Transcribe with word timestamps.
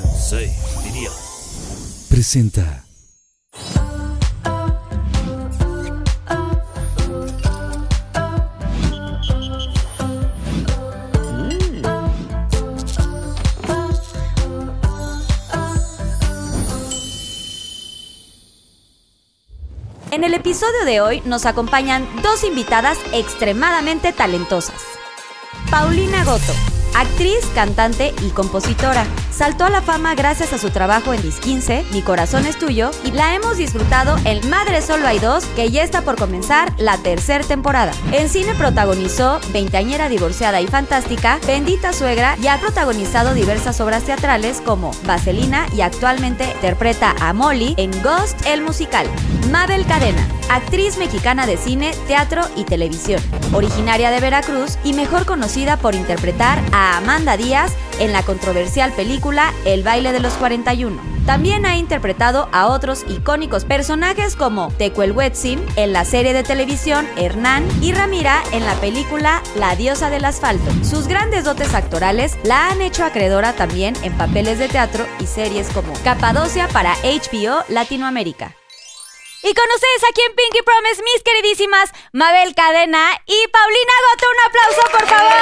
Sensei, 0.00 0.52
diría. 0.84 1.10
Presenta. 2.10 2.84
En 20.10 20.24
el 20.24 20.34
episodio 20.34 20.84
de 20.84 21.00
hoy 21.00 21.22
nos 21.24 21.46
acompañan 21.46 22.06
dos 22.22 22.44
invitadas 22.44 22.98
extremadamente 23.14 24.12
talentosas. 24.12 24.82
Paulina 25.70 26.22
Goto, 26.24 26.52
actriz, 26.96 27.44
cantante 27.54 28.14
y 28.22 28.30
compositora. 28.30 29.04
Saltó 29.30 29.64
a 29.64 29.70
la 29.70 29.82
fama 29.82 30.14
gracias 30.14 30.54
a 30.54 30.58
su 30.58 30.70
trabajo 30.70 31.12
en 31.12 31.20
Dis 31.20 31.38
15, 31.40 31.84
Mi 31.92 32.00
corazón 32.00 32.46
es 32.46 32.58
tuyo, 32.58 32.90
y 33.04 33.10
la 33.10 33.34
hemos 33.34 33.58
disfrutado 33.58 34.16
en 34.24 34.48
Madre 34.48 34.80
Solo 34.80 35.06
hay 35.06 35.18
dos, 35.18 35.44
que 35.56 35.70
ya 35.70 35.82
está 35.82 36.02
por 36.02 36.16
comenzar 36.16 36.72
la 36.78 36.96
tercera 36.96 37.44
temporada. 37.44 37.92
En 38.12 38.30
cine 38.30 38.54
protagonizó 38.54 39.40
Veinteañera 39.52 40.08
divorciada 40.08 40.62
y 40.62 40.66
fantástica, 40.66 41.38
Bendita 41.46 41.92
suegra 41.92 42.36
y 42.42 42.46
ha 42.46 42.58
protagonizado 42.58 43.34
diversas 43.34 43.80
obras 43.82 44.04
teatrales 44.04 44.62
como 44.64 44.92
Vaselina 45.04 45.66
y 45.76 45.82
actualmente 45.82 46.44
interpreta 46.54 47.14
a 47.20 47.34
Molly 47.34 47.74
en 47.76 47.90
Ghost 48.02 48.46
el 48.46 48.62
musical. 48.62 49.06
Mabel 49.50 49.84
Cadena, 49.86 50.26
actriz 50.48 50.96
mexicana 50.96 51.46
de 51.46 51.58
cine, 51.58 51.92
teatro 52.06 52.42
y 52.56 52.64
televisión, 52.64 53.20
originaria 53.52 54.10
de 54.10 54.20
Veracruz 54.20 54.78
y 54.84 54.92
mejor 54.92 55.26
conocida 55.26 55.76
por 55.76 55.94
interpretar 55.94 56.62
a 56.72 56.96
Amanda 56.96 57.36
Díaz 57.36 57.72
en 57.98 58.12
la 58.12 58.22
controversial 58.22 58.92
película 58.92 59.52
El 59.64 59.82
baile 59.82 60.12
de 60.12 60.20
los 60.20 60.34
41. 60.34 61.16
También 61.26 61.66
ha 61.66 61.76
interpretado 61.76 62.48
a 62.52 62.68
otros 62.68 63.04
icónicos 63.08 63.64
personajes 63.64 64.36
como 64.36 64.68
Tecuelhuetzin 64.78 65.60
en 65.74 65.92
la 65.92 66.04
serie 66.04 66.32
de 66.32 66.44
televisión 66.44 67.04
Hernán 67.16 67.66
y 67.82 67.92
Ramira 67.92 68.42
en 68.52 68.64
la 68.64 68.74
película 68.74 69.42
La 69.56 69.74
diosa 69.74 70.08
del 70.08 70.24
asfalto. 70.24 70.70
Sus 70.84 71.08
grandes 71.08 71.44
dotes 71.44 71.74
actorales 71.74 72.38
la 72.44 72.70
han 72.70 72.80
hecho 72.80 73.04
acreedora 73.04 73.54
también 73.54 73.94
en 74.02 74.12
papeles 74.12 74.60
de 74.60 74.68
teatro 74.68 75.04
y 75.18 75.26
series 75.26 75.68
como 75.70 75.92
Capadocia 76.04 76.68
para 76.68 76.94
HBO 77.02 77.64
Latinoamérica. 77.68 78.54
Y 79.48 79.54
con 79.54 79.64
ustedes 79.74 80.02
aquí 80.10 80.20
en 80.28 80.34
Pinky 80.34 80.62
Promise, 80.64 81.02
mis 81.04 81.22
queridísimas 81.22 81.92
Mabel 82.12 82.52
Cadena 82.54 83.10
y 83.26 83.36
Paulina 83.52 83.94
Goto. 84.06 84.26
Un 84.32 84.40
aplauso, 84.48 84.82
por 84.90 85.06
favor. 85.06 85.32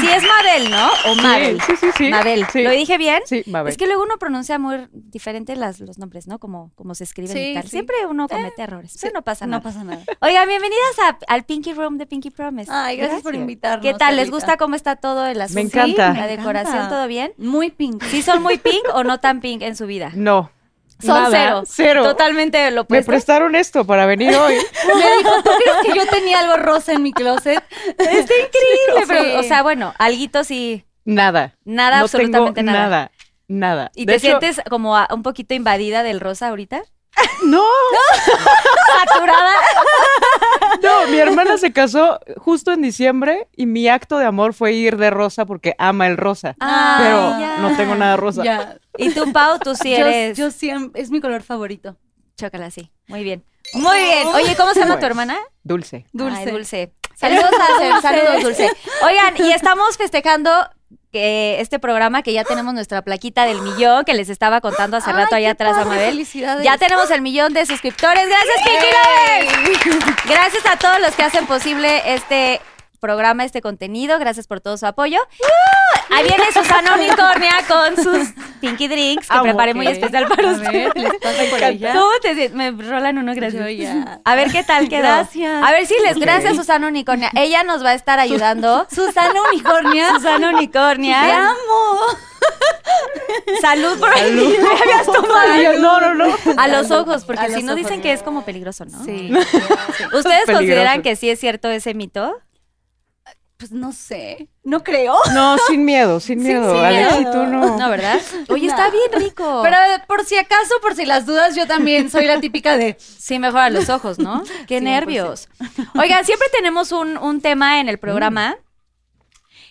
Sí 0.00 0.08
es 0.10 0.22
Mabel, 0.22 0.70
¿no? 0.70 0.90
O 1.06 1.14
Mabel. 1.16 1.60
Sí, 1.62 1.76
sí, 1.76 1.86
sí. 1.96 2.08
Mabel. 2.08 2.46
Sí. 2.52 2.62
¿Lo 2.62 2.70
dije 2.70 2.96
bien? 2.98 3.22
Sí, 3.26 3.42
Mabel. 3.46 3.70
Es 3.70 3.76
que 3.76 3.86
luego 3.86 4.02
uno 4.02 4.18
pronuncia 4.18 4.58
muy 4.58 4.86
diferente 4.92 5.56
las, 5.56 5.80
los 5.80 5.98
nombres, 5.98 6.26
¿no? 6.26 6.38
Como, 6.38 6.72
como 6.74 6.94
se 6.94 7.04
escriben 7.04 7.36
y 7.36 7.40
Sí, 7.40 7.54
tal. 7.54 7.62
sí. 7.64 7.68
Siempre 7.70 7.96
uno 8.06 8.28
comete 8.28 8.62
errores, 8.62 8.96
pero 9.00 9.12
no 9.14 9.22
pasa 9.22 9.46
nada. 9.46 9.58
No 9.58 9.62
pasa 9.62 9.84
nada. 9.84 10.02
Oigan, 10.20 10.48
bienvenidas 10.48 10.98
a- 11.00 11.18
al 11.32 11.44
Pinky 11.44 11.72
Room 11.74 11.98
de 11.98 12.06
Pinky 12.06 12.30
Promise. 12.30 12.70
Ay, 12.72 12.96
gracias, 12.96 13.22
por 13.22 13.34
invitarnos. 13.34 13.82
¿Qué 13.84 13.94
tal? 13.94 14.16
¿Les 14.16 14.30
gusta 14.30 14.56
cómo 14.56 14.74
está 14.74 14.96
todo 14.96 15.26
el 15.26 15.40
asunto? 15.40 15.60
encanta. 15.60 16.08
La 16.12 16.20
me 16.22 16.26
decoración, 16.28 16.74
encanta. 16.76 16.96
¿todo 16.96 17.06
bien? 17.06 17.32
Muy 17.36 17.70
pink. 17.70 18.02
¿Sí 18.04 18.22
son 18.22 18.42
muy 18.42 18.58
pink 18.58 18.84
o 18.94 19.04
no 19.04 19.20
tan 19.20 19.40
pink 19.40 19.62
en 19.62 19.76
su 19.76 19.86
vida? 19.86 20.10
No. 20.14 20.50
Son 21.00 21.22
nada, 21.22 21.28
cero. 21.30 21.62
Cero. 21.66 22.02
Totalmente 22.04 22.70
lo 22.70 22.76
Me 22.76 22.80
opuesto. 22.82 23.10
prestaron 23.10 23.54
esto 23.54 23.84
para 23.84 24.06
venir 24.06 24.34
hoy. 24.34 24.54
Me 24.86 25.16
dijo, 25.18 25.30
¿tú 25.42 25.50
crees 25.62 25.76
que 25.82 25.98
yo 25.98 26.06
tenía 26.10 26.40
algo 26.40 26.56
rosa 26.56 26.92
en 26.92 27.02
mi 27.02 27.12
closet? 27.12 27.62
Está 27.86 28.12
increíble, 28.12 29.04
pero, 29.06 29.22
Sí. 29.24 29.32
o 29.36 29.42
sea, 29.42 29.62
bueno, 29.62 29.94
alguito 29.98 30.44
sí, 30.44 30.84
Nada. 31.04 31.54
nada, 31.64 31.98
no 31.98 32.02
absolutamente 32.04 32.60
tengo 32.60 32.72
nada. 32.72 32.88
nada. 32.88 33.10
Nada. 33.46 33.90
¿Y 33.94 34.06
De 34.06 34.12
te 34.14 34.16
hecho, 34.18 34.38
sientes 34.40 34.62
como 34.70 34.96
a- 34.96 35.08
un 35.12 35.22
poquito 35.22 35.52
invadida 35.54 36.02
del 36.02 36.20
rosa 36.20 36.48
ahorita? 36.48 36.82
No, 37.44 37.62
¿Saturada? 39.06 39.52
no. 40.83 41.06
Mi 41.08 41.18
hermana 41.18 41.58
se 41.58 41.72
casó 41.72 42.18
justo 42.38 42.72
en 42.72 42.83
diciembre 42.83 43.48
y 43.56 43.66
mi 43.66 43.88
acto 43.88 44.18
de 44.18 44.24
amor 44.27 44.54
fue 44.54 44.72
ir 44.72 44.96
de 44.96 45.10
rosa 45.10 45.44
porque 45.46 45.74
ama 45.78 46.06
el 46.06 46.16
rosa. 46.16 46.54
Ah, 46.60 46.96
pero 46.98 47.68
no 47.68 47.77
tengo 47.77 47.94
nada 47.94 48.16
rosa. 48.16 48.42
Ya. 48.42 48.77
Y 48.96 49.10
tú, 49.10 49.32
Pau, 49.32 49.58
tú 49.58 49.74
sí 49.74 49.90
Yo, 49.98 50.06
eres... 50.06 50.38
yo 50.38 50.50
siempre, 50.50 51.00
es 51.00 51.10
mi 51.10 51.20
color 51.20 51.42
favorito. 51.42 51.96
Chócala, 52.36 52.70
sí. 52.70 52.90
Muy 53.06 53.22
bien. 53.22 53.44
Muy 53.72 53.98
bien. 53.98 54.27
Oye, 54.28 54.56
¿cómo 54.56 54.74
se 54.74 54.80
llama 54.80 54.98
tu 54.98 55.06
hermana? 55.06 55.38
Dulce. 55.62 56.06
Dulce. 56.12 56.38
Ay, 56.38 56.46
dulce. 56.46 56.92
Saludos 57.14 57.44
a 57.60 57.84
Dulce. 57.84 58.00
Saludos, 58.02 58.42
Dulce. 58.42 58.70
Oigan, 59.02 59.34
y 59.38 59.52
estamos 59.52 59.96
festejando 59.96 60.68
que 61.12 61.60
este 61.60 61.78
programa 61.78 62.22
que 62.22 62.33
ya 62.33 62.42
tenemos 62.42 62.74
nuestra 62.74 63.02
plaquita 63.02 63.44
del 63.44 63.62
millón 63.62 64.04
que 64.04 64.14
les 64.14 64.28
estaba 64.28 64.60
contando 64.60 64.96
hace 64.96 65.10
Ay, 65.10 65.16
rato 65.16 65.36
allá 65.36 65.52
atrás 65.52 65.74
a 65.74 65.84
padre, 65.84 65.90
Mabel. 65.90 66.10
Felicidades. 66.10 66.64
Ya 66.64 66.77
tenemos 66.77 67.08
el 67.12 67.22
millón 67.22 67.52
de 67.52 67.64
suscriptores. 67.66 68.28
Gracias, 68.28 68.56
Pinky. 68.64 70.28
Gracias 70.28 70.66
a 70.66 70.77
todos 70.77 71.00
los 71.00 71.14
que 71.14 71.22
hacen 71.22 71.46
posible 71.46 72.02
este 72.14 72.60
programa, 73.04 73.44
este 73.44 73.60
contenido. 73.60 74.18
Gracias 74.18 74.46
por 74.46 74.60
todo 74.60 74.76
su 74.78 74.86
apoyo. 74.86 75.18
Ahí 76.10 76.24
viene 76.26 76.44
Susana 76.52 76.94
Unicornia 76.94 77.52
con 77.68 77.96
sus 78.02 78.28
Pinky 78.60 78.88
Drinks 78.88 79.28
que 79.28 79.38
preparé 79.40 79.74
muy 79.74 79.86
Ok. 79.86 79.92
especial 79.94 80.26
para 80.28 80.52
ustedes. 80.52 80.72
ver, 80.72 80.92
les 80.96 81.12
paso 81.20 81.42
por 81.50 81.64
allá. 81.64 81.92
¿Cómo 81.92 82.10
te? 82.22 82.48
Me 82.50 82.70
rolan 82.70 83.18
uno, 83.18 83.34
gracias. 83.34 83.76
Ya. 83.76 84.20
A 84.24 84.34
ver 84.34 84.50
qué 84.50 84.64
tal 84.64 84.88
quedó. 84.88 85.02
Gracias. 85.02 85.62
A 85.64 85.70
ver 85.72 85.86
si 85.86 85.94
les 86.06 86.16
gracias 86.18 86.56
Susana 86.56 86.86
Unicornia. 86.88 87.30
Ella 87.36 87.62
nos 87.64 87.84
va 87.84 87.90
a 87.90 87.94
estar 87.94 88.18
ayudando. 88.20 88.86
Susana 88.94 89.34
Unicornia. 89.52 90.14
Susana 90.14 90.48
Te 90.50 90.54
Unicornia. 90.54 91.48
amo. 91.50 91.98
Salud 93.60 93.98
por 93.98 94.12
ahí. 94.12 94.32
Me 94.32 94.68
habías 94.82 95.06
tomado. 95.06 95.34
Ay, 95.52 95.64
yo- 95.64 95.78
no, 95.78 96.00
no, 96.00 96.14
no. 96.14 96.36
A 96.56 96.68
los 96.68 96.90
ojos, 96.90 97.24
porque 97.24 97.48
si 97.50 97.62
no 97.62 97.72
ojos. 97.72 97.76
dicen 97.76 98.00
que 98.02 98.12
es 98.12 98.22
como 98.22 98.44
peligroso, 98.44 98.84
¿no? 98.84 99.04
Sí. 99.04 99.30
¿Ustedes 99.32 100.22
Peligroso. 100.22 100.52
consideran 100.52 101.02
que 101.02 101.16
sí 101.16 101.30
es 101.30 101.40
cierto 101.40 101.68
ese 101.70 101.94
mito? 101.94 102.36
Pues 103.64 103.73
no 103.73 103.92
sé. 103.92 104.51
No 104.63 104.85
creo. 104.85 105.17
No, 105.33 105.57
sin 105.69 105.86
miedo, 105.86 106.20
sin 106.20 106.39
miedo. 106.42 106.70
sin 106.75 106.85
Alexi, 106.85 107.19
miedo. 107.20 107.33
tú 107.33 107.39
no. 107.51 107.79
No, 107.79 107.89
¿verdad? 107.89 108.20
Oye, 108.51 108.67
está 108.67 108.91
bien 108.91 109.11
rico. 109.25 109.61
Pero 109.64 109.79
por 110.07 110.23
si 110.27 110.36
acaso, 110.36 110.75
por 110.83 110.95
si 110.95 111.07
las 111.07 111.25
dudas, 111.25 111.57
yo 111.57 111.67
también 111.67 112.11
soy 112.11 112.27
la 112.27 112.39
típica 112.42 112.77
de. 112.77 112.98
Sí, 112.98 113.39
mejor 113.39 113.61
a 113.61 113.70
los 113.70 113.89
ojos, 113.89 114.19
¿no? 114.19 114.42
Qué 114.67 114.80
100%. 114.80 114.83
nervios. 114.83 115.48
Oigan, 115.98 116.27
siempre 116.27 116.47
tenemos 116.52 116.92
un, 116.92 117.17
un 117.17 117.41
tema 117.41 117.80
en 117.80 117.89
el 117.89 117.97
programa. 117.97 118.58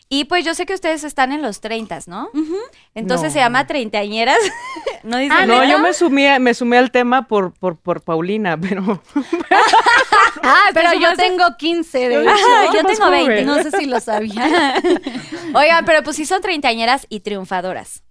Y 0.09 0.25
pues 0.25 0.46
yo 0.46 0.53
sé 0.53 0.66
que 0.66 0.74
ustedes 0.75 1.03
están 1.03 1.31
en 1.31 1.41
los 1.41 1.59
30, 1.59 2.00
¿no? 2.08 2.30
Entonces 2.94 3.30
No. 3.30 3.34
se 3.34 3.40
llama 3.40 3.66
treintañeras. 3.66 4.38
no 5.03 5.18
dicen 5.18 5.38
Ah, 5.40 5.46
No, 5.46 5.64
yo 5.64 5.80
me 5.80 5.94
sumé, 5.94 6.38
me 6.40 6.53
sumé 6.53 6.78
al 6.78 6.91
tema 6.91 7.28
por, 7.28 7.53
por, 7.53 7.78
por 7.80 8.02
Paulina, 8.02 8.56
pero 8.62 9.02
Ah, 10.44 10.66
Pero 10.74 10.94
yo 11.00 11.16
tengo 11.16 11.44
15 11.58 12.09
de 12.09 12.16
Ah, 12.28 12.36
hecho. 12.66 12.74
yo 12.74 12.84
más 12.84 12.92
tengo 12.97 13.09
20. 13.09 13.31
joven. 13.31 13.46
No 13.46 13.63
sé 13.63 13.72
si 13.78 13.86
lo 13.86 14.00
sabía. 14.00 14.75
Oigan, 15.53 15.86
pero 15.86 16.03
pues 16.03 16.16
sí 16.18 16.25
son 16.25 16.42
treintañeras 16.42 17.06
y 17.09 17.22
triunfadoras. 17.22 18.03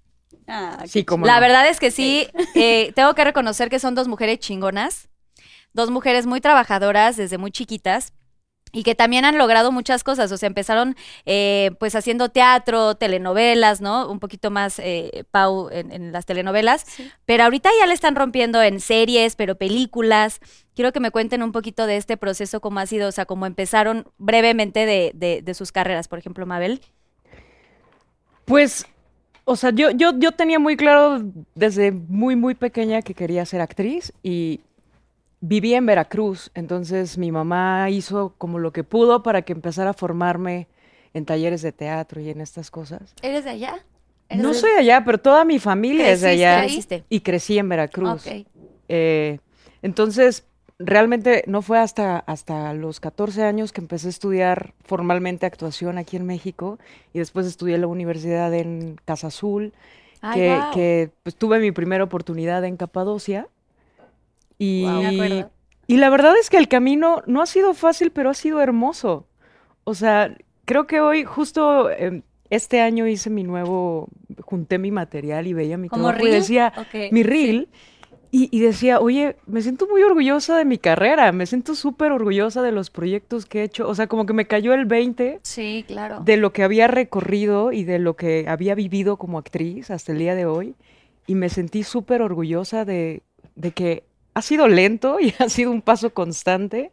Ah, 0.48 0.82
sí, 0.86 1.04
como 1.04 1.26
La 1.26 1.34
no. 1.36 1.41
verdad 1.41 1.69
es 1.69 1.78
que 1.78 1.91
sí, 1.91 2.26
eh, 2.54 2.92
tengo 2.97 3.14
que 3.14 3.25
reconocer 3.25 3.69
que 3.70 3.78
son 3.78 3.94
dos 3.94 4.08
mujeres 4.08 4.38
chingonas, 4.41 5.08
dos 5.72 5.91
mujeres 5.91 6.26
muy 6.26 6.41
trabajadoras 6.41 7.16
desde 7.16 7.38
muy 7.38 7.50
chiquitas 7.52 8.12
y 8.72 8.82
que 8.82 8.94
también 8.94 9.24
han 9.24 9.38
logrado 9.38 9.70
muchas 9.70 10.02
cosas. 10.02 10.32
O 10.32 10.36
sea, 10.38 10.46
empezaron 10.46 10.96
eh, 11.26 11.70
pues 11.78 11.94
haciendo 11.94 12.30
teatro, 12.30 12.94
telenovelas, 12.96 13.80
¿no? 13.80 14.10
Un 14.10 14.18
poquito 14.18 14.50
más 14.50 14.78
eh, 14.78 15.24
Pau 15.30 15.68
en, 15.70 15.92
en 15.92 16.10
las 16.12 16.24
telenovelas, 16.26 16.86
pero 17.26 17.44
ahorita 17.44 17.70
ya 17.78 17.86
le 17.86 17.94
están 17.94 18.16
rompiendo 18.16 18.62
en 18.62 18.80
series, 18.80 19.36
pero 19.36 19.56
películas. 19.56 20.40
Quiero 20.74 20.92
que 20.92 21.00
me 21.00 21.10
cuenten 21.10 21.42
un 21.42 21.52
poquito 21.52 21.86
de 21.86 21.98
este 21.98 22.16
proceso, 22.16 22.60
cómo 22.60 22.80
ha 22.80 22.86
sido, 22.86 23.08
o 23.08 23.12
sea, 23.12 23.26
cómo 23.26 23.44
empezaron 23.44 24.06
brevemente 24.16 24.86
de, 24.86 25.12
de- 25.14 25.42
de 25.42 25.54
sus 25.54 25.70
carreras, 25.70 26.08
por 26.08 26.18
ejemplo, 26.18 26.46
Mabel. 26.46 26.80
Pues, 28.44 28.86
o 29.44 29.56
sea, 29.56 29.70
yo, 29.70 29.90
yo, 29.90 30.18
yo 30.18 30.32
tenía 30.32 30.58
muy 30.58 30.76
claro 30.76 31.20
desde 31.54 31.92
muy, 31.92 32.36
muy 32.36 32.54
pequeña 32.54 33.02
que 33.02 33.14
quería 33.14 33.44
ser 33.46 33.60
actriz 33.60 34.12
y 34.22 34.60
viví 35.42 35.74
en 35.74 35.84
Veracruz, 35.84 36.50
entonces 36.54 37.18
mi 37.18 37.30
mamá 37.32 37.90
hizo 37.90 38.32
como 38.38 38.58
lo 38.60 38.72
que 38.72 38.84
pudo 38.84 39.22
para 39.22 39.42
que 39.42 39.52
empezara 39.52 39.90
a 39.90 39.94
formarme 39.94 40.68
en 41.14 41.26
talleres 41.26 41.60
de 41.62 41.72
teatro 41.72 42.20
y 42.20 42.30
en 42.30 42.40
estas 42.40 42.70
cosas. 42.70 43.12
¿Eres 43.22 43.44
de 43.44 43.50
allá? 43.50 43.74
¿Eres 44.28 44.42
No 44.42 44.50
de- 44.50 44.54
soy 44.54 44.70
de 44.70 44.78
allá, 44.78 45.04
pero 45.04 45.18
toda 45.18 45.44
mi 45.44 45.58
familia 45.58 46.10
es 46.10 46.20
de 46.20 46.28
¿Creciste 46.28 46.46
allá? 46.46 46.60
Creciste. 46.62 47.04
y 47.10 47.20
crecí 47.20 47.58
en 47.58 47.68
Veracruz. 47.68 48.24
Eh, 48.88 49.38
entonces, 49.82 50.44
realmente 50.78 51.42
no 51.48 51.60
fue 51.60 51.78
hasta, 51.80 52.18
hasta 52.20 52.72
los 52.72 53.00
14 53.00 53.42
años 53.42 53.72
que 53.72 53.80
empecé 53.80 54.06
a 54.06 54.10
estudiar 54.10 54.74
formalmente 54.84 55.44
actuación 55.44 55.98
aquí 55.98 56.16
en 56.16 56.24
México 56.24 56.78
y 57.12 57.18
después 57.18 57.46
estudié 57.46 57.74
en 57.74 57.80
la 57.82 57.86
universidad 57.88 58.54
en 58.54 58.96
Casa 59.04 59.26
Azul, 59.26 59.72
Ay, 60.20 60.40
que, 60.40 60.60
que, 60.72 61.10
pues, 61.24 61.34
tuve 61.34 61.58
mi 61.58 61.72
primera 61.72 62.04
oportunidad 62.04 62.64
en 62.64 62.76
Capadocia. 62.76 63.48
Y, 64.64 64.85
me 64.85 65.09
acuerdo. 65.09 65.50
y 65.87 65.97
la 65.99 66.11
verdad 66.11 66.35
es 66.41 66.50
que 66.50 66.59
el 66.59 66.69
camino 66.69 67.23
no 67.26 67.43
ha 67.43 67.47
sido 67.47 67.75
fácil, 67.75 68.11
pero 68.12 68.31
ha 68.31 68.35
sido 68.35 68.61
hermoso. 68.61 69.26
O 69.85 69.94
sea, 69.94 70.37
creo 70.64 70.87
que 70.87 71.00
hoy 71.00 71.25
justo... 71.25 71.91
em, 71.91 72.23
este 72.50 72.82
año 72.82 73.06
hice 73.09 73.31
mi 73.31 73.44
nuevo, 73.44 74.09
junté 74.43 74.76
mi 74.79 74.91
material 74.91 75.47
y 75.47 75.55
veía 75.55 75.79
mi 75.79 75.88
¿Como 75.88 76.12
trabajo 76.12 76.26
y 76.26 76.31
reel? 76.31 76.41
decía, 76.41 76.75
Ok, 76.76 76.94
mi 77.11 77.23
sí. 77.23 77.23
reel, 77.23 77.69
y, 78.31 78.49
y 78.56 78.61
decía, 78.61 79.00
oye, 79.00 79.37
me 79.47 79.62
siento 79.62 79.87
muy 79.88 80.03
orgullosa 80.03 80.56
de 80.59 80.64
mi 80.67 80.79
carrera, 80.79 81.32
me 81.32 81.47
siento 81.47 81.75
súper 81.75 82.12
orgullosa 82.12 82.62
de 82.62 82.73
los 82.73 82.91
proyectos 82.91 83.47
que 83.47 83.61
he 83.61 83.64
hecho, 83.64 83.88
o 83.88 83.94
sea, 83.94 84.06
como 84.06 84.26
que 84.26 84.35
me 84.35 84.47
cayó 84.47 84.75
el 84.75 84.87
20 84.87 85.41
Sí, 85.44 85.85
claro. 85.87 86.20
de 86.20 86.37
lo 86.38 86.53
que 86.53 86.62
había 86.62 86.88
recorrido 86.88 87.73
y 87.73 87.85
de 87.85 87.99
lo 87.99 88.17
que 88.17 88.47
había 88.49 88.75
vivido 88.75 89.17
como 89.19 89.38
actriz 89.38 89.91
hasta 89.91 90.12
el 90.12 90.19
día 90.19 90.35
de 90.35 90.47
hoy, 90.47 90.75
y 91.26 91.35
me 91.37 91.49
sentí 91.49 91.82
súper 91.85 92.23
orgullosa 92.23 92.85
de, 92.85 93.23
de 93.55 93.73
que 93.73 94.05
ha 94.34 94.43
sido 94.43 94.69
lento 94.69 95.19
y 95.20 95.34
ha 95.38 95.49
sido 95.49 95.70
un 95.70 95.82
paso 95.82 96.12
constante, 96.14 96.93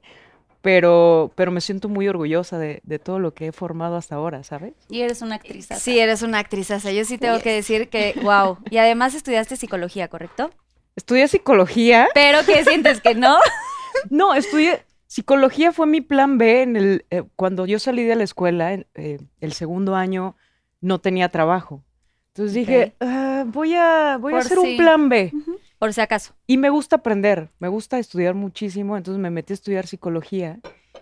pero, 0.62 1.32
pero 1.36 1.52
me 1.52 1.62
siento 1.62 1.88
muy 1.88 2.08
orgullosa 2.08 2.58
de, 2.60 2.82
de 2.84 3.00
todo 3.00 3.20
lo 3.20 3.34
que 3.34 3.48
he 3.48 3.52
formado 3.52 3.96
hasta 3.96 4.16
ahora, 4.16 4.44
¿sabes? 4.44 4.74
Y 4.90 5.02
eres 5.02 5.22
una 5.22 5.36
actriz. 5.36 5.70
Sí, 5.78 6.00
eres 6.00 6.22
una 6.22 6.40
actrizaza. 6.40 6.92
Yo 6.92 7.06
sí 7.06 7.18
tengo 7.18 7.40
que 7.40 7.52
decir 7.52 7.90
que, 7.90 8.14
wow. 8.22 8.58
Y 8.70 8.78
además 8.78 9.16
estudiaste 9.16 9.56
psicología, 9.56 10.10
¿correcto? 10.10 10.52
Estudié 10.96 11.28
psicología. 11.30 12.10
Pero 12.14 12.40
¿qué 12.46 12.64
sientes 12.66 13.00
que 13.02 13.16
no? 13.16 13.38
No, 14.10 14.34
estudié. 14.34 14.84
Psicología 15.08 15.72
fue 15.72 15.88
mi 15.88 16.00
plan 16.02 16.38
B 16.38 16.62
en 16.62 16.76
el, 16.76 17.06
eh, 17.10 17.24
cuando 17.36 17.66
yo 17.66 17.80
salí 17.80 18.04
de 18.04 18.16
la 18.16 18.24
escuela, 18.24 18.74
en, 18.74 18.86
eh, 18.94 19.18
el 19.42 19.54
segundo 19.54 19.96
año 19.96 20.36
no 20.80 21.00
tenía 21.00 21.30
trabajo. 21.30 21.84
Entonces 22.28 22.54
dije, 22.54 22.94
"Ah, 23.00 23.44
voy 23.48 23.74
a, 23.74 24.18
voy 24.22 24.34
a 24.36 24.38
hacer 24.38 24.60
un 24.60 24.78
plan 24.78 25.10
B. 25.10 25.34
Por 25.80 25.94
si 25.94 26.02
acaso. 26.02 26.36
Y 26.46 26.58
me 26.58 26.70
gusta 26.70 26.98
aprender, 26.98 27.50
me 27.60 27.70
gusta 27.70 28.00
estudiar 28.00 28.36
muchísimo, 28.36 28.98
entonces 28.98 29.20
me 29.20 29.30
metí 29.30 29.54
a 29.54 29.56
estudiar 29.56 29.88
psicología 29.88 30.60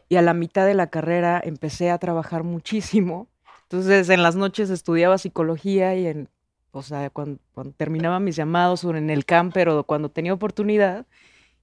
y 0.08 0.18
a 0.18 0.22
la 0.22 0.34
mitad 0.34 0.68
de 0.68 0.76
la 0.76 0.88
carrera 0.88 1.42
empecé 1.44 1.90
a 1.90 1.98
trabajar 1.98 2.44
muchísimo. 2.44 3.28
Entonces 3.64 4.08
en 4.10 4.24
las 4.24 4.36
noches 4.36 4.70
estudiaba 4.70 5.18
psicología 5.18 5.96
y 5.96 6.08
en, 6.08 6.30
o 6.72 6.84
sea, 6.84 7.10
cuando, 7.10 7.40
cuando 7.54 7.74
terminaba 7.74 8.20
mis 8.20 8.36
llamados 8.36 8.86
o 8.86 8.96
en 8.96 9.10
el 9.10 9.26
camper 9.26 9.68
o 9.70 9.84
cuando 9.84 10.10
tenía 10.10 10.34
oportunidad. 10.34 11.08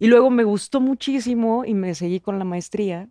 Y 0.00 0.08
luego 0.08 0.28
me 0.28 0.42
gustó 0.42 0.80
muchísimo 0.80 1.64
y 1.64 1.72
me 1.72 1.94
seguí 1.94 2.18
con 2.18 2.38
la 2.38 2.44
maestría. 2.44 3.08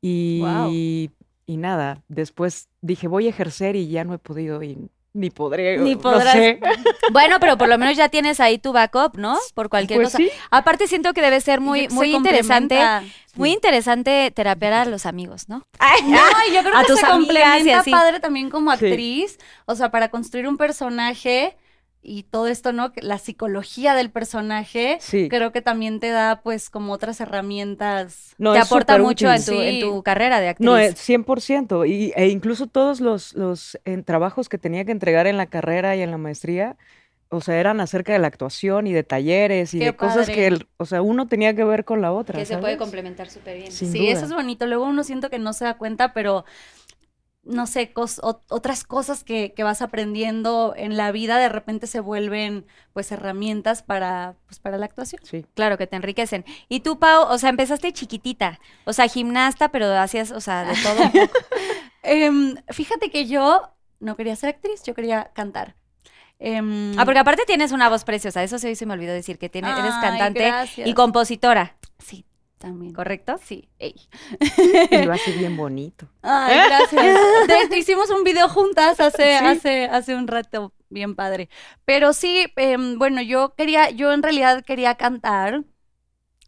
Y, 0.00 1.10
y 1.46 1.56
nada, 1.56 2.04
después 2.06 2.68
dije, 2.80 3.08
voy 3.08 3.26
a 3.26 3.30
ejercer 3.30 3.74
y 3.74 3.88
ya 3.88 4.04
no 4.04 4.14
he 4.14 4.18
podido 4.18 4.62
y 4.62 4.88
ni 5.16 5.30
podré. 5.30 5.78
Ni 5.78 5.94
no 5.94 6.00
podrás. 6.00 6.32
sé. 6.32 6.60
Bueno, 7.12 7.38
pero 7.40 7.56
por 7.56 7.68
lo 7.68 7.78
menos 7.78 7.96
ya 7.96 8.08
tienes 8.08 8.40
ahí 8.40 8.58
tu 8.58 8.72
backup, 8.72 9.16
¿no? 9.16 9.38
Por 9.54 9.68
cualquier 9.68 9.98
Pues 10.00 10.08
cosa. 10.08 10.18
sí. 10.18 10.30
Aparte 10.50 10.86
siento 10.86 11.12
que 11.14 11.22
debe 11.22 11.40
ser 11.40 11.60
muy, 11.60 11.88
muy 11.88 12.14
interesante, 12.14 12.76
complementa. 12.76 13.14
muy 13.34 13.52
interesante 13.52 14.30
terapear 14.34 14.72
a 14.74 14.84
los 14.84 15.06
amigos, 15.06 15.48
¿no? 15.48 15.62
No, 16.04 16.18
y 16.48 16.54
yo 16.54 16.62
creo 16.62 16.76
A 16.76 16.82
que 16.82 16.86
tus 16.88 17.00
se 17.00 17.06
amigas 17.06 17.12
y 17.12 17.26
complementa 17.26 17.80
así. 17.80 17.90
padre 17.90 18.20
también 18.20 18.50
como 18.50 18.76
Sí. 18.76 18.86
actriz. 18.86 19.38
O 19.66 19.74
sea, 19.74 19.90
para 19.90 20.08
construir 20.10 20.46
un 20.48 20.56
personaje 20.56 21.56
y 22.08 22.22
todo 22.22 22.46
esto, 22.46 22.72
¿no? 22.72 22.92
Que 22.92 23.02
La 23.02 23.18
psicología 23.18 23.94
del 23.94 24.10
personaje, 24.10 24.98
Sí. 25.00 25.28
creo 25.28 25.50
que 25.52 25.60
también 25.62 25.98
te 26.00 26.10
da, 26.10 26.40
pues, 26.42 26.70
como 26.70 26.92
otras 26.92 27.20
herramientas. 27.20 28.34
No, 28.38 28.52
Te 28.52 28.60
es 28.60 28.66
aporta 28.66 28.98
mucho 28.98 29.30
en 29.32 29.44
tu, 29.44 29.52
Sí. 29.52 29.58
en 29.60 29.80
tu 29.80 30.02
carrera 30.02 30.40
de 30.40 30.48
actriz. 30.48 30.64
No, 30.64 30.76
es 30.78 30.94
100%. 30.98 31.84
Y, 31.84 32.12
e 32.16 32.28
incluso 32.28 32.66
todos 32.66 33.00
los, 33.00 33.34
los 33.34 33.78
en, 33.84 34.04
trabajos 34.04 34.48
que 34.48 34.58
tenía 34.58 34.84
que 34.84 34.92
entregar 34.92 35.26
en 35.26 35.36
la 35.36 35.46
carrera 35.46 35.96
y 35.96 36.02
en 36.02 36.10
la 36.10 36.18
maestría, 36.18 36.76
o 37.28 37.40
sea, 37.40 37.58
eran 37.58 37.80
acerca 37.80 38.12
de 38.12 38.20
la 38.20 38.28
actuación 38.28 38.86
y 38.86 38.92
de 38.92 39.02
talleres 39.02 39.74
y 39.74 39.80
Qué 39.80 39.86
de 39.86 39.96
cosas 39.96 40.18
padre. 40.28 40.34
que, 40.34 40.46
el- 40.46 40.68
o 40.76 40.86
sea, 40.86 41.02
uno 41.02 41.26
tenía 41.26 41.54
que 41.56 41.64
ver 41.64 41.84
con 41.84 42.00
la 42.00 42.12
otra. 42.12 42.38
que 42.38 42.46
se 42.46 42.58
puede 42.58 42.76
complementar 42.76 43.28
súper 43.30 43.56
bien. 43.56 43.72
Sin 43.72 43.90
sí, 43.90 43.98
duda. 43.98 44.10
eso 44.12 44.24
es 44.26 44.32
bonito. 44.32 44.66
Luego 44.66 44.84
uno 44.84 45.02
siento 45.02 45.28
que 45.28 45.38
no 45.40 45.52
se 45.52 45.64
da 45.64 45.76
cuenta, 45.76 46.12
pero 46.14 46.44
no 47.46 47.66
sé, 47.66 47.92
cos- 47.94 48.20
ot- 48.22 48.42
otras 48.50 48.84
cosas 48.84 49.22
que, 49.24 49.54
que 49.54 49.62
vas 49.62 49.80
aprendiendo 49.80 50.74
en 50.76 50.96
la 50.96 51.12
vida 51.12 51.38
de 51.38 51.48
repente 51.48 51.86
se 51.86 52.00
vuelven 52.00 52.66
pues 52.92 53.10
herramientas 53.12 53.82
para, 53.82 54.34
pues, 54.46 54.58
para 54.58 54.78
la 54.78 54.86
actuación. 54.86 55.20
Sí. 55.24 55.46
Claro, 55.54 55.78
que 55.78 55.86
te 55.86 55.96
enriquecen. 55.96 56.44
Y 56.68 56.80
tú, 56.80 56.98
Pau, 56.98 57.26
o 57.28 57.38
sea, 57.38 57.50
empezaste 57.50 57.92
chiquitita, 57.92 58.58
o 58.84 58.92
sea, 58.92 59.06
gimnasta, 59.08 59.70
pero 59.70 59.86
hacías, 59.98 60.32
o 60.32 60.40
sea, 60.40 60.64
de 60.64 60.74
todo 60.82 61.02
un 61.02 61.10
poco. 61.12 61.38
Em, 62.02 62.56
fíjate 62.68 63.10
que 63.10 63.26
yo 63.26 63.62
no 64.00 64.16
quería 64.16 64.36
ser 64.36 64.50
actriz, 64.50 64.82
yo 64.84 64.94
quería 64.94 65.30
cantar. 65.34 65.74
Em, 66.38 66.98
Ah, 66.98 67.04
porque 67.06 67.18
aparte 67.20 67.44
tienes 67.46 67.72
una 67.72 67.88
voz 67.88 68.04
preciosa, 68.04 68.42
eso 68.42 68.58
sí 68.58 68.74
se 68.76 68.84
me 68.86 68.92
olvidó 68.92 69.12
decir, 69.12 69.38
que 69.38 69.48
tiene, 69.48 69.70
eres 69.70 69.94
Ay, 69.94 70.00
cantante 70.02 70.46
gracias. 70.46 70.86
y 70.86 70.92
compositora, 70.94 71.76
Sí, 71.98 72.25
también. 72.58 72.92
¿correcto? 72.92 73.38
Sí. 73.42 73.68
ey. 73.78 73.94
Y 74.90 75.04
lo 75.04 75.12
hace 75.12 75.32
bien 75.32 75.56
bonito. 75.56 76.08
Ay, 76.22 76.56
gracias. 76.68 77.16
De 77.70 77.78
hicimos 77.78 78.10
un 78.10 78.24
video 78.24 78.48
juntas 78.48 79.00
hace, 79.00 79.38
Sí. 79.38 79.44
hace, 79.44 79.84
hace 79.86 80.14
un 80.14 80.26
rato, 80.26 80.72
bien 80.88 81.14
padre. 81.14 81.48
Pero 81.84 82.12
sí, 82.12 82.46
em, 82.56 82.98
bueno, 82.98 83.22
yo 83.22 83.54
quería, 83.54 83.90
yo 83.90 84.12
en 84.12 84.22
realidad 84.22 84.64
quería 84.64 84.94
cantar. 84.96 85.64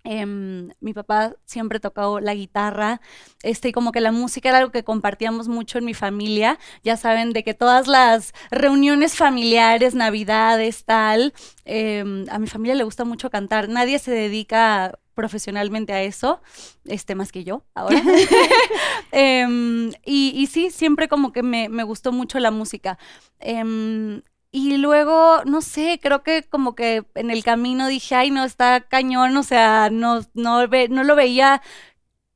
Em, 0.05 0.71
mi 0.81 0.95
papá 0.95 1.35
siempre 1.45 1.81
tocó 1.81 2.21
la 2.21 2.33
guitarra, 2.33 3.01
este, 3.43 3.69
y 3.69 3.73
como 3.73 3.93
que 3.93 4.01
la 4.01 4.13
música 4.13 4.49
era 4.49 4.59
algo 4.59 4.71
que 4.71 4.85
compartíamos 4.85 5.49
mucho 5.49 5.77
en 5.79 5.85
mi 5.85 5.93
familia. 5.93 6.59
Ya 6.83 6.97
saben, 6.97 7.33
de 7.35 7.45
que 7.45 7.53
todas 7.53 7.87
las 7.89 8.33
reuniones 8.51 9.17
familiares, 9.17 9.95
navidades, 9.95 10.85
tal, 10.87 11.35
em, 11.65 12.25
a 12.31 12.39
mi 12.39 12.47
familia 12.47 12.75
le 12.77 12.85
gusta 12.85 13.05
mucho 13.05 13.29
cantar. 13.31 13.69
Nadie 13.69 13.99
se 13.99 14.11
dedica 14.13 14.99
profesionalmente 15.19 15.93
a 15.93 16.03
eso, 16.03 16.41
este, 16.85 17.17
más 17.17 17.33
que 17.33 17.43
yo 17.43 17.65
ahora. 17.75 18.01
Em, 19.13 19.91
y, 20.05 20.33
y 20.37 20.47
sí, 20.47 20.71
siempre 20.71 21.09
como 21.09 21.33
que 21.33 21.43
me, 21.43 21.69
me 21.69 21.83
gustó 21.83 22.13
mucho 22.13 22.39
la 22.39 22.51
música. 22.53 22.99
Em, 23.41 24.23
y 24.53 24.77
luego, 24.79 25.43
no 25.45 25.61
sé, 25.61 25.99
creo 26.03 26.23
que 26.23 26.45
como 26.45 26.75
que 26.77 27.05
en 27.17 27.31
el 27.31 27.43
camino 27.45 27.89
dije, 27.89 28.15
ay, 28.15 28.31
no, 28.31 28.45
está 28.45 28.81
cañón, 28.83 29.37
o 29.37 29.43
sea, 29.43 29.91
no, 29.91 30.21
no, 30.35 30.67
ve- 30.69 30.89
no 30.89 31.05
lo 31.05 31.17
veía 31.17 31.63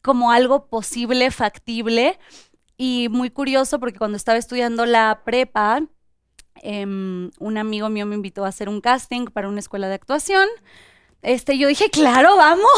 como 0.03 0.31
algo 0.33 0.67
posible, 0.69 1.31
factible. 1.31 2.19
Y 2.79 3.09
muy 3.11 3.31
curioso 3.31 3.81
porque 3.81 3.99
cuando 3.99 4.17
estaba 4.17 4.39
estudiando 4.39 4.87
la 4.87 5.23
prepa, 5.25 5.83
em, 6.63 7.31
un 7.41 7.59
amigo 7.59 7.89
mío 7.91 8.07
me 8.07 8.15
invitó 8.17 8.45
a 8.45 8.49
hacer 8.49 8.69
un 8.69 8.81
casting 8.81 9.27
para 9.27 9.49
una 9.49 9.61
escuela 9.61 9.89
de 9.89 9.95
actuación. 9.95 10.49
Este, 11.23 11.57
yo 11.57 11.69
dije, 11.69 11.89
claro, 11.89 12.37
vamos. 12.37 12.67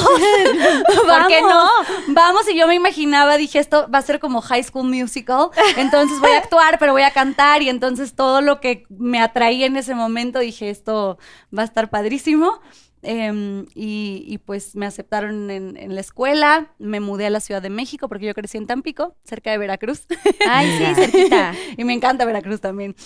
¿Por 0.87 1.27
qué 1.29 1.41
no? 1.41 1.67
Vamos, 2.09 2.47
y 2.51 2.57
yo 2.57 2.69
me 2.69 2.75
imaginaba, 2.75 3.39
dije, 3.39 3.59
esto 3.59 3.89
va 3.93 3.99
a 3.99 4.03
ser 4.03 4.21
como 4.21 4.43
High 4.43 4.65
School 4.65 4.87
Musical, 4.87 5.49
entonces 5.79 6.21
voy 6.21 6.33
a 6.33 6.39
actuar, 6.39 6.79
pero 6.79 6.93
voy 6.93 7.03
a 7.03 7.11
cantar, 7.11 7.63
y 7.63 7.71
entonces 7.71 8.15
todo 8.15 8.43
lo 8.43 8.61
que 8.61 8.85
me 8.91 9.19
atraía 9.21 9.65
en 9.65 9.77
ese 9.77 9.95
momento, 9.95 10.41
dije, 10.41 10.69
esto 10.69 11.19
va 11.57 11.63
a 11.63 11.65
estar 11.65 11.89
padrísimo. 11.89 12.61
Em, 13.07 13.67
y, 13.75 14.25
y, 14.27 14.39
pues 14.39 14.77
me 14.77 14.87
aceptaron 14.87 15.51
en, 15.51 15.77
en 15.77 15.95
la 15.95 16.01
escuela, 16.01 16.73
me 16.79 17.01
mudé 17.01 17.27
a 17.27 17.31
la 17.31 17.41
Ciudad 17.41 17.61
de 17.61 17.69
México 17.69 18.09
porque 18.09 18.25
yo 18.25 18.33
crecí 18.33 18.57
en 18.57 18.67
Tampico, 18.67 19.15
cerca 19.25 19.51
de 19.51 19.59
Veracruz. 19.59 20.07
Ay, 20.49 20.79
sí, 20.79 20.95
cerquita. 20.95 21.53
y 21.77 21.85
me 21.85 21.93
encanta 21.93 22.25
Veracruz 22.25 22.63
también. 22.63 22.97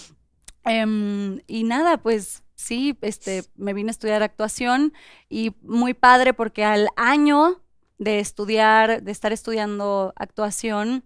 Em, 0.64 1.40
y 1.48 1.64
nada, 1.64 1.96
pues 1.96 2.44
sí, 2.58 2.98
este, 3.00 3.44
me 3.56 3.72
vine 3.72 3.90
a 3.90 3.92
estudiar 3.92 4.22
actuación 4.22 4.92
y 5.30 5.54
muy 5.62 5.94
padre 5.94 6.34
porque 6.34 6.64
al 6.64 6.88
año 6.96 7.62
de 7.98 8.18
estudiar, 8.18 9.02
de 9.02 9.12
estar 9.12 9.32
estudiando 9.32 10.12
actuación, 10.16 11.04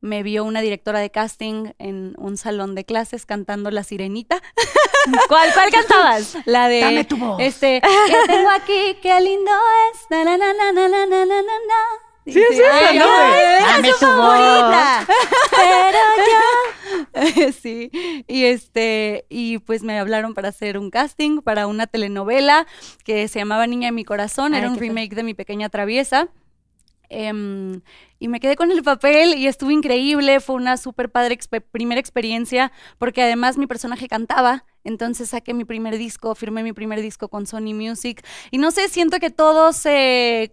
me 0.00 0.22
vio 0.22 0.44
una 0.44 0.62
directora 0.62 0.98
de 0.98 1.10
casting 1.10 1.72
en 1.78 2.14
un 2.16 2.38
salón 2.38 2.74
de 2.74 2.84
clases 2.86 3.26
cantando 3.26 3.70
La 3.70 3.84
Sirenita. 3.84 4.40
¿Cuál, 5.28 5.52
cuál 5.52 5.70
cantabas? 5.70 6.38
La 6.46 6.68
de 6.68 6.80
Dame 6.80 7.04
tu 7.04 7.18
voz. 7.18 7.38
Este, 7.40 7.82
que 7.82 8.16
tengo 8.26 8.48
aquí, 8.50 8.96
qué 9.02 9.20
lindo 9.20 9.50
es. 9.92 10.00
Na, 10.08 10.24
na, 10.24 10.38
na, 10.38 10.54
na, 10.54 10.72
na, 10.72 10.88
na, 10.88 11.06
na, 11.06 11.42
na. 11.42 11.80
Sí, 12.24 12.32
sí, 12.32 12.42
sí, 12.50 12.98
Dame 12.98 13.90
tu 13.90 13.96
favorita. 13.98 15.04
voz. 15.06 15.16
Pero 15.50 15.98
yo 16.30 16.79
sí, 17.60 17.90
y 18.28 18.44
este 18.44 19.26
y 19.28 19.58
pues 19.58 19.82
me 19.82 19.98
hablaron 19.98 20.34
para 20.34 20.48
hacer 20.48 20.78
un 20.78 20.90
casting 20.90 21.40
para 21.42 21.66
una 21.66 21.86
telenovela 21.86 22.66
que 23.04 23.26
se 23.28 23.38
llamaba 23.38 23.66
Niña 23.66 23.88
de 23.88 23.92
mi 23.92 24.04
corazón, 24.04 24.54
Ay, 24.54 24.60
era 24.60 24.68
un 24.68 24.74
qué 24.74 24.80
padre. 24.80 24.88
remake 24.88 25.14
de 25.14 25.22
Mi 25.22 25.34
pequeña 25.34 25.68
traviesa. 25.68 26.28
Em, 27.12 27.80
y 28.20 28.28
me 28.28 28.38
quedé 28.38 28.54
con 28.54 28.70
el 28.70 28.84
papel 28.84 29.34
y 29.36 29.48
estuvo 29.48 29.72
increíble, 29.72 30.38
fue 30.38 30.54
una 30.54 30.76
súper 30.76 31.10
padre 31.10 31.36
primera 31.72 31.98
experiencia, 32.00 32.70
porque 32.98 33.20
además 33.22 33.58
mi 33.58 33.66
personaje 33.66 34.06
cantaba, 34.06 34.64
entonces 34.84 35.30
saqué 35.30 35.52
mi 35.52 35.64
primer 35.64 35.98
disco, 35.98 36.36
firmé 36.36 36.62
mi 36.62 36.72
primer 36.72 37.02
disco 37.02 37.28
con 37.28 37.48
Sony 37.48 37.74
Music, 37.74 38.24
y 38.52 38.58
no 38.58 38.70
sé, 38.70 38.88
siento 38.88 39.18
que 39.18 39.30
todo 39.30 39.72
se 39.72 40.52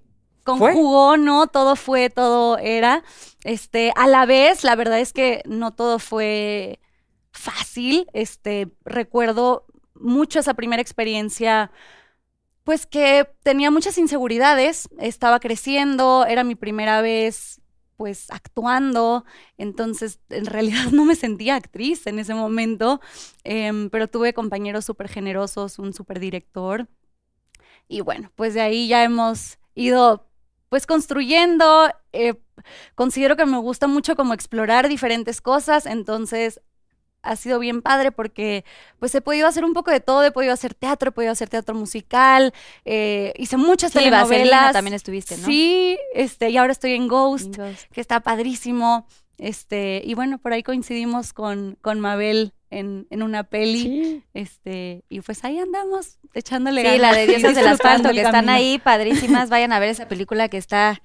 conjugó, 0.56 1.18
¿no? 1.18 1.48
Todo 1.48 1.76
fue, 1.76 2.10
todo 2.10 2.58
era. 2.58 3.04
Este, 3.44 3.92
a 3.96 4.08
la 4.08 4.26
vez, 4.26 4.64
la 4.64 4.76
verdad 4.76 5.00
es 5.00 5.14
que 5.14 5.44
no 5.46 5.74
todo 5.74 6.00
fue 6.00 6.80
fácil. 7.32 8.08
Este, 8.14 8.70
recuerdo 8.86 9.66
mucho 9.94 10.40
esa 10.40 10.54
primera 10.54 10.82
experiencia 10.82 11.72
pues 12.64 12.86
que 12.86 13.30
tenía 13.44 13.72
muchas 13.72 13.98
inseguridades, 13.98 14.90
estaba 15.00 15.40
creciendo, 15.40 16.26
era 16.28 16.44
mi 16.44 16.56
primera 16.56 17.02
vez 17.02 17.62
pues 17.96 18.30
actuando, 18.30 19.24
entonces 19.58 20.20
en 20.30 20.46
realidad 20.48 20.92
no 20.92 21.06
me 21.06 21.16
sentía 21.16 21.56
actriz 21.56 22.06
en 22.08 22.20
ese 22.20 22.34
momento, 22.34 23.00
em, 23.46 23.90
pero 23.90 24.10
tuve 24.10 24.34
compañeros 24.34 24.84
súper 24.84 25.08
generosos, 25.08 25.80
un 25.80 25.94
súper 25.94 26.20
director, 26.20 26.90
y 27.88 28.02
bueno, 28.02 28.32
pues 28.36 28.54
de 28.54 28.62
ahí 28.62 28.88
ya 28.88 29.04
hemos 29.04 29.60
ido 29.74 30.27
pues 30.70 30.86
construyendo, 30.86 31.90
eh, 32.14 32.36
considero 32.96 33.36
que 33.36 33.46
me 33.46 33.58
gusta 33.58 33.88
mucho 33.88 34.16
como 34.16 34.34
explorar 34.34 34.88
diferentes 34.90 35.42
cosas, 35.42 35.86
entonces 35.86 36.60
ha 37.24 37.36
sido 37.36 37.60
bien 37.60 37.82
padre 37.82 38.12
porque 38.12 38.64
pues 39.00 39.14
he 39.16 39.22
podido 39.22 39.48
hacer 39.48 39.66
un 39.66 39.74
poco 39.74 39.92
de 39.92 40.00
todo, 40.00 40.24
he 40.24 40.32
podido 40.32 40.54
hacer 40.54 40.74
teatro, 40.74 41.10
he 41.10 41.12
podido 41.12 41.32
hacer 41.32 41.50
teatro 41.50 41.76
musical, 41.76 42.54
eh, 42.86 43.34
hice 43.38 43.58
muchas 43.58 43.92
Sí, 43.92 43.98
telenovelas. 44.00 44.74
También 44.74 44.94
estuviste, 44.94 45.36
¿no? 45.38 45.46
Sí, 45.46 45.98
este, 46.14 46.50
y 46.52 46.58
ahora 46.58 46.72
estoy 46.72 46.94
en 46.94 47.08
Ghost, 47.08 47.58
En 47.58 47.66
Ghost. 47.72 47.84
que 47.92 48.02
está 48.02 48.20
padrísimo. 48.22 49.08
Este, 49.38 50.02
y 50.04 50.14
bueno, 50.16 50.40
por 50.40 50.54
ahí 50.54 50.64
coincidimos 50.64 51.32
con, 51.34 51.78
con 51.82 52.00
Mabel 52.00 52.54
en, 52.70 53.06
en 53.12 53.22
una 53.24 53.44
peli. 53.44 53.82
Sí. 53.82 54.24
Este, 54.34 55.04
y 55.10 55.22
pues 55.22 55.44
ahí 55.44 55.60
andamos 55.60 56.18
echándole 56.34 56.82
Sí, 56.82 56.88
ganas 56.88 57.02
la 57.02 57.14
de 57.14 57.24
y 57.24 57.28
Diosas 57.28 57.56
del 57.56 57.68
Asfalto, 57.68 58.12
que 58.12 58.22
están 58.22 58.50
ahí, 58.50 58.80
padrísimas. 58.84 59.50
Vayan 59.50 59.72
a 59.74 59.80
ver 59.80 59.90
esa 59.90 60.08
película 60.08 60.50
que 60.50 60.58
está 60.58 61.02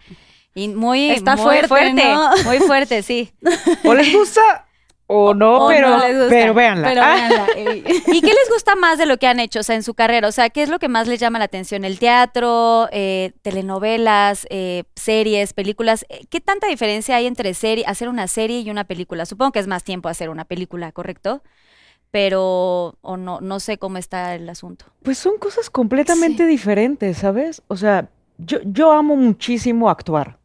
in- 0.54 0.74
muy, 0.76 1.10
Está 1.10 1.36
muy 1.36 1.58
fuerte, 1.68 1.92
¿no? 2.04 2.30
Muy 2.44 2.58
fuerte, 2.60 3.02
sí. 3.02 3.30
O 3.84 3.94
les 3.94 4.12
gusta 4.12 4.66
o 5.14 5.34
no, 5.34 5.66
O 5.66 5.68
pero, 5.68 5.90
no 5.90 5.98
les 5.98 6.16
gusta, 6.16 6.30
pero 6.30 6.54
véanla. 6.54 6.88
Pero 6.88 7.00
véanla. 7.02 7.46
¿Y 8.06 8.20
qué 8.20 8.28
les 8.28 8.50
gusta 8.50 8.74
más 8.76 8.96
de 8.96 9.04
lo 9.04 9.18
que 9.18 9.26
han 9.26 9.40
hecho, 9.40 9.60
o 9.60 9.62
sea, 9.62 9.76
en 9.76 9.82
su 9.82 9.92
carrera? 9.92 10.26
O 10.26 10.32
sea, 10.32 10.48
¿qué 10.48 10.62
es 10.62 10.70
lo 10.70 10.78
que 10.78 10.88
más 10.88 11.06
les 11.06 11.20
llama 11.20 11.38
la 11.38 11.44
atención? 11.44 11.84
¿El 11.84 11.98
teatro, 11.98 12.88
eh, 12.92 13.32
telenovelas, 13.42 14.46
eh, 14.48 14.84
series, 14.96 15.52
películas? 15.52 16.06
Eh, 16.08 16.24
¿Qué 16.30 16.40
tanta 16.40 16.66
diferencia 16.66 17.16
hay 17.16 17.26
entre 17.26 17.52
serie, 17.52 17.84
hacer 17.86 18.08
una 18.08 18.26
serie 18.26 18.60
y 18.60 18.70
una 18.70 18.84
película? 18.84 19.26
Supongo 19.26 19.52
que 19.52 19.58
es 19.58 19.66
más 19.66 19.84
tiempo 19.84 20.08
hacer 20.08 20.30
una 20.30 20.46
película, 20.46 20.92
¿correcto? 20.92 21.42
Pero, 22.10 22.96
o 23.02 23.16
no, 23.18 23.40
no 23.42 23.60
sé 23.60 23.76
cómo 23.76 23.98
está 23.98 24.34
el 24.34 24.48
asunto. 24.48 24.86
Pues 25.02 25.18
son 25.18 25.36
cosas 25.36 25.68
completamente 25.68 26.46
diferentes, 26.46 27.18
¿sabes? 27.18 27.62
O 27.68 27.76
sea, 27.76 28.08
yo, 28.38 28.58
yo 28.64 28.92
amo 28.92 29.16
muchísimo 29.16 29.90
actuar. 29.90 30.38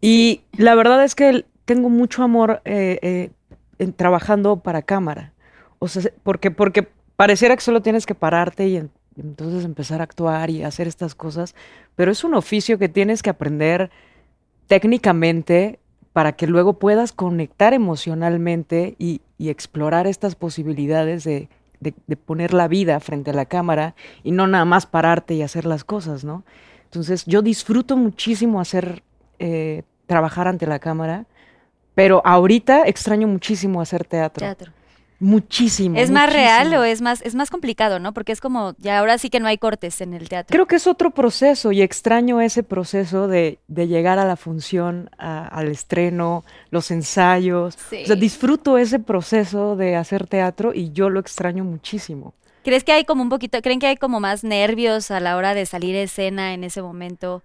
Y 0.00 0.40
la 0.56 0.74
verdad 0.74 1.04
es 1.04 1.14
que 1.14 1.44
tengo 1.64 1.88
mucho 1.88 2.22
amor 2.22 2.60
eh, 2.64 2.98
eh, 3.02 3.30
trabajando 3.96 4.60
para 4.60 4.82
cámara. 4.82 5.32
O 5.78 5.88
sea, 5.88 6.02
se- 6.02 6.14
porque, 6.22 6.50
porque 6.50 6.88
pareciera 7.16 7.56
que 7.56 7.62
solo 7.62 7.82
tienes 7.82 8.06
que 8.06 8.14
pararte 8.14 8.68
y 8.68 8.76
en- 8.76 8.90
entonces 9.16 9.64
empezar 9.64 10.00
a 10.00 10.04
actuar 10.04 10.50
y 10.50 10.62
hacer 10.62 10.86
estas 10.88 11.14
cosas. 11.14 11.54
Pero 11.96 12.10
es 12.10 12.24
un 12.24 12.34
oficio 12.34 12.78
que 12.78 12.88
tienes 12.88 13.22
que 13.22 13.30
aprender 13.30 13.90
técnicamente 14.68 15.78
para 16.12 16.32
que 16.32 16.46
luego 16.46 16.78
puedas 16.78 17.12
conectar 17.12 17.72
emocionalmente 17.74 18.96
y, 18.98 19.20
explorar 19.38 20.06
estas 20.06 20.36
posibilidades 20.36 21.24
de, 21.24 21.48
de- 21.80 21.94
de 22.06 22.16
poner 22.16 22.54
la 22.54 22.68
vida 22.68 23.00
frente 23.00 23.30
a 23.32 23.34
la 23.34 23.46
cámara 23.46 23.96
y 24.22 24.30
no 24.30 24.46
nada 24.46 24.64
más 24.64 24.86
pararte 24.86 25.34
y 25.34 25.42
hacer 25.42 25.64
las 25.66 25.82
cosas, 25.82 26.22
¿no? 26.22 26.44
Entonces 26.84 27.24
yo 27.26 27.42
disfruto 27.42 27.96
muchísimo 27.96 28.60
hacer, 28.60 29.02
eh, 29.40 29.82
trabajar 30.06 30.46
ante 30.46 30.68
la 30.68 30.78
cámara, 30.78 31.26
pero 31.94 32.22
ahorita 32.24 32.82
extraño 32.86 33.26
muchísimo 33.28 33.80
hacer 33.80 34.04
teatro. 34.04 34.40
Teatro. 34.44 34.72
Muchísimo. 35.20 35.96
¿Es 36.00 36.10
más 36.10 36.32
real 36.32 36.74
o 36.74 36.82
es 36.82 37.00
más, 37.00 37.22
es 37.22 37.36
más 37.36 37.48
complicado, 37.48 38.00
no? 38.00 38.12
Porque 38.12 38.32
es 38.32 38.40
como, 38.40 38.74
ya 38.78 38.98
ahora 38.98 39.18
sí 39.18 39.30
que 39.30 39.38
no 39.38 39.46
hay 39.46 39.56
cortes 39.56 40.00
en 40.00 40.14
el 40.14 40.28
teatro. 40.28 40.52
Creo 40.52 40.66
que 40.66 40.74
es 40.74 40.88
otro 40.88 41.12
proceso 41.12 41.70
y 41.70 41.80
extraño 41.80 42.40
ese 42.40 42.64
proceso 42.64 43.28
de, 43.28 43.60
de 43.68 43.86
llegar 43.86 44.18
a 44.18 44.24
la 44.24 44.34
función, 44.34 45.10
a- 45.18 45.46
al 45.46 45.68
estreno, 45.68 46.44
los 46.70 46.90
ensayos. 46.90 47.76
O 47.76 47.88
sea, 48.04 48.04
Sí. 48.16 48.20
disfruto 48.20 48.78
ese 48.78 48.98
proceso 48.98 49.76
de 49.76 49.94
hacer 49.94 50.26
teatro 50.26 50.72
y 50.74 50.90
yo 50.90 51.08
lo 51.08 51.20
extraño 51.20 51.62
muchísimo. 51.62 52.34
¿Crees 52.64 52.82
que 52.82 52.90
hay 52.92 53.04
como 53.04 53.22
un 53.22 53.28
poquito, 53.28 53.62
creen 53.62 53.78
que 53.78 53.86
hay 53.86 53.96
como 53.96 54.18
más 54.18 54.42
nervios 54.42 55.12
a 55.12 55.20
la 55.20 55.36
hora 55.36 55.54
de 55.54 55.66
salir 55.66 55.94
a 55.94 56.00
escena 56.02 56.52
en 56.52 56.64
ese 56.64 56.82
momento? 56.82 57.44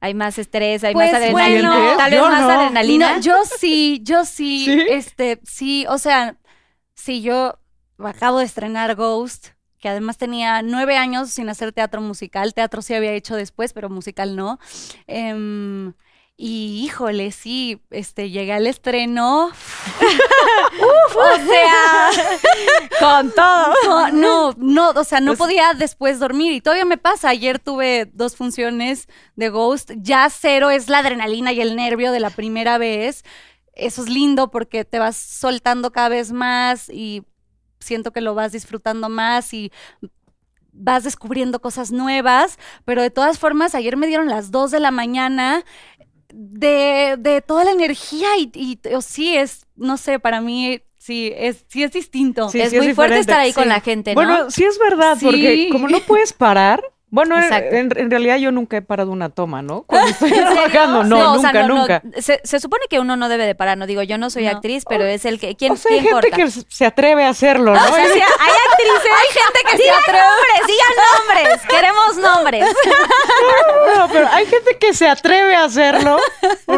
¿Hay 0.00 0.14
más 0.14 0.38
estrés, 0.38 0.82
hay 0.84 0.94
Pues, 0.94 1.12
más 1.12 1.20
adrenalina? 1.22 1.70
bueno, 1.70 1.96
Tal 1.96 2.10
vez 2.10 2.20
yo 2.20 2.28
más 2.28 2.40
no. 2.40 2.50
adrenalina. 2.50 3.14
No, 3.16 3.20
yo 3.20 3.34
sí, 3.58 4.00
yo 4.02 4.24
sí, 4.24 4.64
¿Sí? 4.64 4.82
este, 4.88 5.40
sí, 5.44 5.86
o 5.88 5.98
sea, 5.98 6.36
sí, 6.94 7.22
yo 7.22 7.58
acabo 7.98 8.38
de 8.38 8.44
estrenar 8.46 8.94
Ghost, 8.96 9.48
que 9.78 9.88
además 9.88 10.16
tenía 10.18 10.62
nueve 10.62 10.96
años 10.96 11.30
sin 11.30 11.48
hacer 11.50 11.72
teatro 11.72 12.00
musical, 12.00 12.54
teatro 12.54 12.82
sí 12.82 12.94
había 12.94 13.12
hecho 13.12 13.36
después, 13.36 13.72
pero 13.72 13.90
musical 13.90 14.36
no. 14.36 14.58
Em, 15.06 15.92
y 16.42 16.82
híjole, 16.84 17.32
sí, 17.32 17.82
este, 17.90 18.30
llegué 18.30 18.54
al 18.54 18.66
estreno. 18.66 19.48
Uf, 20.00 21.16
o 21.16 21.36
sea, 21.46 22.10
Con 22.98 23.30
todo. 23.32 23.74
no, 23.84 24.10
no, 24.10 24.54
no, 24.56 24.90
o 24.90 25.04
sea, 25.04 25.20
no 25.20 25.32
Pues- 25.32 25.38
podía 25.38 25.74
después 25.74 26.18
dormir 26.18 26.52
y 26.52 26.60
todavía 26.62 26.86
me 26.86 26.96
pasa. 26.96 27.28
Ayer 27.28 27.58
tuve 27.58 28.10
dos 28.14 28.36
funciones 28.36 29.06
de 29.36 29.50
Ghost, 29.50 29.90
ya 29.96 30.28
cero 30.30 30.70
es 30.70 30.88
la 30.88 30.98
adrenalina 31.00 31.52
y 31.52 31.60
el 31.60 31.76
nervio 31.76 32.10
de 32.10 32.20
la 32.20 32.30
primera 32.30 32.78
vez. 32.78 33.22
Eso 33.74 34.02
es 34.02 34.08
lindo 34.08 34.50
porque 34.50 34.86
te 34.86 34.98
vas 34.98 35.16
soltando 35.16 35.92
cada 35.92 36.08
vez 36.08 36.32
más 36.32 36.88
y 36.88 37.22
siento 37.80 38.12
que 38.12 38.20
lo 38.22 38.34
vas 38.34 38.52
disfrutando 38.52 39.08
más 39.10 39.52
y 39.52 39.72
vas 40.72 41.02
descubriendo 41.04 41.60
cosas 41.60 41.90
nuevas, 41.90 42.58
pero 42.84 43.02
de 43.02 43.10
todas 43.10 43.38
formas, 43.38 43.74
ayer 43.74 43.96
me 43.96 44.06
dieron 44.06 44.28
las 44.28 44.50
2 44.50 44.70
de 44.70 44.80
la 44.80 44.90
mañana 44.92 45.64
de, 46.32 47.16
de 47.18 47.42
toda 47.42 47.64
la 47.64 47.72
energía 47.72 48.28
y, 48.38 48.50
y, 48.54 48.94
o 48.94 49.00
sí, 49.00 49.36
es, 49.36 49.66
no 49.76 49.96
sé, 49.96 50.18
para 50.18 50.40
mí 50.40 50.80
sí 50.98 51.32
es, 51.34 51.64
sí 51.68 51.82
es 51.82 51.92
distinto. 51.92 52.48
Sí, 52.50 52.60
es 52.60 52.70
sí 52.70 52.76
es 52.76 52.84
muy 52.84 52.94
fuerte 52.94 53.18
estar 53.18 53.40
ahí 53.40 53.52
con 53.52 53.68
la 53.68 53.80
gente, 53.80 54.10
¿no? 54.10 54.14
Bueno, 54.14 54.50
sí 54.50 54.64
es 54.64 54.78
verdad, 54.78 55.18
porque 55.20 55.68
como 55.72 55.88
no 55.88 56.00
puedes 56.00 56.32
parar, 56.32 56.82
bueno, 57.10 57.36
en, 57.38 57.90
en- 57.96 58.10
realidad 58.10 58.36
yo 58.38 58.52
nunca 58.52 58.76
he 58.76 58.82
parado 58.82 59.10
una 59.10 59.28
toma, 59.30 59.62
¿no? 59.62 59.82
Cuando 59.86 60.08
estoy 60.10 60.30
trabajando, 60.30 61.04
no, 61.04 61.32
o 61.32 61.34
nunca, 61.36 61.50
sea, 61.52 61.62
no, 61.62 61.68
no, 61.68 61.76
nunca. 61.80 62.02
Se, 62.20 62.40
se 62.44 62.60
supone 62.60 62.84
que 62.88 63.00
uno 63.00 63.16
no 63.16 63.28
debe 63.28 63.46
de 63.46 63.54
parar, 63.54 63.76
no 63.78 63.86
digo, 63.86 64.02
yo 64.02 64.16
no 64.18 64.30
soy 64.30 64.44
No. 64.44 64.50
actriz, 64.52 64.84
pero 64.88 65.04
es 65.04 65.24
el 65.24 65.38
que, 65.40 65.56
¿quién, 65.56 65.72
o 65.72 65.76
sea, 65.76 65.92
hay 65.94 66.00
gente 66.00 66.30
que 66.30 66.50
se 66.50 66.86
atreve 66.86 67.24
a 67.24 67.28
hacerlo, 67.30 67.74
¿no? 67.74 67.80
O 67.82 67.86
sea, 67.86 67.96
hay 68.04 68.10
actrices, 68.10 69.12
hay 69.12 69.42
gente 69.42 69.60
que 69.70 69.76
digan 69.76 70.02
nombres, 70.06 70.66
digan 70.66 71.48
nombres, 71.48 71.60
queremos 71.68 72.16
nombres. 72.16 72.66
No, 73.96 74.08
pero 74.12 74.28
hay 74.28 74.46
gente 74.46 74.78
que 74.78 74.94
se 74.94 75.08
atreve 75.08 75.54
a 75.54 75.64
hacerlo. 75.64 76.16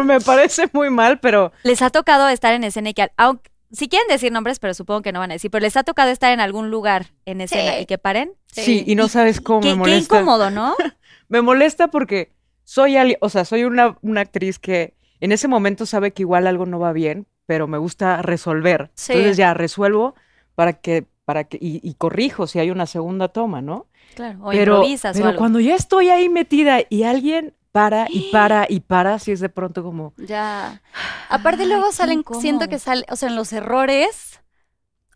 Me 0.03 0.19
parece 0.19 0.67
muy 0.73 0.89
mal, 0.89 1.19
pero 1.19 1.51
Les 1.63 1.81
ha 1.81 1.89
tocado 1.89 2.27
estar 2.29 2.53
en 2.53 2.63
escena 2.63 2.89
y 2.89 2.93
que, 2.93 3.11
aunque, 3.17 3.49
si 3.73 3.89
quieren 3.89 4.07
decir 4.07 4.31
nombres, 4.31 4.59
pero 4.59 4.73
supongo 4.73 5.01
que 5.01 5.11
no 5.11 5.19
van 5.19 5.31
a 5.31 5.33
decir, 5.33 5.51
pero 5.51 5.63
les 5.63 5.75
ha 5.75 5.83
tocado 5.83 6.09
estar 6.11 6.31
en 6.31 6.39
algún 6.39 6.69
lugar 6.71 7.07
en 7.25 7.41
escena 7.41 7.73
Sí. 7.73 7.81
y 7.81 7.85
que 7.85 7.97
paren. 7.97 8.31
sí, 8.47 8.83
y 8.87 8.95
no 8.95 9.07
sabes 9.09 9.41
cómo 9.41 9.59
Qué, 9.61 9.67
me 9.69 9.73
qué 9.73 9.77
molesta. 9.79 10.15
incómodo, 10.15 10.49
¿no? 10.51 10.75
Me 11.29 11.41
molesta 11.41 11.87
porque 11.89 12.31
soy, 12.63 12.95
ali- 12.95 13.17
o 13.19 13.29
sea, 13.29 13.43
soy 13.45 13.63
una, 13.63 13.97
una 14.03 14.21
actriz 14.21 14.59
que 14.59 14.93
en 15.19 15.31
ese 15.31 15.47
momento 15.47 15.85
sabe 15.87 16.11
que 16.11 16.21
igual 16.21 16.45
algo 16.47 16.65
no 16.67 16.77
va 16.79 16.93
bien, 16.93 17.25
pero 17.47 17.65
me 17.67 17.77
gusta 17.79 18.21
resolver. 18.21 18.91
Sí. 18.93 19.13
Entonces 19.13 19.37
ya 19.37 19.53
resuelvo 19.55 20.13
para 20.53 20.73
que, 20.73 21.05
para 21.25 21.45
que, 21.45 21.57
y, 21.59 21.79
y 21.81 21.95
corrijo 21.95 22.45
si 22.45 22.59
hay 22.59 22.69
una 22.69 22.85
segunda 22.85 23.29
toma, 23.29 23.61
¿no? 23.61 23.87
Claro, 24.15 24.39
o 24.43 24.51
pero 24.51 24.73
improvisas 24.75 25.13
pero 25.15 25.25
o 25.25 25.29
algo. 25.29 25.39
cuando 25.39 25.59
ya 25.59 25.73
estoy 25.75 26.09
ahí 26.09 26.29
metida 26.29 26.81
y 26.87 27.03
alguien 27.03 27.55
para 27.79 28.05
y 28.09 28.29
para 28.31 28.65
y 28.69 28.79
para, 28.81 29.19
si 29.19 29.31
es 29.31 29.39
de 29.39 29.49
pronto 29.49 29.83
como, 29.83 30.13
Ya. 30.17 30.81
Aparte 31.29 31.63
Ay, 31.63 31.69
luego 31.69 31.91
salen, 31.91 32.23
siento 32.39 32.67
que 32.69 32.77
salen, 32.79 33.05
o 33.09 33.15
sea, 33.15 33.29
en 33.29 33.35
los 33.35 33.51
errores 33.51 34.39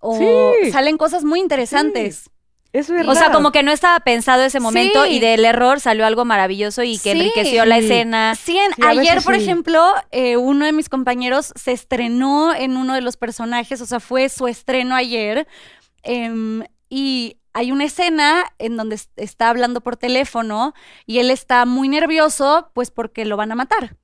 o 0.01 0.17
Sí. 0.17 0.71
salen 0.71 0.97
cosas 0.97 1.23
muy 1.23 1.39
interesantes. 1.39 2.29
es 2.73 2.89
verdad. 2.91 3.09
O 3.09 3.15
sea, 3.15 3.31
como 3.31 3.51
que 3.51 3.63
no 3.63 3.71
estaba 3.71 3.99
pensado 4.01 4.43
ese 4.43 4.59
momento 4.59 5.05
Sí. 5.05 5.13
y 5.13 5.19
del 5.19 5.45
error 5.45 5.79
salió 5.79 6.05
algo 6.05 6.25
maravilloso 6.25 6.83
y 6.83 6.93
que 6.99 7.11
Sí. 7.13 7.19
enriqueció 7.19 7.65
la 7.65 7.79
Sí. 7.79 7.85
escena. 7.85 8.35
Sí, 8.35 8.57
en- 8.57 8.73
Sí, 8.75 8.81
ayer, 8.85 9.21
por 9.23 9.35
sí. 9.35 9.41
ejemplo, 9.41 9.83
eh, 10.11 10.37
uno 10.37 10.65
de 10.65 10.73
mis 10.73 10.89
compañeros 10.89 11.53
se 11.55 11.71
estrenó 11.71 12.53
en 12.53 12.77
uno 12.77 12.93
de 12.93 13.01
los 13.01 13.17
personajes, 13.17 13.81
o 13.81 13.85
sea, 13.87 13.99
fue 13.99 14.29
su 14.29 14.47
estreno 14.47 14.95
ayer. 14.95 15.47
em, 16.03 16.63
y 16.89 17.37
hay 17.57 17.71
una 17.71 17.85
escena 17.85 18.45
en 18.59 18.77
donde 18.77 18.95
es- 18.95 19.09
está 19.15 19.49
hablando 19.49 19.81
por 19.81 19.97
teléfono 19.97 20.73
y 21.07 21.17
él 21.17 21.31
está 21.31 21.65
muy 21.65 21.89
nervioso, 21.89 22.69
pues 22.75 22.91
porque 22.91 23.25
lo 23.25 23.35
van 23.35 23.51
a 23.51 23.55
matar. 23.55 23.97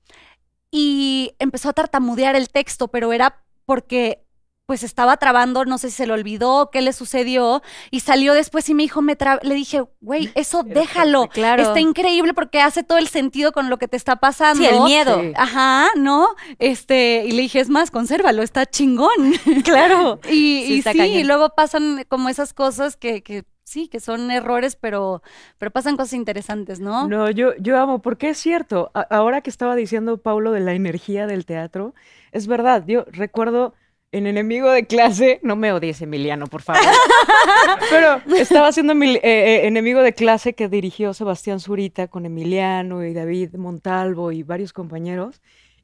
Y 0.71 1.35
empezó 1.37 1.69
a 1.69 1.73
tartamudear 1.73 2.35
el 2.35 2.49
texto, 2.49 2.87
pero 2.87 3.13
era 3.13 3.43
porque 3.65 4.22
pues 4.65 4.81
estaba 4.83 5.17
trabando, 5.17 5.65
no 5.65 5.77
sé 5.77 5.89
si 5.89 5.97
se 5.97 6.07
le 6.07 6.13
olvidó, 6.13 6.69
qué 6.71 6.81
le 6.81 6.93
sucedió, 6.93 7.61
y 7.91 7.99
salió 7.99 8.33
después 8.33 8.69
y 8.69 8.73
me 8.73 8.83
dijo, 8.83 9.01
me 9.01 9.17
tra- 9.17 9.41
le 9.43 9.55
dije, 9.55 9.83
güey, 9.99 10.31
eso 10.35 10.63
déjalo, 10.63 11.27
Claro. 11.27 11.63
está 11.63 11.79
increíble 11.81 12.33
porque 12.33 12.61
hace 12.61 12.81
todo 12.83 12.97
el 12.97 13.07
sentido 13.09 13.51
con 13.51 13.69
lo 13.69 13.77
que 13.77 13.89
te 13.89 13.97
está 13.97 14.15
pasando. 14.17 14.63
Sí, 14.63 14.65
el 14.65 14.81
miedo. 14.81 15.19
Sí. 15.21 15.33
Ajá, 15.35 15.87
¿no? 15.97 16.29
Este, 16.59 17.25
y 17.25 17.31
le 17.33 17.41
dije, 17.41 17.59
es 17.59 17.69
más, 17.69 17.91
consérvalo, 17.91 18.41
está 18.41 18.65
chingón. 18.65 19.11
Claro. 19.65 20.19
Y 20.29 20.63
Sí, 20.65 20.73
y 20.75 20.77
está 20.79 20.93
sí, 20.93 20.97
cañón. 20.97 21.17
y 21.19 21.23
luego 21.23 21.49
pasan 21.55 22.05
como 22.07 22.29
esas 22.29 22.53
cosas 22.53 22.95
que, 22.95 23.21
que 23.21 23.43
sí, 23.65 23.87
que 23.89 23.99
son 23.99 24.31
errores, 24.31 24.77
pero, 24.79 25.21
pero 25.57 25.71
pasan 25.71 25.97
cosas 25.97 26.13
interesantes, 26.13 26.79
¿no? 26.79 27.07
No, 27.09 27.29
yo, 27.29 27.53
yo 27.59 27.77
amo, 27.79 28.01
porque 28.01 28.29
es 28.29 28.37
cierto. 28.37 28.91
A- 28.93 29.01
ahora 29.09 29.41
que 29.41 29.49
estaba 29.49 29.75
diciendo 29.75 30.17
Paulo 30.21 30.51
de 30.53 30.61
la 30.61 30.73
energía 30.73 31.27
del 31.27 31.45
teatro, 31.45 31.93
es 32.31 32.47
verdad. 32.47 32.83
Yo 32.87 33.03
recuerdo 33.11 33.73
en 34.13 34.27
Enemigo 34.27 34.69
de 34.71 34.85
Clase, 34.85 35.39
no 35.41 35.55
me 35.55 35.73
odies, 35.73 36.01
Emiliano, 36.01 36.45
por 36.47 36.61
favor. 36.61 36.83
Pero 37.89 38.21
estaba 38.37 38.67
haciendo 38.67 38.93
eh, 38.93 39.19
eh, 39.23 39.67
Enemigo 39.67 40.01
de 40.01 40.13
Clase 40.13 40.53
que 40.53 40.69
dirigió 40.69 41.13
Sebastián 41.15 41.59
Zurita 41.59 42.07
con 42.07 42.25
Emiliano 42.25 43.03
y 43.03 43.13
David 43.13 43.55
Montalvo 43.55 44.31
y 44.31 44.43
varios 44.43 44.71
compañeros. 44.71 45.41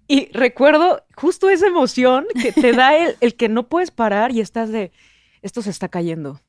Y 0.07 0.31
recuerdo 0.31 1.03
justo 1.15 1.49
esa 1.49 1.67
emoción 1.67 2.27
que 2.41 2.51
te 2.51 2.71
da 2.71 2.95
el, 2.95 3.17
el 3.19 3.35
que 3.35 3.49
no 3.49 3.67
puedes 3.67 3.89
parar 3.89 4.31
y 4.31 4.41
estás 4.41 4.71
de, 4.71 4.91
esto 5.41 5.63
se 5.63 5.71
está 5.71 5.89
cayendo. 5.89 6.39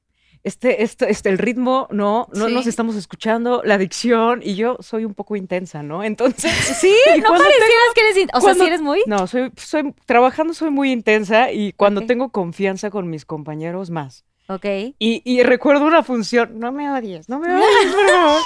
Este, 0.43 0.83
este, 0.83 1.11
este, 1.11 1.29
el 1.29 1.37
ritmo, 1.37 1.87
no, 1.91 2.27
no 2.33 2.47
Sí. 2.47 2.55
nos 2.55 2.67
estamos 2.67 2.97
escuchando, 2.97 3.61
la 3.65 3.77
dicción, 3.77 4.41
y 4.43 4.55
yo 4.55 4.79
soy 4.81 5.05
un 5.05 5.13
poco 5.13 5.37
intensa, 5.37 5.83
¿no? 5.83 6.03
Entonces, 6.03 6.51
Sí, 6.81 6.95
no 7.23 7.29
parecieras 7.29 7.91
que 7.95 8.01
eres... 8.01 8.17
in- 8.17 8.29
O 8.33 8.41
sea, 8.41 8.41
cuando- 8.41 8.65
sí 8.65 8.69
eres 8.69 8.81
muy... 8.81 9.03
no, 9.07 9.27
soy, 9.27 9.53
soy, 9.57 9.95
trabajando 10.07 10.55
soy 10.55 10.71
muy 10.71 10.93
intensa 10.93 11.53
y 11.53 11.73
cuando 11.75 12.03
tengo 12.07 12.31
confianza 12.31 12.89
con 12.91 13.11
mis 13.11 13.25
compañeros, 13.27 13.91
más. 13.91 14.25
Ok. 14.49 14.65
Y, 14.99 15.23
y 15.25 15.43
recuerdo 15.45 15.85
una 15.85 16.03
función, 16.03 16.59
no 16.59 16.73
me 16.73 16.91
odies, 16.91 17.29
no 17.29 17.39
me 17.39 17.49
odies, 17.55 17.95
por 17.95 18.09
favor. 18.11 18.41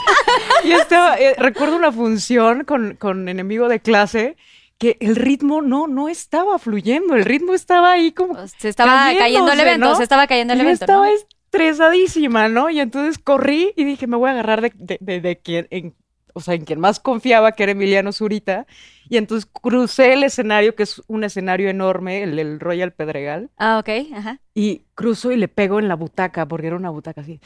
Y 0.64 0.72
estaba, 0.72 1.16
eh, 1.18 1.34
recuerdo 1.38 1.76
una 1.76 1.92
función 1.92 2.64
con, 2.64 2.96
con 2.96 3.28
enemigo 3.28 3.68
de 3.68 3.80
clase 3.80 4.36
que 4.78 4.96
el 5.00 5.14
ritmo 5.14 5.62
no, 5.62 5.86
no 5.86 6.08
estaba 6.08 6.58
fluyendo, 6.58 7.14
el 7.14 7.24
ritmo 7.24 7.54
estaba 7.54 7.92
ahí 7.92 8.10
como... 8.10 8.34
Se 8.48 8.68
estaba 8.68 9.12
cayendo 9.16 9.52
el 9.52 9.60
evento, 9.60 9.86
¿no? 9.90 9.94
se 9.96 10.02
estaba 10.02 10.26
cayendo 10.26 10.52
el 10.52 10.58
yo 10.58 10.64
evento, 10.64 10.84
estaba 10.84 11.06
¿no? 11.06 11.12
Estresadísima, 11.54 12.48
¿no? 12.48 12.70
Y 12.70 12.80
entonces 12.80 13.18
corrí 13.18 13.72
y 13.76 13.84
dije, 13.84 14.06
me 14.06 14.16
voy 14.16 14.28
a 14.28 14.32
agarrar 14.32 14.60
de, 14.60 14.72
de, 14.76 14.98
de- 15.00 15.20
de 15.20 15.38
quien, 15.38 15.66
en, 15.70 15.94
o 16.32 16.40
sea, 16.40 16.54
en 16.54 16.64
quien 16.64 16.80
más 16.80 17.00
confiaba, 17.00 17.52
que 17.52 17.62
era 17.62 17.72
Emiliano 17.72 18.12
Zurita. 18.12 18.66
Y 19.08 19.18
entonces 19.18 19.48
crucé 19.50 20.14
el 20.14 20.24
escenario, 20.24 20.74
que 20.74 20.82
es 20.84 21.02
un 21.06 21.24
escenario 21.24 21.68
enorme, 21.68 22.22
el, 22.22 22.38
el 22.38 22.58
Royal 22.60 22.92
Pedregal. 22.92 23.50
Ah, 23.58 23.78
ok, 23.78 23.88
ajá. 24.16 24.40
Y 24.54 24.82
cruzo 24.94 25.30
y 25.30 25.36
le 25.36 25.48
pego 25.48 25.78
en 25.78 25.88
la 25.88 25.94
butaca, 25.94 26.46
porque 26.46 26.66
era 26.68 26.76
una 26.76 26.90
butaca 26.90 27.20
así. 27.20 27.40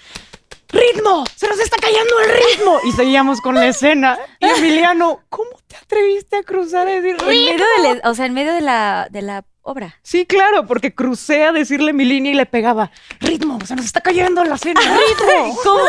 ¡Ritmo! 0.70 1.24
¡Se 1.34 1.48
nos 1.48 1.58
está 1.60 1.76
cayendo 1.80 2.12
el 2.20 2.30
ritmo! 2.30 2.78
Y 2.84 2.92
seguíamos 2.92 3.40
con 3.40 3.54
la 3.54 3.66
escena. 3.68 4.18
Y 4.38 4.46
Emiliano, 4.46 5.20
¿cómo 5.30 5.50
te 5.66 5.76
atreviste 5.76 6.36
a 6.36 6.42
cruzar 6.42 6.86
a 6.86 6.90
decir 6.90 7.16
En 7.20 7.26
medio 7.26 7.52
ritmo? 7.52 7.64
de 7.88 7.94
la- 8.02 8.10
o 8.10 8.14
sea, 8.14 8.26
en 8.26 8.34
medio 8.34 8.52
de 8.52 8.60
la, 8.60 9.08
de 9.10 9.22
la 9.22 9.44
obra. 9.70 9.98
Sí, 10.02 10.26
claro, 10.26 10.66
porque 10.66 10.94
crucé 10.94 11.44
a 11.44 11.52
decirle 11.52 11.92
mi 11.92 12.04
línea 12.04 12.32
y 12.32 12.34
le 12.34 12.46
pegaba. 12.46 12.90
¡Ritmo! 13.20 13.58
¡Se 13.64 13.75
nos 13.76 13.84
está 13.84 14.00
cayendo 14.00 14.44
la 14.44 14.54
escena! 14.56 14.80
¡Ritmo! 14.80 15.58
¿Cómo? 15.62 15.80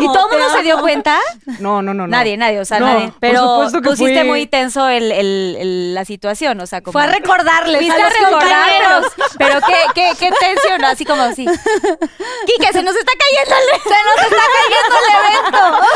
¿Y 0.00 0.06
todo 0.06 0.30
el 0.30 0.38
mundo 0.38 0.54
se 0.56 0.62
dio 0.62 0.80
cuenta? 0.80 1.18
No, 1.60 1.82
no, 1.82 1.92
no. 1.94 2.06
no. 2.06 2.08
Nadie, 2.08 2.36
nadie, 2.36 2.60
o 2.60 2.64
sea, 2.64 2.78
No, 2.80 2.86
nadie. 2.86 3.08
por 3.08 3.20
Pero 3.20 3.40
supuesto 3.40 3.82
que 3.82 3.88
pusiste 3.90 4.20
fui- 4.20 4.28
muy 4.28 4.46
tenso 4.46 4.88
el, 4.88 5.10
el- 5.12 5.56
el- 5.58 5.94
la 5.94 6.04
situación, 6.04 6.60
o 6.60 6.66
sea, 6.66 6.80
como... 6.82 6.92
Fue 6.92 7.02
a 7.02 7.06
recordarles 7.06 7.78
Fuiste 7.78 8.02
a 8.02 8.06
a 8.06 8.10
pero, 9.38 9.60
qué, 9.66 9.74
qué, 9.94 10.10
qué 10.18 10.30
tensión, 10.38 10.84
así 10.84 11.04
como 11.04 11.22
así. 11.22 11.44
Quique, 11.44 12.72
se 12.72 12.82
nos 12.82 12.94
está 12.96 13.12
cayendo 13.18 13.54
el 13.56 13.82
Se 13.82 13.88
nos 14.04 14.26
está 14.26 14.44
cayendo 14.56 14.96
el 15.00 15.14
evento. 15.24 15.86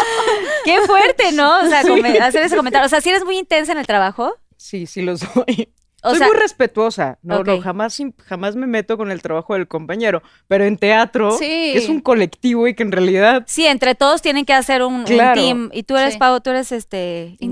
Qué 0.64 0.80
fuerte, 0.87 1.32
¿no? 1.32 1.60
O 1.62 1.66
sea, 1.68 1.80
hacer 2.26 2.42
ese 2.42 2.56
comentario. 2.56 2.87
O 2.87 2.88
sea, 2.88 3.00
si 3.00 3.10
eres 3.10 3.25
muy 3.25 3.38
intensa 3.38 3.72
en 3.72 3.78
el 3.78 3.87
trabajo. 3.87 4.34
Sí, 4.56 4.87
sí 4.87 5.02
lo 5.02 5.16
soy. 5.16 5.72
O 6.02 6.11
soy 6.11 6.19
sea, 6.19 6.26
muy 6.28 6.37
respetuosa. 6.37 7.19
No, 7.23 7.42
no, 7.45 7.54
Ok. 7.57 7.62
jamás, 7.62 7.99
im- 8.00 8.14
jamás 8.25 8.57
me 8.57 8.66
meto 8.66 8.97
con 8.97 9.11
el 9.11 9.21
trabajo 9.23 9.54
del 9.54 9.69
compañero. 9.69 10.23
Pero 10.49 10.64
en 10.64 10.76
teatro 10.78 11.33
Sí. 11.33 11.73
es 11.75 11.88
un 11.88 12.00
colectivo 12.00 12.66
y 12.69 12.75
que 12.75 12.83
en 12.83 12.92
realidad 12.92 13.45
sí, 13.47 13.66
entre 13.66 13.95
todos 13.95 14.23
tienen 14.23 14.45
que 14.45 14.54
hacer 14.54 14.83
un, 14.83 15.04
team. 15.04 15.71
Y 15.73 15.83
tú 15.83 15.97
eres, 15.97 16.14
Sí. 16.14 16.19
Pau, 16.19 16.40
tú 16.40 16.50
eres 16.50 16.73
este 16.73 17.37
intensa. 17.40 17.45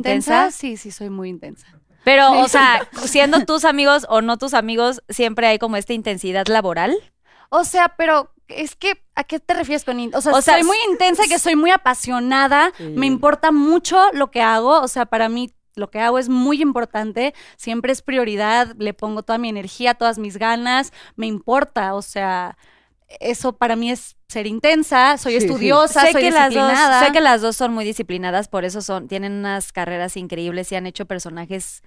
¿Intensa? 0.44 0.50
Sí, 0.50 0.76
sí, 0.76 0.90
soy 0.90 1.10
muy 1.10 1.28
intensa. 1.28 1.66
Pero, 2.04 2.40
o 2.40 2.48
sea, 2.48 2.88
siendo 3.04 3.44
tus 3.44 3.64
amigos 3.66 4.06
o 4.08 4.22
no 4.22 4.38
tus 4.38 4.54
amigos, 4.54 5.02
siempre 5.10 5.46
hay 5.46 5.58
como 5.58 5.76
esta 5.76 5.92
intensidad 5.92 6.46
laboral. 6.46 6.96
O 7.50 7.64
sea, 7.64 7.94
pero 7.98 8.32
es 8.48 8.76
que, 8.76 9.02
¿a 9.14 9.24
qué 9.24 9.40
te 9.40 9.52
refieres 9.52 9.84
con 9.84 9.98
O 10.14 10.20
sea, 10.22 10.32
O 10.32 10.40
sea, 10.40 10.54
soy 10.54 10.64
muy 10.64 10.78
intensa, 10.90 11.24
que 11.28 11.38
soy 11.38 11.54
muy 11.54 11.70
apasionada, 11.70 12.72
Sí. 12.78 12.84
me 12.96 13.04
importa 13.06 13.52
mucho 13.52 13.98
lo 14.12 14.30
que 14.30 14.40
hago, 14.40 14.80
o 14.80 14.88
sea, 14.88 15.04
para 15.06 15.28
mí 15.28 15.52
lo 15.78 15.90
que 15.90 16.00
hago 16.00 16.18
es 16.18 16.28
muy 16.28 16.60
importante, 16.60 17.34
siempre 17.56 17.92
es 17.92 18.02
prioridad, 18.02 18.74
le 18.78 18.92
pongo 18.94 19.22
toda 19.22 19.38
mi 19.38 19.48
energía, 19.48 19.94
todas 19.94 20.18
mis 20.18 20.36
ganas, 20.36 20.92
me 21.16 21.26
importa, 21.26 21.94
o 21.94 22.02
sea, 22.02 22.56
eso 23.20 23.56
para 23.56 23.74
mí 23.76 23.90
es 23.90 24.16
ser 24.28 24.46
intensa, 24.46 25.16
soy 25.16 25.34
Sí, 25.34 25.40
sí. 25.40 25.46
estudiosa, 25.46 26.02
sé 26.06 26.12
soy 26.12 26.22
que 26.24 26.30
las 26.30 26.52
dos, 26.52 26.68
disciplinada. 26.68 27.06
sé 27.06 27.12
que 27.12 27.20
las 27.22 27.40
dos 27.40 27.56
son 27.56 27.72
muy 27.72 27.84
disciplinadas, 27.84 28.48
por 28.48 28.64
eso 28.66 28.82
son, 28.82 29.08
tienen 29.08 29.32
unas 29.32 29.72
carreras 29.72 30.16
increíbles 30.18 30.70
y 30.72 30.76
han 30.76 30.86
hecho 30.86 31.06
personajes, 31.06 31.82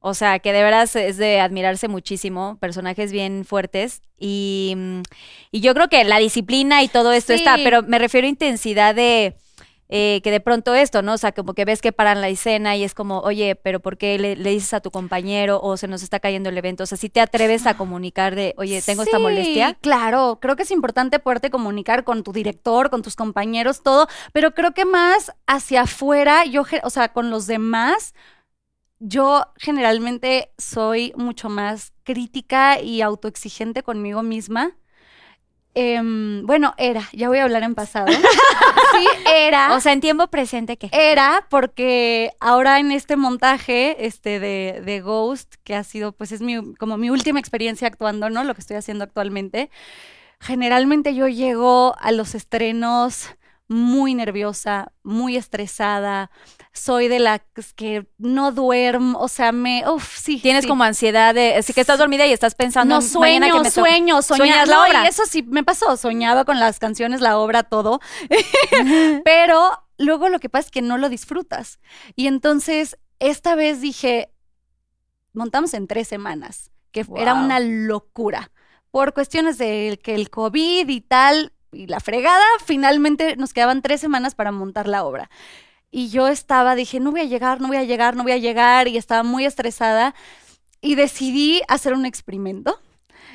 o 0.00 0.14
sea, 0.14 0.38
que 0.38 0.52
de 0.52 0.62
veras 0.62 0.96
es 0.96 1.16
de 1.18 1.40
admirarse 1.40 1.88
muchísimo, 1.88 2.56
personajes 2.60 3.12
bien 3.12 3.44
fuertes 3.44 4.00
y, 4.18 4.74
y 5.50 5.60
yo 5.60 5.74
creo 5.74 5.88
que 5.88 6.04
la 6.04 6.18
disciplina 6.18 6.82
y 6.82 6.88
todo 6.88 7.12
esto 7.12 7.32
Sí. 7.34 7.40
está, 7.40 7.56
pero 7.56 7.82
me 7.82 7.98
refiero 7.98 8.26
a 8.26 8.30
intensidad 8.30 8.94
de 8.94 9.36
eh, 9.96 10.20
que 10.24 10.32
de 10.32 10.40
pronto 10.40 10.74
esto, 10.74 11.02
¿no? 11.02 11.12
O 11.12 11.18
sea, 11.18 11.30
como 11.30 11.54
que 11.54 11.64
ves 11.64 11.80
que 11.80 11.92
paran 11.92 12.20
la 12.20 12.28
escena 12.28 12.74
y 12.74 12.82
es 12.82 12.94
como, 12.94 13.20
oye, 13.20 13.54
pero 13.54 13.78
¿por 13.78 13.96
qué 13.96 14.18
le, 14.18 14.34
le 14.34 14.50
dices 14.50 14.74
a 14.74 14.80
tu 14.80 14.90
compañero 14.90 15.60
o 15.62 15.76
se 15.76 15.86
nos 15.86 16.02
está 16.02 16.18
cayendo 16.18 16.48
el 16.48 16.58
evento? 16.58 16.82
O 16.82 16.86
sea, 16.86 16.98
si 16.98 17.08
te 17.08 17.20
atreves 17.20 17.64
a 17.68 17.76
comunicar 17.76 18.34
de, 18.34 18.56
oye, 18.58 18.82
tengo 18.82 19.04
esta 19.04 19.20
molestia. 19.20 19.74
Claro, 19.80 20.40
creo 20.42 20.56
que 20.56 20.64
es 20.64 20.72
importante 20.72 21.20
poderte 21.20 21.48
comunicar 21.48 22.02
con 22.02 22.24
tu 22.24 22.32
director, 22.32 22.90
con 22.90 23.02
tus 23.02 23.14
compañeros, 23.14 23.84
todo, 23.84 24.08
pero 24.32 24.52
creo 24.52 24.74
que 24.74 24.84
más 24.84 25.30
hacia 25.46 25.82
afuera, 25.82 26.44
yo, 26.44 26.64
o 26.82 26.90
sea, 26.90 27.12
con 27.12 27.30
los 27.30 27.46
demás, 27.46 28.14
yo 28.98 29.46
generalmente 29.58 30.52
soy 30.58 31.12
mucho 31.16 31.48
más 31.48 31.92
crítica 32.02 32.80
y 32.80 33.00
autoexigente 33.00 33.84
conmigo 33.84 34.24
misma. 34.24 34.76
Em, 35.74 36.46
bueno, 36.46 36.72
era, 36.78 37.08
ya 37.12 37.28
voy 37.28 37.38
a 37.38 37.44
hablar 37.44 37.64
en 37.64 37.74
pasado. 37.74 38.06
sí, 38.12 39.06
era. 39.28 39.74
O 39.74 39.80
sea, 39.80 39.92
en 39.92 40.00
tiempo 40.00 40.28
presente, 40.28 40.76
¿qué? 40.76 40.88
Era 40.92 41.46
porque 41.50 42.30
ahora 42.38 42.78
en 42.78 42.92
este 42.92 43.16
montaje 43.16 44.06
este 44.06 44.38
de, 44.38 44.82
de 44.84 45.00
Ghost, 45.00 45.56
que 45.64 45.74
ha 45.74 45.82
sido, 45.82 46.12
pues 46.12 46.30
es 46.30 46.40
mi, 46.40 46.74
como 46.74 46.96
mi 46.96 47.10
última 47.10 47.40
experiencia 47.40 47.88
actuando, 47.88 48.30
¿no? 48.30 48.44
Lo 48.44 48.54
que 48.54 48.60
estoy 48.60 48.76
haciendo 48.76 49.02
actualmente. 49.04 49.68
Generalmente 50.38 51.14
yo 51.14 51.26
llego 51.26 51.96
a 51.98 52.12
los 52.12 52.34
estrenos 52.34 53.34
muy 53.68 54.14
nerviosa, 54.14 54.92
muy 55.02 55.36
estresada. 55.36 56.30
Soy 56.72 57.08
de 57.08 57.18
las 57.18 57.40
que 57.76 58.06
no 58.18 58.52
duermo, 58.52 59.18
o 59.18 59.28
sea, 59.28 59.52
me, 59.52 59.88
uff, 59.88 60.18
sí. 60.18 60.38
Tienes 60.40 60.64
sí. 60.64 60.68
como 60.68 60.84
ansiedad 60.84 61.34
de, 61.34 61.54
así 61.56 61.72
que 61.72 61.80
estás 61.80 61.98
dormida 61.98 62.26
y 62.26 62.32
estás 62.32 62.54
pensando 62.54 62.96
No 62.96 63.02
sueño, 63.02 63.54
que 63.56 63.60
me 63.62 63.70
sueño, 63.70 64.22
soñaba. 64.22 64.66
La 64.66 64.74
No, 64.74 64.82
obra. 64.86 65.04
y 65.04 65.06
eso 65.06 65.24
sí 65.26 65.42
me 65.42 65.64
pasó, 65.64 65.96
soñaba 65.96 66.44
con 66.44 66.60
las 66.60 66.78
canciones, 66.78 67.20
la 67.20 67.38
obra, 67.38 67.62
todo. 67.62 68.00
Pero 69.24 69.82
luego 69.98 70.28
lo 70.28 70.38
que 70.40 70.48
pasa 70.48 70.66
es 70.66 70.70
que 70.70 70.82
no 70.82 70.98
lo 70.98 71.08
disfrutas. 71.08 71.80
Y 72.16 72.26
entonces, 72.26 72.98
esta 73.18 73.54
vez 73.54 73.80
dije, 73.80 74.30
montamos 75.32 75.72
en 75.74 75.86
tres 75.86 76.06
semanas, 76.08 76.70
que 76.90 77.06
era 77.16 77.34
una 77.34 77.60
locura. 77.60 78.50
Por 78.90 79.14
cuestiones 79.14 79.58
de 79.58 79.98
que 80.02 80.14
el 80.14 80.30
COVID 80.30 80.88
y 80.88 81.00
tal, 81.00 81.52
y 81.74 81.86
la 81.86 82.00
fregada, 82.00 82.44
finalmente 82.64 83.36
nos 83.36 83.52
quedaban 83.52 83.82
tres 83.82 84.00
semanas 84.00 84.34
para 84.34 84.52
montar 84.52 84.88
la 84.88 85.04
obra. 85.04 85.30
Y 85.90 86.08
yo 86.08 86.26
estaba, 86.28 86.74
dije, 86.74 86.98
no 86.98 87.12
voy 87.12 87.20
a 87.20 87.24
llegar, 87.24 87.60
no 87.60 87.68
voy 87.68 87.76
a 87.76 87.84
llegar, 87.84 88.16
no 88.16 88.24
voy 88.24 88.32
a 88.32 88.38
llegar, 88.38 88.88
y 88.88 88.96
estaba 88.96 89.22
muy 89.22 89.44
estresada. 89.44 90.14
Y 90.80 90.96
decidí 90.96 91.62
hacer 91.68 91.94
un 91.94 92.04
experimento 92.04 92.80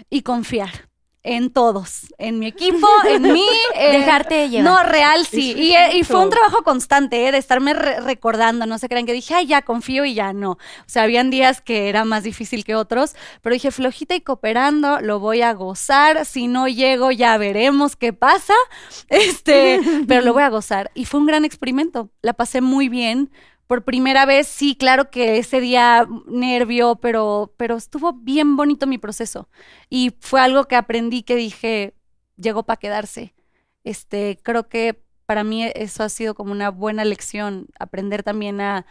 y 0.09 0.23
confiar 0.23 0.88
en 1.21 1.51
todos, 1.51 2.07
en 2.17 2.39
mi 2.39 2.47
equipo, 2.47 2.87
en 3.07 3.21
mí. 3.33 3.45
Dejarte 3.75 4.49
llevar. 4.49 4.63
No, 4.85 4.89
real, 4.89 5.25
sí. 5.25 5.53
Y, 5.57 5.73
eh, 5.75 5.97
y 5.97 6.03
fue 6.03 6.23
un 6.23 6.29
trabajo 6.29 6.63
constante, 6.63 7.27
¿eh? 7.27 7.31
de 7.33 7.37
estarme 7.37 7.73
re- 7.73 7.99
recordando, 7.99 8.65
no 8.65 8.77
se 8.77 8.87
crean 8.87 9.05
que 9.05 9.11
dije, 9.13 9.35
ay, 9.35 9.47
ya 9.47 9.61
confío 9.61 10.05
y 10.05 10.13
ya 10.13 10.31
no. 10.31 10.51
O 10.51 10.57
sea, 10.85 11.03
habían 11.03 11.29
días 11.29 11.59
que 11.61 11.89
era 11.89 12.05
más 12.05 12.23
difícil 12.23 12.63
que 12.63 12.75
otros, 12.75 13.15
pero 13.41 13.53
dije, 13.53 13.69
flojita 13.71 14.15
y 14.15 14.21
cooperando, 14.21 15.01
lo 15.01 15.19
voy 15.19 15.41
a 15.41 15.53
gozar. 15.53 16.25
Si 16.25 16.47
no 16.47 16.67
llego, 16.67 17.11
ya 17.11 17.37
veremos 17.37 17.95
qué 17.95 18.13
pasa. 18.13 18.53
Este, 19.09 19.81
pero 20.07 20.21
lo 20.21 20.33
voy 20.33 20.43
a 20.43 20.49
gozar. 20.49 20.91
Y 20.93 21.05
fue 21.05 21.19
un 21.19 21.25
gran 21.25 21.43
experimento. 21.45 22.09
La 22.21 22.33
pasé 22.33 22.61
muy 22.61 22.87
bien. 22.89 23.31
Por 23.69 23.83
primera 23.83 24.25
vez, 24.25 24.47
sí, 24.47 24.75
claro 24.75 25.11
que 25.11 25.37
ese 25.37 25.61
día 25.61 26.07
nervio, 26.25 26.95
pero, 26.95 27.53
pero 27.55 27.75
estuvo 27.77 28.13
bien 28.13 28.55
bonito 28.55 28.87
mi 28.87 28.97
proceso. 28.97 29.47
Y 29.91 30.15
fue 30.21 30.41
algo 30.41 30.65
que 30.65 30.75
aprendí 30.75 31.21
que 31.21 31.35
dije, 31.35 31.93
llegó 32.35 32.63
para 32.63 32.79
quedarse. 32.79 33.35
Este, 33.83 34.39
creo 34.41 34.67
que 34.67 35.03
para 35.27 35.43
mí 35.43 35.65
eso 35.75 36.01
ha 36.01 36.09
sido 36.09 36.33
como 36.33 36.51
una 36.51 36.71
buena 36.71 37.05
lección, 37.05 37.67
aprender 37.79 38.23
también 38.23 38.59
a 38.59 38.87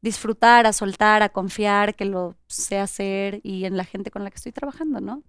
disfrutar, 0.00 0.66
a 0.66 0.72
soltar, 0.72 1.22
a 1.22 1.28
confiar, 1.28 1.94
que 1.94 2.06
lo 2.06 2.34
sé 2.46 2.78
hacer 2.78 3.40
y 3.42 3.66
en 3.66 3.76
la 3.76 3.84
gente 3.84 4.10
con 4.10 4.24
la 4.24 4.30
que 4.30 4.36
estoy 4.36 4.52
trabajando, 4.52 5.02
¿no? 5.02 5.22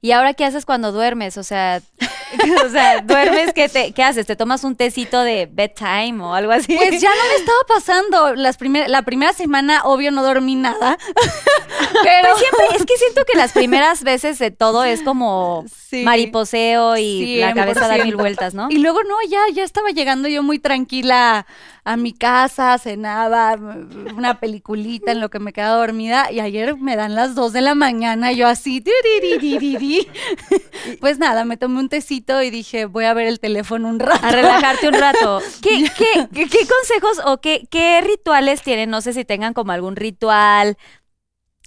¿Y 0.00 0.12
ahora 0.12 0.34
qué 0.34 0.44
haces 0.44 0.64
cuando 0.64 0.92
duermes? 0.92 1.36
O 1.36 1.42
sea, 1.42 1.82
o 2.66 2.70
sea, 2.70 3.00
duermes, 3.02 3.52
¿qué, 3.52 3.68
te, 3.68 3.92
¿qué 3.92 4.02
haces? 4.02 4.26
¿Te 4.26 4.36
tomas 4.36 4.64
un 4.64 4.76
tecito 4.76 5.20
de 5.20 5.48
bedtime 5.50 6.22
o 6.22 6.34
algo 6.34 6.52
así? 6.52 6.76
Pues 6.76 7.00
ya 7.00 7.10
no 7.10 7.28
me 7.28 7.34
estaba 7.36 7.58
pasando. 7.68 8.34
Las 8.34 8.56
primer- 8.56 8.90
la 8.90 9.02
primera 9.02 9.32
semana, 9.32 9.82
obvio, 9.84 10.10
no 10.10 10.22
dormí 10.22 10.54
nada. 10.56 10.98
Pero 12.02 12.28
Pues 12.30 12.38
siempre, 12.40 12.76
es 12.76 12.86
que 12.86 12.96
siento 12.96 13.22
que 13.30 13.38
las 13.38 13.52
primeras 13.52 14.02
veces 14.02 14.38
de 14.38 14.50
todo 14.50 14.84
es 14.84 15.02
como 15.02 15.64
Sí. 15.88 16.02
mariposeo 16.02 16.96
y 16.96 17.36
la 17.38 17.54
cabeza 17.54 17.86
da 17.86 17.94
mil 18.04 18.14
100%. 18.14 18.16
vueltas, 18.16 18.54
¿no? 18.54 18.66
Y 18.70 18.78
luego 18.78 19.04
no, 19.04 19.14
ya, 19.28 19.38
ya 19.54 19.62
estaba 19.62 19.90
llegando 19.90 20.28
yo 20.28 20.42
muy 20.42 20.58
tranquila 20.58 21.46
a 21.84 21.96
mi 21.96 22.12
casa, 22.12 22.76
cenaba 22.78 23.56
una 24.16 24.40
peliculita 24.40 25.12
en 25.12 25.20
lo 25.20 25.30
que 25.30 25.38
me 25.38 25.52
quedaba 25.52 25.76
dormida 25.76 26.32
y 26.32 26.40
ayer 26.40 26.76
me 26.76 26.96
dan 26.96 27.14
las 27.14 27.36
2 27.36 27.52
de 27.52 27.60
la 27.60 27.76
mañana, 27.76 28.32
yo 28.32 28.48
así, 28.48 28.82
pues 31.00 31.18
nada, 31.20 31.44
me 31.44 31.56
tomé 31.56 31.78
un 31.78 31.88
tecito 31.88 32.15
y 32.42 32.50
dije, 32.50 32.86
voy 32.86 33.04
a 33.04 33.14
ver 33.14 33.26
el 33.26 33.40
teléfono 33.40 33.88
un 33.88 33.98
rato. 34.00 34.24
A 34.24 34.30
relajarte 34.30 34.88
un 34.88 34.94
rato. 34.94 35.40
¿Qué, 35.62 35.84
qué, 35.96 36.28
qué- 36.32 36.48
qué 36.48 36.66
consejos 36.66 37.20
o 37.24 37.38
qué, 37.40 37.66
qué 37.70 38.00
rituales 38.00 38.62
tienen? 38.62 38.90
No 38.90 39.00
sé 39.00 39.12
si 39.12 39.24
tengan 39.24 39.54
como 39.54 39.72
algún 39.72 39.96
ritual, 39.96 40.76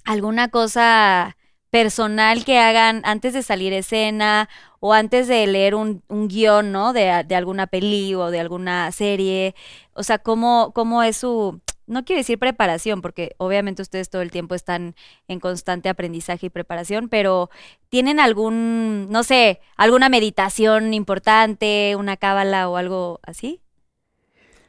alguna 0.04 0.48
cosa 0.48 1.36
personal 1.70 2.44
que 2.44 2.58
hagan 2.58 3.02
antes 3.04 3.32
de 3.32 3.42
salir 3.42 3.72
a 3.72 3.78
escena 3.78 4.48
o 4.80 4.92
antes 4.92 5.28
de 5.28 5.46
leer 5.46 5.74
un, 5.74 6.02
un 6.08 6.26
guion, 6.28 6.72
¿no? 6.72 6.92
De, 6.92 7.24
de 7.26 7.36
alguna 7.36 7.66
peli 7.68 8.14
o 8.14 8.30
de 8.30 8.40
alguna 8.40 8.90
serie. 8.92 9.54
O 9.92 10.02
sea, 10.02 10.18
¿cómo, 10.18 10.72
cómo 10.74 11.02
es 11.02 11.18
su... 11.18 11.60
No 11.90 12.04
quiero 12.04 12.20
decir 12.20 12.38
preparación, 12.38 13.02
porque 13.02 13.34
obviamente 13.38 13.82
ustedes 13.82 14.08
todo 14.10 14.22
el 14.22 14.30
tiempo 14.30 14.54
están 14.54 14.94
en 15.28 15.40
constante 15.40 15.88
aprendizaje 15.88 16.46
y 16.46 16.50
preparación, 16.50 17.08
pero 17.08 17.50
¿tienen 17.88 18.20
algún, 18.20 19.08
no 19.10 19.22
sé, 19.24 19.60
alguna 19.76 20.08
meditación 20.08 20.94
importante, 20.94 21.96
una 21.96 22.16
cábala 22.16 22.68
o 22.68 22.76
algo 22.76 23.20
así? 23.22 23.60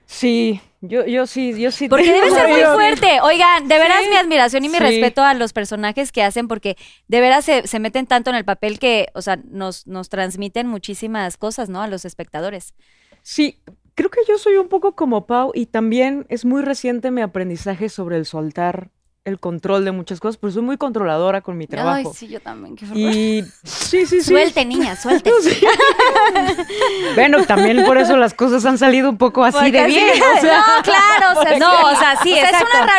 Sí, 0.06 0.60
yo, 0.82 1.06
yo 1.06 1.26
sí, 1.26 1.58
yo 1.60 1.72
sí. 1.72 1.88
Porque 1.88 2.12
debe 2.12 2.30
ser 2.32 2.50
muy 2.50 2.62
fuerte. 2.74 3.22
Oigan, 3.22 3.68
de 3.70 3.78
veras 3.78 4.02
mi 4.10 4.18
admiración 4.18 4.66
y 4.66 4.70
mi 4.70 4.78
Sí. 4.78 4.84
respeto 4.84 5.24
a 5.24 5.34
los 5.34 5.54
personajes 5.54 6.12
que 6.12 6.22
hacen, 6.24 6.48
porque 6.50 6.76
de 7.08 7.22
veras 7.22 7.46
se, 7.46 7.66
se 7.68 7.80
meten 7.80 8.08
tanto 8.08 8.30
en 8.30 8.36
el 8.36 8.44
papel 8.44 8.78
que, 8.78 9.08
o 9.14 9.22
sea, 9.22 9.38
nos, 9.46 9.88
nos 9.88 10.10
transmiten 10.10 10.68
muchísimas 10.68 11.38
cosas, 11.38 11.70
¿no? 11.70 11.82
A 11.82 11.88
los 11.88 12.04
espectadores. 12.04 12.74
Sí, 13.22 13.60
creo 13.96 14.10
que 14.10 14.22
yo 14.28 14.38
soy 14.38 14.56
un 14.58 14.68
poco 14.68 14.94
como 14.96 15.26
Pau 15.26 15.52
y 15.54 15.66
también 15.68 16.26
es 16.30 16.46
muy 16.46 16.62
reciente 16.62 17.12
mi 17.12 17.22
aprendizaje 17.22 17.90
sobre 17.90 18.18
el 18.18 18.26
soltar 18.26 18.90
el 19.24 19.40
control 19.40 19.86
de 19.86 19.92
muchas 19.92 20.20
cosas, 20.20 20.38
porque 20.38 20.54
soy 20.56 20.64
muy 20.64 20.78
controladora 20.78 21.42
con 21.42 21.56
mi 21.56 21.66
Ay, 21.66 21.68
trabajo. 21.68 22.12
sí, 22.12 22.28
yo 22.28 22.40
también. 22.40 22.76
qué. 22.76 22.86
Y 22.96 23.44
sí, 23.64 24.08
sí, 24.08 24.22
sí. 24.22 24.24
Suelte, 24.24 24.66
niña, 24.66 24.96
suelte. 24.96 25.32
Bueno, 27.16 27.44
también 27.46 27.84
por 27.86 27.98
eso 27.98 28.18
las 28.18 28.34
cosas 28.34 28.66
han 28.66 28.78
salido 28.78 29.10
un 29.10 29.18
poco 29.18 29.44
así 29.44 29.58
Porque 29.58 29.72
de 29.82 29.86
bien. 29.86 30.10
o 30.38 30.42
sea, 30.42 30.58
no, 30.78 30.84
claro, 30.84 31.40
o 31.40 31.44
sea, 31.44 31.58
No, 31.60 31.82
o 31.92 31.96
sea, 31.96 32.16
sí, 32.24 32.34
O 32.34 32.36
sea, 32.36 32.50
es 32.50 32.56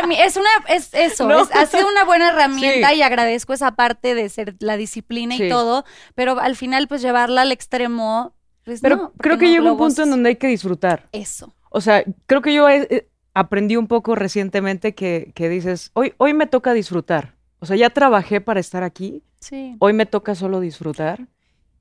una 0.07 0.15
es 0.25 0.37
una 0.37 0.49
es 0.69 0.95
eso, 0.95 1.27
No. 1.29 1.43
es- 1.43 1.51
ha 1.55 1.67
sido 1.67 1.89
una 1.89 2.05
buena 2.05 2.29
herramienta 2.29 2.91
Sí. 2.91 2.97
y 2.97 3.03
agradezco 3.03 3.53
esa 3.53 3.73
parte 3.75 4.15
de 4.15 4.29
ser 4.29 4.55
la 4.61 4.77
disciplina 4.77 5.35
y 5.35 5.49
todo, 5.49 5.85
pero 6.15 6.39
al 6.39 6.57
final 6.57 6.89
pues 6.89 7.03
llevarla 7.03 7.43
al 7.43 7.53
extremo 7.53 8.35
pues, 8.65 8.81
Pero 8.81 8.97
no, 8.97 9.13
creo 9.19 9.39
que 9.39 9.47
no 9.47 9.53
llega 9.53 9.73
un 9.73 9.79
punto 9.79 10.03
en 10.03 10.11
donde 10.11 10.31
hay 10.31 10.37
que 10.37 10.47
disfrutar. 10.49 11.09
eso. 11.13 11.55
O 11.71 11.81
sea, 11.81 12.05
creo 12.27 12.43
que 12.43 12.53
yo 12.55 12.69
he- 12.69 13.09
aprendí 13.35 13.77
un 13.77 13.87
poco 13.87 14.15
recientemente 14.15 14.95
que, 14.95 15.33
que 15.35 15.49
dices, 15.49 15.91
hoy, 15.95 16.13
hoy 16.19 16.35
me 16.35 16.47
toca 16.47 16.73
disfrutar. 16.75 17.35
O 17.61 17.67
sea, 17.67 17.77
ya 17.77 17.91
trabajé 17.91 18.41
para 18.41 18.61
estar 18.61 18.83
aquí, 18.83 19.23
Sí. 19.41 19.77
hoy 19.79 19.93
me 19.93 20.05
toca 20.07 20.35
solo 20.35 20.61
disfrutar. 20.61 21.29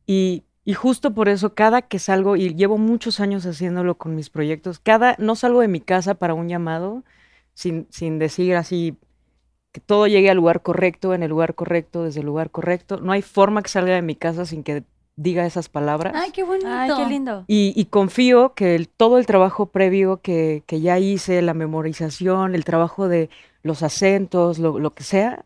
Y, 0.08 0.44
y 0.64 0.74
justo 0.74 1.14
por 1.14 1.28
eso, 1.28 1.54
cada 1.54 1.82
que 1.82 2.00
salgo, 2.00 2.36
y 2.38 2.56
llevo 2.56 2.78
muchos 2.78 3.20
años 3.20 3.46
haciéndolo 3.46 3.98
con 3.98 4.16
mis 4.16 4.30
proyectos, 4.30 4.80
cada, 4.80 5.16
no 5.20 5.36
salgo 5.36 5.60
de 5.62 5.68
mi 5.68 5.82
casa 5.82 6.14
para 6.16 6.34
un 6.34 6.48
llamado 6.48 7.04
sin, 7.54 7.88
sin 7.90 8.18
decir 8.20 8.56
así 8.56 8.96
que 9.74 9.82
todo 9.82 10.08
llegue 10.08 10.30
al 10.30 10.38
lugar 10.38 10.62
correcto, 10.62 11.14
en 11.14 11.24
el 11.24 11.30
lugar 11.30 11.56
correcto, 11.56 12.04
desde 12.04 12.20
el 12.22 12.26
lugar 12.26 12.50
correcto. 12.52 13.00
No 13.02 13.12
hay 13.12 13.22
forma 13.22 13.62
que 13.62 13.70
salga 13.70 13.96
de 13.96 14.02
mi 14.02 14.16
casa 14.16 14.46
sin 14.46 14.64
que 14.64 14.84
diga 15.16 15.46
esas 15.46 15.70
palabras. 15.70 16.14
Ay, 16.16 16.32
qué 16.32 16.44
bonito. 16.44 16.68
Ay, 16.70 16.92
qué 16.96 17.06
lindo. 17.06 17.44
Y, 17.48 17.74
y 17.76 17.86
confío 17.86 18.54
que 18.54 18.76
el- 18.76 18.88
todo 18.88 19.18
el 19.18 19.26
trabajo 19.26 19.68
previo 19.68 20.18
que, 20.22 20.64
que 20.66 20.82
ya 20.82 20.98
hice, 21.00 21.42
la 21.42 21.54
memorización, 21.54 22.56
el 22.56 22.64
trabajo 22.66 23.08
de 23.08 23.30
los 23.64 23.84
acentos, 23.84 24.58
lo, 24.58 24.80
lo 24.80 24.92
que 24.92 25.04
sea, 25.04 25.46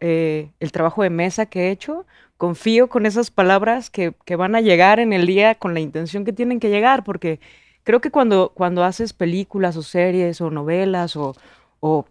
eh, 0.00 0.50
el 0.60 0.72
trabajo 0.72 1.02
de 1.02 1.10
mesa 1.10 1.46
que 1.46 1.68
he 1.68 1.70
hecho, 1.70 2.06
confío 2.36 2.88
con 2.88 3.06
esas 3.06 3.30
palabras 3.30 3.90
que, 3.90 4.14
que 4.24 4.36
van 4.36 4.54
a 4.54 4.60
llegar 4.60 5.00
en 5.00 5.12
el 5.12 5.26
día 5.26 5.54
con 5.54 5.72
la 5.74 5.80
intención 5.80 6.24
que 6.24 6.32
tienen 6.34 6.60
que 6.60 6.68
llegar, 6.68 7.02
porque 7.02 7.40
creo 7.82 8.00
que 8.00 8.10
cuando, 8.10 8.52
cuando 8.54 8.84
haces 8.84 9.12
películas 9.14 9.76
o 9.76 9.82
series 9.82 10.40
o 10.40 10.50
novelas 10.50 11.16
o, 11.16 11.34
o 11.80 12.04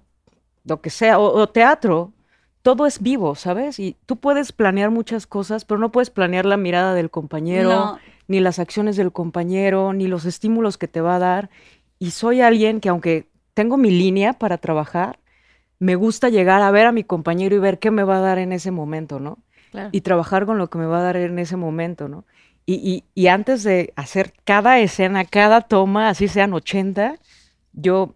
lo 0.65 0.81
que 0.81 0.89
sea, 0.89 1.19
o, 1.19 1.25
o 1.39 1.47
teatro, 1.47 2.11
todo 2.65 2.87
es 2.87 2.99
vivo, 2.99 3.35
¿sabes? 3.35 3.77
Y 3.79 3.95
tú 4.07 4.15
puedes 4.17 4.51
planear 4.51 4.89
muchas 4.89 5.27
cosas, 5.27 5.65
pero 5.65 5.79
no 5.79 5.91
puedes 5.91 6.09
planear 6.09 6.47
la 6.47 6.57
mirada 6.57 6.95
del 6.95 7.11
compañero 7.11 7.69
No. 7.69 7.99
ni 8.27 8.39
las 8.39 8.57
acciones 8.57 8.95
del 8.97 9.11
compañero, 9.11 9.93
ni 9.93 10.07
los 10.07 10.25
estímulos 10.25 10.79
que 10.79 10.87
te 10.87 10.99
va 10.99 11.17
a 11.17 11.19
dar. 11.19 11.51
Y 11.99 12.09
soy 12.09 12.41
alguien 12.41 12.79
que 12.79 12.89
aunque 12.89 13.29
tengo 13.53 13.77
mi 13.77 13.91
línea 13.91 14.33
para 14.33 14.57
trabajar, 14.57 15.19
me 15.77 15.93
gusta 15.93 16.29
llegar 16.29 16.63
a 16.63 16.71
ver 16.71 16.87
a 16.87 16.91
mi 16.91 17.03
compañero 17.03 17.55
y 17.55 17.59
ver 17.59 17.77
qué 17.77 17.91
me 17.91 18.03
va 18.03 18.17
a 18.17 18.21
dar 18.21 18.39
en 18.39 18.51
ese 18.51 18.71
momento, 18.71 19.19
¿no? 19.19 19.37
Claro. 19.69 19.89
Y 19.91 20.01
trabajar 20.01 20.47
con 20.47 20.57
lo 20.57 20.71
que 20.71 20.79
me 20.79 20.87
va 20.87 21.01
a 21.01 21.03
dar 21.03 21.17
en 21.17 21.37
ese 21.37 21.57
momento, 21.57 22.07
¿no? 22.09 22.25
Y, 22.65 22.73
y- 22.75 23.03
y 23.13 23.27
antes 23.27 23.61
de 23.63 23.93
hacer 23.95 24.33
cada 24.43 24.79
escena, 24.79 25.23
cada 25.25 25.61
toma, 25.61 26.09
así 26.09 26.27
sean 26.27 26.51
80, 26.53 27.19
yo 27.73 28.15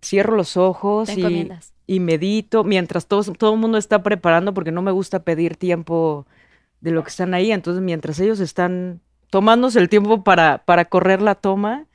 cierro 0.00 0.36
los 0.36 0.56
ojos 0.56 1.08
Te 1.08 1.14
y, 1.14 1.18
encomiendas. 1.18 1.72
Y 1.86 2.00
medito 2.00 2.64
mientras 2.64 3.06
todo, 3.06 3.32
todo 3.32 3.54
el 3.54 3.60
mundo 3.60 3.78
está 3.78 4.02
preparando, 4.02 4.54
porque 4.54 4.72
no 4.72 4.82
me 4.82 4.90
gusta 4.90 5.20
pedir 5.20 5.56
tiempo 5.56 6.26
de 6.80 6.90
lo 6.90 7.02
que 7.02 7.10
están 7.10 7.34
ahí. 7.34 7.52
Entonces, 7.52 7.82
mientras 7.82 8.18
ellos 8.20 8.40
están 8.40 9.00
tomándose 9.30 9.78
el 9.78 9.88
tiempo 9.88 10.24
para, 10.24 10.58
para 10.64 10.86
correr 10.86 11.22
la 11.22 11.34
toma, 11.36 11.86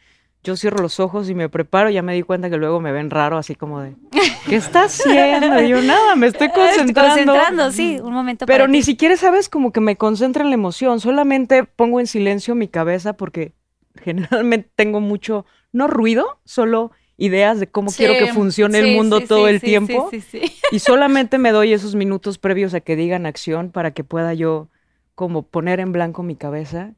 yo 0.44 0.56
cierro 0.56 0.82
los 0.82 1.00
ojos 1.00 1.30
y 1.30 1.36
me 1.36 1.50
preparo. 1.50 1.90
Ya 1.90 2.02
me 2.02 2.14
di 2.14 2.24
cuenta 2.24 2.50
que 2.50 2.58
luego 2.58 2.80
me 2.80 2.92
ven 2.92 3.10
raro, 3.10 3.38
así 3.38 3.56
como 3.56 3.82
de, 3.82 3.96
¿qué 4.48 4.56
está 4.56 4.84
haciendo? 4.86 5.62
Y 5.62 5.70
yo, 5.70 5.82
nada, 5.82 6.16
me 6.16 6.28
estoy 6.28 6.50
concentrando. 6.54 7.34
Concentrando, 7.34 7.72
sí, 7.72 8.00
un 8.02 8.14
momento 8.14 8.46
Pero 8.46 8.64
para 8.64 8.72
ni 8.72 8.80
ti. 8.80 8.86
siquiera 8.86 9.18
sabes 9.18 9.50
como 9.50 9.72
que 9.72 9.82
me 9.82 9.98
concentra 9.98 10.44
en 10.44 10.50
la 10.50 10.56
emoción, 10.56 11.00
solamente 11.00 11.64
pongo 11.64 12.00
en 12.00 12.08
silencio 12.08 12.56
mi 12.56 12.68
cabeza 12.68 13.14
porque 13.14 13.54
generalmente 14.02 14.70
tengo 14.76 15.00
mucho, 15.00 15.46
no 15.74 15.88
ruido, 15.88 16.40
solo 16.46 16.92
ideas 17.22 17.60
de 17.60 17.68
cómo 17.68 17.92
quiero 17.92 18.14
que 18.14 18.28
Sí, 18.28 18.34
funcione 18.34 18.80
el 18.80 18.96
mundo 18.96 19.20
sí, 19.20 19.28
todo 19.28 19.48
el 19.48 19.62
tiempo. 19.62 20.10
Sí, 20.10 20.22
sí, 20.22 20.42
sí. 20.42 20.54
Y 20.72 20.80
solamente 20.80 21.38
me 21.38 21.52
doy 21.52 21.72
esos 21.72 21.94
minutos 21.96 22.40
previos 22.40 22.74
a 22.74 22.82
que 22.82 22.96
digan 22.96 23.26
acción 23.26 23.72
para 23.72 23.92
que 23.92 24.04
pueda 24.04 24.34
yo 24.34 24.70
como 25.14 25.44
poner 25.44 25.80
en 25.80 25.92
blanco 25.92 26.24
mi 26.24 26.36
cabeza. 26.36 26.96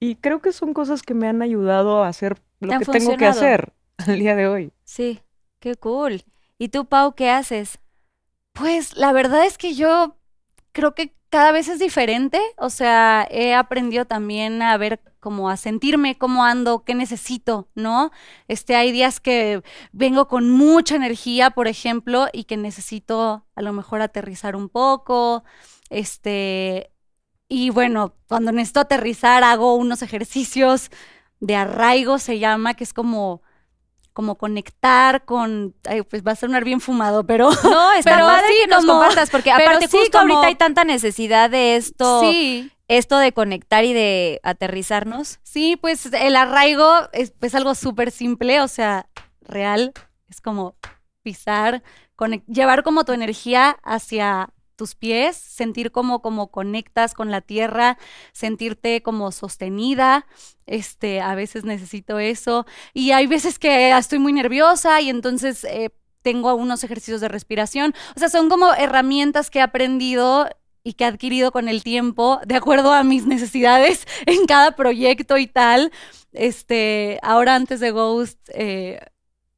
Y 0.00 0.16
creo 0.16 0.40
que 0.40 0.52
son 0.52 0.72
cosas 0.72 1.02
que 1.02 1.14
me 1.14 1.28
han 1.28 1.42
ayudado 1.42 2.02
a 2.02 2.08
hacer 2.08 2.38
¿Te 2.58 2.66
lo 2.66 2.78
que 2.78 2.86
tengo 2.86 3.16
que 3.16 3.26
hacer 3.26 3.72
al 3.98 4.18
día 4.18 4.34
de 4.34 4.48
hoy. 4.48 4.72
Sí, 4.84 5.20
qué 5.60 5.74
cool. 5.76 6.22
¿Y 6.58 6.68
tú, 6.68 6.86
Pau, 6.86 7.14
qué 7.14 7.30
haces? 7.30 7.78
Pues 8.52 8.96
la 8.96 9.12
verdad 9.12 9.44
es 9.44 9.58
que 9.58 9.74
yo 9.74 10.16
creo 10.72 10.94
que 10.94 11.14
cada 11.28 11.52
vez 11.52 11.68
es 11.68 11.78
diferente, 11.78 12.40
o 12.56 12.70
sea, 12.70 13.26
he 13.30 13.54
aprendido 13.54 14.06
también 14.06 14.62
a 14.62 14.76
ver 14.78 15.00
como 15.26 15.50
a 15.50 15.56
sentirme 15.56 16.16
cómo 16.16 16.44
ando, 16.44 16.84
qué 16.84 16.94
necesito, 16.94 17.66
¿no? 17.74 18.12
Este, 18.46 18.76
hay 18.76 18.92
días 18.92 19.18
que 19.18 19.60
vengo 19.90 20.28
con 20.28 20.48
mucha 20.50 20.94
energía, 20.94 21.50
por 21.50 21.66
ejemplo, 21.66 22.28
y 22.32 22.44
que 22.44 22.56
necesito 22.56 23.44
a 23.56 23.62
lo 23.62 23.72
mejor 23.72 24.02
aterrizar 24.02 24.54
un 24.54 24.68
poco, 24.68 25.42
este, 25.90 26.92
y 27.48 27.70
bueno, 27.70 28.14
cuando 28.28 28.52
necesito 28.52 28.78
aterrizar 28.78 29.42
hago 29.42 29.74
unos 29.74 30.02
ejercicios 30.02 30.90
de 31.40 31.56
arraigo, 31.56 32.20
se 32.20 32.38
llama, 32.38 32.74
que 32.74 32.84
es 32.84 32.92
como 32.92 33.42
como 34.12 34.36
conectar 34.38 35.26
con, 35.26 35.74
ay, 35.86 36.00
pues 36.02 36.22
va 36.26 36.32
a 36.32 36.36
sonar 36.36 36.64
bien 36.64 36.80
fumado, 36.80 37.26
pero 37.26 37.50
No, 37.64 37.92
está 37.92 38.10
Pero 38.14 38.26
padre 38.26 38.46
sí, 38.48 38.54
que 38.62 38.66
nos 38.68 38.78
como- 38.86 38.92
compartas, 39.00 39.28
porque 39.28 39.50
aparte 39.50 39.88
sí, 39.88 39.98
justo 39.98 40.18
como- 40.20 40.34
ahorita 40.36 40.46
hay 40.48 40.54
tanta 40.54 40.84
necesidad 40.84 41.50
de 41.50 41.76
esto, 41.76 42.20
sí, 42.22 42.70
esto 42.88 43.18
de 43.18 43.32
conectar 43.32 43.84
y 43.84 43.92
de 43.92 44.40
aterrizarnos. 44.42 45.40
sí, 45.42 45.76
pues 45.76 46.06
el 46.06 46.36
arraigo 46.36 46.90
es 47.12 47.54
algo 47.54 47.74
súper 47.74 48.10
simple, 48.10 48.60
o 48.60 48.68
sea, 48.68 49.08
real, 49.40 49.92
es 50.28 50.40
como 50.40 50.76
pisar, 51.22 51.82
llevar 52.46 52.82
como 52.82 53.04
tu 53.04 53.12
energía 53.12 53.78
hacia 53.82 54.50
tus 54.76 54.94
pies, 54.94 55.36
sentir 55.36 55.90
como, 55.90 56.20
como 56.20 56.48
conectas 56.50 57.14
con 57.14 57.30
la 57.30 57.40
tierra, 57.40 57.98
sentirte 58.32 59.02
como 59.02 59.32
sostenida, 59.32 60.26
este, 60.66 61.20
a 61.20 61.34
veces 61.34 61.64
necesito 61.64 62.18
eso, 62.18 62.66
y 62.92 63.10
hay 63.12 63.26
veces 63.26 63.58
que 63.58 63.96
estoy 63.96 64.18
muy 64.18 64.32
nerviosa 64.32 65.00
y 65.00 65.08
entonces 65.08 65.64
eh, 65.64 65.90
tengo 66.22 66.54
unos 66.54 66.84
ejercicios 66.84 67.20
de 67.20 67.28
respiración, 67.28 67.94
o 68.14 68.18
sea, 68.18 68.28
son 68.28 68.48
como 68.48 68.72
herramientas 68.74 69.50
que 69.50 69.60
he 69.60 69.62
aprendido 69.62 70.48
y 70.86 70.92
que 70.92 71.02
he 71.02 71.08
adquirido 71.08 71.50
con 71.50 71.68
el 71.68 71.82
tiempo, 71.82 72.38
de 72.46 72.54
acuerdo 72.54 72.92
a 72.92 73.02
mis 73.02 73.26
necesidades 73.26 74.06
en 74.26 74.46
cada 74.46 74.76
proyecto 74.76 75.36
y 75.36 75.48
tal. 75.48 75.90
Este, 76.32 77.18
ahora 77.24 77.56
antes 77.56 77.80
de 77.80 77.90
Ghost 77.90 78.38
eh, 78.54 79.00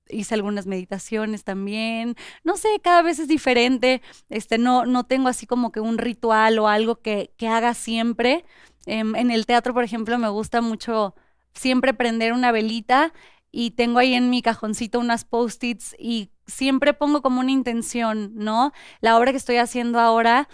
hice 0.08 0.34
algunas 0.34 0.64
meditaciones 0.64 1.44
también. 1.44 2.16
No 2.44 2.56
sé, 2.56 2.68
cada 2.82 3.02
vez 3.02 3.18
es 3.18 3.28
diferente. 3.28 4.00
Este, 4.30 4.56
no, 4.56 4.86
no 4.86 5.04
tengo 5.04 5.28
así 5.28 5.46
como 5.46 5.70
que 5.70 5.80
un 5.80 5.98
ritual 5.98 6.58
o 6.58 6.66
algo 6.66 7.02
que, 7.02 7.30
que 7.36 7.46
haga 7.46 7.74
siempre. 7.74 8.46
Em, 8.86 9.14
en 9.14 9.30
el 9.30 9.44
teatro, 9.44 9.74
por 9.74 9.84
ejemplo, 9.84 10.16
me 10.16 10.30
gusta 10.30 10.62
mucho 10.62 11.14
siempre 11.52 11.92
prender 11.92 12.32
una 12.32 12.52
velita 12.52 13.12
y 13.52 13.72
tengo 13.72 13.98
ahí 13.98 14.14
en 14.14 14.30
mi 14.30 14.40
cajoncito 14.40 14.98
unas 14.98 15.26
post-its 15.26 15.94
y 15.98 16.30
siempre 16.46 16.94
pongo 16.94 17.20
como 17.20 17.40
una 17.40 17.50
intención, 17.50 18.32
¿no? 18.34 18.72
La 19.02 19.18
obra 19.18 19.32
que 19.32 19.36
estoy 19.36 19.58
haciendo 19.58 20.00
ahora, 20.00 20.48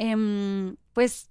em, 0.00 0.76
pues 0.94 1.30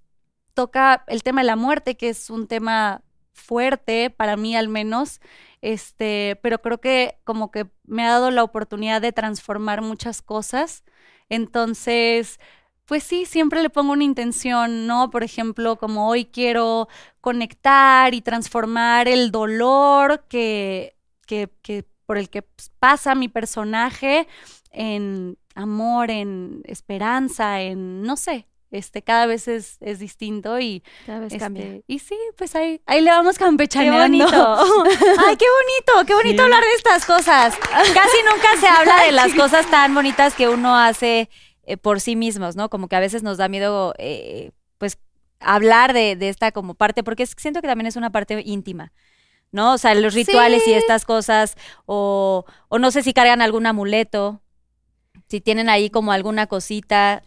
toca 0.54 1.04
el 1.08 1.24
tema 1.24 1.40
de 1.40 1.48
la 1.48 1.56
muerte, 1.56 1.96
que 1.96 2.08
es 2.08 2.30
un 2.30 2.46
tema 2.46 3.02
fuerte 3.32 4.10
para 4.10 4.36
mí 4.36 4.54
al 4.54 4.68
menos, 4.68 5.20
este, 5.60 6.38
pero 6.42 6.60
creo 6.62 6.80
que 6.80 7.18
como 7.24 7.50
que 7.50 7.68
me 7.84 8.04
ha 8.04 8.10
dado 8.10 8.30
la 8.30 8.44
oportunidad 8.44 9.02
de 9.02 9.12
transformar 9.12 9.82
muchas 9.82 10.22
cosas. 10.22 10.84
Entonces, 11.28 12.38
pues 12.86 13.02
sí, 13.02 13.24
siempre 13.26 13.60
le 13.62 13.70
pongo 13.70 13.92
una 13.92 14.04
intención, 14.04 14.86
¿no? 14.86 15.10
Por 15.10 15.24
ejemplo, 15.24 15.76
como 15.76 16.08
hoy 16.08 16.26
quiero 16.26 16.88
conectar 17.20 18.14
y 18.14 18.20
transformar 18.20 19.08
el 19.08 19.32
dolor 19.32 20.26
que, 20.28 20.96
que, 21.26 21.50
que 21.62 21.86
por 22.06 22.18
el 22.18 22.30
que 22.30 22.42
pasa 22.78 23.16
mi 23.16 23.28
personaje 23.28 24.28
en 24.70 25.38
amor, 25.56 26.10
en 26.10 26.62
esperanza, 26.66 27.60
en, 27.62 28.02
no 28.02 28.16
sé, 28.16 28.46
este, 28.70 29.02
cada 29.02 29.26
vez 29.26 29.48
es, 29.48 29.76
es 29.80 29.98
distinto 29.98 30.58
y 30.60 30.82
Cada 31.06 31.20
vez 31.20 31.34
cambia. 31.38 31.64
este, 31.64 31.84
y 31.86 31.98
sí, 31.98 32.16
pues 32.36 32.54
ahí, 32.54 32.80
ahí 32.86 33.00
le 33.00 33.10
vamos 33.10 33.36
campechaneando. 33.38 34.28
¡Qué 34.30 34.36
bonito! 34.36 34.56
¡Ay, 35.26 35.36
qué 35.36 35.46
bonito! 35.46 36.06
¡Qué 36.06 36.14
bonito 36.14 36.42
hablar 36.42 36.62
de 36.62 36.72
estas 36.76 37.04
cosas! 37.04 37.56
Casi 37.58 38.16
nunca 38.32 38.56
se 38.60 38.66
habla 38.80 39.02
de 39.04 39.12
las 39.12 39.34
cosas 39.34 39.68
tan 39.70 39.94
bonitas 39.94 40.34
que 40.34 40.48
uno 40.48 40.76
hace 40.76 41.28
eh, 41.64 41.76
por 41.76 42.00
sí 42.00 42.16
mismos, 42.16 42.56
¿no? 42.56 42.68
Como 42.70 42.88
que 42.88 42.96
a 42.96 43.00
veces 43.00 43.22
nos 43.22 43.38
da 43.38 43.48
miedo, 43.48 43.94
eh, 43.98 44.52
pues, 44.78 44.98
hablar 45.40 45.92
de, 45.92 46.16
de 46.16 46.28
esta 46.28 46.52
como 46.52 46.74
parte, 46.74 47.02
porque 47.02 47.24
es- 47.24 47.34
siento 47.36 47.60
que 47.60 47.68
también 47.68 47.86
es 47.86 47.96
una 47.96 48.10
parte 48.10 48.42
íntima. 48.44 48.92
¿No? 49.52 49.72
O 49.74 49.78
sea, 49.78 49.96
los 49.96 50.14
rituales 50.14 50.62
y 50.68 50.74
estas 50.74 51.04
cosas, 51.04 51.56
o, 51.84 52.44
o 52.68 52.78
no 52.78 52.92
sé 52.92 53.02
si 53.02 53.12
cargan 53.12 53.42
algún 53.42 53.66
amuleto, 53.66 54.40
si 55.28 55.40
tienen 55.40 55.68
ahí 55.68 55.90
como 55.90 56.12
alguna 56.12 56.46
cosita. 56.46 57.24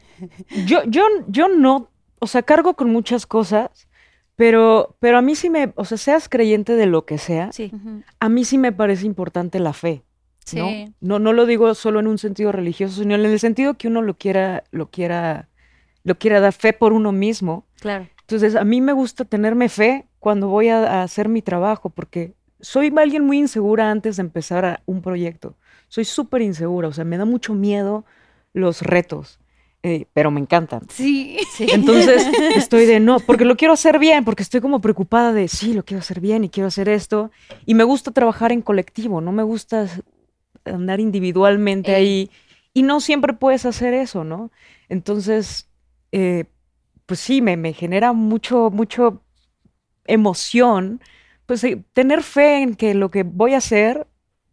Yo, 0.65 0.84
yo, 0.86 1.04
yo 1.28 1.47
no, 1.47 1.89
o 2.19 2.28
sea, 2.28 2.41
cargo 2.43 2.76
con 2.76 2.89
muchas 2.91 3.26
cosas, 3.26 3.88
pero, 4.36 4.95
pero 4.99 5.17
a 5.17 5.21
mí 5.21 5.36
sí 5.36 5.49
me, 5.49 5.73
o 5.76 5.86
sea, 5.86 5.97
seas 5.97 6.28
creyente 6.30 6.76
de 6.76 6.86
lo 6.86 7.06
que 7.06 7.17
sea, 7.17 7.52
Sí. 7.52 7.71
A 8.19 8.30
mí 8.30 8.45
sí 8.45 8.58
me 8.58 8.71
parece 8.71 9.06
importante 9.06 9.60
la 9.60 9.73
fe. 9.73 10.04
¿no? 10.54 10.67
Sí. 10.67 10.93
No, 10.99 11.19
no 11.19 11.32
lo 11.34 11.45
digo 11.45 11.73
solo 11.76 11.99
en 11.99 12.08
un 12.08 12.17
sentido 12.17 12.52
religioso, 12.52 13.02
sino 13.02 13.15
en 13.15 13.23
el 13.26 13.39
sentido 13.39 13.76
que 13.76 13.88
uno 13.88 14.02
lo 14.02 14.15
quiera, 14.17 14.63
lo 14.71 14.89
quiera, 14.89 15.49
lo 16.04 16.15
quiera 16.15 16.39
dar 16.41 16.54
fe 16.54 16.73
por 16.73 16.91
uno 16.93 17.12
mismo. 17.12 17.65
Claro. 17.80 18.08
Entonces, 18.21 18.56
a 18.56 18.63
mí 18.63 18.82
me 18.82 18.93
gusta 18.93 19.26
tenerme 19.26 19.69
fe 19.69 20.06
cuando 20.19 20.47
voy 20.47 20.69
a, 20.69 20.99
a 20.99 21.04
hacer 21.04 21.30
mi 21.30 21.41
trabajo, 21.41 21.89
porque 21.89 22.34
soy 22.60 22.91
alguien 22.97 23.26
muy 23.26 23.38
insegura 23.39 23.91
antes 23.91 24.17
de 24.17 24.21
empezar 24.21 24.65
a- 24.65 24.82
un 24.86 25.02
proyecto. 25.02 25.56
Soy 25.88 26.06
súper 26.06 26.41
insegura, 26.41 26.88
o 26.88 26.93
sea, 26.93 27.04
me 27.06 27.17
da 27.17 27.26
mucho 27.26 27.54
miedo 27.54 28.06
los 28.54 28.82
retos, 28.82 29.39
eh, 29.86 30.08
pero 30.13 30.32
me 30.32 30.39
encantan. 30.39 30.82
Sí. 30.89 31.38
Entonces, 31.60 32.26
estoy 32.56 32.86
de 32.86 33.02
no, 33.02 33.19
porque 33.19 33.43
lo 33.43 33.58
quiero 33.58 33.74
hacer 33.74 34.00
bien, 34.00 34.24
porque 34.24 34.41
estoy 34.41 34.62
como 34.62 34.80
preocupada 34.80 35.34
de 35.34 35.50
sí, 35.50 35.74
lo 35.74 35.84
quiero 35.84 36.00
hacer 36.00 36.22
bien 36.22 36.46
y 36.46 36.50
quiero 36.50 36.67
hacer 36.67 36.88
esto. 36.88 37.32
Y 37.65 37.76
me 37.76 37.84
gusta 37.84 38.12
trabajar 38.12 38.54
en 38.54 38.62
colectivo, 38.62 39.19
no 39.19 39.34
me 39.34 39.43
gusta 39.43 39.88
andar 40.63 41.02
individualmente 41.02 41.96
Ey. 41.96 42.02
ahí. 42.02 42.32
Y 42.74 42.84
no 42.84 43.02
siempre 43.02 43.34
puedes 43.34 43.65
hacer 43.65 43.93
eso, 43.93 44.24
¿no? 44.24 44.52
Entonces, 44.88 45.69
eh, 46.13 46.46
pues 47.06 47.19
sí, 47.19 47.41
me, 47.41 47.58
me 47.58 47.74
genera 47.74 48.13
mucho, 48.13 48.72
mucho 48.72 49.22
emoción, 50.06 51.02
pues 51.46 51.62
eh, 51.65 51.84
tener 51.91 52.24
fe 52.24 52.62
en 52.62 52.76
que 52.76 52.93
lo 52.93 53.12
que 53.12 53.24
voy 53.24 53.54
a 53.54 53.58
hacer, 53.58 54.08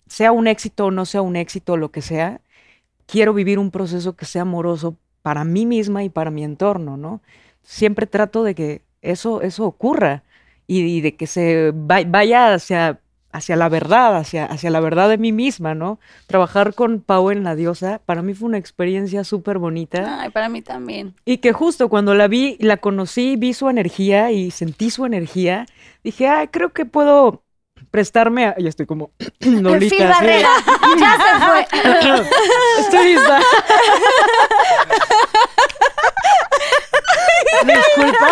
sea 0.09 0.33
un 0.33 0.49
éxito 0.49 0.87
o 0.87 0.91
no 0.91 1.07
sea 1.07 1.23
un 1.23 1.37
éxito, 1.37 1.77
lo 1.77 1.93
que 1.93 2.03
sea, 2.03 2.41
quiero 3.07 3.33
vivir 3.33 3.61
un 3.61 3.71
proceso 3.71 4.17
que 4.17 4.25
sea 4.25 4.43
amoroso 4.43 4.97
para 5.23 5.45
mí 5.45 5.67
misma 5.67 6.03
y 6.05 6.09
para 6.09 6.31
mi 6.31 6.45
entorno, 6.45 6.97
¿no? 6.97 7.21
Siempre 7.63 8.07
trato 8.07 8.43
de 8.43 8.55
que 8.55 8.83
eso, 9.03 9.43
eso 9.43 9.65
ocurra 9.65 10.23
y, 10.67 10.81
y 10.81 11.01
de 11.01 11.17
que 11.17 11.27
se 11.27 11.73
va- 11.73 12.05
vaya 12.07 12.55
hacia, 12.55 13.01
hacia 13.33 13.57
la 13.57 13.69
verdad, 13.69 14.17
hacia, 14.17 14.45
hacia 14.47 14.71
la 14.71 14.81
verdad 14.81 15.09
de 15.09 15.19
mí 15.19 15.31
misma, 15.33 15.75
¿no? 15.75 15.99
Trabajar 16.27 16.75
con 16.75 17.01
Pau 17.01 17.31
en 17.31 17.45
La 17.45 17.55
Diosa, 17.55 18.01
para 18.07 18.23
mí 18.23 18.35
fue 18.35 18.49
una 18.49 18.59
experiencia 18.59 19.25
súper 19.25 19.59
bonita. 19.59 20.23
Ay, 20.23 20.31
para 20.31 20.49
mí 20.49 20.63
también. 20.63 21.15
Y 21.25 21.39
que 21.39 21.53
justo 21.53 21.89
cuando 21.89 22.15
la 22.15 22.29
vi, 22.29 22.57
la 22.61 22.77
conocí, 22.79 23.37
vi 23.37 23.53
su 23.53 23.69
energía 23.69 24.31
y 24.33 24.51
sentí 24.51 24.91
su 24.91 25.05
energía, 25.07 25.67
dije, 26.03 26.29
ay, 26.29 26.49
creo 26.49 26.73
que 26.73 26.87
puedo 26.87 27.43
prestarme 27.91 28.47
a... 28.47 28.57
Ya 28.59 28.69
estoy 28.69 28.87
como 28.87 29.11
de- 29.41 30.07
Barrera, 30.07 30.49
ya 30.99 31.17
se 31.17 31.33
fue. 31.47 32.23
Estoy 32.81 33.13
lista. 33.15 33.41
Una 37.63 37.75
disculpa. 37.75 38.27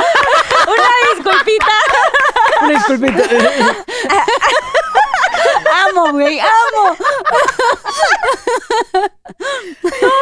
Una 0.67 0.91
disculpita. 1.15 1.73
Una 2.63 2.71
disculpita. 2.73 3.08
Amo, 5.89 6.13
güey, 6.13 6.39
amo. 6.41 6.97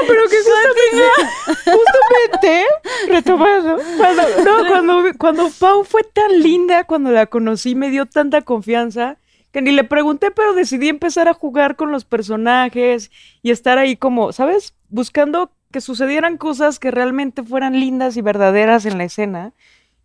Pero 0.07 0.23
que 0.29 0.37
justamente, 0.37 1.11
justamente, 1.65 2.67
retomando, 3.09 3.79
cuando, 3.97 4.23
no, 4.45 4.69
cuando, 4.69 5.03
cuando 5.19 5.51
Pau 5.59 5.85
fue 5.85 6.03
tan 6.05 6.41
linda, 6.41 6.85
cuando 6.85 7.11
la 7.11 7.27
conocí, 7.27 7.75
me 7.75 7.91
dio 7.91 8.07
tanta 8.07 8.43
confianza 8.43 9.17
que 9.53 9.63
ni 9.63 9.73
le 9.73 9.85
pregunté, 9.85 10.31
pero 10.31 10.53
decidí 10.53 10.89
empezar 10.89 11.29
a 11.29 11.35
jugar 11.35 11.77
con 11.77 11.91
los 11.91 12.05
personajes 12.05 13.11
y 13.43 13.51
estar 13.51 13.79
ahí 13.79 13.97
como, 13.97 14.33
¿sabes? 14.33 14.75
Buscando 14.89 15.51
que 15.73 15.81
sucedieran 15.81 16.37
cosas 16.37 16.79
que 16.79 16.91
realmente 16.91 17.43
fueran 17.43 17.79
lindas 17.81 18.17
y 18.17 18.23
verdaderas 18.23 18.85
en 18.87 18.99
la 18.99 19.05
escena 19.05 19.53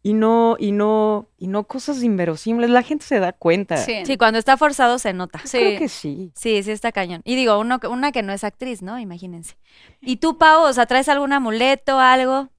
y 0.04 0.14
no, 0.14 0.56
y 0.60 0.72
no, 0.72 1.28
y 1.38 1.48
no 1.48 1.66
cosas 1.66 2.02
inverosímiles. 2.04 2.70
La 2.70 2.82
gente 2.84 3.06
se 3.06 3.20
da 3.20 3.34
cuenta. 3.34 3.78
Sí. 3.78 4.04
Sí, 4.06 4.18
cuando 4.18 4.40
está 4.40 4.58
forzado 4.58 4.98
se 5.00 5.14
nota. 5.14 5.40
Sí. 5.46 5.58
Creo 5.60 5.80
que 5.80 5.90
sí. 5.90 6.32
Sí, 6.36 6.64
sí 6.64 6.72
está 6.72 6.92
cañón. 6.92 7.22
Y 7.24 7.36
digo, 7.36 7.60
uno, 7.60 7.80
que- 7.80 7.88
una 7.88 8.12
que 8.12 8.24
no 8.24 8.34
es 8.34 8.44
actriz, 8.44 8.82
¿no? 8.82 9.00
Imagínense. 9.00 9.58
¿Y 10.02 10.18
tú, 10.18 10.38
Pau, 10.38 10.64
o 10.64 10.74
sea, 10.74 10.86
traes 10.88 11.08
algún 11.10 11.34
amuleto, 11.34 12.00
algo? 12.00 12.50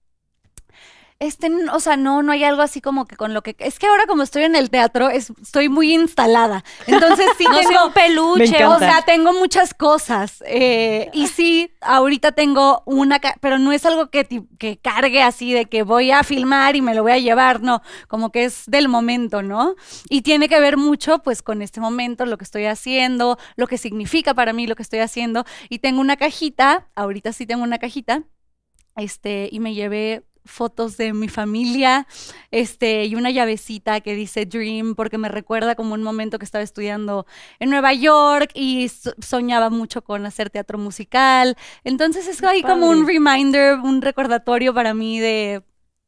Este, 1.22 1.48
o 1.72 1.78
sea, 1.78 1.96
no, 1.96 2.20
no 2.24 2.32
hay 2.32 2.42
algo 2.42 2.62
así 2.62 2.80
como 2.80 3.06
que 3.06 3.14
con 3.14 3.32
lo 3.32 3.42
que... 3.42 3.54
Es 3.60 3.78
que 3.78 3.86
ahora 3.86 4.06
como 4.06 4.24
estoy 4.24 4.42
en 4.42 4.56
el 4.56 4.70
teatro, 4.70 5.08
es- 5.08 5.32
estoy 5.40 5.68
muy 5.68 5.94
instalada. 5.94 6.64
Entonces 6.88 7.26
sí 7.38 7.44
No 7.48 7.58
tengo... 7.60 7.86
un 7.86 7.92
peluche. 7.92 8.66
O 8.66 8.78
sea, 8.80 9.02
tengo 9.06 9.32
muchas 9.32 9.72
cosas. 9.72 10.42
eh, 10.46 11.10
y 11.12 11.28
sí, 11.28 11.70
ahorita 11.80 12.32
tengo 12.32 12.82
una, 12.86 13.20
pero 13.40 13.60
no 13.60 13.70
es 13.70 13.86
algo 13.86 14.10
que, 14.10 14.26
que 14.58 14.78
cargue 14.78 15.22
así 15.22 15.52
de 15.52 15.66
que 15.66 15.84
voy 15.84 16.10
a 16.10 16.24
filmar 16.24 16.74
y 16.74 16.82
me 16.82 16.92
lo 16.94 17.04
voy 17.04 17.12
a 17.12 17.18
llevar, 17.18 17.62
no, 17.62 17.82
como 18.08 18.32
que 18.32 18.42
es 18.44 18.64
del 18.66 18.88
momento, 18.88 19.42
¿no? 19.42 19.76
Y 20.08 20.22
tiene 20.22 20.48
que 20.48 20.58
ver 20.58 20.76
mucho 20.76 21.20
pues 21.20 21.40
con 21.42 21.62
este 21.62 21.78
momento, 21.80 22.26
lo 22.26 22.36
que 22.36 22.44
estoy 22.44 22.64
haciendo, 22.64 23.38
lo 23.54 23.68
que 23.68 23.78
significa 23.78 24.34
para 24.34 24.52
mí 24.52 24.66
lo 24.66 24.74
que 24.74 24.82
estoy 24.82 24.98
haciendo. 24.98 25.44
Y 25.68 25.78
tengo 25.78 26.00
una 26.00 26.16
cajita, 26.16 26.88
ahorita 26.96 27.32
sí 27.32 27.46
tengo 27.46 27.62
una 27.62 27.78
cajita, 27.78 28.24
este, 28.96 29.48
y 29.52 29.60
me 29.60 29.74
llevé 29.74 30.24
fotos 30.44 30.96
de 30.96 31.12
mi 31.12 31.28
familia, 31.28 32.06
este, 32.50 33.04
y 33.04 33.14
una 33.14 33.30
llavecita 33.30 34.00
que 34.00 34.14
dice 34.14 34.46
Dream, 34.46 34.94
porque 34.94 35.18
me 35.18 35.28
recuerda 35.28 35.74
como 35.74 35.94
un 35.94 36.02
momento 36.02 36.38
que 36.38 36.44
estaba 36.44 36.62
estudiando 36.64 37.26
en 37.58 37.70
Nueva 37.70 37.92
York 37.92 38.50
y 38.54 38.88
so- 38.88 39.14
soñaba 39.20 39.70
mucho 39.70 40.02
con 40.02 40.26
hacer 40.26 40.50
teatro 40.50 40.78
musical. 40.78 41.56
Entonces 41.84 42.26
es 42.28 42.42
ahí 42.42 42.62
como 42.62 42.88
un 42.88 43.06
reminder, 43.06 43.78
un 43.80 44.02
recordatorio 44.02 44.74
para 44.74 44.94
mí 44.94 45.20
de, 45.20 45.62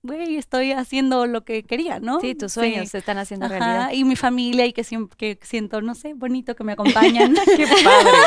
güey, 0.04 0.36
estoy 0.36 0.72
haciendo 0.72 1.26
lo 1.26 1.44
que 1.44 1.64
quería, 1.64 1.98
¿no? 1.98 2.20
Sí, 2.20 2.34
tus 2.34 2.52
sueños 2.52 2.90
se 2.90 2.98
están 2.98 3.16
haciendo 3.16 3.46
Ajá, 3.46 3.58
realidad. 3.58 3.90
y 3.92 4.04
mi 4.04 4.16
familia 4.16 4.66
y 4.66 4.74
que, 4.74 4.84
que 5.16 5.38
siento, 5.42 5.80
no 5.80 5.94
sé, 5.94 6.12
bonito 6.12 6.54
que 6.54 6.62
me 6.62 6.72
acompañan. 6.72 7.34
Qué 7.56 7.66
padre. 7.66 8.10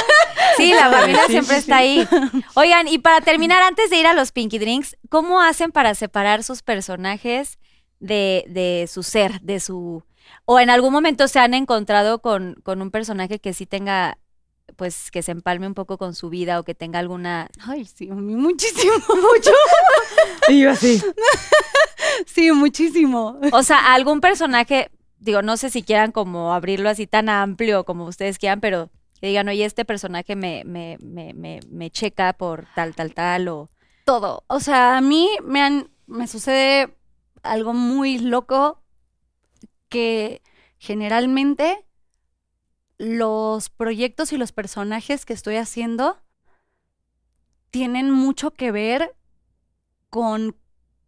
Sí, 0.55 0.73
la 0.73 0.89
familia 0.89 1.21
Sí, 1.27 1.33
siempre 1.33 1.55
sí, 1.55 1.59
está 1.59 1.77
ahí. 1.77 2.07
Oigan, 2.55 2.87
y 2.87 2.97
para 2.97 3.21
terminar, 3.21 3.61
antes 3.61 3.91
de 3.91 3.99
ir 3.99 4.07
a 4.07 4.13
los 4.13 4.31
Pinky 4.31 4.57
Drinks, 4.57 4.97
¿cómo 5.07 5.39
hacen 5.39 5.71
para 5.71 5.93
separar 5.93 6.41
sus 6.43 6.63
personajes 6.63 7.59
de, 7.99 8.43
de 8.47 8.87
su 8.91 9.03
ser, 9.03 9.39
de 9.41 9.59
su... 9.59 10.03
O 10.45 10.59
en 10.59 10.71
algún 10.71 10.91
momento 10.93 11.27
se 11.27 11.37
han 11.37 11.53
encontrado 11.53 12.23
con, 12.23 12.55
con 12.63 12.81
un 12.81 12.89
personaje 12.89 13.37
que 13.37 13.53
sí 13.53 13.67
tenga 13.67 14.17
pues 14.77 15.11
que 15.11 15.21
se 15.21 15.31
empalme 15.33 15.67
un 15.67 15.73
poco 15.73 15.97
con 15.97 16.15
su 16.15 16.29
vida 16.29 16.59
o 16.59 16.63
que 16.63 16.75
tenga 16.75 16.99
alguna 16.99 17.49
Ay, 17.59 17.85
sí, 17.85 18.07
muchísimo, 18.07 18.93
mucho. 19.09 19.51
Y 20.47 20.61
yo 20.61 20.71
así. 20.71 21.01
Sí, 22.25 22.51
muchísimo. 22.51 23.39
O 23.51 23.63
sea, 23.63 23.93
algún 23.93 24.21
personaje, 24.21 24.89
digo, 25.19 25.41
no 25.41 25.57
sé 25.57 25.69
si 25.69 25.83
quieran 25.83 26.11
como 26.11 26.53
abrirlo 26.53 26.89
así 26.89 27.05
tan 27.05 27.29
amplio 27.29 27.83
como 27.83 28.05
ustedes 28.05 28.39
quieran, 28.39 28.59
pero 28.61 28.89
que 29.19 29.27
digan, 29.27 29.47
oye, 29.49 29.65
este 29.65 29.85
personaje 29.85 30.35
me, 30.35 30.63
me, 30.65 30.97
me, 31.01 31.33
me, 31.33 31.59
me 31.69 31.91
checa 31.91 32.33
por 32.33 32.67
tal, 32.75 32.95
tal, 32.95 33.13
tal, 33.13 33.47
o... 33.49 33.69
Todo. 34.05 34.43
O 34.47 34.59
sea, 34.59 34.97
a 34.97 35.01
mí 35.01 35.29
me 35.43 35.61
han, 35.61 35.89
me 36.05 36.27
sucede 36.27 36.95
algo 37.43 37.73
muy 37.73 38.19
loco 38.19 38.81
que 39.89 40.41
generalmente 40.77 41.85
los 42.97 43.69
proyectos 43.69 44.33
y 44.33 44.37
los 44.37 44.51
personajes 44.51 45.25
que 45.25 45.33
estoy 45.33 45.57
haciendo 45.57 46.19
tienen 47.69 48.11
mucho 48.11 48.51
que 48.51 48.71
ver 48.71 49.15
con 50.09 50.55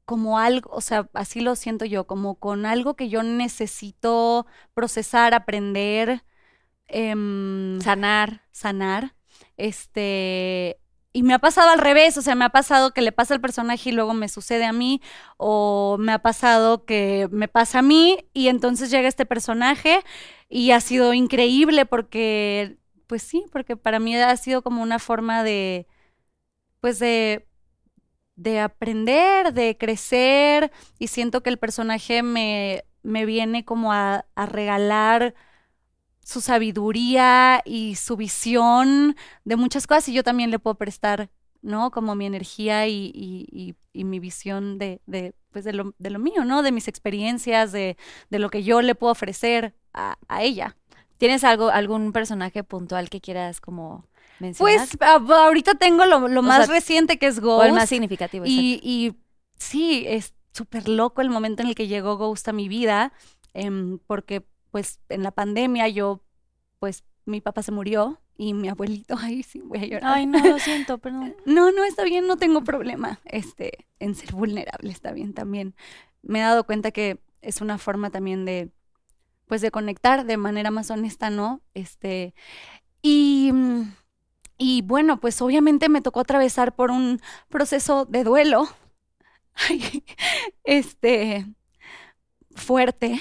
como 0.06 0.40
algo, 0.40 0.72
o 0.74 0.82
sea, 0.82 1.08
así 1.14 1.40
lo 1.40 1.56
siento 1.56 1.86
yo, 1.86 2.08
como 2.08 2.40
con 2.40 2.66
algo 2.66 2.96
que 2.96 3.10
yo 3.10 3.22
necesito 3.22 4.48
procesar, 4.74 5.36
aprender, 5.36 6.24
em, 6.88 7.80
Sanar. 7.82 8.44
sanar. 8.52 9.16
Este, 9.58 10.79
y 11.14 11.24
me 11.24 11.34
ha 11.34 11.40
pasado 11.40 11.70
al 11.72 11.80
revés, 11.80 12.18
o 12.18 12.22
sea, 12.22 12.36
me 12.36 12.46
ha 12.46 12.50
pasado 12.50 12.92
que 12.94 13.02
le 13.02 13.12
pasa 13.12 13.34
al 13.34 13.42
personaje 13.42 13.90
y 13.90 13.94
luego 13.94 14.14
me 14.14 14.30
sucede 14.30 14.66
a 14.66 14.74
mí, 14.74 15.02
o 15.38 15.98
me 16.00 16.12
ha 16.14 16.20
pasado 16.20 16.86
que 16.86 17.28
me 17.32 17.48
pasa 17.48 17.80
a 17.80 17.82
mí 17.82 18.26
y 18.34 18.48
entonces 18.50 18.92
llega 18.92 19.08
este 19.08 19.26
personaje 19.26 20.04
y 20.50 20.72
ha 20.72 20.82
sido 20.82 21.14
increíble 21.14 21.86
porque, 21.86 22.78
pues 23.08 23.24
sí, 23.24 23.46
porque 23.52 23.76
para 23.78 24.00
mí 24.00 24.16
ha 24.16 24.38
sido 24.38 24.62
como 24.64 24.84
una 24.84 25.00
forma 25.00 25.44
de, 25.44 25.88
pues 26.82 27.00
de, 27.00 27.48
de 28.36 28.60
aprender, 28.60 29.54
de 29.54 29.78
crecer 29.78 30.72
y 31.00 31.08
siento 31.08 31.44
que 31.44 31.50
el 31.50 31.58
personaje 31.60 32.24
me, 32.24 32.86
me 33.04 33.26
viene 33.26 33.66
como 33.66 33.92
a, 33.94 34.26
a 34.36 34.46
regalar 34.46 35.36
su 36.30 36.42
sabiduría 36.42 37.62
y 37.66 37.96
su 37.96 38.16
visión 38.16 39.16
de 39.46 39.56
muchas 39.56 39.88
cosas 39.88 40.10
y 40.10 40.14
yo 40.14 40.24
también 40.24 40.52
le 40.52 40.60
puedo 40.60 40.76
prestar, 40.76 41.30
¿no? 41.62 41.90
Como 41.92 42.14
mi 42.16 42.26
energía 42.28 42.88
y, 42.88 43.12
y- 43.16 43.48
y- 43.52 43.76
y 43.94 44.04
mi 44.04 44.20
visión 44.20 44.78
de, 44.78 45.02
de, 45.08 45.34
pues 45.52 45.66
de, 45.66 45.74
lo, 45.74 45.96
de 45.98 46.10
lo 46.12 46.20
mío, 46.20 46.46
¿no? 46.46 46.62
De 46.62 46.72
mis 46.72 46.88
experiencias, 46.88 47.72
de, 47.72 47.98
de 48.30 48.40
lo 48.40 48.50
que 48.50 48.62
yo 48.64 48.82
le 48.82 48.94
puedo 48.96 49.12
ofrecer 49.12 49.74
a, 49.94 50.18
a 50.28 50.44
ella. 50.44 50.78
¿Tienes 51.18 51.44
algo, 51.44 51.70
algún 51.70 52.12
personaje 52.14 52.64
puntual 52.64 53.10
que 53.10 53.22
quieras 53.22 53.60
como 53.60 54.06
mencionar? 54.40 54.88
Pues 54.88 55.02
a- 55.02 55.16
ahorita 55.46 55.76
tengo 55.76 56.06
lo, 56.06 56.28
lo 56.28 56.40
O 56.42 56.44
más 56.44 56.68
sea, 56.68 56.76
reciente 56.76 57.18
que 57.18 57.26
es 57.28 57.40
o 57.40 57.42
Ghost. 57.42 57.66
el 57.66 57.74
más 57.74 57.90
significativo. 57.90 58.46
Y, 58.46 58.80
y 58.84 59.16
sí, 59.58 60.06
es 60.08 60.34
súper 60.54 60.88
loco 60.88 61.22
el 61.22 61.30
momento 61.32 61.64
en 61.64 61.70
el 61.70 61.76
que 61.76 61.88
llegó 61.88 62.18
Ghost 62.18 62.48
a 62.48 62.54
mi 62.54 62.70
vida, 62.70 63.14
em, 63.54 63.98
porque 64.08 64.46
pues 64.72 65.00
en 65.10 65.24
la 65.24 65.32
pandemia 65.32 65.88
yo, 65.88 66.22
pues 66.80 67.04
mi 67.26 67.42
papá 67.42 67.64
se 67.64 67.72
murió 67.72 68.22
y 68.38 68.54
mi 68.54 68.70
abuelito, 68.70 69.16
ay 69.20 69.44
sí, 69.44 69.62
voy 69.62 69.80
a 69.80 69.86
llorar. 69.86 70.14
Ay, 70.16 70.26
no, 70.26 70.40
lo 70.40 70.60
siento, 70.60 70.98
perdón. 71.00 71.36
No, 71.46 71.72
no, 71.72 71.84
está 71.84 72.04
bien, 72.04 72.28
no 72.28 72.38
tengo 72.38 72.64
problema 72.64 73.20
este, 73.26 73.88
en 74.00 74.16
ser 74.16 74.34
vulnerable, 74.34 74.92
está 74.92 75.12
bien 75.12 75.34
también. 75.34 75.76
Me 76.22 76.40
he 76.40 76.44
dado 76.44 76.66
cuenta 76.66 76.92
que 76.92 77.20
es 77.42 77.62
una 77.62 77.78
forma 77.78 78.10
también 78.10 78.46
de, 78.46 78.70
pues, 79.48 79.62
de 79.62 79.72
conectar 79.72 80.26
de 80.26 80.38
manera 80.38 80.72
más 80.72 80.92
honesta, 80.92 81.30
¿no? 81.30 81.62
Este, 81.74 82.34
y, 83.02 83.52
y 84.58 84.82
bueno, 84.82 85.20
pues 85.20 85.42
obviamente 85.42 85.88
me 85.90 86.02
tocó 86.02 86.20
atravesar 86.20 86.76
por 86.76 86.92
un 86.92 87.22
proceso 87.50 88.06
de 88.06 88.24
duelo, 88.24 88.68
Ay, 89.70 90.04
este, 90.64 91.46
fuerte, 92.56 93.20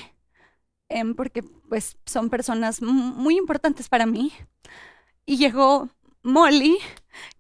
em, 0.88 1.14
porque 1.14 1.42
pues 1.42 1.96
son 2.06 2.30
personas 2.30 2.82
mu- 2.82 2.92
muy 2.92 3.36
importantes 3.36 3.88
para 3.88 4.06
mí. 4.06 4.32
Y 5.26 5.36
llegó 5.38 5.88
Molly, 6.22 6.78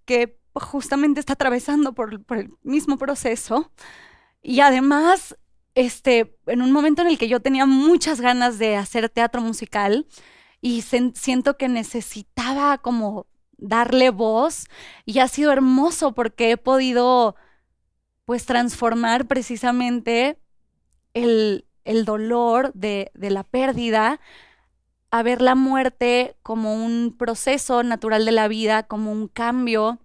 que 0.04 0.38
justamente 0.54 1.20
está 1.20 1.34
atravesando 1.34 1.94
por, 1.94 2.22
por 2.24 2.38
el 2.38 2.50
mismo 2.62 2.98
proceso. 2.98 3.70
Y 4.42 4.60
además, 4.60 5.36
este, 5.74 6.36
en 6.46 6.62
un 6.62 6.72
momento 6.72 7.02
en 7.02 7.08
el 7.08 7.18
que 7.18 7.28
yo 7.28 7.40
tenía 7.40 7.66
muchas 7.66 8.20
ganas 8.20 8.58
de 8.58 8.76
hacer 8.76 9.08
teatro 9.10 9.40
musical 9.42 10.06
y 10.60 10.82
siento 10.82 11.56
que 11.56 11.68
necesitaba 11.68 12.78
como 12.78 13.26
darle 13.58 14.10
voz 14.10 14.66
y 15.06 15.20
ha 15.20 15.28
sido 15.28 15.52
hermoso 15.52 16.14
porque 16.14 16.52
he 16.52 16.56
podido 16.56 17.36
pues 18.24 18.46
transformar 18.46 19.26
precisamente 19.26 20.38
el, 21.14 21.66
el 21.88 22.04
dolor 22.04 22.72
de, 22.74 23.10
de 23.14 23.30
la 23.30 23.44
pérdida 23.44 24.20
a 25.10 25.22
ver 25.22 25.40
la 25.40 25.54
muerte 25.54 26.36
como 26.42 26.74
un 26.74 27.16
proceso 27.18 27.82
natural 27.82 28.24
de 28.26 28.32
la 28.32 28.46
vida, 28.46 28.82
como 28.82 29.10
un 29.10 29.26
cambio 29.26 29.98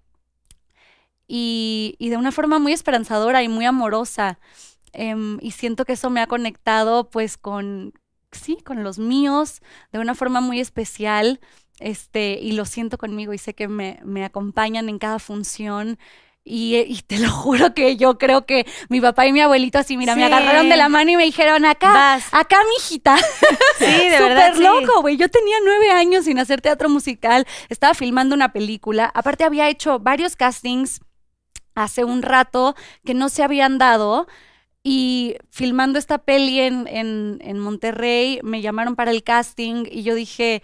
y, 1.28 1.96
y 2.00 2.10
de 2.10 2.17
una 2.17 2.32
forma 2.32 2.58
muy 2.58 2.72
esperanzadora 2.72 3.43
y 3.43 3.50
muy 3.50 3.65
amorosa. 3.65 4.39
Em, 4.93 5.39
y 5.41 5.52
siento 5.52 5.84
que 5.84 5.93
eso 5.93 6.10
me 6.10 6.22
ha 6.22 6.28
conectado 6.28 7.10
pues 7.10 7.38
con, 7.38 7.93
sí, 8.32 8.58
con 8.63 8.84
los 8.84 8.98
míos 8.98 9.62
de 9.91 10.00
una 10.00 10.15
forma 10.15 10.39
muy 10.39 10.62
especial. 10.62 11.41
Este, 11.80 12.39
y 12.39 12.54
lo 12.54 12.65
siento 12.65 12.98
conmigo 12.98 13.34
y 13.34 13.38
sé 13.38 13.56
que 13.56 13.67
me, 13.67 14.00
me 14.06 14.24
acompañan 14.24 14.88
en 14.88 15.00
cada 15.00 15.19
función. 15.19 15.98
Y, 16.45 16.75
y 16.75 17.01
te 17.08 17.19
lo 17.19 17.29
juro 17.32 17.73
que 17.73 17.95
yo 17.95 18.17
creo 18.17 18.45
que 18.45 18.65
mi 18.89 18.99
papá 18.99 19.25
y 19.25 19.32
mi 19.34 19.39
abuelito 19.39 19.79
así, 19.79 19.95
mira, 19.97 20.15
me 20.15 20.25
agarraron 20.25 20.69
de 20.69 20.77
la 20.77 20.89
mano 20.89 21.12
y 21.12 21.15
me 21.15 21.23
dijeron, 21.23 21.65
acá, 21.65 21.93
Vas. 21.93 22.25
acá, 22.32 22.58
mijita. 22.77 23.17
Sí, 23.79 23.86
de 23.86 24.19
verdad. 24.21 24.53
Súper 24.53 24.71
loco, 24.71 25.01
güey. 25.01 25.17
Yo 25.17 25.29
tenía 25.29 25.58
nueve 25.65 25.91
años 25.91 26.25
sin 26.25 26.39
hacer 26.39 26.62
teatro 26.62 26.89
musical. 26.89 27.45
Estaba 27.69 27.93
filmando 27.93 28.36
una 28.36 28.53
película. 28.53 29.12
Aparte, 29.13 29.43
había 29.43 29.67
hecho 29.69 29.99
varios 29.99 30.36
castings 30.36 31.01
hace 31.75 32.03
un 32.03 32.21
rato 32.21 32.75
que 33.03 33.13
no 33.13 33.29
se 33.29 33.43
habían 33.43 33.77
dado. 33.77 34.27
Y 34.84 35.38
filmando 35.49 35.97
esta 35.97 36.17
peli 36.17 36.60
en, 36.60 36.88
en, 36.88 37.39
en 37.41 37.58
Monterrey, 37.60 38.39
me 38.43 38.62
llamaron 38.62 38.95
para 38.95 39.12
el 39.12 39.23
casting 39.23 39.86
y 39.89 40.03
yo 40.03 40.13
dije, 40.13 40.62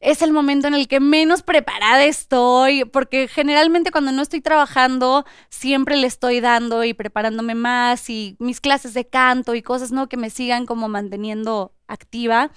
es 0.00 0.22
el 0.22 0.32
momento 0.32 0.68
en 0.68 0.74
el 0.74 0.86
que 0.88 1.00
menos 1.00 1.42
preparada 1.42 2.04
estoy, 2.04 2.84
porque 2.84 3.26
generalmente 3.28 3.90
cuando 3.90 4.12
no 4.12 4.22
estoy 4.22 4.40
trabajando, 4.40 5.24
siempre 5.50 5.96
le 5.96 6.06
estoy 6.06 6.40
dando 6.40 6.84
y 6.84 6.94
preparándome 6.94 7.54
más 7.54 8.08
y 8.08 8.36
mis 8.38 8.60
clases 8.60 8.94
de 8.94 9.06
canto 9.08 9.54
y 9.54 9.62
cosas, 9.62 9.90
¿no? 9.90 10.08
Que 10.08 10.16
me 10.16 10.30
sigan 10.30 10.66
como 10.66 10.88
manteniendo 10.88 11.72
activa. 11.88 12.50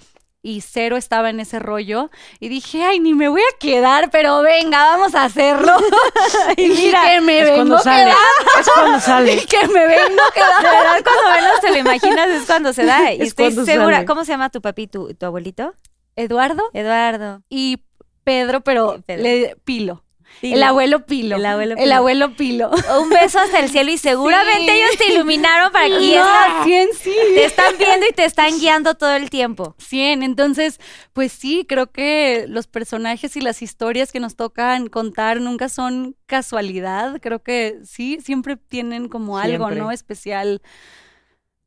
Y 0.44 0.60
cero 0.62 0.96
estaba 0.96 1.30
en 1.30 1.38
ese 1.38 1.60
rollo. 1.60 2.10
Y 2.40 2.48
dije, 2.48 2.82
ay, 2.82 2.98
ni 2.98 3.14
me 3.14 3.28
voy 3.28 3.40
a 3.42 3.58
quedar, 3.60 4.10
pero 4.10 4.42
venga, 4.42 4.78
vamos 4.96 5.14
a 5.14 5.22
hacerlo. 5.26 5.72
y 6.56 6.66
mira, 6.68 7.00
que 7.06 7.20
me 7.20 7.38
Es 7.38 7.44
vengo 7.44 7.56
cuando 7.58 7.78
sale. 7.78 8.02
quedando. 8.10 8.60
Es 8.60 8.68
cuando 8.74 9.00
sale. 9.00 9.34
Y 9.42 9.46
que 9.46 9.68
me 9.68 9.86
vengo 9.86 10.22
De 10.26 10.32
quedando. 10.34 10.62
verdad, 10.68 11.04
cuando 11.04 11.22
menos 11.42 11.60
te 11.60 11.70
lo 11.70 11.76
imaginas 11.78 12.28
es 12.30 12.44
cuando 12.44 12.72
se 12.72 12.84
da. 12.84 13.12
Y 13.12 13.22
Es 13.22 13.28
estoy 13.28 13.52
segura. 13.52 13.94
sale. 13.98 14.04
¿Cómo 14.04 14.24
se 14.24 14.32
llama 14.32 14.50
tu 14.50 14.60
papi, 14.60 14.88
tu, 14.88 15.14
tu 15.14 15.26
abuelito? 15.26 15.74
Eduardo 16.16 16.64
Eduardo. 16.72 17.42
y 17.48 17.82
Pedro, 18.24 18.60
pero 18.62 18.96
Sí, 18.96 19.02
Pedro. 19.06 19.22
le- 19.22 19.56
Pilo. 19.64 20.04
Pilo. 20.40 20.56
El 20.56 20.62
abuelo 20.62 21.04
Pilo. 21.06 21.36
El 21.36 21.44
abuelo 21.46 21.72
El 21.74 21.82
Pilo. 21.82 21.94
abuelo 21.94 22.36
Pilo. 22.36 22.70
Un 23.02 23.10
beso 23.10 23.38
hasta 23.38 23.58
el 23.60 23.68
cielo 23.68 23.90
y 23.92 23.98
seguramente 23.98 24.72
Sí. 24.72 24.78
ellos 24.80 24.96
te 24.96 25.12
iluminaron 25.12 25.70
para 25.72 25.86
que 25.86 25.92
no, 25.92 25.98
esta- 26.00 26.64
100 26.64 26.88
sí. 26.98 27.12
te 27.34 27.44
están 27.44 27.76
viendo 27.78 28.06
y 28.08 28.12
te 28.14 28.24
están 28.24 28.58
guiando 28.58 28.94
todo 28.94 29.14
el 29.14 29.28
tiempo. 29.28 29.74
100. 29.78 30.22
Entonces, 30.22 30.80
pues 31.12 31.32
sí, 31.32 31.66
creo 31.68 31.92
que 31.92 32.46
los 32.48 32.66
personajes 32.66 33.36
y 33.36 33.40
las 33.42 33.60
historias 33.60 34.10
que 34.10 34.20
nos 34.20 34.34
tocan 34.36 34.88
contar 34.88 35.40
nunca 35.40 35.68
son 35.68 36.16
casualidad. 36.26 37.20
Creo 37.20 37.42
que 37.42 37.80
sí, 37.84 38.18
siempre 38.24 38.56
tienen 38.56 39.08
como 39.08 39.36
algo, 39.38 39.66
Siempre. 39.66 39.80
¿no? 39.80 39.90
Especial 39.90 40.62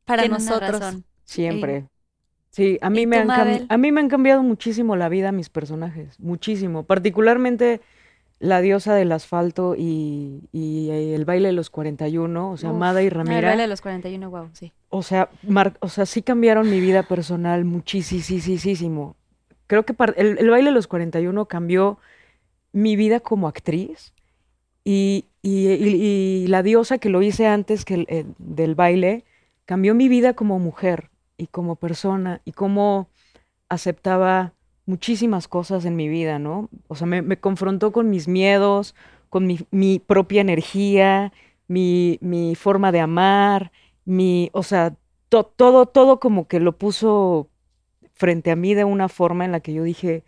para 0.06 0.28
nosotros. 0.28 0.72
razón. 0.80 1.06
Siempre. 1.24 1.88
Sí, 2.56 2.78
a 2.82 2.90
mí, 2.90 3.02
¿Y 3.02 3.06
me 3.06 3.18
han 3.18 3.28
Mabel? 3.28 3.66
a 3.68 3.78
mí 3.78 3.92
me 3.92 4.00
han 4.00 4.08
cambiado 4.08 4.42
muchísimo 4.42 4.96
la 4.96 5.10
vida 5.10 5.34
mis 5.34 5.50
personajes, 5.50 6.18
muchísimo. 6.22 6.84
Particularmente 6.84 7.82
la 8.40 8.62
diosa 8.62 8.96
del 8.96 9.12
asfalto 9.12 9.76
y, 9.78 10.40
y 10.54 10.90
el 10.90 11.26
baile 11.26 11.50
de 11.50 11.52
los 11.52 11.70
41, 11.70 12.52
o 12.52 12.56
sea, 12.56 12.72
Uf, 12.72 12.78
Mada 12.78 13.04
y 13.04 13.08
Ah, 13.08 13.10
el 13.10 13.44
baile 13.44 13.64
de 13.64 13.68
los 13.68 13.82
41, 13.82 14.30
wow, 14.30 14.48
sí. 14.54 14.72
O 14.88 15.04
sea, 15.04 15.28
mar- 15.44 15.76
o 15.82 15.90
sea, 15.90 16.06
sí 16.06 16.22
cambiaron 16.22 16.70
mi 16.70 16.80
vida 16.80 17.04
personal 17.04 17.66
muchísimo. 17.66 19.18
Creo 19.68 19.84
que 19.84 19.94
el, 20.16 20.38
el 20.38 20.50
baile 20.50 20.70
de 20.70 20.76
los 20.76 20.88
41 20.88 21.48
cambió 21.48 21.98
mi 22.72 22.96
vida 22.96 23.20
como 23.20 23.50
actriz 23.50 24.14
y, 24.86 25.26
y- 25.42 25.68
y- 25.74 26.44
y 26.44 26.48
la 26.48 26.64
diosa 26.64 27.00
que 27.00 27.10
lo 27.10 27.22
hice 27.22 27.48
antes 27.48 27.84
que 27.84 27.96
el- 27.96 28.06
el- 28.08 28.34
del 28.38 28.76
baile 28.76 29.26
cambió 29.66 29.94
mi 29.94 30.08
vida 30.08 30.36
como 30.36 30.58
mujer 30.58 31.10
y 31.38 31.48
como 31.48 31.76
persona 31.76 32.42
y 32.46 32.52
cómo 32.52 33.10
aceptaba 33.70 34.54
muchísimas 34.86 35.48
cosas 35.48 35.86
en 35.86 35.96
mi 35.96 36.08
vida, 36.08 36.40
¿no? 36.40 36.70
O 36.88 36.96
sea, 36.96 37.08
me, 37.08 37.38
confrontó 37.40 37.92
con 37.92 38.10
mis 38.10 38.28
miedos, 38.28 38.96
con 39.30 39.48
mi, 39.72 40.00
propia 40.00 40.42
energía, 40.42 41.34
mi, 41.68 42.20
forma 42.56 42.92
de 42.92 43.00
amar, 43.00 43.72
mi, 44.06 44.50
o 44.54 44.64
sea, 44.64 44.96
to, 45.30 45.44
todo, 45.44 45.88
todo 45.88 46.20
como 46.20 46.48
que 46.48 46.60
lo 46.60 46.78
puso 46.78 47.50
frente 48.14 48.52
a 48.52 48.56
mí 48.56 48.74
de 48.76 48.84
una 48.86 49.10
forma 49.10 49.46
en 49.46 49.52
la 49.52 49.60
que 49.60 49.74
yo 49.74 49.84
dije, 49.84 50.24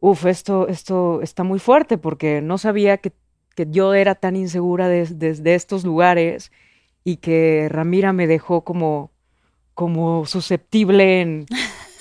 uff, 0.00 0.26
esto, 0.26 0.68
esto 0.68 1.22
está 1.22 1.44
muy 1.44 1.58
fuerte 1.58 1.98
porque 1.98 2.40
no 2.42 2.58
sabía 2.58 2.98
que, 2.98 3.12
que 3.54 3.66
yo 3.70 3.94
era 3.94 4.14
tan 4.14 4.36
insegura 4.36 4.88
desde 4.88 5.14
de, 5.16 5.34
de 5.34 5.54
estos 5.54 5.84
lugares 5.84 6.52
y 7.04 7.18
que 7.18 7.68
Ramira 7.70 8.12
me 8.12 8.26
dejó 8.26 8.64
como, 8.64 9.12
como 9.74 10.24
susceptible 10.26 11.20
en... 11.20 11.46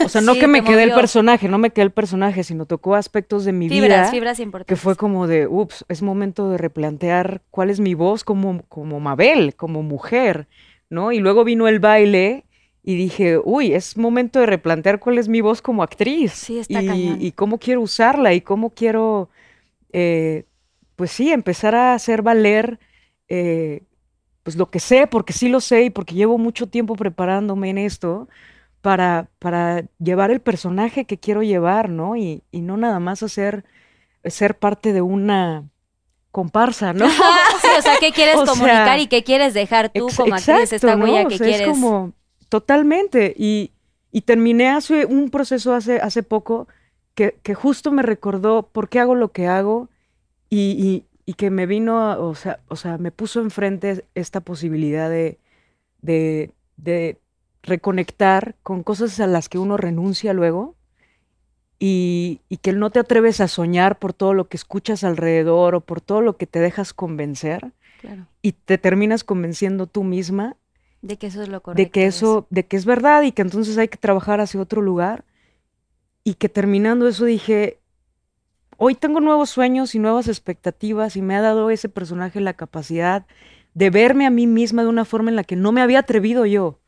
O 0.03 0.09
sea, 0.09 0.21
no 0.21 0.33
Sí, 0.33 0.39
que 0.39 0.47
me 0.47 0.63
quedé 0.63 0.83
el 0.83 0.93
personaje, 0.93 1.47
no 1.47 1.57
me 1.57 1.71
quedé 1.71 1.85
el 1.85 1.91
personaje, 1.91 2.43
sino 2.43 2.65
tocó 2.65 2.95
aspectos 2.95 3.45
de 3.45 3.51
mi 3.51 3.69
Fibras, 3.69 3.87
vida 3.87 4.11
fibras 4.11 4.37
que 4.37 4.43
importantes. 4.43 4.79
fue 4.79 4.95
como 4.95 5.27
de, 5.27 5.47
ups, 5.47 5.85
es 5.89 6.01
momento 6.01 6.49
de 6.49 6.57
replantear 6.57 7.41
cuál 7.51 7.69
es 7.69 7.79
mi 7.79 7.93
voz 7.93 8.23
como, 8.23 8.61
como 8.69 8.99
Mabel, 8.99 9.55
como 9.55 9.83
mujer, 9.83 10.47
¿no? 10.89 11.11
Y 11.11 11.19
luego 11.19 11.43
vino 11.43 11.67
el 11.67 11.79
baile 11.79 12.45
y 12.83 12.95
dije, 12.95 13.39
uy, 13.43 13.73
es 13.73 13.97
momento 13.97 14.39
de 14.39 14.45
replantear 14.45 14.99
cuál 14.99 15.17
es 15.17 15.29
mi 15.29 15.39
voz 15.39 15.61
como 15.61 15.83
actriz. 15.83 16.33
Sí, 16.33 16.59
está 16.59 16.81
y, 16.81 16.87
cañón. 16.87 17.17
y 17.21 17.31
cómo 17.31 17.57
quiero 17.57 17.81
usarla 17.81 18.33
y 18.33 18.41
cómo 18.41 18.71
quiero, 18.71 19.29
eh, 19.93 20.43
pues 20.97 21.11
sí, 21.11 21.31
empezar 21.31 21.75
a 21.75 21.93
hacer 21.93 22.21
valer, 22.21 22.79
eh, 23.29 23.83
pues 24.43 24.55
lo 24.57 24.69
que 24.69 24.79
sé, 24.79 25.07
porque 25.07 25.33
sí 25.33 25.49
lo 25.49 25.61
sé 25.61 25.83
y 25.85 25.89
porque 25.89 26.15
llevo 26.15 26.37
mucho 26.37 26.67
tiempo 26.67 26.95
preparándome 26.95 27.69
en 27.69 27.77
esto. 27.79 28.27
Para, 28.81 29.29
para 29.39 29.85
llevar 29.99 30.29
el 30.29 30.41
personaje 30.41 31.05
que 31.05 31.17
quiero 31.17 31.41
llevar, 31.41 31.89
¿no? 31.89 32.17
Y, 32.17 32.43
y 32.51 32.61
no 32.61 32.75
nada 32.75 32.99
más 32.99 33.23
hacer 33.23 33.63
ser 34.25 34.57
parte 34.57 34.91
de 34.93 35.01
una 35.01 35.63
comparsa, 36.31 36.93
¿no? 36.93 37.07
sí, 37.61 37.67
o 37.77 37.81
sea, 37.81 37.95
¿qué 37.99 38.11
quieres 38.11 38.35
O 38.39 38.45
comunicar 38.45 38.85
sea, 38.85 38.99
y 38.99 39.07
qué 39.07 39.23
quieres 39.23 39.53
dejar 39.53 39.89
tú 39.89 40.07
como 40.15 40.35
actriz, 40.35 40.73
esta 40.73 40.97
huella 40.97 41.25
O 41.25 41.29
que 41.29 41.37
sea, 41.37 41.47
quieres? 41.47 41.67
Es 41.67 41.73
como 41.73 42.11
totalmente. 42.49 43.33
Y, 43.37 43.71
y 44.11 44.21
terminé 44.21 44.69
hace 44.69 45.05
un 45.05 45.29
proceso 45.29 45.73
hace, 45.73 45.99
hace 45.99 46.23
poco 46.23 46.67
que, 47.15 47.39
que 47.43 47.53
justo 47.53 47.91
me 47.91 48.01
recordó 48.03 48.63
por 48.63 48.89
qué 48.89 48.99
hago 48.99 49.15
lo 49.15 49.31
que 49.31 49.47
hago 49.47 49.89
y, 50.49 50.59
y- 50.77 51.05
y 51.25 51.35
que 51.35 51.49
me 51.49 51.65
vino, 51.65 52.19
o 52.19 52.35
sea, 52.35 52.59
o 52.67 52.75
sea, 52.75 52.97
me 52.97 53.11
puso 53.11 53.41
enfrente 53.41 54.05
esta 54.15 54.41
posibilidad 54.41 55.09
de, 55.09 55.39
de, 56.01 56.53
de 56.77 57.19
reconectar 57.63 58.55
con 58.63 58.83
cosas 58.83 59.19
a 59.19 59.27
las 59.27 59.49
que 59.49 59.59
uno 59.59 59.77
renuncia 59.77 60.33
luego 60.33 60.75
y, 61.79 62.41
y 62.49 62.57
que 62.57 62.73
no 62.73 62.91
te 62.91 62.99
atreves 62.99 63.41
a 63.41 63.47
soñar 63.47 63.99
por 63.99 64.13
todo 64.13 64.33
lo 64.33 64.47
que 64.47 64.57
escuchas 64.57 65.03
alrededor 65.03 65.75
o 65.75 65.81
por 65.81 66.01
todo 66.01 66.21
lo 66.21 66.37
que 66.37 66.47
te 66.47 66.59
dejas 66.59 66.93
convencer 66.93 67.73
Claro, 67.97 68.27
y 68.41 68.53
te 68.53 68.77
terminas 68.77 69.23
convenciendo 69.23 69.87
tú 69.87 70.03
misma 70.03 70.57
de 71.01 71.17
que 71.17 71.27
eso 71.27 71.41
es 71.43 71.49
lo 71.49 71.61
correcto. 71.61 71.83
de 71.83 71.91
que 71.91 72.05
eso, 72.05 72.47
de 72.49 72.65
que 72.65 72.77
es 72.77 72.85
verdad 72.85 73.23
y 73.23 73.31
que 73.31 73.41
entonces 73.41 73.77
hay 73.77 73.87
que 73.87 73.97
trabajar 73.97 74.39
hacia 74.39 74.61
otro 74.61 74.81
lugar. 74.81 75.25
Y 76.23 76.35
que 76.35 76.49
terminando 76.49 77.07
eso 77.07 77.25
dije, 77.25 77.79
hoy 78.77 78.95
tengo 78.95 79.19
nuevos 79.19 79.49
sueños 79.49 79.95
y 79.95 79.99
nuevas 79.99 80.27
expectativas 80.27 81.15
y 81.15 81.21
me 81.21 81.35
ha 81.35 81.41
dado 81.41 81.69
ese 81.69 81.89
personaje 81.89 82.39
la 82.41 82.53
capacidad 82.53 83.25
de 83.73 83.89
verme 83.89 84.25
a 84.25 84.29
mí 84.29 84.47
misma 84.47 84.83
de 84.83 84.89
una 84.89 85.05
forma 85.05 85.29
en 85.29 85.35
la 85.35 85.43
que 85.43 85.55
no 85.55 85.71
me 85.71 85.81
había 85.81 85.99
atrevido 85.99 86.45
yo. 86.45 86.79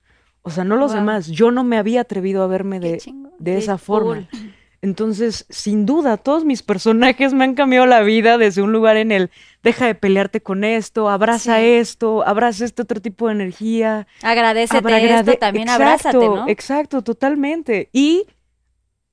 O 0.43 0.51
sea, 0.51 0.63
no 0.63 0.75
los 0.75 0.93
demás, 0.93 1.27
yo 1.27 1.49
no 1.49 1.63
me 1.63 1.77
había 1.77 2.01
atrevido 2.01 2.43
a 2.43 2.47
verme 2.47 2.79
de, 2.79 3.01
de 3.39 3.57
esa 3.57 3.77
forma. 3.79 4.27
cool. 4.31 4.39
Entonces, 4.83 5.47
sin 5.49 5.87
duda, 5.87 6.17
todos 6.17 6.45
mis 6.45 6.61
personajes 6.61 7.33
me 7.33 7.43
han 7.43 7.55
cambiado 7.55 7.87
la 7.87 8.01
vida 8.01 8.37
desde 8.37 8.61
un 8.61 8.71
lugar 8.71 8.97
en 8.97 9.11
el 9.11 9.31
deja 9.63 9.87
de 9.87 9.95
pelearte 9.95 10.41
con 10.41 10.63
esto, 10.63 11.09
abraza 11.09 11.57
Sí. 11.57 11.65
esto, 11.65 12.23
abraza 12.27 12.65
este 12.65 12.83
otro 12.83 13.01
tipo 13.01 13.25
de 13.27 13.33
energía. 13.33 14.05
Agradecete 14.21 15.15
esto, 15.15 15.33
también 15.39 15.67
exacto, 15.67 15.83
abrázate, 15.83 16.25
¿no? 16.29 16.47
Exacto, 16.47 17.01
totalmente. 17.03 17.89
Y 17.93 18.27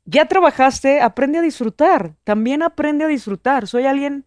ya 0.04 0.26
trabajaste, 0.26 1.00
aprende 1.00 1.38
a 1.38 1.42
disfrutar. 1.42 2.16
También 2.24 2.62
aprende 2.62 3.04
a 3.04 3.08
disfrutar. 3.08 3.66
Soy 3.66 3.86
alguien 3.86 4.26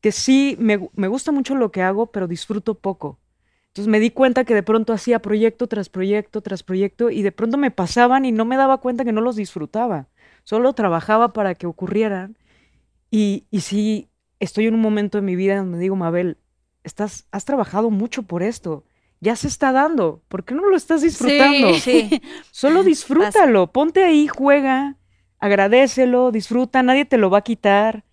que 0.00 0.12
sí 0.12 0.56
me, 0.58 0.88
me 0.94 1.08
gusta 1.08 1.32
mucho 1.32 1.54
lo 1.54 1.72
que 1.72 1.82
hago, 1.82 2.06
pero 2.12 2.28
disfruto 2.28 2.78
poco. 2.78 3.18
Entonces 3.68 3.90
me 3.90 4.00
di 4.00 4.10
cuenta 4.10 4.44
que 4.44 4.54
de 4.54 4.62
pronto 4.62 4.92
hacía 4.94 5.18
proyecto 5.20 5.66
tras 5.66 5.90
proyecto 5.90 6.40
tras 6.40 6.62
proyecto 6.62 7.10
y 7.10 7.20
de 7.20 7.32
pronto 7.32 7.58
me 7.58 7.70
pasaban 7.70 8.24
y 8.24 8.32
no 8.32 8.46
me 8.46 8.56
daba 8.56 8.78
cuenta 8.78 9.04
que 9.04 9.12
no 9.12 9.20
los 9.20 9.36
disfrutaba. 9.36 10.08
Solo 10.44 10.72
trabajaba 10.72 11.32
para 11.32 11.54
que 11.54 11.66
ocurrieran. 11.66 12.38
Y, 13.10 13.46
y 13.50 13.60
sí, 13.60 14.08
estoy 14.40 14.66
en 14.66 14.74
un 14.74 14.80
momento 14.80 15.18
de 15.18 15.22
mi 15.22 15.36
vida 15.36 15.58
donde 15.58 15.78
digo, 15.78 15.96
Mabel, 15.96 16.38
estás, 16.84 17.26
has 17.32 17.44
trabajado 17.44 17.90
mucho 17.90 18.22
por 18.22 18.42
esto. 18.42 18.84
Ya 19.20 19.36
se 19.36 19.48
está 19.48 19.72
dando. 19.72 20.22
¿Por 20.28 20.44
qué 20.44 20.54
no 20.54 20.68
lo 20.68 20.76
estás 20.76 21.02
disfrutando? 21.02 21.74
Sí. 21.74 22.22
Solo 22.50 22.82
disfrútalo, 22.84 23.72
ponte 23.72 24.04
ahí, 24.04 24.26
juega, 24.26 24.96
agradecelo, 25.38 26.30
disfruta, 26.30 26.82
nadie 26.82 27.04
te 27.04 27.18
lo 27.18 27.30
va 27.30 27.38
a 27.38 27.42
quitar. 27.42 28.04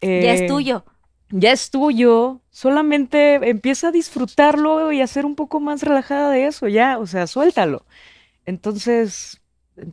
Ya 0.00 0.32
es 0.32 0.42
eh, 0.42 0.46
tuyo. 0.46 0.84
Ya 1.30 1.50
es 1.50 1.70
tuyo, 1.70 2.40
solamente 2.50 3.34
empieza 3.48 3.88
a 3.88 3.92
disfrutarlo 3.92 4.92
y 4.92 5.00
a 5.00 5.06
ser 5.06 5.26
un 5.26 5.34
poco 5.34 5.58
más 5.58 5.82
relajada 5.82 6.30
de 6.30 6.46
eso, 6.46 6.68
ya, 6.68 6.98
o 6.98 7.06
sea, 7.06 7.26
suéltalo. 7.26 7.84
Entonces, 8.44 9.42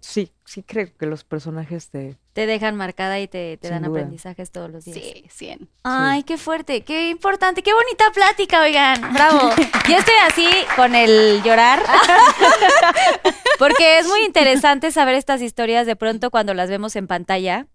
sí, 0.01 0.31
sí 0.45 0.63
creo 0.63 0.87
que 0.97 1.05
los 1.05 1.23
personajes 1.23 1.89
te... 1.89 2.17
Te 2.33 2.45
dejan 2.45 2.75
marcada 2.75 3.19
y 3.19 3.27
te, 3.27 3.57
te 3.57 3.69
dan 3.69 3.83
duda. 3.83 3.99
aprendizajes 3.99 4.51
todos 4.51 4.71
los 4.71 4.85
días. 4.85 4.97
Sí, 4.97 5.25
100. 5.29 5.69
Ay, 5.83 6.23
qué 6.23 6.37
fuerte, 6.37 6.81
qué 6.81 7.09
importante, 7.09 7.61
qué 7.61 7.73
bonita 7.73 8.05
plática, 8.13 8.61
oigan. 8.61 9.13
Bravo. 9.13 9.49
Yo 9.89 9.97
estoy 9.97 10.15
así 10.27 10.47
con 10.75 10.95
el 10.95 11.41
llorar. 11.43 11.83
Porque 13.59 13.99
es 13.99 14.07
muy 14.07 14.21
interesante 14.25 14.91
saber 14.91 15.15
estas 15.15 15.41
historias 15.41 15.85
de 15.85 15.95
pronto 15.95 16.31
cuando 16.31 16.53
las 16.53 16.69
vemos 16.69 16.95
en 16.95 17.07
pantalla. 17.07 17.67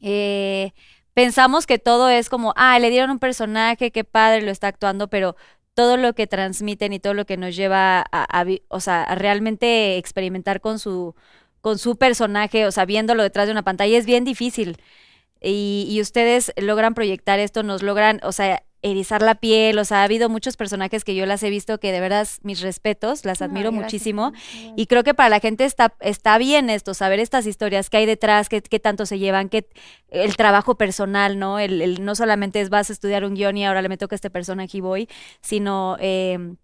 Eh, 0.00 0.72
pensamos 1.14 1.66
que 1.66 1.78
todo 1.78 2.08
es 2.08 2.28
como, 2.28 2.54
ah, 2.56 2.78
le 2.78 2.90
dieron 2.90 3.10
un 3.10 3.18
personaje, 3.18 3.90
qué 3.90 4.04
padre, 4.04 4.42
lo 4.42 4.50
está 4.50 4.68
actuando, 4.68 5.08
pero 5.08 5.36
todo 5.74 5.96
lo 5.96 6.14
que 6.14 6.26
transmiten 6.26 6.92
y 6.92 7.00
todo 7.00 7.14
lo 7.14 7.26
que 7.26 7.36
nos 7.36 7.56
lleva 7.56 8.00
a, 8.00 8.40
a 8.40 8.46
o 8.68 8.80
sea, 8.80 9.02
a 9.04 9.14
realmente 9.14 9.96
experimentar 9.98 10.60
con 10.60 10.78
su, 10.78 11.14
con 11.60 11.78
su 11.78 11.96
personaje, 11.96 12.66
o 12.66 12.72
sea, 12.72 12.84
viéndolo 12.84 13.22
detrás 13.22 13.46
de 13.46 13.52
una 13.52 13.62
pantalla 13.64 13.96
es 13.98 14.06
bien 14.06 14.24
difícil. 14.24 14.78
Y, 15.40 15.86
y 15.90 16.00
ustedes 16.00 16.52
logran 16.56 16.94
proyectar 16.94 17.38
esto, 17.40 17.62
nos 17.62 17.82
logran, 17.82 18.20
o 18.22 18.32
sea, 18.32 18.62
erizar 18.82 19.22
la 19.22 19.36
piel, 19.36 19.78
o 19.78 19.84
sea, 19.84 20.00
ha 20.00 20.04
habido 20.04 20.28
muchos 20.28 20.56
personajes 20.56 21.04
que 21.04 21.14
yo 21.14 21.24
las 21.24 21.42
he 21.44 21.50
visto 21.50 21.78
que 21.78 21.92
de 21.92 22.00
verdad 22.00 22.26
mis 22.42 22.60
respetos, 22.60 23.24
las 23.24 23.40
admiro 23.40 23.68
Ay, 23.70 23.76
muchísimo. 23.76 24.32
Y 24.76 24.86
creo 24.86 25.04
que 25.04 25.14
para 25.14 25.28
la 25.28 25.38
gente 25.40 25.64
está, 25.64 25.94
está 26.00 26.36
bien 26.38 26.68
esto, 26.68 26.92
saber 26.94 27.20
estas 27.20 27.46
historias, 27.46 27.90
qué 27.90 27.98
hay 27.98 28.06
detrás, 28.06 28.48
qué, 28.48 28.60
qué 28.60 28.80
tanto 28.80 29.06
se 29.06 29.18
llevan, 29.18 29.48
qué, 29.48 29.68
el 30.10 30.36
trabajo 30.36 30.76
personal, 30.76 31.38
¿no? 31.38 31.58
El, 31.58 31.80
el- 31.80 32.04
no 32.04 32.14
solamente 32.14 32.60
es 32.60 32.70
vas 32.70 32.90
a 32.90 32.92
estudiar 32.92 33.24
un 33.24 33.34
guion 33.34 33.56
y 33.56 33.64
ahora 33.64 33.82
le 33.82 33.88
me 33.88 33.96
toca 33.96 34.14
a 34.14 34.16
este 34.16 34.30
personaje 34.30 34.78
y 34.78 34.80
voy, 34.80 35.08
sino 35.40 35.96
eh, 36.00 36.54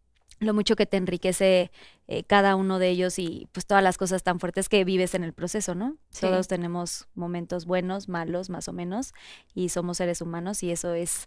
lo 0.41 0.55
mucho 0.55 0.77
que 0.77 0.87
te 0.87 0.97
enriquece 0.97 1.71
eh, 2.07 2.25
cada 2.25 2.57
uno 2.57 2.79
de 2.79 2.89
ellos 2.89 3.19
y 3.19 3.49
pues 3.53 3.67
todas 3.67 3.83
las 3.83 3.99
cosas 3.99 4.23
tan 4.23 4.41
fuertes 4.41 4.69
que 4.69 4.85
vives 4.85 5.15
en 5.15 5.25
el 5.25 5.33
proceso, 5.33 5.75
¿no? 5.75 5.97
Sí. 6.11 6.21
Todos 6.23 6.49
tenemos 6.49 7.09
momentos 7.15 7.67
buenos, 7.67 8.09
malos, 8.09 8.51
más 8.51 8.69
o 8.69 8.73
menos, 8.73 9.13
y 9.55 9.69
somos 9.69 9.99
seres 9.99 10.21
humanos 10.21 10.63
y 10.63 10.71
eso 10.71 10.95
es, 10.95 11.27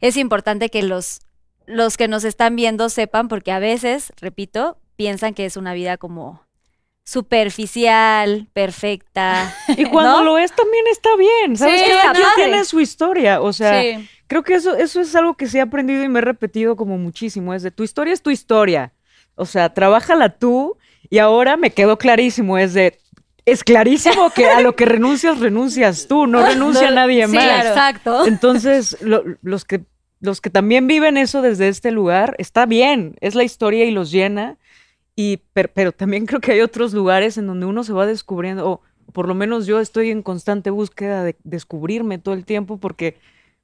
es 0.00 0.16
importante 0.16 0.68
que 0.68 0.82
los, 0.82 1.20
los 1.66 1.96
que 1.96 2.08
nos 2.08 2.24
están 2.24 2.54
viendo 2.56 2.88
sepan, 2.88 3.28
porque 3.28 3.52
a 3.52 3.58
veces, 3.58 4.12
repito, 4.20 4.78
piensan 4.96 5.34
que 5.34 5.46
es 5.46 5.56
una 5.56 5.72
vida 5.72 5.96
como 5.96 6.42
superficial, 7.04 8.48
perfecta. 8.52 9.54
Y 9.76 9.84
cuando 9.86 10.18
¿no? 10.18 10.24
lo 10.24 10.38
es 10.38 10.54
también 10.54 10.84
está 10.92 11.16
bien, 11.16 11.56
¿sabes? 11.56 11.80
Sí, 11.80 11.90
Cada 12.02 12.34
tiene 12.36 12.64
su 12.64 12.80
historia, 12.80 13.40
o 13.40 13.52
sea, 13.52 13.80
Sí. 13.80 14.08
Creo 14.30 14.44
que 14.44 14.54
eso, 14.54 14.76
eso 14.76 15.00
es 15.00 15.16
algo 15.16 15.34
que 15.34 15.48
sí 15.48 15.58
he 15.58 15.60
aprendido 15.60 16.04
y 16.04 16.08
me 16.08 16.20
he 16.20 16.22
repetido 16.22 16.76
como 16.76 16.96
muchísimo, 16.98 17.52
es 17.52 17.64
de 17.64 17.72
tu 17.72 17.82
historia 17.82 18.14
es 18.14 18.22
tu 18.22 18.30
historia, 18.30 18.92
o 19.34 19.44
sea, 19.44 19.74
trabájala 19.74 20.28
tú 20.38 20.76
y 21.10 21.18
ahora 21.18 21.56
me 21.56 21.72
quedó 21.72 21.98
clarísimo, 21.98 22.56
es 22.56 22.72
de, 22.72 22.96
es 23.44 23.64
clarísimo 23.64 24.30
que 24.30 24.46
a 24.46 24.60
lo 24.60 24.76
que 24.76 24.84
renuncias, 24.84 25.40
renuncias 25.40 26.06
tú, 26.06 26.28
no 26.28 26.46
renuncia 26.46 26.90
No, 26.90 26.94
nadie 26.94 27.26
sí, 27.26 27.34
más. 27.34 27.44
claro. 27.44 27.68
Exacto. 27.70 28.26
Entonces, 28.28 28.96
lo- 29.02 29.24
los, 29.42 29.64
que, 29.64 29.80
los 30.20 30.40
que 30.40 30.48
también 30.50 30.86
viven 30.86 31.16
eso 31.16 31.42
desde 31.42 31.66
este 31.66 31.90
lugar, 31.90 32.36
está 32.38 32.66
bien, 32.66 33.16
es 33.20 33.34
la 33.34 33.42
historia 33.42 33.84
y 33.84 33.90
los 33.90 34.12
llena, 34.12 34.58
y, 35.16 35.38
pero, 35.54 35.70
pero 35.74 35.90
también 35.90 36.26
creo 36.26 36.40
que 36.40 36.52
hay 36.52 36.60
otros 36.60 36.92
lugares 36.94 37.36
en 37.36 37.48
donde 37.48 37.66
uno 37.66 37.82
se 37.82 37.92
va 37.92 38.06
descubriendo, 38.06 38.70
o 38.70 38.80
por 39.12 39.26
lo 39.26 39.34
menos 39.34 39.66
yo 39.66 39.80
estoy 39.80 40.10
en 40.12 40.22
constante 40.22 40.70
búsqueda 40.70 41.24
de 41.24 41.34
descubrirme 41.42 42.18
todo 42.18 42.34
el 42.34 42.44
tiempo 42.44 42.76
porque 42.78 43.16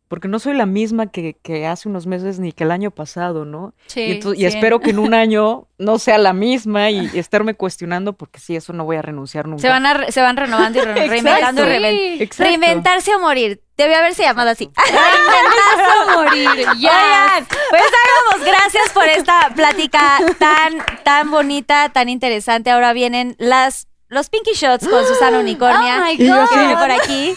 porque 0.09 0.29
no 0.29 0.39
soy 0.39 0.55
la 0.55 0.67
misma 0.67 1.07
que, 1.09 1.37
que 1.43 1.67
hace 1.67 1.89
unos 1.89 2.07
meses 2.07 2.39
ni 2.39 2.53
que 2.53 2.65
el 2.65 2.71
año 2.71 2.91
pasado, 2.91 3.45
¿no? 3.45 3.75
Sí, 3.87 4.01
y, 4.03 4.13
entonces- 4.13 4.39
y 4.39 4.43
sí. 4.51 4.57
espero 4.57 4.81
que 4.81 4.91
en 4.91 4.99
un 5.01 5.15
año 5.15 5.67
no 5.79 5.99
sea 5.99 6.17
la 6.19 6.33
misma 6.33 6.91
y 6.91 7.11
estarme 7.19 7.55
cuestionando, 7.55 8.13
porque 8.13 8.39
sí, 8.39 8.55
eso 8.57 8.73
no 8.73 8.85
voy 8.85 8.97
a 8.97 9.03
renunciar 9.03 9.47
nunca. 9.49 9.63
Se 9.63 9.69
van, 9.69 9.85
a 9.87 9.95
re- 9.95 10.13
se 10.13 10.21
van 10.23 10.37
renovando 10.37 10.79
y 10.79 10.83
re- 10.83 10.95
reinventando 11.09 11.63
y 11.67 12.19
Sí. 12.19 12.29
Reinventarse 12.43 13.15
o 13.15 13.19
morir. 13.19 13.61
Debió 13.77 13.97
haberse 13.99 14.23
llamado 14.23 14.51
así. 14.51 14.71
Reinventarse 14.77 16.01
o 16.01 16.17
morir. 16.17 16.67
Ya. 16.79 17.47
Pues 17.71 17.83
hagamos 17.83 18.47
gracias 18.47 18.91
por 18.95 19.05
esta 19.07 19.51
plática 19.55 20.19
tan, 20.39 20.79
tan 21.05 21.31
bonita, 21.31 21.89
tan 21.91 22.09
interesante. 22.09 22.71
Ahora 22.71 22.93
vienen 22.93 23.37
las, 23.39 23.89
los 24.09 24.31
Pinky 24.31 24.53
Shots 24.55 24.89
con 24.89 25.05
Susana 25.05 25.41
Unicornia. 25.41 25.99
Oh 26.01 26.05
my 26.05 26.13
Y 26.13 26.29
God. 26.29 26.49
que 26.49 26.59
viene 26.59 26.77
por 26.77 26.91
aquí. 26.91 27.35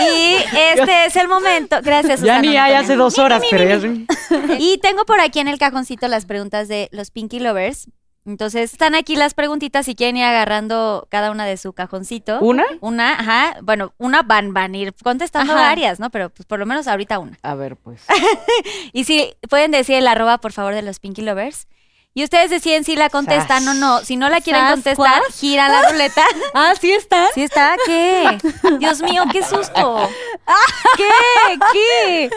Y 0.00 0.36
este 0.56 1.06
es 1.06 1.16
el 1.16 1.28
momento. 1.28 1.76
Gracias, 1.82 2.20
Ya 2.20 2.36
Susana. 2.36 2.40
ni 2.40 2.56
hay 2.56 2.74
hace 2.74 2.96
dos 2.96 3.18
horas, 3.18 3.42
pero 3.50 3.64
ya. 3.64 4.56
Y 4.58 4.78
tengo 4.78 5.04
por 5.04 5.20
aquí 5.20 5.40
en 5.40 5.48
el 5.48 5.58
cajoncito 5.58 6.08
las 6.08 6.26
preguntas 6.26 6.68
de 6.68 6.88
los 6.92 7.10
Pinky 7.10 7.40
Lovers. 7.40 7.88
Entonces, 8.24 8.72
están 8.72 8.94
aquí 8.94 9.16
las 9.16 9.34
preguntitas 9.34 9.84
si 9.84 9.96
quieren 9.96 10.16
ir 10.16 10.22
agarrando 10.24 11.08
cada 11.10 11.32
una 11.32 11.44
de 11.44 11.56
su 11.56 11.72
cajoncito. 11.72 12.38
¿Una? 12.38 12.64
Una, 12.80 13.14
ajá. 13.14 13.56
Bueno, 13.62 13.94
una 13.98 14.22
van, 14.22 14.54
van 14.54 14.74
a 14.74 14.76
ir 14.76 14.94
contestando 15.02 15.54
Ajá. 15.54 15.62
varias, 15.62 15.98
¿no? 15.98 16.08
Pero 16.10 16.30
pues 16.30 16.46
por 16.46 16.60
lo 16.60 16.66
menos 16.66 16.86
ahorita 16.86 17.18
una. 17.18 17.36
A 17.42 17.54
ver, 17.56 17.74
pues. 17.76 18.04
Y 18.92 19.04
si 19.04 19.34
pueden 19.50 19.72
decir 19.72 19.96
el 19.96 20.06
arroba, 20.06 20.38
por 20.38 20.52
favor, 20.52 20.72
de 20.74 20.82
los 20.82 21.00
Pinky 21.00 21.22
Lovers. 21.22 21.66
Y 22.14 22.24
ustedes 22.24 22.50
deciden 22.50 22.84
si 22.84 22.94
la 22.94 23.08
contestan 23.08 23.66
o 23.68 23.74
no. 23.74 24.00
Si 24.04 24.16
no 24.16 24.28
la 24.28 24.40
quieren 24.42 24.66
contestar, 24.68 25.22
gira 25.34 25.68
la 25.68 25.88
ruleta. 25.90 26.22
Ah, 26.54 26.74
¿sí 26.78 26.92
está? 26.92 27.28
¿Sí 27.34 27.42
está? 27.42 27.74
¿Qué? 27.86 28.38
Dios 28.78 29.00
mío, 29.00 29.24
qué 29.32 29.42
susto. 29.42 30.10
¿Qué? 30.96 31.58
¿Qué? 31.72 32.30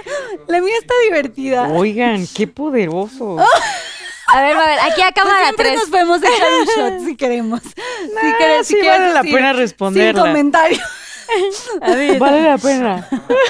La 0.48 0.62
mía 0.62 0.76
está 0.80 0.94
divertida. 1.04 1.68
Oigan, 1.68 2.26
qué 2.34 2.48
poderoso. 2.48 3.38
A 4.28 4.42
ver, 4.42 4.58
a 4.58 4.66
ver, 4.66 4.80
aquí 4.80 5.02
a 5.04 5.12
cámara 5.12 5.44
Siempre 5.44 5.66
tres. 5.70 5.80
nos 5.82 5.90
podemos 5.90 6.18
echar 6.24 6.48
un 6.60 6.66
shot 6.66 7.06
si 7.06 7.16
queremos. 7.16 7.62
si 7.62 7.70
Ah, 8.18 8.34
quieres, 8.40 8.68
sí 8.68 8.74
si 8.74 8.80
quieres 8.82 9.00
vale 9.00 9.14
la 9.14 9.22
pena 9.22 9.52
Sin 9.52 9.58
responderla. 9.60 10.22
comentario. 10.22 10.80
A 11.82 11.92
ver. 11.92 12.18
Vale 12.18 12.42
la 12.42 12.58
pena. 12.58 13.08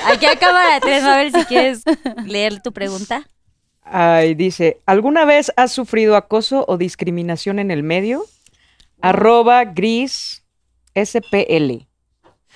Aquí 0.08 0.26
a 0.26 0.36
cámara 0.38 0.82
tres, 0.82 1.02
a 1.06 1.16
ver 1.16 1.32
si 1.32 1.46
quieres 1.46 1.82
leer 2.26 2.62
tu 2.62 2.74
pregunta. 2.74 3.24
Ay, 3.86 4.34
dice, 4.34 4.82
¿alguna 4.86 5.26
vez 5.26 5.52
has 5.58 5.72
sufrido 5.72 6.16
acoso 6.16 6.66
o 6.68 6.78
discriminación 6.78 7.60
en 7.60 7.70
el 7.70 7.84
medio? 7.84 8.26
Arroba 9.02 9.64
gris 9.66 10.44
SPL. 10.96 11.88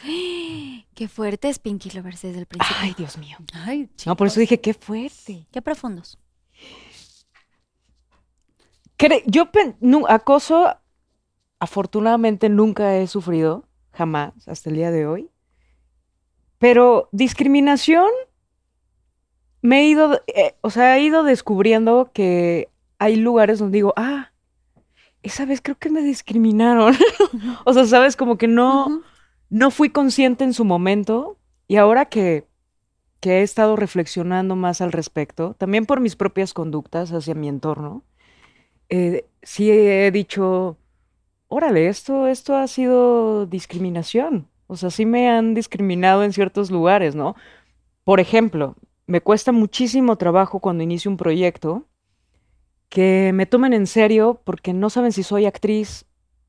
Qué 0.95 1.07
fuerte 1.07 1.47
es 1.47 1.59
Pinky 1.59 1.91
Lovers 1.91 2.23
desde 2.23 2.39
el 2.39 2.45
principio. 2.45 2.75
Ay, 2.81 2.93
Dios 2.97 3.17
mío. 3.17 3.37
Ay, 3.53 3.89
No, 4.05 4.17
por 4.17 4.27
eso 4.27 4.39
dije, 4.41 4.59
qué 4.59 4.73
fuerte. 4.73 5.47
Qué 5.49 5.61
profundos. 5.61 6.17
Yo 9.27 9.49
acoso, 10.09 10.75
afortunadamente 11.59 12.49
nunca 12.49 12.97
he 12.97 13.07
sufrido, 13.07 13.63
jamás, 13.93 14.33
hasta 14.45 14.69
el 14.69 14.75
día 14.75 14.91
de 14.91 15.07
hoy. 15.07 15.29
Pero 16.57 17.07
discriminación, 17.13 18.09
me 19.61 19.81
he 19.81 19.87
ido, 19.87 20.21
eh, 20.27 20.55
o 20.61 20.69
sea, 20.69 20.97
he 20.97 21.03
ido 21.03 21.23
descubriendo 21.23 22.11
que 22.13 22.69
hay 22.97 23.15
lugares 23.15 23.59
donde 23.59 23.77
digo, 23.77 23.93
ah, 23.97 24.31
esa 25.23 25.45
vez 25.45 25.61
creo 25.61 25.77
que 25.77 25.89
me 25.89 26.01
discriminaron. 26.01 26.95
o 27.65 27.73
sea, 27.73 27.85
sabes, 27.85 28.15
como 28.15 28.37
que 28.37 28.47
no, 28.47 29.01
no 29.49 29.71
fui 29.71 29.89
consciente 29.89 30.43
en 30.43 30.53
su 30.53 30.65
momento 30.65 31.37
y 31.67 31.77
ahora 31.77 32.05
que, 32.05 32.45
que 33.19 33.39
he 33.39 33.41
estado 33.43 33.75
reflexionando 33.75 34.55
más 34.55 34.81
al 34.81 34.91
respecto, 34.91 35.55
también 35.55 35.85
por 35.85 35.99
mis 35.99 36.15
propias 36.15 36.53
conductas 36.53 37.11
hacia 37.11 37.35
mi 37.35 37.47
entorno, 37.47 38.03
eh, 38.89 39.25
sí 39.43 39.69
he 39.71 40.09
dicho, 40.11 40.77
órale, 41.47 41.87
esto, 41.87 42.27
esto 42.27 42.55
ha 42.55 42.67
sido 42.67 43.45
discriminación. 43.45 44.47
O 44.67 44.75
sea, 44.75 44.89
sí 44.91 45.05
me 45.05 45.29
han 45.29 45.53
discriminado 45.53 46.23
en 46.23 46.33
ciertos 46.33 46.71
lugares, 46.71 47.15
¿no? 47.15 47.35
Por 48.03 48.19
ejemplo, 48.19 48.75
me 49.09 49.21
cuesta 49.21 49.51
muchísimo 49.51 50.17
trabajo 50.17 50.59
cuando 50.59 50.83
inicio 50.83 51.09
un 51.09 51.17
proyecto 51.17 51.87
que 52.89 53.31
me 53.33 53.47
tomen 53.47 53.73
en 53.73 53.87
serio 53.87 54.39
porque 54.43 54.71
no 54.71 54.91
saben 54.91 55.11
si 55.11 55.23
soy 55.23 55.47
actriz 55.47 56.05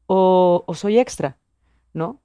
o, 0.07 0.65
o 0.67 0.75
soy 0.75 0.99
extra, 0.99 1.39
¿no? 1.95 2.21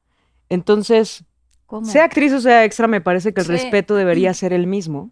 Entonces, 0.50 1.24
¿Cómo? 1.66 1.86
sea 1.86 2.04
actriz 2.04 2.34
o 2.34 2.42
sea 2.42 2.66
extra, 2.66 2.86
me 2.88 3.00
parece 3.00 3.34
que 3.34 3.40
el 3.40 3.48
Sí. 3.48 3.54
respeto 3.54 3.96
debería 3.96 4.34
ser 4.42 4.52
el 4.52 4.68
mismo. 4.68 5.12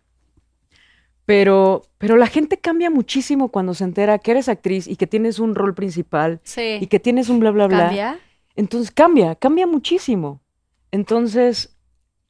Pero, 1.26 1.84
pero 2.00 2.18
la 2.18 2.28
gente 2.28 2.58
cambia 2.60 2.90
muchísimo 2.90 3.48
cuando 3.50 3.74
se 3.74 3.86
entera 3.86 4.20
que 4.20 4.32
eres 4.32 4.50
actriz 4.50 4.88
y 4.88 4.98
que 4.98 5.08
tienes 5.08 5.40
un 5.40 5.56
rol 5.56 5.74
principal 5.74 6.42
y 6.82 6.88
que 6.88 7.00
tienes 7.00 7.30
un 7.30 7.40
bla, 7.40 7.52
bla, 7.52 7.68
bla. 7.68 7.78
¿Cambia? 7.78 8.20
Entonces 8.58 8.92
cambia, 8.92 9.36
cambia 9.36 9.66
muchísimo. 9.66 10.42
Entonces, 10.92 11.73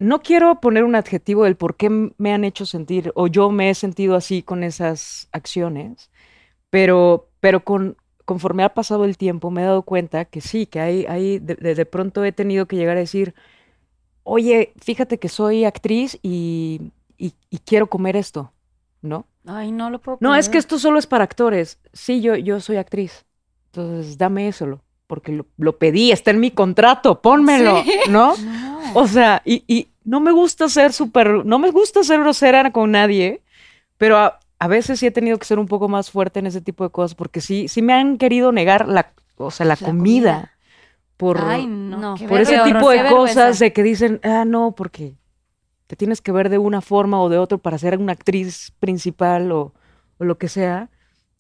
no 0.03 0.21
quiero 0.21 0.59
poner 0.61 0.83
un 0.83 0.95
adjetivo 0.95 1.45
del 1.45 1.55
por 1.55 1.75
qué 1.75 1.89
me 2.17 2.33
han 2.33 2.43
hecho 2.43 2.65
sentir 2.65 3.11
o 3.15 3.27
yo 3.27 3.51
me 3.51 3.69
he 3.69 3.75
sentido 3.75 4.15
así 4.15 4.43
con 4.43 4.63
esas 4.63 5.29
acciones, 5.31 6.09
pero, 6.69 7.29
pero 7.39 7.63
con, 7.63 7.97
conforme 8.25 8.63
ha 8.63 8.73
pasado 8.73 9.05
el 9.05 9.17
tiempo 9.17 9.51
me 9.51 9.61
he 9.61 9.65
dado 9.65 9.83
cuenta 9.83 10.25
que 10.25 10.41
sí, 10.41 10.65
que 10.65 10.79
hay, 10.79 11.05
hay 11.07 11.39
de, 11.39 11.85
pronto 11.85 12.23
he 12.25 12.31
tenido 12.31 12.67
que 12.67 12.75
llegar 12.75 12.97
a 12.97 13.01
decir, 13.01 13.33
oye, 14.23 14.73
fíjate 14.81 15.19
que 15.19 15.29
soy 15.29 15.65
actriz 15.65 16.19
y, 16.21 16.91
y- 17.17 17.33
y 17.49 17.57
quiero 17.59 17.87
comer 17.87 18.15
esto, 18.15 18.51
¿no? 19.01 19.25
Ay, 19.45 19.71
no 19.71 19.89
lo 19.89 19.99
puedo 19.99 20.17
No, 20.21 20.35
es 20.35 20.49
que 20.49 20.57
esto 20.57 20.79
solo 20.79 20.99
es 20.99 21.07
para 21.07 21.23
actores. 21.25 21.79
Sí, 21.91 22.21
yo, 22.21 22.35
yo 22.35 22.59
soy 22.61 22.77
actriz. 22.77 23.25
Entonces, 23.67 24.17
dame 24.17 24.47
eso, 24.47 24.81
porque 25.07 25.31
lo, 25.33 25.45
lo 25.57 25.77
pedí, 25.77 26.11
está 26.11 26.31
en 26.31 26.39
mi 26.39 26.51
contrato, 26.51 27.21
pónmelo, 27.21 27.83
¿no? 28.09 28.33
No. 28.47 28.72
O 28.93 29.07
sea, 29.07 29.41
y, 29.45 29.63
y 29.67 29.89
no 30.03 30.19
me 30.19 30.31
gusta 30.31 30.69
ser 30.69 30.93
súper, 30.93 31.45
no 31.45 31.59
me 31.59 31.71
gusta 31.71 32.03
ser 32.03 32.19
grosera 32.19 32.71
con 32.71 32.91
nadie, 32.91 33.41
pero 33.97 34.17
a, 34.17 34.39
a 34.59 34.67
veces 34.67 34.99
sí 34.99 35.07
he 35.07 35.11
tenido 35.11 35.37
que 35.39 35.45
ser 35.45 35.59
un 35.59 35.67
poco 35.67 35.87
más 35.89 36.11
fuerte 36.11 36.39
en 36.39 36.47
ese 36.47 36.61
tipo 36.61 36.83
de 36.83 36.91
cosas, 36.91 37.15
porque 37.15 37.41
sí, 37.41 37.67
sí 37.67 37.81
me 37.81 37.93
han 37.93 38.17
querido 38.17 38.51
negar 38.51 38.87
la, 38.87 39.13
o 39.37 39.51
sea, 39.51 39.65
la, 39.65 39.77
La 39.79 39.85
comida, 39.87 40.33
comida. 40.33 40.51
por, 41.17 41.39
Ay, 41.41 41.67
no. 41.67 42.15
Por 42.27 42.41
ese 42.41 42.59
tipo 42.59 42.89
de 42.89 43.07
cosas 43.09 43.59
de 43.59 43.73
que 43.73 43.83
dicen, 43.83 44.19
ah, 44.23 44.45
no, 44.45 44.73
porque 44.75 45.15
te 45.87 45.95
tienes 45.95 46.21
que 46.21 46.31
ver 46.31 46.49
de 46.49 46.57
una 46.57 46.81
forma 46.81 47.21
o 47.21 47.29
de 47.29 47.37
otra 47.37 47.57
para 47.57 47.77
ser 47.77 47.97
una 47.99 48.13
actriz 48.13 48.71
principal 48.79 49.51
o, 49.51 49.73
o 50.17 50.23
lo 50.25 50.37
que 50.37 50.47
sea. 50.49 50.89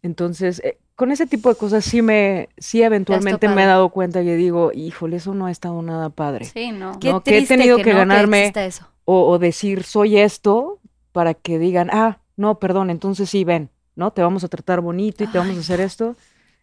Entonces, 0.01 0.61
eh, 0.63 0.79
con 0.95 1.11
ese 1.11 1.25
tipo 1.25 1.49
de 1.49 1.55
cosas 1.55 1.83
sí 1.83 2.01
me, 2.01 2.49
sí 2.57 2.83
eventualmente 2.83 3.47
me 3.49 3.63
he 3.63 3.65
dado 3.65 3.89
cuenta 3.89 4.21
y 4.21 4.35
digo, 4.35 4.71
híjole, 4.73 5.17
eso 5.17 5.33
no 5.33 5.47
ha 5.47 5.51
estado 5.51 5.81
nada 5.81 6.09
padre. 6.09 6.45
Sí, 6.45 6.71
no. 6.71 6.99
Qué 6.99 7.11
no, 7.11 7.23
que 7.23 7.37
he 7.37 7.45
tenido 7.47 7.77
que 7.77 7.93
no, 7.93 7.99
ganarme- 7.99 8.39
exista 8.41 8.65
eso. 8.65 8.87
O, 9.05 9.29
o 9.29 9.39
decir, 9.39 9.83
soy 9.83 10.17
esto, 10.17 10.79
para 11.11 11.33
que 11.33 11.59
digan, 11.59 11.89
ah, 11.91 12.19
no, 12.37 12.59
perdón, 12.59 12.89
entonces 12.89 13.29
sí, 13.29 13.43
ven, 13.43 13.69
¿no? 13.95 14.11
Te 14.11 14.21
vamos 14.21 14.43
a 14.43 14.47
tratar 14.47 14.81
bonito 14.81 15.23
y 15.23 15.27
te 15.27 15.37
vamos 15.37 15.57
a 15.57 15.59
hacer 15.59 15.81
esto. 15.81 16.15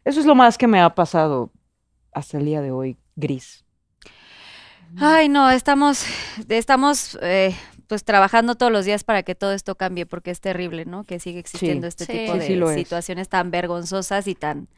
Eso 0.05 0.21
es 0.21 0.27
lo 0.27 0.35
más 0.35 0.57
que 0.57 0.67
me 0.67 0.81
ha 0.81 0.95
pasado 0.95 1.51
hasta 2.13 2.39
el 2.39 2.47
día 2.47 2.63
de 2.63 2.71
hoy, 2.71 2.97
gris. 3.17 3.65
Ay, 4.99 5.29
no, 5.29 5.51
estamos, 5.51 6.05
estamos 6.49 7.19
eh, 7.23 7.55
pues 7.91 8.05
trabajando 8.05 8.55
todos 8.55 8.71
los 8.73 8.85
días 8.85 9.03
para 9.05 9.23
que 9.25 9.35
todo 9.35 9.53
esto 9.53 9.75
cambie, 9.75 10.07
porque 10.07 10.31
es 10.31 10.41
terrible, 10.41 10.85
¿no? 10.87 11.03
Que 11.05 11.19
sigue 11.21 11.41
existiendo 11.41 11.87
este 11.89 12.07
Sí. 12.07 12.13
tipo 12.13 12.33
Sí, 12.35 12.39
de 12.39 12.47
sí 12.47 12.55
lo 12.55 12.71
es. 12.71 12.77
situaciones 12.79 13.29
tan 13.29 13.51
vergonzosas 13.51 14.27
y 14.29 14.35
tan, 14.37 14.69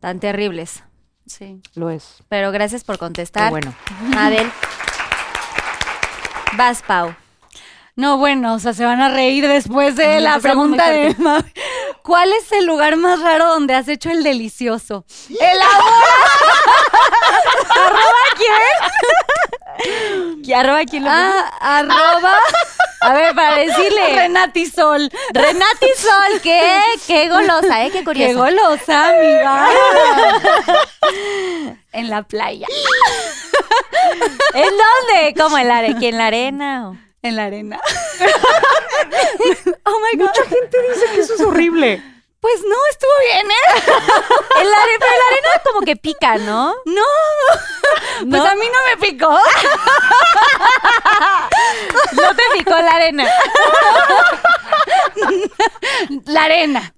tan 0.00 0.18
terribles. 0.18 0.82
Sí. 1.26 1.60
Lo 1.74 1.90
es. 1.90 2.22
Pero 2.30 2.50
gracias 2.50 2.84
por 2.84 2.96
Qué 2.96 3.00
contestar. 3.00 3.50
bueno. 3.50 3.74
Adel. 4.16 4.50
Vas, 6.56 6.82
Pau. 6.82 7.14
No, 7.96 8.16
bueno, 8.16 8.54
o 8.54 8.58
sea, 8.58 8.72
se 8.72 8.84
van 8.84 9.00
a 9.00 9.08
reír 9.10 9.46
después 9.46 9.96
de 9.96 10.20
la 10.20 10.38
pregunta 10.38 10.90
de 10.90 11.14
Mavi. 11.18 11.52
¿Cuál 12.02 12.32
es 12.32 12.50
el 12.52 12.64
lugar 12.66 12.96
más 12.96 13.20
raro 13.20 13.46
donde 13.48 13.74
has 13.74 13.88
hecho 13.88 14.10
el 14.10 14.22
delicioso? 14.22 15.04
¿Qui- 20.42 20.54
¿Arroba 20.54 20.80
quién 20.84 21.04
lo 21.04 21.10
Ah, 21.10 21.52
arroba 21.60 22.38
A 23.00 23.12
ver, 23.12 23.34
para 23.34 23.56
decirle. 23.58 24.12
Renatisol. 24.14 25.10
Renati 25.32 25.86
Sol, 25.96 26.40
qué, 26.42 26.80
qué 27.06 27.28
golosa, 27.28 27.84
¿eh? 27.84 27.90
Qué 27.90 27.98
Qué 27.98 28.04
curiosa. 28.04 28.34
golosa, 28.34 29.08
amiga. 29.10 29.68
en 31.92 32.10
la 32.10 32.22
playa. 32.24 32.66
¿En 34.54 34.64
dónde? 34.70 35.34
¿Cómo 35.36 35.58
en 35.58 35.68
la, 35.68 35.98
que 35.98 36.08
en 36.08 36.18
la 36.18 36.26
arena? 36.26 37.07
En 37.22 37.36
la 37.36 37.44
arena. 37.46 37.80
oh 39.84 39.98
my 40.00 40.18
God. 40.18 40.28
Mucha 40.28 40.44
gente 40.44 40.78
dice 40.88 41.06
que 41.14 41.20
eso 41.20 41.34
es 41.34 41.40
horrible. 41.40 42.02
Pues 42.40 42.60
no, 42.62 42.76
estuvo 42.90 43.10
bien, 43.32 43.50
¿eh? 43.50 43.82
En 44.60 44.70
la 44.70 44.76
arena, 44.82 44.98
pero 45.00 45.12
la 45.12 45.26
arena 45.32 45.62
como 45.64 45.80
que 45.84 45.96
pica, 45.96 46.36
¿no? 46.38 46.74
No. 46.84 47.02
Pues 48.18 48.42
¿No? 48.42 48.48
a 48.48 48.54
mí 48.56 48.64
no 48.66 48.78
me 48.90 48.96
picó. 49.06 49.30
No 52.12 52.34
te 52.34 52.42
picó 52.58 52.70
la 52.70 52.90
arena. 52.90 53.24
La 56.26 56.44
arena. 56.44 56.94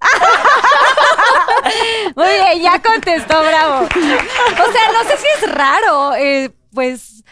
Muy 2.15 2.27
bien, 2.27 2.61
ya 2.63 2.81
contestó, 2.81 3.39
bravo. 3.43 3.85
O 3.85 4.71
sea, 4.71 4.91
no 4.93 5.03
sé 5.09 5.17
si 5.17 5.27
es 5.27 5.51
raro. 5.51 6.15
eh, 6.15 6.51
pues 6.73 7.23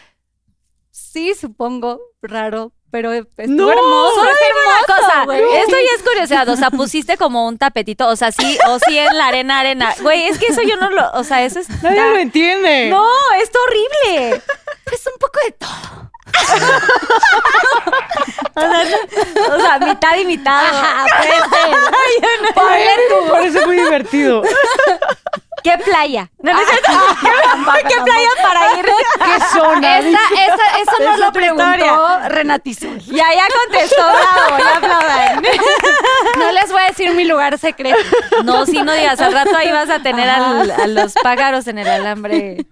sí, 0.92 1.34
supongo, 1.34 2.00
raro. 2.22 2.72
Pero 2.92 3.14
estuvo 3.14 3.46
No, 3.48 3.72
hermoso. 3.72 4.16
Solo 4.16 4.30
es 4.32 4.38
dime 4.40 4.60
una 4.66 4.80
hermoso, 4.80 5.02
cosa, 5.06 5.26
güey. 5.26 5.42
esto 5.58 5.76
ya 5.76 5.96
es 5.96 6.04
curiosidad, 6.04 6.50
o 6.50 6.56
sea, 6.56 6.72
pusiste 6.72 7.18
como 7.18 7.48
un 7.48 7.58
tapetito, 7.60 8.08
o 8.08 8.16
sea, 8.16 8.32
sí, 8.32 8.58
o 8.68 8.80
sí 8.80 8.98
en 8.98 9.16
la 9.18 9.28
arena, 9.28 9.60
arena. 9.60 9.94
Güey, 10.02 10.24
es 10.26 10.40
que 10.40 10.48
eso 10.48 10.62
yo 10.64 10.76
no 10.78 10.90
lo, 10.90 11.12
o 11.12 11.24
sea, 11.24 11.44
eso 11.44 11.60
es... 11.60 11.70
Nadie 11.84 12.02
lo 12.10 12.18
entiende. 12.18 12.90
No, 12.90 13.06
es 13.42 13.52
horrible. 13.54 14.42
Pues 14.86 15.06
un 15.06 15.20
poco 15.20 15.40
de 15.46 15.52
todo. 15.52 16.10
O 18.56 18.62
sea, 18.62 18.84
no- 18.84 19.56
o 19.56 19.60
sea, 19.60 19.80
mitad 19.80 20.18
y 20.18 20.26
mitad. 20.26 20.66
Ajá, 20.66 21.06
puede 21.18 21.32
ser. 21.32 21.78
Ay, 22.56 22.84
me 23.24 23.32
parece 23.32 23.66
muy 23.66 23.76
divertido. 23.78 24.42
¿Qué 25.90 25.94
playa? 25.96 26.32
No, 26.42 26.52
no 26.54 26.60
cierto. 26.60 26.92
¿Qué 27.90 28.02
playa 28.04 28.30
para 28.42 28.80
ir? 28.80 28.86
¿Qué 28.86 29.60
zona? 29.60 30.00
Esa, 30.00 30.10
esa, 30.10 30.80
eso 30.82 31.04
no 31.04 31.14
Es 31.14 31.20
lo 31.20 31.32
preguntó. 31.32 32.20
Renatizul. 32.30 33.00
Ya, 33.00 33.26
ya 33.34 33.48
contestó, 33.64 34.04
bravo, 34.04 34.58
ya 34.64 34.78
aplaudan. 34.78 35.44
No 36.38 36.52
les 36.52 36.72
voy 36.72 36.82
a 36.82 36.88
decir 36.88 37.14
mi 37.16 37.26
lugar 37.26 37.58
secreto. 37.58 37.98
No, 38.44 38.66
si 38.66 38.82
no 38.82 38.94
digas, 38.94 39.20
al 39.20 39.34
rato 39.34 39.56
ahí 39.58 39.72
vas 39.72 39.90
a 39.90 40.02
tener 40.02 40.30
al- 40.30 40.72
a 40.72 40.88
los 40.88 41.14
pájaros 41.14 41.68
en 41.68 41.80
el 41.80 41.88
alambre. 41.88 42.66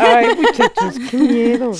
Ay, 0.00 0.34
muchachos, 0.36 0.94
qué 1.10 1.16
miedo. 1.16 1.70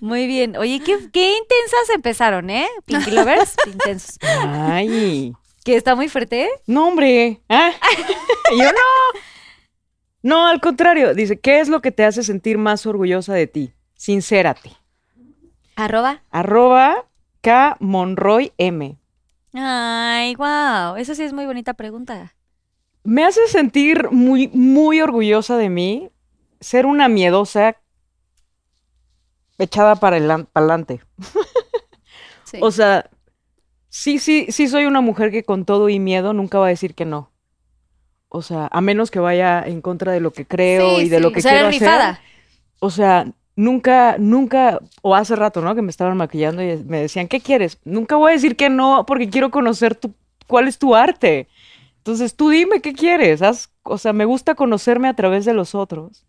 Muy 0.00 0.26
bien. 0.26 0.56
Oye, 0.56 0.80
qué, 0.80 0.98
qué 1.12 1.36
intensas 1.36 1.90
empezaron, 1.94 2.50
¿eh? 2.50 2.68
Pinky 2.86 3.10
Lovers, 3.10 3.54
intensos. 3.66 4.18
Ay. 4.22 5.32
Que 5.64 5.76
está 5.76 5.94
muy 5.94 6.08
fuerte, 6.08 6.44
¿eh? 6.44 6.50
No, 6.66 6.88
hombre. 6.88 7.40
Ah, 7.48 7.70
Yo 8.56 8.64
no. 8.64 9.20
No, 10.22 10.46
al 10.46 10.60
contrario. 10.60 11.14
Dice, 11.14 11.38
¿qué 11.38 11.60
es 11.60 11.68
lo 11.68 11.80
que 11.80 11.92
te 11.92 12.04
hace 12.04 12.22
sentir 12.22 12.58
más 12.58 12.86
orgullosa 12.86 13.34
de 13.34 13.46
ti? 13.46 13.72
Sincérate. 13.94 14.72
Arroba. 15.76 16.22
Arroba 16.30 17.06
K 17.40 17.76
Monroy 17.80 18.52
M. 18.58 18.98
Ay, 19.54 20.34
wow. 20.34 20.96
Eso 20.96 21.14
sí 21.14 21.22
es 21.22 21.32
muy 21.32 21.46
bonita 21.46 21.74
pregunta. 21.74 22.34
Me 23.04 23.24
hace 23.24 23.46
sentir 23.46 24.10
muy, 24.10 24.48
muy 24.48 25.00
orgullosa 25.00 25.56
de 25.56 25.68
mí 25.68 26.10
ser 26.60 26.84
una 26.86 27.08
miedosa 27.08 27.76
echada 29.58 29.96
para 29.96 30.16
adelante. 30.16 31.00
Sí. 32.44 32.58
O 32.62 32.70
sea, 32.70 33.10
sí, 33.90 34.18
sí, 34.18 34.46
sí 34.48 34.68
soy 34.68 34.86
una 34.86 35.02
mujer 35.02 35.30
que 35.30 35.44
con 35.44 35.66
todo 35.66 35.90
y 35.90 35.98
miedo 35.98 36.32
nunca 36.32 36.58
va 36.58 36.66
a 36.66 36.70
decir 36.70 36.94
que 36.94 37.04
no. 37.04 37.30
O 38.28 38.42
sea, 38.42 38.68
a 38.70 38.80
menos 38.80 39.10
que 39.10 39.20
vaya 39.20 39.62
en 39.66 39.80
contra 39.80 40.12
de 40.12 40.20
lo 40.20 40.32
que 40.32 40.46
creo 40.46 40.98
Sí, 40.98 41.04
y 41.06 41.08
de 41.08 41.16
sí. 41.16 41.22
lo 41.22 41.32
que 41.32 41.38
O 41.38 41.42
sea, 41.42 41.52
quiero 41.52 41.66
hacer. 41.68 42.18
O 42.80 42.90
sea, 42.90 43.26
nunca, 43.56 44.16
nunca, 44.18 44.80
o 45.02 45.14
hace 45.14 45.34
rato, 45.36 45.60
¿no? 45.62 45.74
Que 45.74 45.82
me 45.82 45.90
estaban 45.90 46.16
maquillando 46.16 46.62
y 46.62 46.76
me 46.84 47.00
decían, 47.00 47.28
¿qué 47.28 47.40
quieres? 47.40 47.78
Nunca 47.84 48.16
voy 48.16 48.30
a 48.30 48.34
decir 48.34 48.56
que 48.56 48.68
no 48.70 49.04
porque 49.06 49.30
quiero 49.30 49.50
conocer 49.50 49.94
tu, 49.94 50.12
cuál 50.46 50.68
es 50.68 50.78
tu 50.78 50.94
arte. 50.94 51.48
Entonces, 51.98 52.34
tú 52.36 52.50
dime 52.50 52.80
qué 52.80 52.92
quieres. 52.92 53.42
Haz- 53.42 53.70
o 53.82 53.98
sea, 53.98 54.12
me 54.12 54.24
gusta 54.26 54.54
conocerme 54.54 55.08
a 55.08 55.14
través 55.14 55.44
de 55.44 55.54
los 55.54 55.74
otros 55.74 56.24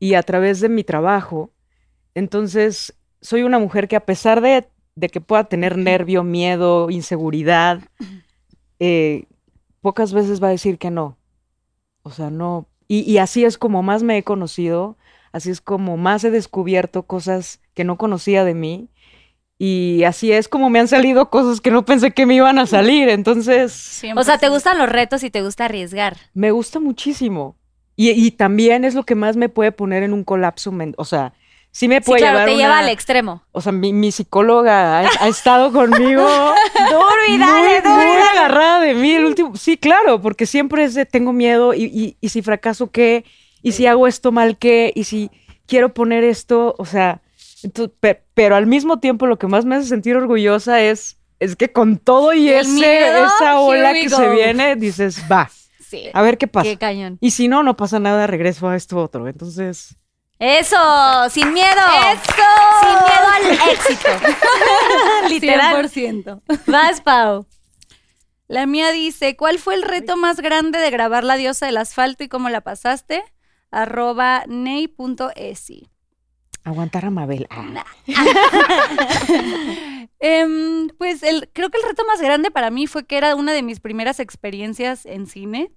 y 0.00 0.14
a 0.14 0.22
través 0.22 0.60
de 0.60 0.68
mi 0.68 0.84
trabajo. 0.84 1.50
Entonces, 2.14 2.94
soy 3.20 3.42
una 3.42 3.58
mujer 3.58 3.88
que 3.88 3.96
a 3.96 4.04
pesar 4.04 4.40
de, 4.40 4.66
de 4.96 5.08
que 5.08 5.20
pueda 5.20 5.44
tener 5.44 5.78
nervio, 5.78 6.24
miedo, 6.24 6.90
inseguridad, 6.90 7.80
eh, 8.80 9.24
pocas 9.82 10.14
veces 10.14 10.42
va 10.42 10.48
a 10.48 10.52
decir 10.52 10.78
que 10.78 10.90
no. 10.90 11.18
O 12.02 12.10
sea, 12.10 12.30
no. 12.30 12.66
Y, 12.88 13.00
y 13.00 13.18
así 13.18 13.44
es 13.44 13.58
como 13.58 13.82
más 13.82 14.02
me 14.02 14.16
he 14.18 14.22
conocido, 14.24 14.96
así 15.32 15.50
es 15.50 15.60
como 15.60 15.96
más 15.98 16.24
he 16.24 16.30
descubierto 16.30 17.04
cosas 17.04 17.60
que 17.74 17.84
no 17.84 17.98
conocía 17.98 18.44
de 18.44 18.54
mí. 18.54 18.88
Y 19.58 20.02
así 20.04 20.32
es 20.32 20.48
como 20.48 20.70
me 20.70 20.80
han 20.80 20.88
salido 20.88 21.30
cosas 21.30 21.60
que 21.60 21.70
no 21.70 21.84
pensé 21.84 22.10
que 22.12 22.26
me 22.26 22.34
iban 22.34 22.58
a 22.58 22.66
salir. 22.66 23.08
Entonces, 23.08 24.02
O 24.16 24.24
sea, 24.24 24.38
te 24.38 24.48
100%. 24.48 24.50
gustan 24.50 24.78
los 24.78 24.88
retos 24.88 25.22
y 25.22 25.30
te 25.30 25.42
gusta 25.42 25.66
arriesgar. 25.66 26.16
me 26.34 26.50
gusta 26.50 26.80
muchísimo. 26.80 27.56
Y, 27.94 28.10
y 28.10 28.32
también 28.32 28.84
es 28.84 28.94
lo 28.94 29.04
que 29.04 29.14
más 29.14 29.36
me 29.36 29.48
puede 29.48 29.70
poner 29.70 30.02
en 30.02 30.12
un 30.14 30.24
colapso. 30.24 30.72
O 30.96 31.04
sea, 31.04 31.34
sí 31.72 31.88
me 31.88 31.96
Sí, 31.96 32.02
puede 32.02 32.20
claro, 32.20 32.34
llevar 32.36 32.48
te 32.48 32.54
una- 32.54 32.62
lleva 32.62 32.78
al 32.78 32.88
extremo. 32.88 33.42
O 33.50 33.60
sea, 33.60 33.72
mi, 33.72 33.92
mi 33.92 34.12
psicóloga 34.12 35.00
ha, 35.00 35.10
ha 35.20 35.28
estado 35.28 35.72
conmigo 35.72 36.24
Duro 36.90 37.08
y 37.26 37.30
muy, 37.32 37.38
dale, 37.38 37.80
duro 37.80 37.94
muy 37.96 38.04
dale. 38.04 38.22
agarrada 38.38 38.80
de 38.80 38.94
mí. 38.94 39.12
El 39.12 39.24
último, 39.24 39.56
sí, 39.56 39.76
claro, 39.76 40.20
porque 40.22 40.46
siempre 40.46 40.84
es 40.84 40.94
de 40.94 41.04
tengo 41.06 41.32
miedo 41.32 41.74
y, 41.74 41.84
y- 41.84 42.16
y 42.20 42.28
si 42.28 42.42
fracaso, 42.42 42.90
¿qué? 42.90 43.24
Y 43.62 43.72
si 43.72 43.86
hago 43.86 44.06
esto 44.06 44.30
mal, 44.32 44.56
¿qué? 44.58 44.92
Y 44.94 45.04
si 45.04 45.30
quiero 45.66 45.94
poner 45.94 46.22
esto, 46.24 46.74
o 46.78 46.84
sea, 46.84 47.20
pe- 48.00 48.22
pero 48.34 48.56
al 48.56 48.66
mismo 48.66 48.98
tiempo 49.00 49.26
lo 49.26 49.38
que 49.38 49.46
más 49.46 49.64
me 49.64 49.76
hace 49.76 49.88
sentir 49.88 50.16
orgullosa 50.16 50.80
es, 50.82 51.16
es 51.40 51.56
que 51.56 51.72
con 51.72 51.96
todo 51.98 52.32
y 52.34 52.48
ese, 52.48 52.68
miedo, 52.70 53.24
esa 53.26 53.58
ola 53.60 53.92
que 53.94 54.08
go. 54.08 54.16
se 54.16 54.28
viene, 54.30 54.76
dices, 54.76 55.22
va, 55.30 55.50
Sí. 55.88 56.10
a 56.12 56.22
ver 56.22 56.38
qué 56.38 56.46
pasa. 56.48 56.64
Qué 56.68 56.76
cañón. 56.78 57.18
Y 57.20 57.30
si 57.32 57.48
no, 57.48 57.62
no 57.62 57.76
pasa 57.76 57.98
nada, 58.00 58.26
regreso 58.26 58.68
a 58.68 58.76
esto 58.76 58.96
otro. 58.98 59.28
Entonces, 59.28 59.96
Eso, 60.44 60.76
sin 61.30 61.52
miedo. 61.52 61.80
¡Eso! 62.12 62.42
Sin 62.80 62.98
miedo 62.98 63.28
al 63.32 63.44
éxito. 63.70 64.08
Literal. 65.28 65.88
100%. 65.88 66.42
Vas, 66.66 67.00
Pau. 67.00 67.46
La 68.48 68.66
mía 68.66 68.90
dice, 68.90 69.36
¿cuál 69.36 69.60
fue 69.60 69.76
el 69.76 69.82
reto 69.82 70.16
más 70.16 70.40
grande 70.40 70.80
de 70.80 70.90
grabar 70.90 71.22
La 71.22 71.36
Diosa 71.36 71.66
del 71.66 71.76
Asfalto 71.76 72.24
y 72.24 72.28
cómo 72.28 72.48
la 72.48 72.60
pasaste? 72.60 73.22
Arroba 73.70 74.42
ney.esi. 74.48 75.88
aguantar 76.64 77.04
a 77.04 77.10
Mabel. 77.10 77.46
Ah. 77.48 77.84
Em, 80.18 80.88
pues 80.98 81.22
el, 81.22 81.50
creo 81.52 81.70
que 81.70 81.78
el 81.78 81.84
reto 81.84 82.04
más 82.04 82.20
grande 82.20 82.50
para 82.50 82.70
mí 82.70 82.88
fue 82.88 83.06
que 83.06 83.16
era 83.16 83.36
una 83.36 83.52
de 83.52 83.62
mis 83.62 83.78
primeras 83.78 84.18
experiencias 84.18 85.06
en 85.06 85.26
cine. 85.26 85.70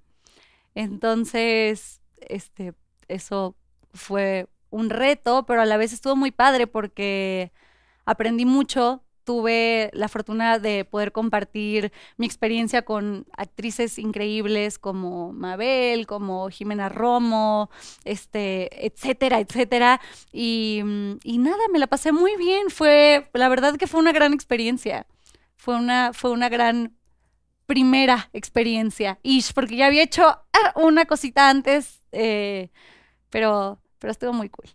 Entonces, 0.73 2.01
este, 2.17 2.73
eso 3.07 3.55
fue 3.93 4.47
un 4.75 4.89
reto, 4.89 5.45
pero 5.45 5.61
a 5.61 5.65
la 5.65 5.77
vez 5.77 5.93
estuvo 5.93 6.15
muy 6.15 6.31
padre 6.31 6.67
porque 6.67 7.51
aprendí 8.05 8.45
mucho. 8.45 9.01
Tuve 9.23 9.89
la 9.93 10.07
fortuna 10.07 10.59
de 10.59 10.85
poder 10.85 11.11
compartir 11.11 11.91
mi 12.17 12.27
experiencia 12.27 12.83
con 12.83 13.25
actrices 13.35 13.97
increíbles 13.97 14.77
como 14.77 15.33
Mabel, 15.33 16.05
como 16.05 16.49
Jimena 16.49 16.89
Romo, 16.89 17.71
este, 18.03 18.85
etcétera, 18.85 19.39
etcétera. 19.39 19.99
Y, 20.31 20.81
mm, 20.83 21.19
y 21.23 21.37
nada, 21.39 21.63
me 21.71 21.79
la 21.79 21.87
pasé 21.87 22.11
muy 22.11 22.35
bien. 22.35 22.69
Fue, 22.69 23.29
la 23.33 23.49
verdad 23.49 23.77
que 23.77 23.87
fue 23.87 23.99
una 24.01 24.11
gran 24.11 24.33
experiencia. 24.33 25.07
Fue 25.55 25.75
una, 25.75 26.13
fue 26.13 26.31
una 26.31 26.49
gran 26.49 26.95
primera 27.65 28.29
experiencia. 28.33 29.19
Ish, 29.23 29.53
porque 29.53 29.77
ya 29.77 29.87
había 29.87 30.03
hecho 30.03 30.23
ah, 30.27 30.73
una 30.75 31.05
cosita 31.05 31.49
antes, 31.49 32.01
eh, 32.11 32.69
pero, 33.31 33.79
pero 33.99 34.11
estuvo 34.11 34.33
muy 34.33 34.49
cool. 34.49 34.69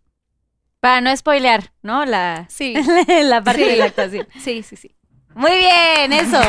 Para 0.81 1.01
no 1.01 1.14
spoilear, 1.16 1.73
¿no? 1.83 2.05
La, 2.07 2.47
Sí, 2.49 2.75
la 3.23 3.43
parte 3.43 3.62
Sí. 3.64 3.68
de 3.71 3.77
la 3.77 3.85
actuación. 3.87 4.27
sí, 4.43 4.62
sí, 4.62 4.77
sí. 4.77 4.95
Muy 5.35 5.53
bien, 5.53 6.12
eso. 6.12 6.41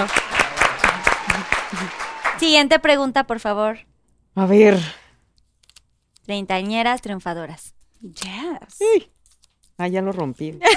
Siguiente 2.40 2.80
pregunta, 2.80 3.26
por 3.26 3.40
favor. 3.40 3.80
A 4.36 4.46
ver. 4.46 4.80
Treintañeras 6.26 7.02
triunfadoras. 7.02 7.76
Yes. 8.02 8.80
Uy. 8.80 9.12
Ah, 9.78 9.88
ya 9.88 10.02
lo 10.02 10.12
rompí. 10.12 10.58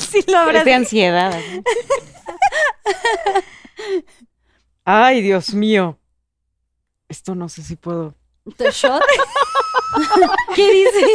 Sí, 0.00 0.24
lo 0.26 0.50
Es 0.50 0.64
de 0.64 0.74
ansiedad. 0.74 1.40
Ay, 4.84 5.22
Dios 5.22 5.54
mío. 5.54 5.98
Esto 7.08 7.34
no 7.34 7.48
sé 7.48 7.62
si 7.62 7.76
puedo. 7.76 8.14
¿Tu 8.56 8.64
shot? 8.72 9.02
¿Qué 10.54 10.72
dice? 10.72 11.06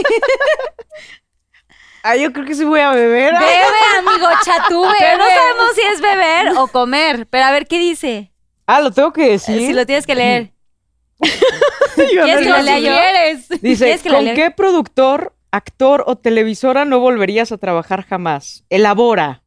Ah, 2.04 2.16
yo 2.16 2.32
creo 2.32 2.46
que 2.46 2.56
sí 2.56 2.64
voy 2.64 2.80
a 2.80 2.92
beber. 2.92 3.34
Bebe, 3.34 3.98
amigo, 4.00 4.28
chatú, 4.44 4.82
bebe. 4.84 4.96
Pero 5.00 5.18
no 5.18 5.26
sabemos 5.26 5.76
si 5.76 5.82
es 5.82 6.02
beber 6.02 6.50
o 6.58 6.68
comer. 6.68 7.28
Pero 7.28 7.46
a 7.46 7.52
ver, 7.52 7.68
¿qué 7.68 7.78
dice? 7.80 8.32
Ah, 8.66 8.82
lo 8.82 8.92
tengo 8.92 9.12
que 9.12 9.30
decir. 9.32 9.60
Si 9.60 9.74
lo 9.74 9.86
tienes 9.86 10.06
que 10.06 10.16
leer. 10.16 10.54
Yo 11.98 12.24
¿Quieres 12.24 12.44
que 12.46 12.50
lo 12.50 12.62
lea 12.62 12.80
yo? 12.80 12.92
quieres. 12.94 13.50
Dice, 13.62 13.86
¿Quieres 13.86 14.02
que 14.02 14.10
la 14.10 14.20
¿con 14.20 14.34
qué 14.34 14.52
productor, 14.52 15.36
actor 15.52 16.06
o 16.08 16.16
televisora 16.18 16.86
no 16.86 17.00
volverías 17.00 17.52
a 17.52 17.58
trabajar 17.58 18.06
jamás? 18.06 18.64
Elabora. 18.70 19.42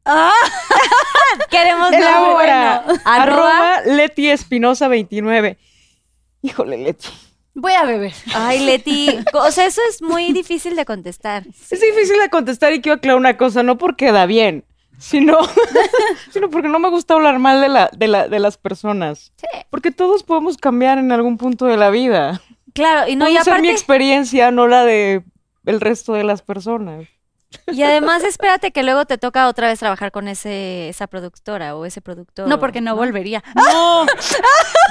Queremos 1.49 1.89
no, 1.89 1.97
Elabora. 1.97 2.83
bueno. 2.85 3.01
Arroba. 3.05 3.77
Arroba 3.77 3.81
Leti 3.85 4.29
Espinosa 4.29 4.87
29. 4.87 5.57
Híjole, 6.43 6.77
Leti. 6.77 7.09
Voy 7.55 7.73
a 7.73 7.83
beber. 7.83 8.13
Ay, 8.33 8.65
Leti. 8.65 9.09
O 9.33 9.51
sea, 9.51 9.65
eso 9.65 9.81
es 9.89 10.01
muy 10.01 10.31
difícil 10.33 10.75
de 10.75 10.85
contestar. 10.85 11.43
Es 11.47 11.81
difícil 11.81 12.19
de 12.19 12.29
contestar 12.29 12.73
y 12.73 12.81
quiero 12.81 12.95
aclarar 12.97 13.19
una 13.19 13.37
cosa, 13.37 13.63
no 13.63 13.77
porque 13.77 14.11
da 14.11 14.25
bien, 14.25 14.63
sino, 14.97 15.39
sino 16.31 16.49
porque 16.49 16.67
no 16.69 16.79
me 16.79 16.89
gusta 16.89 17.13
hablar 17.13 17.39
mal 17.39 17.61
de, 17.61 17.69
la, 17.69 17.89
de, 17.95 18.07
la, 18.07 18.27
de 18.27 18.39
las 18.39 18.57
personas. 18.57 19.31
Porque 19.69 19.91
todos 19.91 20.23
podemos 20.23 20.57
cambiar 20.57 20.97
en 20.97 21.11
algún 21.11 21.37
punto 21.37 21.65
de 21.65 21.77
la 21.77 21.89
vida. 21.89 22.41
Claro, 22.73 23.09
y 23.09 23.15
no, 23.15 23.27
y 23.27 23.33
Puede 23.33 23.43
ser 23.43 23.53
mi 23.53 23.67
aparte, 23.67 23.71
experiencia, 23.71 24.51
no 24.51 24.67
la 24.67 24.83
de 24.83 25.23
el 25.65 25.79
resto 25.79 26.13
de 26.13 26.23
las 26.23 26.41
personas. 26.41 27.07
Y 27.71 27.83
además 27.83 28.23
espérate 28.23 28.71
que 28.71 28.83
luego 28.83 29.05
te 29.05 29.17
toca 29.17 29.47
otra 29.47 29.67
vez 29.67 29.79
trabajar 29.79 30.11
con 30.11 30.27
ese, 30.27 30.89
esa 30.89 31.07
productora 31.07 31.75
o 31.75 31.85
ese 31.85 32.01
productor. 32.01 32.47
No, 32.47 32.59
porque 32.59 32.81
no, 32.81 32.95
volvería. 32.95 33.43
No, 33.55 34.05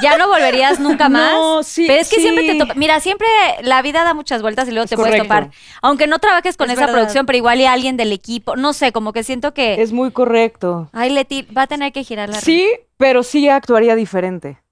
Ya 0.02 0.16
no 0.18 0.28
volverías 0.28 0.80
nunca 0.80 1.08
más. 1.08 1.32
No, 1.34 1.62
sí, 1.62 1.84
Pero 1.86 2.00
es 2.00 2.08
que 2.10 2.20
siempre 2.20 2.44
te 2.46 2.58
toca. 2.58 2.74
Mira, 2.74 3.00
siempre 3.00 3.26
la 3.62 3.82
vida 3.82 4.04
da 4.04 4.14
muchas 4.14 4.42
vueltas 4.42 4.68
y 4.68 4.72
luego 4.72 4.84
Es 4.84 4.90
te 4.90 4.96
puedes 4.96 5.20
topar. 5.22 5.50
Aunque 5.82 6.06
no 6.06 6.18
trabajes 6.18 6.56
con 6.56 6.68
Es 6.68 6.72
esa 6.74 6.82
verdad. 6.86 6.94
producción, 6.94 7.26
pero 7.26 7.36
igual 7.36 7.60
y 7.60 7.66
alguien 7.66 7.96
del 7.96 8.12
equipo. 8.12 8.56
No 8.56 8.72
sé, 8.72 8.92
como 8.92 9.12
que 9.12 9.22
siento 9.22 9.54
que. 9.54 9.80
es 9.82 9.92
muy 9.92 10.10
correcto. 10.10 10.88
Ay, 10.92 11.10
Leti, 11.10 11.42
va 11.42 11.62
a 11.62 11.66
tener 11.66 11.92
que 11.92 12.04
girar 12.04 12.28
la 12.28 12.40
Sí, 12.40 12.68
pero 12.96 13.22
sí 13.22 13.48
actuaría 13.48 13.94
diferente. 13.94 14.62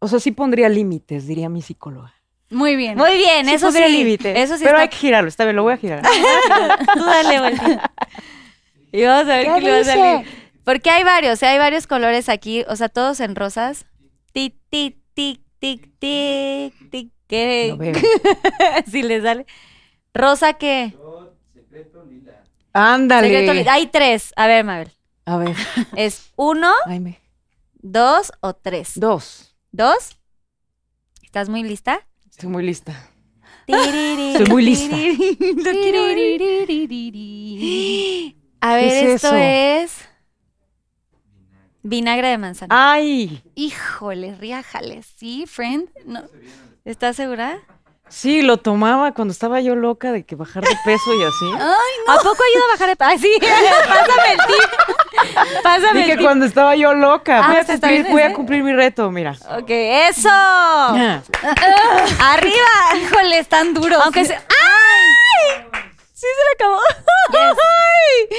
O 0.00 0.08
sea, 0.08 0.20
sí 0.20 0.30
pondría 0.30 0.68
límites, 0.68 1.26
diría 1.26 1.48
mi 1.48 1.62
psicóloga. 1.62 2.14
Muy 2.50 2.76
bien. 2.76 2.96
Muy 2.96 3.16
bien, 3.16 3.46
Sí 3.46 3.54
eso 3.54 3.70
sí. 3.70 3.78
pondría 3.78 3.88
límites. 3.88 4.36
Eso 4.38 4.56
sí 4.56 4.64
pero 4.64 4.76
está 4.76 4.82
hay 4.82 4.88
que 4.88 4.96
girarlo, 4.96 5.28
está 5.28 5.44
bien, 5.44 5.56
lo 5.56 5.62
voy 5.64 5.74
a 5.74 5.76
girar. 5.76 6.02
Tú 6.94 7.04
dale, 7.04 7.38
vuelta. 7.40 7.90
Y 8.92 9.02
vamos 9.04 9.24
a 9.30 9.36
ver 9.36 9.46
qué, 9.54 9.60
le 9.60 9.70
va 9.70 9.78
a 9.78 9.84
salir. 9.84 10.26
Porque 10.64 10.90
hay 10.90 11.04
varios, 11.04 11.42
hay 11.42 11.58
varios 11.58 11.86
colores 11.86 12.28
aquí, 12.28 12.64
o 12.68 12.76
sea, 12.76 12.88
todos 12.88 13.20
en 13.20 13.36
rosas. 13.36 13.86
Tic, 14.32 14.54
tic, 14.70 14.96
tic, 15.14 15.40
tic, 15.58 15.88
tic, 15.98 16.90
tic. 16.90 17.10
¿Qué? 17.26 17.74
Veo. 17.78 17.94
si 18.90 19.02
le 19.02 19.20
sale. 19.20 19.44
¿Rosa 20.14 20.54
qué? 20.54 20.94
Ándale. 22.72 23.28
Secreto 23.28 23.52
li- 23.54 23.68
Hay 23.68 23.86
tres. 23.88 24.32
A 24.36 24.46
ver, 24.46 24.64
Mabel. 24.64 24.90
A 25.26 25.36
ver, 25.36 25.54
¿Es 25.96 26.30
uno, 26.36 26.72
ay, 26.86 27.00
me- 27.00 27.20
dos 27.74 28.32
o 28.40 28.54
tres? 28.54 28.92
Dos. 28.94 29.54
¿Dos? 29.72 30.16
¿Estás 31.22 31.50
muy 31.50 31.62
lista? 31.62 32.06
Estoy 32.38 32.50
muy 32.50 32.62
lista. 32.62 32.94
Estoy 33.66 34.46
muy 34.48 34.62
lista. 34.62 34.96
Lo 34.96 35.72
quiero 35.72 36.04
ver. 36.04 36.40
A 38.60 38.74
ver, 38.76 38.88
¿Qué 38.88 39.00
es 39.00 39.24
esto 39.24 39.34
eso? 39.34 39.36
es 39.36 40.08
vinagre 41.82 42.28
de 42.28 42.38
manzana. 42.38 42.92
Ay, 42.92 43.42
Híjole, 43.56 44.36
riájale. 44.36 45.02
¿Sí, 45.02 45.46
friend? 45.48 45.88
No. 46.06 46.22
¿Estás 46.84 47.16
segura? 47.16 47.58
Sí, 48.08 48.42
lo 48.42 48.56
tomaba 48.58 49.12
cuando 49.12 49.32
estaba 49.32 49.60
yo 49.60 49.74
loca 49.74 50.12
de 50.12 50.24
que 50.24 50.34
bajar 50.36 50.62
de 50.64 50.76
peso 50.84 51.14
y 51.14 51.22
así. 51.24 51.52
¿A 52.08 52.16
poco 52.16 52.36
ayuda 52.52 52.64
a 52.66 52.72
bajar 52.72 52.88
de 52.88 52.96
peso? 52.96 53.10
Ay, 53.10 53.18
sí, 53.18 53.30
pásame 53.88 54.32
el 54.32 54.38
tip. 54.46 55.62
Pásame 55.62 55.98
Dije 56.00 56.12
el 56.12 56.18
tip. 56.18 56.26
cuando 56.26 56.46
estaba 56.46 56.76
yo 56.76 56.94
loca. 56.94 57.38
Ah, 57.44 57.48
voy, 57.48 57.56
a 57.56 57.60
¿está 57.60 57.72
cumplir, 57.74 58.00
bien 58.02 58.12
voy 58.12 58.22
a 58.22 58.26
ese? 58.26 58.34
cumplir 58.34 58.62
mi 58.62 58.72
reto, 58.72 59.10
mira. 59.10 59.36
Ok, 59.58 59.68
eso. 59.68 60.28
Ah. 60.30 61.20
Arriba. 62.20 62.66
Híjole, 63.02 63.38
están 63.38 63.74
duros. 63.74 64.00
Aunque 64.04 64.24
se... 64.24 64.34
¡Ay! 64.34 65.64
Sí 66.12 66.26
se 66.26 66.26
le 66.26 66.54
acabó. 66.54 66.80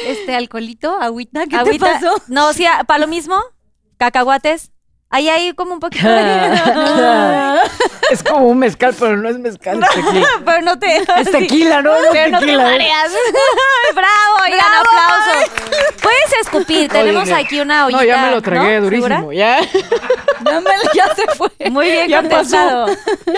Este 0.05 0.35
alcoholito, 0.35 0.99
agüita, 0.99 1.45
¿qué 1.47 1.55
Agüita. 1.55 1.85
te 1.99 2.05
pasó? 2.05 2.21
No, 2.27 2.51
sí, 2.53 2.65
para 2.87 2.99
lo 2.99 3.07
mismo. 3.07 3.41
Cacahuates. 3.97 4.71
Ahí 5.11 5.27
hay 5.27 5.53
como 5.53 5.73
un 5.73 5.79
poquito. 5.79 6.07
es 8.11 8.21
como 8.23 8.47
un 8.47 8.59
mezcal, 8.59 8.95
pero 8.97 9.17
no 9.17 9.27
es 9.27 9.39
mezcal, 9.39 9.81
es 9.81 9.89
tequila. 9.89 10.27
Pero 10.45 10.61
no 10.61 10.77
te. 10.77 10.97
Es 10.97 11.31
tequila, 11.31 11.81
¿no? 11.81 11.95
Es 11.95 12.09
Pero 12.11 12.29
no 12.31 12.39
te 12.39 12.45
tequila, 12.45 12.63
¿eh? 12.63 12.71
mareas. 12.71 13.11
Bravo, 13.95 14.37
oigan, 14.43 14.67
aplauso. 14.79 15.51
Puedes 16.01 16.33
escupir. 16.41 16.91
Tenemos 16.91 17.23
Oye, 17.23 17.33
aquí 17.33 17.59
una 17.59 17.85
ollita. 17.87 18.01
No, 18.01 18.07
ya 18.07 18.17
me 18.21 18.31
lo 18.31 18.41
tragué 18.41 18.77
¿no? 18.77 18.83
durísimo, 18.83 19.07
¿Segura? 19.07 19.33
ya. 19.33 19.61
Ya 20.93 21.15
se 21.15 21.27
fue. 21.35 21.49
Muy 21.71 21.89
bien 21.89 22.07
Ya 22.07 22.21
contestado. 22.21 22.85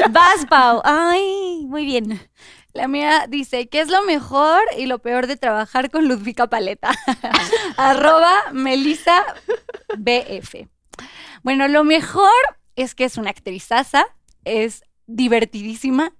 Vas, 0.09 0.45
Pau. 0.49 0.81
Ay, 0.83 1.65
muy 1.67 1.85
bien. 1.85 2.19
La 2.73 2.87
mía 2.87 3.25
dice, 3.27 3.67
¿qué 3.69 3.79
es 3.81 3.89
lo 3.89 4.01
mejor 4.03 4.61
y 4.77 4.85
lo 4.87 4.99
peor 4.99 5.27
de 5.27 5.35
trabajar 5.37 5.89
con 5.89 6.07
Ludvika 6.07 6.47
Paleta? 6.47 6.91
Arroba 7.77 8.31
Melissa 8.51 9.25
BF. 9.97 10.67
Bueno, 11.43 11.67
lo 11.67 11.83
mejor 11.83 12.29
es 12.75 12.95
que 12.95 13.03
es 13.05 13.17
una 13.17 13.29
actrizaza, 13.31 14.05
es 14.45 14.83
divertidísima, 15.07 16.13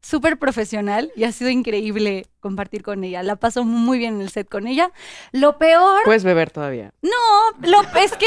súper 0.00 0.38
profesional 0.38 1.10
y 1.16 1.24
ha 1.24 1.32
sido 1.32 1.50
increíble 1.50 2.26
compartir 2.40 2.82
con 2.82 3.02
ella. 3.04 3.22
La 3.22 3.36
paso 3.36 3.64
muy 3.64 3.98
bien 3.98 4.14
en 4.16 4.20
el 4.22 4.30
set 4.30 4.48
con 4.48 4.66
ella. 4.66 4.92
Lo 5.32 5.58
peor 5.58 6.02
Puedes 6.04 6.24
beber 6.24 6.50
todavía. 6.50 6.92
no, 7.02 7.68
lo, 7.68 7.80
es 7.98 8.12
que 8.16 8.26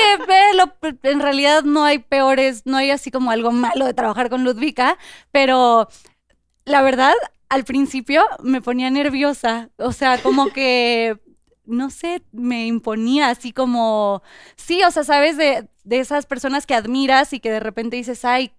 lo- 0.55 0.73
en 1.03 1.19
realidad 1.21 1.63
no 1.63 1.83
hay 1.85 1.99
peores, 1.99 2.63
no 2.65 2.77
hay 2.77 2.91
así 2.91 3.09
como 3.11 3.31
algo 3.31 3.51
malo 3.51 3.85
de 3.85 3.93
trabajar 3.93 4.29
con 4.29 4.43
Ludvika, 4.43 4.97
pero 5.31 5.87
la 6.65 6.81
verdad, 6.81 7.13
al 7.49 7.63
principio 7.63 8.23
me 8.43 8.61
ponía 8.61 8.89
nerviosa, 8.89 9.69
o 9.77 9.91
sea, 9.93 10.21
como 10.21 10.47
que, 10.49 11.17
no 11.65 11.89
sé, 11.89 12.21
me 12.31 12.65
imponía 12.67 13.29
así 13.29 13.51
como, 13.53 14.21
sí, 14.55 14.83
o 14.83 14.91
sea, 14.91 15.03
sabes, 15.03 15.37
de, 15.37 15.67
de 15.83 15.99
esas 15.99 16.25
personas 16.25 16.65
que 16.65 16.75
admiras 16.75 17.33
y 17.33 17.39
que 17.39 17.51
de 17.51 17.59
repente 17.59 17.95
dices, 17.97 18.25
ay, 18.25 18.51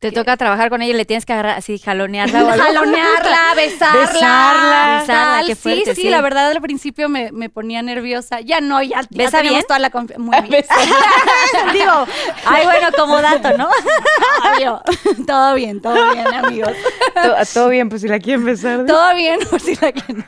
Te 0.00 0.12
toca 0.12 0.36
trabajar 0.38 0.70
con 0.70 0.80
ella 0.80 0.94
y 0.94 0.96
le 0.96 1.04
tienes 1.04 1.26
que 1.26 1.34
agarrar 1.34 1.58
así, 1.58 1.78
jalonearla 1.78 2.40
jalonearla, 2.56 3.54
besarla. 3.54 4.00
Besarla. 4.14 4.98
Besarla, 5.00 5.42
qué 5.46 5.54
fuerte, 5.56 5.94
sí, 5.94 5.94
sí. 5.94 6.02
sí, 6.02 6.08
la 6.08 6.22
verdad 6.22 6.50
al 6.50 6.60
principio 6.62 7.10
me, 7.10 7.30
me 7.32 7.50
ponía 7.50 7.82
nerviosa. 7.82 8.40
Ya 8.40 8.62
no, 8.62 8.82
ya, 8.82 9.02
ya 9.02 9.08
¿Besa 9.10 9.38
tenemos 9.38 9.58
bien? 9.58 9.66
toda 9.68 9.78
la 9.78 9.90
confianza. 9.90 10.22
Muy 10.24 10.40
bien. 10.48 10.64
Digo, 11.74 12.06
ay, 12.46 12.64
bueno, 12.64 12.88
como 12.96 13.20
dato, 13.20 13.56
¿no? 13.58 13.68
Todo 15.26 15.54
bien, 15.54 15.80
todo 15.80 16.12
bien, 16.12 16.26
amigos. 16.34 16.72
To- 17.14 17.36
Todo 17.52 17.68
bien, 17.68 17.88
pues 17.88 18.00
si 18.02 18.08
la 18.08 18.18
quieren 18.18 18.44
besar. 18.44 18.86
Todo 18.86 19.14
bien, 19.14 19.38
por 19.50 19.60
si 19.60 19.74
la 19.76 19.92
quieren. 19.92 20.24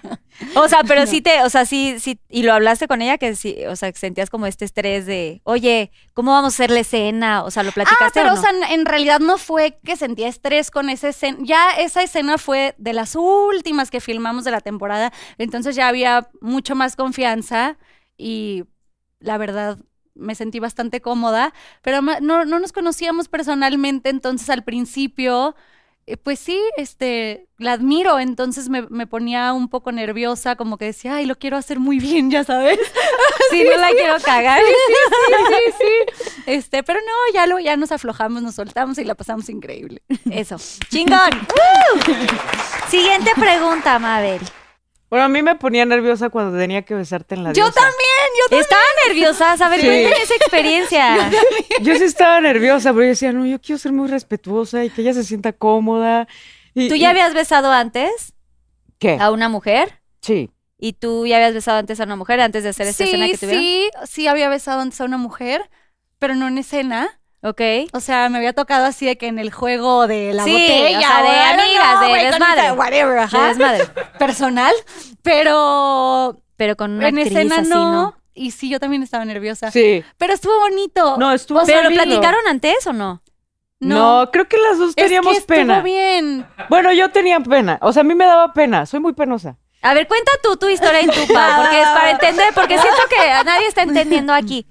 O 0.57 0.68
sea, 0.68 0.82
pero 0.84 1.07
sí 1.07 1.20
te, 1.20 1.43
o 1.43 1.49
sea, 1.51 1.64
sí, 1.66 1.97
sí, 1.99 2.18
y 2.28 2.43
lo 2.43 2.53
hablaste 2.53 2.88
con 2.88 3.03
ella 3.03 3.18
que 3.18 3.34
sí, 3.36 3.57
o 3.68 3.76
sea, 3.76 3.90
que 3.93 3.99
sentías 3.99 4.30
como 4.30 4.47
este 4.47 4.64
estrés 4.64 5.07
de, 5.07 5.40
oye, 5.45 5.90
¿cómo 6.14 6.32
vamos 6.32 6.55
a 6.55 6.57
hacer 6.57 6.70
la 6.70 6.80
escena? 6.80 7.43
O 7.45 7.51
sea, 7.51 7.62
¿lo 7.62 7.70
Ah, 7.70 7.72
platicaste 7.74 8.20
pero 8.20 8.32
o 8.32 8.34
no? 8.34 8.40
o 8.40 8.43
sea, 8.43 8.51
en- 8.74 8.86
realidad 8.86 9.20
no 9.20 9.38
fue 9.38 9.78
que 9.84 9.97
sentía 9.97 10.28
estrés 10.28 10.70
con 10.70 10.90
esa 10.90 11.09
escena. 11.09 11.38
Ya 11.40 11.70
esa 11.78 12.03
escena 12.03 12.38
fue 12.38 12.74
de 12.78 12.93
las 12.93 13.16
últimas 13.16 13.90
que 13.90 14.01
filmamos 14.01 14.45
de 14.45 14.51
la 14.51 14.61
temporada. 14.61 15.12
Entonces 15.38 15.76
ya 15.76 15.88
había 15.88 16.28
mucho 16.40 16.74
más 16.74 16.97
confianza 16.97 17.78
y 18.16 18.64
la 19.20 19.38
verdad 19.38 19.78
me 20.14 20.34
sentí 20.34 20.59
bastante 20.59 21.01
cómoda. 21.01 21.55
Pero 21.82 22.03
no, 22.03 22.20
no 22.45 22.59
nos 22.59 22.72
conocíamos 22.72 23.28
personalmente, 23.28 24.11
entonces 24.11 24.51
al 24.51 24.64
principio. 24.64 25.55
Eh, 26.07 26.16
Pues 26.16 26.38
sí, 26.38 26.61
este, 26.76 27.46
la 27.59 27.72
admiro, 27.72 28.18
entonces 28.18 28.68
me, 28.68 28.82
me 28.90 29.07
ponía 29.07 29.53
un 29.53 29.68
poco 29.68 29.92
nerviosa, 29.92 30.57
como 30.57 30.76
que 30.78 30.86
decía, 30.86 31.16
ay, 31.16 31.26
lo 31.26 31.36
quiero 31.36 31.57
hacer 31.57 31.78
muy 31.80 31.98
bien, 32.00 32.30
ya 32.30 32.44
sabes. 32.44 32.78
Sí, 33.50 33.64
no 33.64 33.76
la 33.76 33.90
quiero 33.90 34.16
cagar. 34.24 34.62
sí, 34.62 35.34
sí, 35.48 35.74
sí. 35.78 36.32
Este, 36.46 36.82
pero 36.82 37.00
no, 37.00 37.34
ya 37.34 37.46
lo, 37.46 37.59
ya 37.59 37.76
nos 37.76 37.92
aflojamos, 37.92 38.42
nos 38.42 38.55
soltamos 38.55 38.96
y 38.96 39.05
la 39.05 39.14
pasamos 39.14 39.50
increíble. 39.50 40.00
Eso. 40.30 40.57
¡Chingón! 40.88 41.30
Siguiente 42.88 43.32
pregunta, 43.36 43.98
Mabel. 43.98 44.40
Bueno, 45.12 45.26
a 45.26 45.28
mí 45.28 45.42
me 45.42 45.56
ponía 45.56 45.84
nerviosa 45.84 46.30
cuando 46.30 46.56
tenía 46.58 46.80
que 46.86 46.94
besarte 46.94 47.34
en 47.34 47.44
la 47.44 47.50
Yo 47.52 47.64
diosa. 47.64 47.74
también, 47.80 48.28
yo 48.38 48.44
también. 48.48 48.62
Estaba 48.62 48.82
nerviosa, 49.06 49.52
a 49.52 49.68
ver, 49.68 49.80
Sí. 49.82 49.86
cuéntame 49.86 50.22
esa 50.22 50.34
experiencia. 50.36 51.30
Yo 51.82 51.94
sí 51.96 52.04
estaba 52.04 52.40
nerviosa, 52.40 52.92
pero 52.92 53.02
yo 53.02 53.08
decía, 53.10 53.30
no, 53.34 53.44
yo 53.44 53.60
quiero 53.60 53.78
ser 53.78 53.92
muy 53.92 54.08
respetuosa 54.08 54.82
y 54.86 54.88
que 54.88 55.02
ella 55.02 55.12
se 55.12 55.22
sienta 55.24 55.52
cómoda. 55.52 56.28
Y- 56.72 56.88
¿Tú 56.88 56.94
y- 56.94 57.00
ya 57.00 57.10
habías 57.10 57.34
besado 57.34 57.70
antes 57.72 58.32
¿Qué? 58.98 59.18
a 59.20 59.30
una 59.32 59.50
mujer? 59.50 60.00
Sí. 60.22 60.48
¿Y 60.78 60.94
tú 60.94 61.26
ya 61.26 61.36
habías 61.36 61.52
besado 61.52 61.76
antes 61.76 62.00
a 62.00 62.04
una 62.04 62.16
mujer 62.16 62.40
antes 62.40 62.62
de 62.62 62.70
hacer 62.70 62.86
esta 62.86 63.04
escena 63.04 63.26
que 63.26 63.36
tuvieron? 63.36 63.62
sí, 63.62 63.90
sí 64.06 64.28
había 64.28 64.48
besado 64.48 64.80
antes 64.80 64.98
a 65.02 65.04
una 65.04 65.18
mujer, 65.18 65.68
pero 66.18 66.34
no 66.36 66.48
en 66.48 66.56
escena. 66.56 67.20
Ok. 67.43 67.61
O 67.93 68.01
sea, 68.01 68.28
me 68.28 68.38
había 68.38 68.53
tocado 68.53 68.84
así 68.86 69.05
de 69.07 69.18
que 69.18 69.26
en 69.26 69.38
el 69.38 69.53
juego 69.53 70.07
de 70.07 70.32
la 70.32 70.45
Sí, 70.45 70.53
botella. 70.53 70.99
o 70.99 71.01
sea, 71.03 71.22
de 71.22 71.40
amigas, 71.62 72.01
de 72.01 72.24
desmadre. 72.30 72.61
esa- 72.62 72.74
Whatever, 72.74 73.28
De 73.30 73.38
desmadre. 73.49 73.86
Personal, 74.18 74.72
pero 75.43 76.38
Pero 76.57 76.76
con 76.76 76.93
una 76.93 77.09
en 77.09 77.18
actriz 77.18 77.36
escena 77.36 77.57
así, 77.61 77.68
no. 77.70 77.93
¿no? 77.93 78.16
Y 78.34 78.53
sí, 78.53 78.68
yo 78.70 78.78
también 78.80 79.03
estaba 79.03 79.24
nerviosa. 79.24 79.70
Sí. 79.70 80.05
Pero 80.18 80.32
estuvo 80.34 80.59
bonito. 80.61 81.16
No, 81.18 81.32
estuvo 81.32 81.61
O 81.61 81.64
sea, 81.66 81.78
¿Pero 81.78 81.90
lo 81.90 81.95
platicaron 81.97 82.40
antes 82.49 82.86
o 82.86 82.93
no? 82.93 83.22
No, 83.80 84.30
creo 84.32 84.47
que 84.49 84.57
las 84.59 84.78
dos 84.78 84.90
Es 84.90 84.95
que 84.95 85.03
teníamos 85.03 85.36
estuvo 85.36 85.57
pena. 85.57 85.80
bien. 85.80 86.47
Bueno, 86.70 86.93
yo 86.93 87.11
tenía 87.11 87.40
pena. 87.40 87.78
O 87.82 87.93
sea, 87.93 88.03
a 88.03 88.05
mí 88.05 88.14
me 88.14 88.24
daba 88.24 88.53
pena. 88.53 88.86
Soy 88.86 89.01
muy 89.01 89.12
penosa. 89.12 89.57
A 89.82 89.93
ver, 89.95 90.07
cuenta 90.07 90.30
tú 90.40 90.57
tu 90.57 90.68
historia 90.68 91.01
en 91.01 91.11
tu 91.11 91.26
Pau, 91.34 91.62
porque 91.62 91.82
es 91.82 91.88
para 91.88 92.11
entender, 92.12 92.55
porque 92.55 92.78
siento 92.78 93.01
que 93.11 93.45
nadie 93.45 93.66
está 93.66 93.82
entendiendo 93.82 94.32
aquí. 94.32 94.64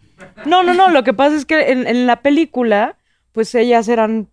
No, 0.45 0.63
no, 0.63 0.73
no. 0.73 0.89
Lo 0.89 1.03
que 1.03 1.13
pasa 1.13 1.35
es 1.35 1.45
que 1.45 1.71
en, 1.71 1.87
en 1.87 2.07
la 2.07 2.21
película, 2.21 2.97
pues 3.31 3.53
ellas 3.55 3.87
eran 3.87 4.29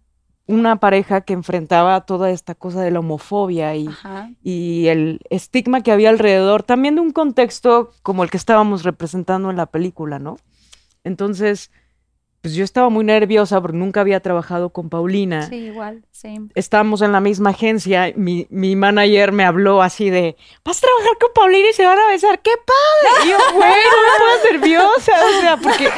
una 0.49 0.77
pareja 0.77 1.21
que 1.21 1.35
enfrentaba 1.35 2.01
toda 2.07 2.31
esta 2.31 2.55
cosa 2.55 2.81
de 2.81 2.91
la 2.91 3.01
homofobia 3.01 3.77
y, 3.77 3.87
y 4.43 4.87
el 4.87 5.21
estigma 5.29 5.83
que 5.83 5.93
había 5.93 6.09
alrededor, 6.09 6.63
también 6.63 6.95
de 6.95 7.03
un 7.03 7.13
contexto 7.13 7.93
como 8.03 8.25
el 8.25 8.31
que 8.31 8.39
estábamos 8.39 8.83
representando 8.83 9.51
en 9.51 9.57
la 9.57 9.67
película, 9.67 10.19
¿no? 10.19 10.39
Entonces, 11.05 11.71
pues 12.41 12.55
yo 12.55 12.63
estaba 12.63 12.89
muy 12.89 13.05
nerviosa 13.05 13.61
porque 13.61 13.77
nunca 13.77 14.01
había 14.01 14.21
trabajado 14.21 14.71
con 14.71 14.89
Paulina 14.89 15.49
Sí, 15.49 15.57
igual, 15.57 16.05
sí. 16.13 16.39
estábamos 16.55 17.03
en 17.03 17.11
la 17.11 17.21
misma 17.21 17.51
agencia, 17.51 18.13
mi, 18.15 18.47
mi 18.51 18.77
manager 18.77 19.33
me 19.33 19.45
habló 19.45 19.83
así 19.83 20.09
de, 20.09 20.37
vas 20.65 20.79
a 20.79 20.81
trabajar 20.83 21.19
con 21.21 21.31
Paulina 21.35 21.69
y 21.69 21.73
se 21.73 21.85
van 21.85 21.99
a 21.99 22.07
besar, 22.09 22.41
¡qué 22.41 22.53
padre! 22.65 23.27
Y 23.27 23.31
yo, 23.31 23.37
güey, 23.55 23.69
no 23.69 23.75
me 23.75 24.19
pongas 24.19 24.53
nerviosa, 24.53 25.13
o 25.37 25.41
sea, 25.41 25.57
porque, 25.57 25.89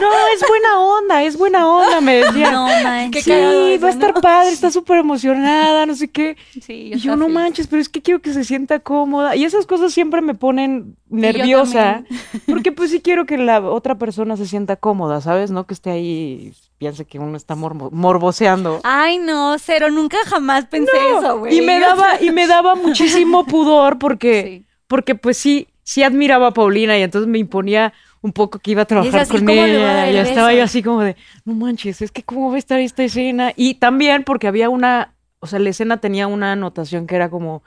no, 0.00 0.10
es 0.34 0.46
buena 0.46 0.78
onda, 0.80 1.22
es 1.22 1.38
buena 1.38 1.66
onda, 1.66 2.00
me 2.02 2.16
decía. 2.24 2.52
No 2.52 2.66
manches. 2.66 3.24
sí, 3.24 3.32
eso, 3.32 3.82
va 3.82 3.88
a 3.88 3.92
estar 3.92 4.14
¿no? 4.14 4.20
padre, 4.20 4.52
está 4.52 4.70
súper 4.70 4.98
emocionada, 4.98 5.86
no 5.86 5.94
sé 5.94 6.08
qué. 6.08 6.36
Sí, 6.60 6.90
Y 6.94 6.98
yo, 6.98 7.16
no 7.16 7.28
manches, 7.30 7.66
pero 7.66 7.80
es 7.80 7.88
que 7.88 8.02
quiero 8.02 8.20
que 8.20 8.34
se 8.34 8.44
sienta 8.44 8.80
cómoda. 8.80 9.36
Y 9.36 9.44
esas 9.44 9.64
cosas 9.64 9.92
siempre 9.94 10.20
me 10.20 10.34
ponen 10.34 10.96
nerviosa, 11.10 12.04
porque 12.46 12.72
pues 12.72 12.90
sí 12.90 13.00
quiero 13.00 13.26
que 13.26 13.38
la 13.38 13.60
otra 13.60 13.96
persona 13.96 14.36
se 14.36 14.46
sienta 14.46 14.76
cómoda, 14.76 15.20
¿sabes? 15.20 15.50
No 15.50 15.66
que 15.66 15.74
esté 15.74 15.90
ahí 15.90 16.52
y 16.52 16.54
piense 16.78 17.04
que 17.04 17.18
uno 17.18 17.36
está 17.36 17.54
morbo- 17.54 17.90
morboseando. 17.90 18.80
Ay, 18.84 19.18
no, 19.18 19.56
cero, 19.58 19.90
nunca 19.90 20.16
jamás 20.26 20.66
pensé 20.66 20.92
eso, 21.18 21.38
güey. 21.40 21.56
Y 21.58 21.60
me 21.62 21.78
daba, 21.80 22.06
y 22.20 22.30
me 22.30 22.46
daba 22.46 22.74
muchísimo 22.74 23.44
pudor 23.46 23.98
porque, 23.98 24.42
Sí. 24.42 24.66
porque 24.86 25.14
pues 25.14 25.36
sí, 25.38 25.68
sí 25.82 26.02
admiraba 26.02 26.48
a 26.48 26.52
Paulina 26.54 26.98
y 26.98 27.02
entonces 27.02 27.28
me 27.28 27.38
imponía 27.38 27.92
un 28.20 28.32
poco 28.32 28.58
que 28.58 28.72
iba 28.72 28.82
a 28.82 28.84
trabajar 28.84 29.26
¿y 29.26 29.30
con 29.30 29.48
ella. 29.48 30.10
Y 30.10 30.16
estaba 30.16 30.52
yo 30.52 30.64
así 30.64 30.82
como 30.82 31.02
de, 31.02 31.16
no 31.44 31.54
manches, 31.54 32.02
es 32.02 32.10
que 32.10 32.22
cómo 32.24 32.50
va 32.50 32.56
a 32.56 32.58
estar 32.58 32.80
esta 32.80 33.04
escena. 33.04 33.52
Y 33.56 33.74
también 33.74 34.24
porque 34.24 34.48
había 34.48 34.68
una, 34.68 35.14
o 35.40 35.46
sea, 35.46 35.58
la 35.60 35.70
escena 35.70 35.98
tenía 35.98 36.26
una 36.26 36.52
anotación 36.52 37.06
que 37.06 37.14
era 37.14 37.30
como, 37.30 37.62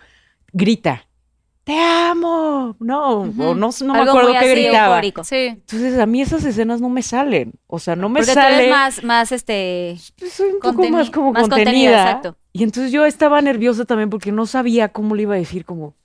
grita, 0.52 1.08
te 1.64 1.80
amo, 1.80 2.11
no, 2.80 3.10
o 3.22 3.26
no, 3.56 3.56
no 3.56 3.94
me 3.94 4.00
acuerdo 4.02 4.34
qué 4.40 4.50
gritaba. 4.56 5.02
Sí. 5.24 5.36
Entonces 5.48 6.00
a 6.00 6.06
mí 6.06 6.22
esas 6.22 6.44
escenas 6.46 6.82
no 6.82 6.90
me 6.90 7.02
salen, 7.02 7.54
o 7.68 7.80
sea, 7.80 7.96
no 7.96 8.10
me 8.10 8.20
Porque 8.20 8.32
tú 8.34 8.40
sale. 8.40 8.56
eres 8.56 8.70
más, 8.70 9.04
más 9.04 9.32
este... 9.32 9.98
Pues 10.18 10.34
soy 10.34 10.50
un 10.52 10.60
poco 10.60 10.88
más 10.90 11.10
como 11.10 11.32
más 11.34 11.44
contenida, 11.44 11.66
contenida. 11.72 12.02
exacto. 12.04 12.38
Y 12.54 12.64
entonces 12.64 12.92
yo 12.92 13.06
estaba 13.06 13.42
nerviosa 13.42 13.86
también 13.86 14.10
porque 14.10 14.32
no 14.32 14.46
sabía 14.46 14.90
cómo 14.90 15.16
le 15.16 15.24
iba 15.24 15.36
a 15.36 15.38
decir 15.38 15.66
como... 15.66 15.96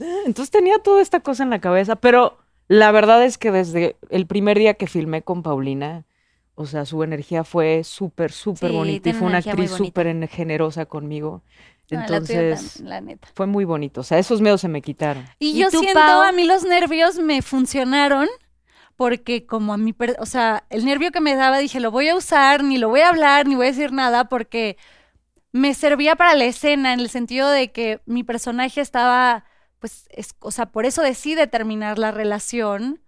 "Ah", 0.00 0.04
Entonces 0.26 0.50
tenía 0.50 0.78
toda 0.78 1.00
esta 1.02 1.20
cosa 1.20 1.42
en 1.42 1.50
la 1.50 1.60
cabeza, 1.60 1.96
pero 1.96 2.38
la 2.68 2.90
verdad 2.92 3.24
es 3.24 3.38
que 3.38 3.50
desde 3.50 3.96
el 4.10 4.26
primer 4.26 4.58
día 4.58 4.74
que 4.74 4.86
filmé 4.86 5.22
con 5.22 5.42
Paulina, 5.42 6.04
o 6.54 6.66
sea, 6.66 6.84
su 6.84 7.02
energía 7.02 7.44
fue 7.44 7.82
súper, 7.84 8.30
súper 8.32 8.70
Sí, 8.70 8.76
bonita 8.76 9.08
y 9.10 9.12
fue 9.14 9.26
una 9.28 9.38
actriz 9.38 9.70
súper 9.70 10.06
en- 10.06 10.28
generosa 10.28 10.86
conmigo. 10.86 11.42
No, 11.92 12.00
la 12.00 12.20
tuya 12.20 12.40
Entonces 12.40 12.80
la 12.80 13.00
neta. 13.00 13.28
fue 13.34 13.46
muy 13.46 13.64
bonito, 13.64 14.00
o 14.00 14.04
sea, 14.04 14.18
esos 14.18 14.40
miedos 14.40 14.60
se 14.60 14.68
me 14.68 14.82
quitaron. 14.82 15.24
Y, 15.38 15.50
¿Y 15.50 15.58
yo 15.60 15.70
tú, 15.70 15.80
siento, 15.80 16.00
a 16.00 16.32
mí 16.32 16.44
los 16.44 16.64
nervios 16.64 17.18
me 17.18 17.42
funcionaron 17.42 18.28
porque 18.96 19.46
como 19.46 19.72
a 19.72 19.76
mí, 19.78 19.94
o 20.18 20.26
sea, 20.26 20.64
el 20.70 20.84
nervio 20.84 21.10
que 21.10 21.20
me 21.20 21.34
daba 21.34 21.58
dije, 21.58 21.80
lo 21.80 21.90
voy 21.90 22.08
a 22.08 22.14
usar, 22.16 22.62
ni 22.62 22.78
lo 22.78 22.88
voy 22.88 23.00
a 23.00 23.08
hablar, 23.08 23.46
ni 23.46 23.54
voy 23.54 23.66
a 23.66 23.70
decir 23.70 23.92
nada 23.92 24.26
porque 24.28 24.76
me 25.52 25.74
servía 25.74 26.16
para 26.16 26.34
la 26.34 26.44
escena 26.44 26.92
en 26.92 27.00
el 27.00 27.08
sentido 27.10 27.50
de 27.50 27.72
que 27.72 28.00
mi 28.06 28.24
personaje 28.24 28.80
estaba, 28.80 29.44
pues, 29.80 30.06
es- 30.10 30.34
o 30.40 30.50
sea, 30.50 30.66
por 30.66 30.86
eso 30.86 31.02
decide 31.02 31.46
terminar 31.46 31.98
la 31.98 32.10
relación, 32.10 33.00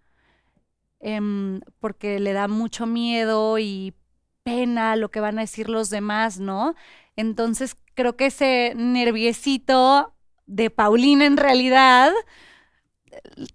em, 1.01 1.61
porque 1.81 2.19
le 2.21 2.33
da 2.33 2.49
mucho 2.49 2.87
miedo 2.87 3.59
y 3.59 3.95
pena 4.43 4.97
lo 4.97 5.11
que 5.11 5.21
van 5.21 5.39
a 5.39 5.43
decir 5.43 5.69
los 5.69 5.91
demás, 5.91 6.39
¿no? 6.39 6.75
Entonces 7.17 7.77
creo 7.95 8.17
que 8.17 8.27
ese 8.27 8.73
nerviecito 8.77 10.13
de 10.47 10.71
Paulina 10.71 11.25
en 11.25 11.37
realidad 11.37 12.13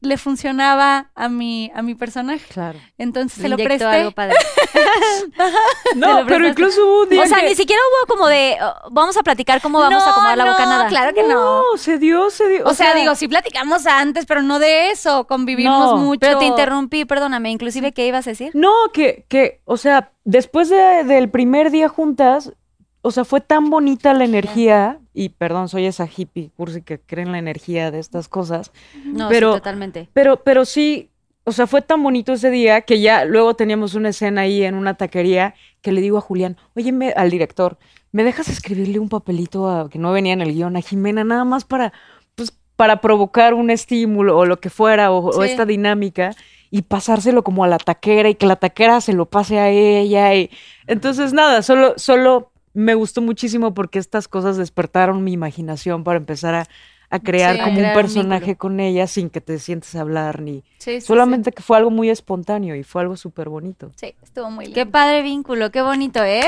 le 0.01 0.17
funcionaba 0.17 1.11
a 1.15 1.27
mi, 1.27 1.69
a 1.75 1.81
mi 1.81 1.93
personaje. 1.93 2.45
Claro. 2.53 2.79
Entonces 2.97 3.41
se 3.41 3.49
lo 3.49 3.57
presté. 3.57 3.83
algo 3.85 4.11
padre. 4.11 4.35
No, 5.95 6.25
pero 6.27 6.47
incluso 6.47 6.85
hubo 6.85 7.03
un 7.03 7.09
día 7.09 7.21
O 7.23 7.25
sea, 7.25 7.39
que- 7.39 7.49
ni 7.49 7.55
siquiera 7.55 7.81
hubo 7.89 8.07
como 8.15 8.27
de, 8.27 8.57
oh, 8.61 8.89
vamos 8.91 9.17
a 9.17 9.23
platicar 9.23 9.61
cómo 9.61 9.79
vamos 9.79 10.03
a 10.03 10.11
acomodar 10.11 10.37
la 10.37 10.51
boca, 10.51 10.63
no, 10.65 10.69
nada. 10.71 10.87
claro 10.87 11.13
que 11.13 11.23
no. 11.23 11.29
No, 11.71 11.77
se 11.77 11.97
dio, 11.97 12.29
se 12.29 12.47
dio. 12.47 12.65
O, 12.65 12.73
sea, 12.73 12.93
digo, 12.95 13.15
sí 13.15 13.27
platicamos 13.27 13.85
antes, 13.85 14.25
pero 14.25 14.41
no 14.41 14.59
de 14.59 14.91
eso. 14.91 15.27
Convivimos 15.27 15.95
No, 15.95 15.97
mucho. 15.97 16.19
Pero 16.19 16.37
te 16.39 16.45
interrumpí, 16.45 17.05
perdóname, 17.05 17.51
inclusive, 17.51 17.91
¿qué 17.91 18.07
ibas 18.07 18.27
a 18.27 18.31
decir? 18.31 18.51
No, 18.53 18.71
que, 18.93 19.25
que, 19.27 19.61
o 19.65 19.77
sea, 19.77 20.11
después 20.23 20.69
de- 20.69 21.03
del 21.03 21.29
primer 21.29 21.71
día 21.71 21.89
juntas, 21.89 22.53
o 23.01 23.11
sea, 23.11 23.23
fue 23.25 23.41
tan 23.41 23.69
bonita 23.69 24.13
la 24.13 24.25
energía, 24.25 24.99
y 25.13 25.29
perdón, 25.29 25.69
soy 25.69 25.85
esa 25.85 26.07
hippie 26.07 26.51
cursi 26.57 26.81
que 26.81 26.99
cree 26.99 27.25
en 27.25 27.31
la 27.31 27.39
energía 27.39 27.91
de 27.91 27.99
estas 27.99 28.27
cosas, 28.27 28.71
No, 29.05 29.29
Pero- 29.29 29.53
sí, 29.53 29.59
totalmente. 29.59 30.09
pero, 30.13 30.43
pero 30.43 30.65
sí, 30.65 31.09
o 31.45 31.51
sea, 31.51 31.65
fue 31.65 31.81
tan 31.81 32.03
bonito 32.03 32.33
ese 32.33 32.51
día 32.51 32.81
que 32.81 32.99
ya 33.01 33.25
luego 33.25 33.55
teníamos 33.55 33.95
una 33.95 34.09
escena 34.09 34.41
ahí 34.41 34.63
en 34.63 34.75
una 34.75 34.93
taquería 34.95 35.55
que 35.81 35.91
le 35.91 36.01
digo 36.01 36.17
a 36.17 36.21
Julián, 36.21 36.57
oye, 36.75 36.91
me- 36.91 37.11
al 37.13 37.29
director, 37.31 37.77
¿me 38.11 38.23
dejas 38.23 38.49
escribirle 38.49 38.99
un 38.99 39.09
papelito 39.09 39.69
a, 39.69 39.89
que 39.89 39.97
no 39.99 40.11
venía 40.11 40.33
en 40.33 40.41
el 40.41 40.53
guion 40.53 40.75
a 40.75 40.81
Jimena 40.81 41.23
nada 41.23 41.45
más 41.45 41.63
para, 41.65 41.93
pues, 42.35 42.53
para 42.75 43.01
provocar 43.01 43.53
un 43.53 43.69
estímulo 43.71 44.37
o 44.37 44.45
lo 44.45 44.59
que 44.59 44.69
fuera, 44.69 45.11
o, 45.11 45.19
o 45.29 45.43
esta 45.43 45.65
dinámica? 45.65 46.35
y 46.71 46.83
pasárselo 46.83 47.43
como 47.43 47.63
a 47.63 47.67
la 47.67 47.79
taquera 47.79 48.29
y 48.29 48.35
que 48.35 48.45
la 48.45 48.55
taquera 48.55 49.01
se 49.01 49.13
lo 49.13 49.25
pase 49.25 49.57
a 49.57 49.69
ella 49.69 50.35
y 50.35 50.51
entonces 50.85 51.33
nada, 51.33 51.63
solo 51.63 51.95
solo 51.97 52.51
me 52.73 52.93
gustó 52.93 53.21
muchísimo 53.21 53.73
porque 53.73 53.99
estas 53.99 54.27
cosas 54.27 54.57
despertaron 54.57 55.23
mi 55.23 55.33
imaginación 55.33 56.03
para 56.03 56.17
empezar 56.17 56.53
a, 56.55 56.67
a 57.09 57.19
crear 57.19 57.55
Sí, 57.55 57.61
a 57.61 57.63
como 57.65 57.75
crear 57.77 57.95
un 57.95 58.01
personaje 58.01 58.55
con 58.55 58.79
ella 58.79 59.07
sin 59.07 59.29
que 59.29 59.41
te 59.41 59.57
sientes 59.59 59.95
a 59.95 60.01
hablar 60.01 60.41
ni 60.41 60.63
Sí, 60.77 60.99
sí, 60.99 61.01
solamente 61.01 61.51
que 61.51 61.63
fue 61.63 61.77
algo 61.77 61.89
muy 61.91 62.09
espontáneo 62.09 62.75
y 62.75 62.83
fue 62.83 63.01
algo 63.01 63.17
súper 63.17 63.49
bonito. 63.49 63.91
Sí, 63.95 64.13
estuvo 64.21 64.49
muy 64.51 64.65
Qué 64.71 64.81
lindo. 64.81 64.91
padre 64.91 65.21
vínculo, 65.23 65.71
qué 65.71 65.81
bonito, 65.81 66.23
¿eh? 66.23 66.43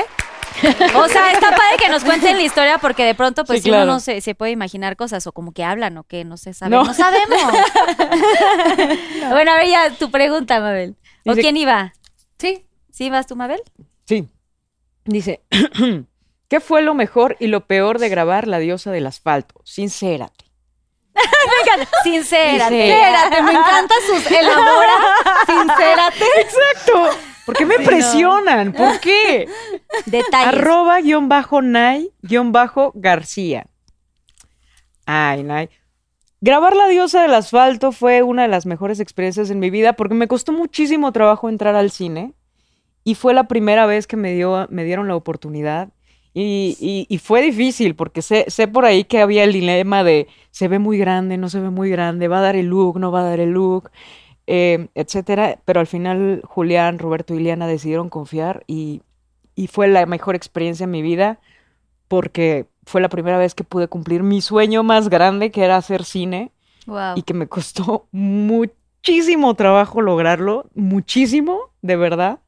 O 0.96 1.08
sea, 1.08 1.32
está 1.32 1.48
padre 1.50 1.76
que 1.82 1.88
nos 1.88 2.04
cuenten 2.04 2.36
la 2.36 2.42
historia 2.42 2.76
porque 2.78 3.04
de 3.04 3.14
pronto 3.14 3.44
pues 3.46 3.62
Sí, 3.62 3.70
uno 3.70 3.86
no 3.86 4.00
se, 4.00 4.20
se 4.20 4.34
puede 4.34 4.52
imaginar 4.52 4.96
cosas 4.96 5.26
o 5.26 5.32
como 5.32 5.52
que 5.52 5.64
hablan 5.64 5.96
o 5.96 6.04
que 6.04 6.24
no 6.24 6.36
se 6.36 6.52
sabe. 6.52 6.70
No, 6.76 6.84
No. 6.84 6.92
sabemos. 6.94 7.40
Bueno, 9.30 9.52
a 9.52 9.56
ver 9.56 9.68
ya 9.68 9.90
tu 9.98 10.10
pregunta, 10.10 10.60
Mabel. 10.60 10.96
¿O 11.26 11.30
Dice- 11.30 11.40
quién 11.42 11.56
iba? 11.56 11.92
Sí. 12.38 12.66
¿Sí 12.90 13.08
vas 13.10 13.26
tú, 13.26 13.34
Mabel? 13.36 13.60
Sí. 14.04 14.28
Dice, 15.04 15.40
¿qué 16.52 16.60
fue 16.60 16.82
lo 16.82 16.92
mejor 16.92 17.34
y 17.40 17.46
lo 17.46 17.66
peor 17.66 17.98
de 17.98 18.10
grabar 18.10 18.46
La 18.46 18.58
diosa 18.58 18.90
del 18.90 19.06
asfalto? 19.06 19.62
Sincérate. 19.64 20.44
Sincera. 22.04 22.68
Sincérate, 22.68 23.40
me 23.40 23.52
encanta 23.52 23.94
sus 24.06 24.26
elabora. 24.30 24.92
Sincérate. 25.46 26.24
Exacto. 26.42 27.18
¿Por 27.46 27.56
qué 27.56 27.64
me 27.64 27.76
presionan? 27.76 28.74
¿Por 28.74 29.00
qué? 29.00 29.48
Detalles. 30.04 30.48
Arroba 30.48 31.00
guion 31.00 31.30
bajo 31.30 31.62
Nay 31.62 32.12
guion 32.20 32.52
bajo 32.52 32.92
García. 32.96 33.64
Ay, 35.06 35.44
Nay. 35.44 35.70
Grabar 36.42 36.76
La 36.76 36.86
diosa 36.88 37.22
del 37.22 37.32
asfalto 37.32 37.92
fue 37.92 38.22
una 38.22 38.42
de 38.42 38.48
las 38.48 38.66
mejores 38.66 39.00
experiencias 39.00 39.48
en 39.48 39.58
mi 39.58 39.70
vida 39.70 39.94
porque 39.94 40.14
me 40.14 40.28
costó 40.28 40.52
muchísimo 40.52 41.12
trabajo 41.12 41.48
entrar 41.48 41.76
al 41.76 41.90
cine 41.90 42.34
y 43.04 43.14
fue 43.14 43.32
la 43.32 43.44
primera 43.44 43.86
vez 43.86 44.06
que 44.06 44.18
me, 44.18 44.34
dio, 44.34 44.66
me 44.68 44.84
dieron 44.84 45.08
la 45.08 45.16
oportunidad 45.16 45.88
y, 46.34 46.76
y- 46.80 47.06
y 47.14 47.18
fue 47.18 47.42
difícil 47.42 47.94
porque 47.94 48.22
sé, 48.22 48.46
sé 48.48 48.66
por 48.68 48.84
ahí 48.84 49.04
que 49.04 49.20
había 49.20 49.44
el 49.44 49.52
dilema 49.52 50.02
de 50.04 50.28
se 50.50 50.68
ve 50.68 50.78
muy 50.78 50.98
grande, 50.98 51.36
no 51.38 51.48
se 51.48 51.60
ve 51.60 51.70
muy 51.70 51.90
grande, 51.90 52.28
va 52.28 52.38
a 52.38 52.42
dar 52.42 52.56
el 52.56 52.66
look, 52.66 52.98
no 52.98 53.12
va 53.12 53.20
a 53.20 53.24
dar 53.24 53.40
el 53.40 53.50
look, 53.50 53.90
eh, 54.46 54.88
etcétera, 54.94 55.58
pero 55.64 55.80
al 55.80 55.86
final 55.86 56.42
Julián, 56.44 56.98
Roberto 56.98 57.34
y 57.34 57.38
Liliana 57.38 57.66
decidieron 57.66 58.08
confiar 58.08 58.64
y, 58.66 59.02
y 59.54 59.66
fue 59.68 59.88
la 59.88 60.06
mejor 60.06 60.34
experiencia 60.34 60.84
en 60.84 60.90
mi 60.90 61.02
vida 61.02 61.38
porque 62.08 62.66
fue 62.84 63.00
la 63.00 63.08
primera 63.08 63.38
vez 63.38 63.54
que 63.54 63.64
pude 63.64 63.88
cumplir 63.88 64.22
mi 64.22 64.40
sueño 64.40 64.82
más 64.82 65.08
grande 65.08 65.50
que 65.50 65.64
era 65.64 65.76
hacer 65.76 66.04
cine 66.04 66.50
Wow. 66.86 67.14
y 67.16 67.22
que 67.22 67.32
me 67.34 67.46
costó 67.46 68.08
muchísimo 68.10 69.54
trabajo 69.54 70.00
lograrlo, 70.00 70.66
muchísimo, 70.74 71.70
de 71.80 71.96
verdad. 71.96 72.40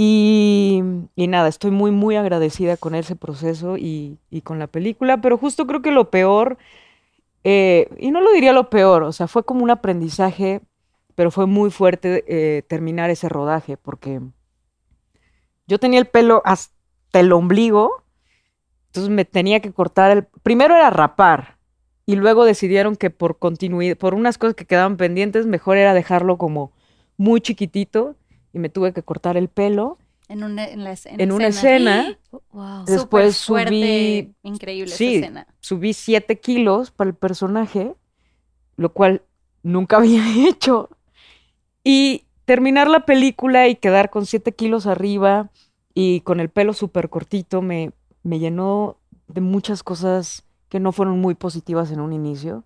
Y, 0.00 0.80
nada, 1.16 1.48
estoy 1.48 1.72
muy, 1.72 1.90
muy 1.90 2.14
agradecida 2.14 2.76
con 2.76 2.94
ese 2.94 3.16
proceso 3.16 3.76
y, 3.76 4.16
y 4.30 4.42
con 4.42 4.60
la 4.60 4.68
película, 4.68 5.20
pero 5.20 5.36
justo 5.36 5.66
creo 5.66 5.82
que 5.82 5.90
lo 5.90 6.08
peor, 6.08 6.56
eh, 7.42 7.88
y 7.98 8.12
no 8.12 8.20
lo 8.20 8.30
diría 8.30 8.52
lo 8.52 8.70
peor, 8.70 9.02
o 9.02 9.10
sea, 9.10 9.26
fue 9.26 9.42
como 9.42 9.64
un 9.64 9.72
aprendizaje, 9.72 10.60
pero 11.16 11.32
fue 11.32 11.46
muy 11.46 11.72
fuerte 11.72 12.24
eh, 12.28 12.62
terminar 12.68 13.10
ese 13.10 13.28
rodaje, 13.28 13.76
porque 13.76 14.20
yo 15.66 15.80
tenía 15.80 15.98
el 15.98 16.06
pelo 16.06 16.42
hasta 16.44 17.18
el 17.18 17.32
ombligo, 17.32 18.04
entonces 18.86 19.10
me 19.10 19.24
tenía 19.24 19.58
que 19.58 19.72
cortar 19.72 20.12
el... 20.12 20.26
Primero 20.44 20.76
era 20.76 20.90
rapar, 20.90 21.56
y 22.06 22.14
luego 22.14 22.44
decidieron 22.44 22.94
que 22.94 23.10
por 23.10 23.40
continuidad, 23.40 23.96
por 23.96 24.14
unas 24.14 24.38
cosas 24.38 24.54
que 24.54 24.64
quedaban 24.64 24.96
pendientes, 24.96 25.46
mejor 25.46 25.76
era 25.76 25.92
dejarlo 25.92 26.38
como 26.38 26.70
muy 27.16 27.40
chiquitito 27.40 28.14
y 28.52 28.58
me 28.58 28.68
tuve 28.68 28.92
que 28.92 29.02
cortar 29.02 29.36
el 29.36 29.48
pelo 29.48 29.98
En 30.28 30.42
una, 30.44 30.66
en 30.66 30.84
la, 30.84 30.94
en 31.04 31.32
una 31.32 31.46
escena. 31.48 32.18
Wow. 32.52 32.84
Después 32.86 33.36
Súper 33.36 33.66
fuerte, 33.68 33.74
subí- 34.24 34.34
increíble 34.42 34.90
sí, 34.94 35.16
esa 35.16 35.26
escena. 35.26 35.46
subí 35.60 35.92
7 35.92 36.38
kilos 36.40 36.90
para 36.90 37.08
el 37.10 37.16
personaje, 37.16 37.94
lo 38.76 38.92
cual 38.92 39.22
nunca 39.62 39.96
había 39.98 40.22
hecho. 40.48 40.88
Y 41.84 42.24
terminar 42.44 42.88
la 42.88 43.06
película 43.06 43.68
y 43.68 43.76
quedar 43.76 44.10
con 44.10 44.26
7 44.26 44.52
kilos 44.52 44.86
arriba 44.86 45.50
y 45.94 46.20
con 46.20 46.40
el 46.40 46.48
pelo 46.48 46.72
súper 46.74 47.08
cortito 47.08 47.62
me, 47.62 47.92
me 48.22 48.38
llenó 48.38 48.98
de 49.26 49.40
muchas 49.40 49.82
cosas 49.82 50.44
que 50.68 50.80
no 50.80 50.92
fueron 50.92 51.18
muy 51.20 51.34
positivas 51.34 51.90
en 51.90 52.00
un 52.00 52.12
inicio. 52.12 52.64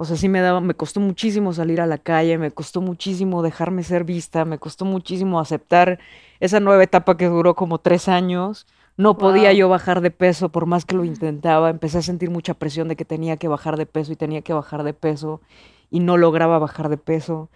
O 0.00 0.06
sea, 0.06 0.16
sí 0.16 0.28
me 0.30 0.40
daba, 0.40 0.60
me 0.62 0.74
costó 0.74 0.98
muchísimo 1.00 1.52
salir 1.52 1.78
a 1.82 1.86
la 1.86 1.98
calle, 1.98 2.38
me 2.38 2.50
costó 2.52 2.80
muchísimo 2.80 3.42
dejarme 3.42 3.82
ser 3.82 4.04
vista, 4.04 4.46
me 4.46 4.58
costó 4.58 4.86
muchísimo 4.86 5.40
aceptar 5.40 5.98
esa 6.40 6.58
nueva 6.60 6.82
etapa 6.82 7.18
que 7.18 7.26
duró 7.26 7.54
como 7.54 7.78
tres 7.80 8.08
años. 8.08 8.66
No 8.96 9.18
podía 9.18 9.50
Wow. 9.50 9.58
yo 9.58 9.68
bajar 9.68 10.00
de 10.00 10.10
peso 10.10 10.48
por 10.50 10.64
más 10.66 10.86
que 10.86 10.96
lo 10.96 11.04
intentaba. 11.04 11.68
Empecé 11.70 11.98
a 11.98 12.02
sentir 12.02 12.30
mucha 12.30 12.54
presión 12.54 12.88
de 12.88 12.96
que 12.96 13.04
tenía 13.04 13.36
que 13.36 13.48
bajar 13.48 13.76
de 13.76 13.84
peso 13.86 14.12
y 14.12 14.16
tenía 14.16 14.40
que 14.42 14.54
bajar 14.54 14.84
de 14.84 14.94
peso 14.94 15.42
y 15.90 16.00
no 16.00 16.16
lograba 16.16 16.58
bajar 16.58 16.88
de 16.88 16.96
peso. 16.98 17.50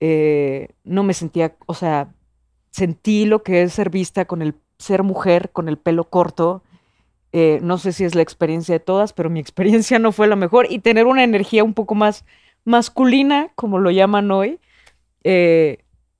Eh, 0.00 0.68
no 0.84 1.02
me 1.02 1.14
sentía, 1.14 1.56
o 1.66 1.74
sea, 1.74 2.14
sentí 2.70 3.26
lo 3.26 3.42
que 3.42 3.62
es 3.62 3.72
ser 3.74 3.90
vista 3.90 4.26
con 4.26 4.42
el 4.42 4.54
ser 4.78 5.02
mujer, 5.02 5.50
con 5.52 5.68
el 5.68 5.78
pelo 5.78 6.04
corto. 6.10 6.62
Eh, 7.38 7.58
no 7.62 7.76
sé 7.76 7.92
si 7.92 8.04
es 8.04 8.14
la 8.14 8.22
experiencia 8.22 8.72
de 8.74 8.80
todas, 8.80 9.12
pero 9.12 9.28
mi 9.28 9.40
experiencia 9.44 9.98
no 9.98 10.10
fue 10.12 10.26
la 10.26 10.36
mejor. 10.36 10.66
Y 10.70 10.78
tener 10.78 11.04
una 11.06 11.22
energía 11.24 11.64
un 11.64 11.74
poco 11.74 11.94
más 11.94 12.24
masculina, 12.64 13.50
como 13.54 13.78
lo 13.78 13.90
llaman 13.90 14.30
hoy, 14.30 14.58
eh, 15.24 15.78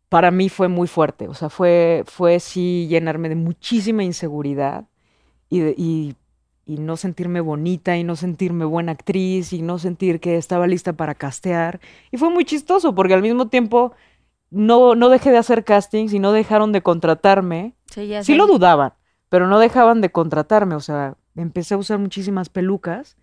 para 0.09 0.31
mí 0.31 0.49
fue 0.49 0.69
muy 0.69 0.87
fuerte. 0.89 1.29
O 1.29 1.35
sea, 1.35 1.49
fue, 1.51 2.05
fue 2.07 2.39
sí 2.41 2.87
llenarme 2.89 3.29
de 3.29 3.35
muchísima 3.37 4.05
inseguridad 4.05 4.85
y, 5.51 5.61
de- 5.61 5.75
y, 5.77 6.15
y 6.67 6.79
no 6.79 6.97
sentirme 6.97 7.41
bonita 7.41 7.97
y 7.97 8.05
no 8.05 8.17
sentirme 8.17 8.65
buena 8.65 8.93
actriz 8.93 9.53
y 9.53 9.63
no 9.63 9.79
sentir 9.79 10.21
que 10.21 10.37
estaba 10.37 10.67
lista 10.67 10.93
para 10.93 11.15
castear. 11.15 11.81
Y 12.13 12.17
fue 12.19 12.31
muy 12.31 12.45
chistoso 12.45 12.95
porque 12.95 13.15
al 13.15 13.23
mismo 13.23 13.49
tiempo 13.49 13.93
no, 14.51 14.95
no 14.95 15.09
dejé 15.09 15.31
de 15.31 15.39
hacer 15.39 15.65
castings 15.65 16.13
y 16.13 16.19
no 16.19 16.33
dejaron 16.33 16.73
de 16.73 16.83
contratarme. 16.83 17.75
Sí, 17.87 18.07
ya 18.09 18.23
Sí 18.23 18.35
lo 18.35 18.47
dudaban, 18.47 18.93
pero 19.29 19.47
no 19.47 19.59
dejaban 19.59 20.01
de 20.01 20.11
contratarme. 20.11 20.75
O 20.75 20.81
sea, 20.81 21.15
empecé 21.37 21.75
a 21.75 21.79
usar 21.79 21.99
muchísimas 21.99 22.49
pelucas, 22.49 23.17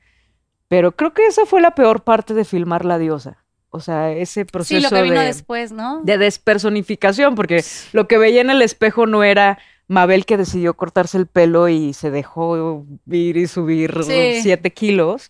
pero 0.68 0.94
creo 0.94 1.14
que 1.14 1.26
esa 1.28 1.46
fue 1.46 1.62
la 1.62 1.76
peor 1.76 2.04
parte 2.04 2.34
de 2.34 2.46
filmar 2.46 2.86
La 2.86 2.98
Diosa. 2.98 3.38
O 3.70 3.80
sea, 3.80 4.12
ese 4.12 4.46
proceso 4.46 4.78
Sí, 4.78 4.84
lo 4.84 4.90
que 4.96 5.02
vino 5.02 5.20
de, 5.20 5.26
después, 5.28 5.72
¿no? 5.72 6.02
de 6.04 6.18
despersonificación, 6.20 7.34
porque 7.36 7.64
lo 7.92 8.08
que 8.08 8.18
veía 8.20 8.42
en 8.42 8.50
el 8.52 8.62
espejo 8.62 9.08
no 9.08 9.24
era 9.24 9.58
Mabel 9.88 10.26
que 10.26 10.38
decidió 10.38 10.76
cortarse 10.76 11.18
el 11.18 11.26
pelo 11.28 11.68
y 11.70 11.94
se 11.94 12.12
dejó 12.12 12.86
ir 13.10 13.38
y 13.38 13.48
subir 13.48 14.04
Sí. 14.04 14.42
siete 14.42 14.72
kilos, 14.72 15.30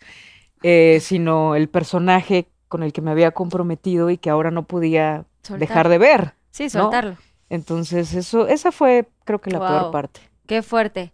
eh, 0.62 1.00
sino 1.02 1.56
el 1.56 1.70
personaje 1.70 2.50
con 2.68 2.84
el 2.84 2.92
que 2.94 3.02
me 3.02 3.12
había 3.12 3.32
comprometido 3.32 4.10
y 4.10 4.18
que 4.18 4.30
ahora 4.30 4.52
no 4.52 4.64
podía 4.64 5.26
Soltar. 5.42 5.60
dejar 5.60 5.90
de 5.90 5.98
ver. 5.98 6.34
Sí, 6.52 6.70
soltarlo. 6.70 7.16
Entonces, 7.50 8.14
eso, 8.14 8.48
esa 8.48 8.72
fue, 8.72 9.08
creo 9.26 9.40
que 9.40 9.52
la 9.52 9.60
Wow. 9.60 9.68
peor 9.68 9.92
parte. 9.92 10.20
Qué 10.48 10.62
fuerte. 10.62 11.14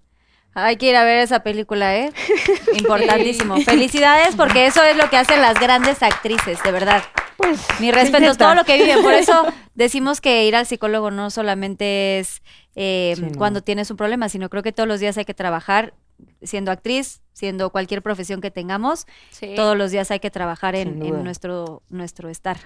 Hay 0.55 0.77
que 0.77 0.89
ir 0.89 0.95
a 0.95 1.03
ver 1.03 1.19
esa 1.19 1.41
película, 1.41 1.95
¿eh? 1.95 2.11
Importantísimo. 2.77 3.57
Felicidades 3.61 4.35
porque 4.35 4.65
eso 4.65 4.83
es 4.83 4.97
lo 4.97 5.09
que 5.09 5.17
hacen 5.17 5.41
las 5.41 5.59
grandes 5.59 6.01
actrices, 6.03 6.61
de 6.63 6.71
verdad. 6.71 7.03
Pues, 7.37 7.59
Mi 7.79 7.91
respeto, 7.91 8.35
todo 8.35 8.55
lo 8.55 8.65
que 8.65 8.75
viven. 8.77 9.01
Por 9.01 9.13
eso 9.13 9.45
decimos 9.75 10.19
que 10.21 10.45
ir 10.45 10.55
al 10.55 10.65
psicólogo 10.65 11.11
no 11.11 11.29
solamente 11.29 12.19
es 12.19 12.41
eh, 12.75 13.13
Sí, 13.15 13.21
no. 13.21 13.37
cuando 13.37 13.61
tienes 13.61 13.89
un 13.91 13.97
problema, 13.97 14.27
sino 14.27 14.49
creo 14.49 14.63
que 14.63 14.71
todos 14.71 14.87
los 14.89 14.99
días 14.99 15.17
hay 15.17 15.25
que 15.25 15.33
trabajar, 15.33 15.93
siendo 16.41 16.71
actriz, 16.71 17.21
siendo 17.33 17.69
cualquier 17.69 18.01
profesión 18.01 18.41
que 18.41 18.51
tengamos, 18.51 19.05
Sí. 19.29 19.53
todos 19.55 19.77
los 19.77 19.91
días 19.91 20.09
hay 20.11 20.19
que 20.19 20.31
trabajar 20.31 20.75
en, 20.75 21.01
en 21.05 21.23
nuestro, 21.23 21.83
nuestro 21.89 22.27
estar. 22.29 22.57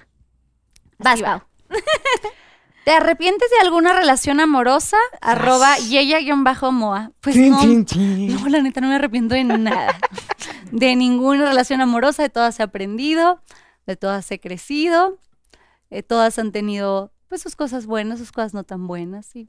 Vas. 0.98 1.20
¿Te 2.84 2.90
arrepientes 2.90 3.48
de 3.50 3.66
alguna 3.66 3.94
relación 3.94 4.40
amorosa? 4.40 4.98
Arroba 5.22 5.76
yeya-moa. 5.78 7.12
Pues 7.20 7.36
no, 7.36 7.62
no, 7.64 8.48
la 8.48 8.60
neta 8.60 8.82
no 8.82 8.88
me 8.88 8.96
arrepiento 8.96 9.34
de 9.34 9.44
nada. 9.44 9.98
De 10.70 10.96
ninguna 10.96 11.46
relación 11.46 11.80
amorosa, 11.80 12.22
de 12.22 12.30
todas 12.30 12.58
he 12.58 12.62
aprendido, 12.64 13.40
de 13.86 13.94
todas 13.96 14.28
he 14.32 14.40
crecido, 14.40 15.20
eh, 15.90 16.02
todas 16.02 16.36
han 16.40 16.50
tenido 16.50 17.12
pues 17.28 17.42
sus 17.42 17.54
cosas 17.54 17.86
buenas, 17.86 18.18
sus 18.18 18.32
cosas 18.32 18.54
no 18.54 18.64
tan 18.64 18.88
buenas 18.88 19.36
y 19.36 19.48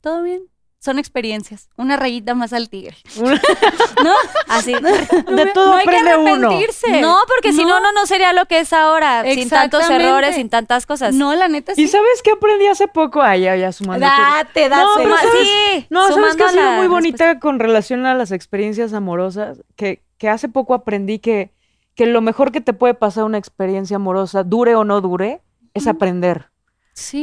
todo 0.00 0.22
bien. 0.22 0.51
Son 0.82 0.98
experiencias, 0.98 1.68
una 1.76 1.96
rayita 1.96 2.34
más 2.34 2.52
al 2.52 2.68
tigre. 2.68 2.96
¿No? 3.16 4.12
Así. 4.48 4.72
De 4.72 5.46
todo 5.54 5.66
no 5.70 5.76
hay 5.76 5.86
que 5.86 5.96
aprende 5.96 6.16
uno. 6.16 6.48
arrepentirse. 6.48 7.00
No, 7.00 7.18
porque 7.28 7.52
si 7.52 7.64
no, 7.64 7.78
no, 7.78 7.92
no 7.92 8.04
sería 8.04 8.32
lo 8.32 8.46
que 8.46 8.58
es 8.58 8.72
ahora, 8.72 9.22
sin 9.22 9.48
tantos 9.48 9.88
errores, 9.88 10.34
sin 10.34 10.48
tantas 10.48 10.84
cosas. 10.84 11.14
No, 11.14 11.36
la 11.36 11.46
neta 11.46 11.70
¿Y 11.72 11.76
sí. 11.76 11.86
sabes 11.86 12.20
qué 12.24 12.32
aprendí 12.32 12.66
hace 12.66 12.88
poco? 12.88 13.22
Ah, 13.22 13.36
ya, 13.36 13.54
ya 13.54 13.70
sumando. 13.70 14.04
Date, 14.04 14.68
date. 14.68 14.82
No, 14.82 14.88
pero 14.96 15.16
sí, 15.40 15.86
No, 15.88 16.00
¿sabes 16.08 16.14
sumando 16.16 16.36
que 16.36 16.42
ha 16.42 16.48
sido 16.48 16.62
muy 16.62 16.70
respuesta. 16.72 16.88
bonita 16.94 17.38
con 17.38 17.60
relación 17.60 18.04
a 18.04 18.14
las 18.14 18.32
experiencias 18.32 18.92
amorosas? 18.92 19.62
Que, 19.76 20.02
que 20.18 20.28
hace 20.28 20.48
poco 20.48 20.74
aprendí 20.74 21.20
que, 21.20 21.52
que 21.94 22.06
lo 22.06 22.20
mejor 22.22 22.50
que 22.50 22.60
te 22.60 22.72
puede 22.72 22.94
pasar 22.94 23.22
una 23.22 23.38
experiencia 23.38 23.94
amorosa, 23.96 24.42
dure 24.42 24.74
o 24.74 24.82
no 24.82 25.00
dure, 25.00 25.42
es 25.74 25.86
aprender. 25.86 26.50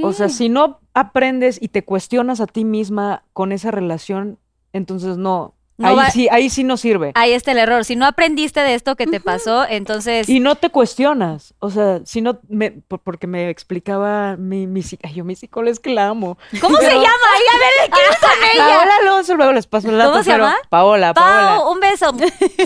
O 0.03 0.13
sea, 0.13 0.29
si 0.29 0.49
no 0.49 0.79
aprendes 0.93 1.61
y 1.61 1.69
te 1.69 1.83
cuestionas 1.83 2.41
a 2.41 2.47
ti 2.47 2.65
misma 2.65 3.23
con 3.33 3.51
esa 3.51 3.71
relación, 3.71 4.39
entonces 4.73 5.17
no. 5.17 5.55
No 5.79 5.87
ahí, 5.87 5.95
va- 5.95 6.11
sí, 6.11 6.27
ahí 6.29 6.49
sí 6.49 6.63
no 6.65 6.75
sirve. 6.77 7.13
Ahí 7.15 7.31
está 7.31 7.53
el 7.53 7.57
error. 7.57 7.85
Si 7.85 7.95
no 7.95 8.05
aprendiste 8.05 8.59
de 8.59 8.73
esto 8.75 8.95
que 8.97 9.07
te 9.07 9.19
pasó, 9.21 9.65
entonces. 9.67 10.27
Y 10.27 10.39
no 10.41 10.55
te 10.55 10.69
cuestionas. 10.69 11.53
O 11.59 11.69
sea, 11.71 12.01
si 12.05 12.21
no, 12.21 12.39
me, 12.49 12.71
por- 12.71 12.99
porque 12.99 13.27
me 13.27 13.49
explicaba 13.49 14.35
mi, 14.37 14.67
mi, 14.67 14.81
yo 15.15 15.23
mi 15.23 15.35
psicóloga 15.35 15.71
es 15.71 15.79
que 15.79 15.89
la 15.91 16.07
amo. 16.07 16.37
¿Cómo 16.59 16.75
se 16.77 16.83
llama? 16.91 16.99
Ay, 16.99 17.43
a 17.49 17.57
ver, 17.57 17.89
¿de 17.89 17.95
qué 17.95 18.01
es 18.11 18.17
con 18.19 18.29
ella? 18.53 18.75
Paola 18.75 18.95
Alonso, 19.01 19.35
luego 19.35 19.53
les 19.53 19.67
paso 19.67 19.89
el 19.89 19.97
dato. 19.97 20.11
¿Cómo 20.11 20.23
se 20.23 20.29
llama? 20.31 20.55
Paola, 20.69 21.13
Paola. 21.13 21.55
Pau, 21.59 21.71
un 21.71 21.79
beso. 21.79 22.13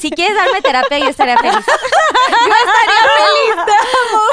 Si 0.01 0.09
quieres 0.09 0.36
darme 0.36 0.61
terapia, 0.61 0.97
yo 0.97 1.09
estaría 1.09 1.38
feliz. 1.38 1.53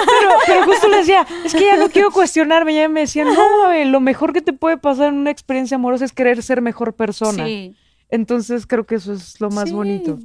Pero, 0.07 0.31
pero 0.47 0.65
justo 0.65 0.89
le 0.89 0.99
decía, 0.99 1.27
es 1.45 1.53
que 1.55 1.65
ya 1.67 1.77
no 1.77 1.89
quiero 1.89 2.11
cuestionarme. 2.11 2.75
Ya 2.75 2.89
me 2.89 3.01
decía, 3.01 3.25
no, 3.25 3.63
Mabel, 3.63 3.91
lo 3.91 4.01
mejor 4.01 4.33
que 4.33 4.41
te 4.41 4.53
puede 4.53 4.77
pasar 4.77 5.09
en 5.09 5.17
una 5.17 5.31
experiencia 5.31 5.77
amorosa 5.77 6.05
es 6.05 6.13
querer 6.13 6.43
ser 6.43 6.61
mejor 6.63 6.95
persona. 6.95 7.45
Sí. 7.45 7.75
Entonces 8.11 8.67
creo 8.67 8.85
que 8.87 8.97
eso 8.97 9.13
es 9.13 9.41
lo 9.41 9.51
más 9.51 9.69
Sí. 9.69 9.75
bonito. 9.75 10.19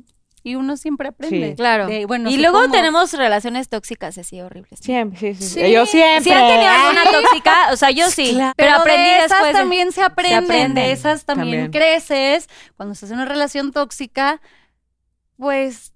Y 0.43 0.53
uno 0.55 0.77
siempre 0.77 1.07
aprende. 1.07 1.49
Sí. 1.49 1.55
Claro. 1.55 1.88
De- 1.88 2.05
bueno, 2.05 2.29
y 2.29 2.38
luego 2.38 2.69
tenemos 2.69 3.11
relaciones 3.13 3.67
tóxicas 3.67 4.15
así 4.19 4.39
horribles. 4.41 4.79
Siempre, 4.79 5.19
sí, 5.19 5.33
sí. 5.33 5.43
sí. 5.55 5.61
Sí. 5.65 5.71
Yo 5.71 5.88
siempre. 5.88 6.23
¿Sí 6.23 6.31
han 6.31 6.47
tenido 6.47 6.69
alguna 6.69 7.03
tóxica? 7.11 7.55
O 7.71 7.75
sea, 7.77 7.89
yo 7.89 8.07
sí. 8.11 8.33
Claro. 8.33 8.53
Pero, 8.55 8.69
Pero 8.69 8.79
aprendí 8.81 9.09
de 9.09 9.17
esas 9.17 9.29
después. 9.29 9.53
de- 9.53 9.59
también 9.59 9.91
se 9.91 10.03
aprenden, 10.03 10.43
aprenden. 10.43 10.75
de 10.75 10.91
esas 10.91 11.25
también, 11.25 11.63
También. 11.63 11.71
creces. 11.71 12.47
Cuando 12.77 12.93
estás 12.93 13.09
en 13.09 13.15
una 13.17 13.25
relación 13.25 13.71
tóxica, 13.71 14.39
pues 15.38 15.93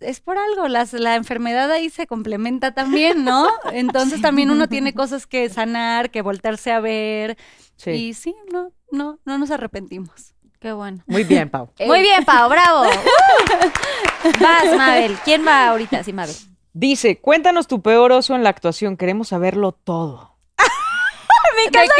es 0.00 0.20
por 0.20 0.38
algo. 0.38 0.66
Las, 0.66 0.92
la 0.92 1.14
enfermedad 1.14 1.70
ahí 1.70 1.88
se 1.88 2.08
complementa 2.08 2.74
también, 2.74 3.24
¿no? 3.24 3.46
Entonces 3.72 4.20
también 4.20 4.50
uno 4.50 4.68
tiene 4.68 4.92
cosas 4.92 5.28
que 5.28 5.48
sanar, 5.48 6.10
que 6.10 6.22
voltearse 6.22 6.72
a 6.72 6.80
ver. 6.80 7.36
Sí. 7.76 7.90
Y 7.92 8.14
sí, 8.14 8.34
no, 8.52 8.72
no, 8.90 9.20
no 9.24 9.38
nos 9.38 9.52
arrepentimos. 9.52 10.31
Qué 10.62 10.72
bueno. 10.72 11.02
Muy 11.06 11.24
bien, 11.24 11.50
Pau. 11.50 11.68
Muy 11.86 12.00
bien, 12.00 12.24
Pau, 12.24 12.48
bravo. 12.48 12.84
Vas, 14.40 14.76
Mabel. 14.76 15.18
¿Quién 15.24 15.46
va 15.46 15.68
ahorita? 15.68 16.04
Sí, 16.04 16.12
Mabel. 16.12 16.34
Dice, 16.72 17.18
cuéntanos 17.20 17.66
tu 17.66 17.82
peor 17.82 18.12
oso 18.12 18.34
en 18.36 18.44
la 18.44 18.50
actuación. 18.50 18.96
Queremos 18.96 19.28
saberlo 19.28 19.72
todo. 19.72 20.36
Me 21.56 21.64
encanta 21.64 21.92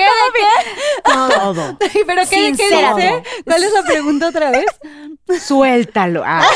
Todo. 1.04 1.76
¿Pero 1.78 2.22
qué, 2.30 2.52
qué 2.56 2.68
dice? 2.70 3.22
¿Cuál 3.44 3.64
es 3.64 3.72
la 3.72 3.82
pregunta 3.82 4.28
otra 4.28 4.50
vez? 4.50 4.64
Suéltalo. 5.42 6.22
Ah. 6.24 6.46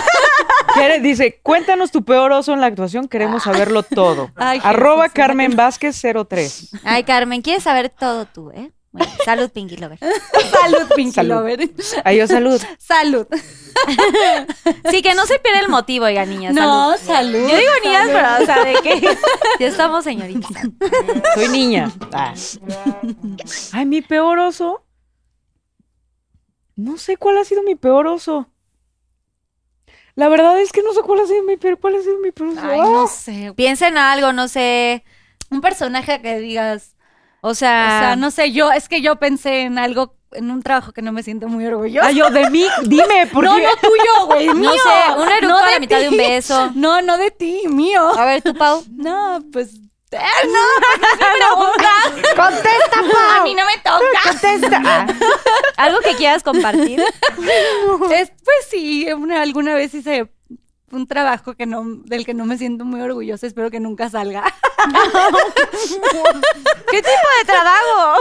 Quiere- 0.74 1.00
Dice, 1.00 1.40
cuéntanos 1.42 1.90
tu 1.90 2.04
peor 2.04 2.32
oso 2.32 2.52
en 2.54 2.60
la 2.60 2.68
actuación. 2.68 3.08
Queremos 3.08 3.42
saberlo 3.42 3.82
todo. 3.82 4.30
Ay, 4.36 4.60
Arroba 4.62 5.04
Jesús, 5.04 5.14
Carmen 5.14 5.56
Vázquez 5.56 6.00
03. 6.28 6.70
Ay, 6.84 7.04
Carmen, 7.04 7.42
quieres 7.42 7.64
saber 7.64 7.90
todo 7.90 8.26
tú, 8.26 8.50
¿eh? 8.52 8.70
Bueno, 8.96 9.12
salud, 9.24 9.50
Pinky 9.50 9.76
Lover. 9.76 9.98
Salud, 10.50 10.88
Pinky 10.94 11.12
Salud. 11.12 11.34
Lover. 11.36 11.70
Adiós, 12.04 12.30
salud. 12.30 12.60
Salud. 12.78 13.26
Sí, 14.90 15.02
que 15.02 15.14
no 15.14 15.26
se 15.26 15.38
pierda 15.38 15.60
el 15.60 15.68
motivo, 15.68 16.06
oiga, 16.06 16.24
niña. 16.24 16.50
No, 16.50 16.96
salud. 16.96 17.06
salud. 17.36 17.48
Yo 17.50 17.56
digo 17.58 17.72
niñas, 17.84 18.08
pero, 18.10 18.28
o 18.42 18.46
sea, 18.46 18.64
de 18.64 18.74
que 18.82 19.00
ya 19.60 19.66
estamos 19.66 20.02
señoritas. 20.02 20.50
Soy 21.34 21.48
niña. 21.50 21.92
Ah. 22.12 22.32
Ay, 23.72 23.84
mi 23.84 24.00
peor 24.00 24.38
oso. 24.38 24.82
No 26.74 26.96
sé 26.96 27.16
cuál 27.18 27.36
ha 27.38 27.44
sido 27.44 27.62
mi 27.62 27.74
peor 27.74 28.06
oso. 28.06 28.50
La 30.14 30.28
verdad 30.30 30.58
es 30.58 30.72
que 30.72 30.82
no 30.82 30.94
sé 30.94 31.02
cuál 31.02 31.20
ha 31.20 31.26
sido 31.26 31.42
mi 31.42 31.58
peor, 31.58 31.78
cuál 31.78 31.96
ha 31.96 32.00
sido 32.02 32.18
mi 32.18 32.32
peor 32.32 32.50
oso. 32.50 32.60
Ay, 32.62 32.80
Ah. 32.80 32.86
no 32.86 33.06
sé. 33.06 33.52
Piensa 33.54 33.88
en 33.88 33.98
algo, 33.98 34.32
no 34.32 34.48
sé. 34.48 35.04
Un 35.50 35.60
personaje 35.60 36.22
que 36.22 36.38
digas, 36.38 36.95
O 37.46 37.50
o 37.50 37.54
sea, 37.54 37.98
sea, 38.00 38.16
no 38.16 38.30
sé, 38.32 38.50
yo, 38.50 38.72
es 38.72 38.88
que 38.88 39.00
yo 39.00 39.16
pensé 39.16 39.60
en 39.62 39.78
algo 39.78 40.14
en 40.32 40.50
un 40.50 40.62
trabajo 40.62 40.92
que 40.92 41.00
no 41.00 41.12
me 41.12 41.22
siento 41.22 41.46
muy 41.48 41.64
orgullosa. 41.64 42.08
Ah, 42.08 42.10
yo 42.10 42.28
de 42.30 42.50
mí, 42.50 42.66
dime, 42.82 43.28
¿por 43.32 43.44
no, 43.44 43.54
qué? 43.56 43.62
no 43.62 43.76
tuyo, 43.76 44.26
güey, 44.26 44.48
mío. 44.54 44.70
No 44.70 44.72
sé, 44.72 45.20
un 45.22 45.28
eructo 45.28 45.48
No 45.48 45.58
a 45.58 45.70
la 45.70 45.78
mitad 45.78 46.00
de 46.00 46.08
un 46.08 46.16
beso. 46.16 46.72
No, 46.74 47.00
no 47.02 47.16
de 47.16 47.30
ti, 47.30 47.62
mío. 47.68 48.02
A 48.18 48.24
ver, 48.24 48.42
tú, 48.42 48.52
Pau. 48.54 48.82
No, 48.90 49.40
pues. 49.52 49.74
eh, 50.10 50.18
no, 50.46 50.52
no 50.52 51.08
me 51.12 51.38
preguntas. 51.38 52.34
¡Contesta, 52.36 53.38
A 53.40 53.44
mí 53.44 53.54
no 53.54 53.64
me 53.64 53.76
toca. 53.78 54.20
¡Contesta! 54.24 54.82
Ah, 54.84 55.06
¿Algo 55.76 56.00
que 56.00 56.14
quieras 56.16 56.42
compartir? 56.42 57.00
Es, 57.00 58.32
pues 58.44 58.66
sí, 58.68 59.06
una- 59.12 59.40
alguna 59.42 59.74
vez 59.74 59.94
hice 59.94 60.28
un 60.96 61.06
trabajo 61.06 61.54
que 61.54 61.66
no, 61.66 61.84
del 62.04 62.24
que 62.24 62.34
no 62.34 62.44
me 62.46 62.58
siento 62.58 62.84
muy 62.84 63.00
orgullosa. 63.00 63.46
Espero 63.46 63.70
que 63.70 63.80
nunca 63.80 64.10
salga. 64.10 64.42
¿Qué 66.90 66.98
tipo 66.98 67.28
de 67.38 67.44
trabajo? 67.46 68.20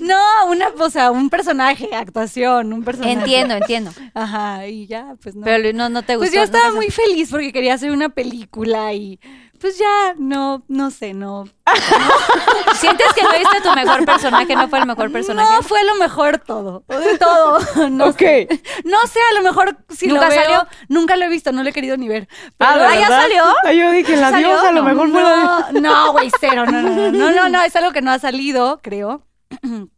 No, 0.00 0.20
una, 0.48 0.68
o 0.78 0.90
sea, 0.90 1.10
un 1.10 1.30
personaje, 1.30 1.88
actuación, 1.94 2.72
un 2.72 2.84
personaje. 2.84 3.12
Entiendo, 3.12 3.54
entiendo. 3.54 3.92
Ajá, 4.14 4.66
y 4.66 4.86
ya, 4.86 5.16
pues 5.22 5.34
no. 5.34 5.44
Pero 5.44 5.72
no, 5.72 5.88
no 5.88 6.02
te 6.02 6.16
gustó. 6.16 6.30
pues 6.30 6.34
yo 6.34 6.42
estaba 6.42 6.72
muy 6.72 6.90
feliz 6.90 7.30
porque 7.30 7.52
quería 7.52 7.74
hacer 7.74 7.90
una 7.90 8.08
película 8.08 8.92
y 8.92 9.20
pues 9.60 9.78
ya, 9.78 10.14
no, 10.18 10.62
no 10.68 10.90
sé, 10.90 11.12
no. 11.14 11.44
¿Sientes 12.74 13.12
que 13.14 13.22
no 13.22 13.30
viste 13.30 13.60
tu 13.62 13.72
mejor 13.74 14.04
personaje? 14.04 14.54
¿No 14.56 14.68
fue 14.68 14.78
el 14.80 14.86
mejor 14.86 15.12
personaje? 15.12 15.54
No 15.54 15.62
fue 15.62 15.84
lo 15.84 15.94
mejor 15.96 16.38
todo. 16.38 16.84
De 16.88 17.18
todo. 17.18 17.58
No 17.90 18.06
ok. 18.06 18.18
sé. 18.18 18.48
No 18.84 18.98
sé, 19.06 19.18
a 19.30 19.34
lo 19.34 19.42
mejor 19.42 19.76
si 19.90 20.06
¿Nunca 20.06 20.24
lo 20.24 20.30
veo, 20.30 20.42
salió? 20.42 20.68
nunca 20.88 21.16
lo 21.16 21.24
he 21.24 21.28
visto, 21.28 21.52
no 21.52 21.62
lo 21.62 21.68
he 21.68 21.72
querido 21.72 21.96
ni 21.96 22.08
ver. 22.08 22.28
Ah, 22.58 22.72
Pero- 22.74 22.78
¿de 22.80 22.86
¿Ah, 22.86 23.00
ya 23.00 23.08
salió? 23.08 23.44
Ah, 23.64 23.72
yo 23.72 23.90
dije, 23.92 24.16
la 24.16 24.30
¿Salió? 24.30 24.48
diosa, 24.48 24.68
a 24.68 24.72
lo 24.72 24.82
No, 24.82 24.88
mejor 24.88 25.10
fue 25.10 25.22
la 25.22 25.68
No, 25.72 25.80
no, 25.80 26.12
güey, 26.12 26.30
cero, 26.40 26.64
no, 26.66 26.82
no, 26.82 26.90
no, 26.90 27.10
no, 27.12 27.30
no, 27.32 27.48
no, 27.48 27.62
es 27.62 27.76
algo 27.76 27.92
que 27.92 28.02
no 28.02 28.10
ha 28.10 28.18
salido, 28.18 28.80
creo. 28.82 29.26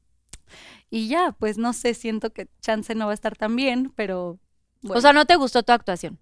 Y 0.95 1.09
ya, 1.09 1.33
pues 1.39 1.57
no 1.57 1.73
sé, 1.73 1.95
siento 1.95 2.35
que 2.35 2.49
chance 2.61 2.95
no 2.95 3.07
va 3.07 3.13
a 3.13 3.15
estar 3.15 3.35
tan 3.35 3.57
bien, 3.57 3.91
pero 3.97 4.39
bueno. 4.83 4.99
O 4.99 5.01
sea, 5.01 5.15
¿no 5.15 5.25
te 5.25 5.37
gustó 5.37 5.63
tu 5.63 5.73
actuación? 5.73 6.19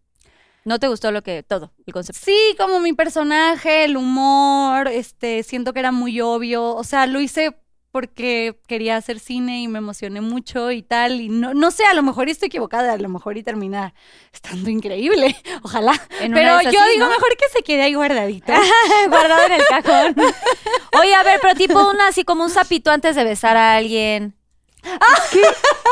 ¿No 0.64 0.78
te 0.78 0.88
gustó 0.88 1.10
lo 1.10 1.22
que, 1.22 1.42
todo, 1.42 1.72
el 1.86 1.92
concepto? 1.92 2.20
sí, 2.22 2.54
como 2.58 2.80
mi 2.80 2.92
personaje, 2.92 3.84
el 3.84 3.96
humor, 3.96 4.88
este, 4.88 5.42
siento 5.42 5.72
que 5.72 5.80
era 5.80 5.92
muy 5.92 6.20
obvio, 6.20 6.74
o 6.74 6.84
sea, 6.84 7.06
lo 7.06 7.20
hice 7.20 7.56
porque 7.92 8.60
quería 8.68 8.96
hacer 8.96 9.18
cine 9.18 9.62
y 9.62 9.68
me 9.68 9.78
emocioné 9.78 10.20
mucho 10.20 10.70
y 10.70 10.82
tal, 10.82 11.20
y 11.20 11.28
no, 11.28 11.54
no 11.54 11.70
sé, 11.70 11.84
a 11.86 11.94
lo 11.94 12.02
mejor 12.02 12.28
estoy 12.28 12.46
equivocada, 12.46 12.92
a 12.92 12.96
lo 12.98 13.08
mejor 13.08 13.36
y 13.36 13.42
termina 13.42 13.94
estando 14.32 14.70
increíble, 14.70 15.34
ojalá, 15.62 16.00
En 16.20 16.32
una 16.32 16.60
pero 16.60 16.70
yo 16.70 16.86
digo 16.92 17.06
¿no? 17.06 17.10
mejor 17.10 17.36
que 17.36 17.48
se 17.52 17.62
quede 17.62 17.82
ahí 17.82 17.94
guardadito. 17.94 18.52
Guardado 19.08 19.46
en 19.46 19.52
el 19.52 19.62
cajón. 19.66 20.14
Oye, 21.00 21.14
a 21.14 21.22
ver, 21.24 21.40
pero 21.42 21.54
tipo 21.54 21.90
un 21.90 22.00
así 22.02 22.24
como 22.24 22.44
un 22.44 22.50
sapito 22.50 22.90
antes 22.90 23.16
de 23.16 23.24
besar 23.24 23.56
a 23.56 23.76
alguien. 23.76 24.36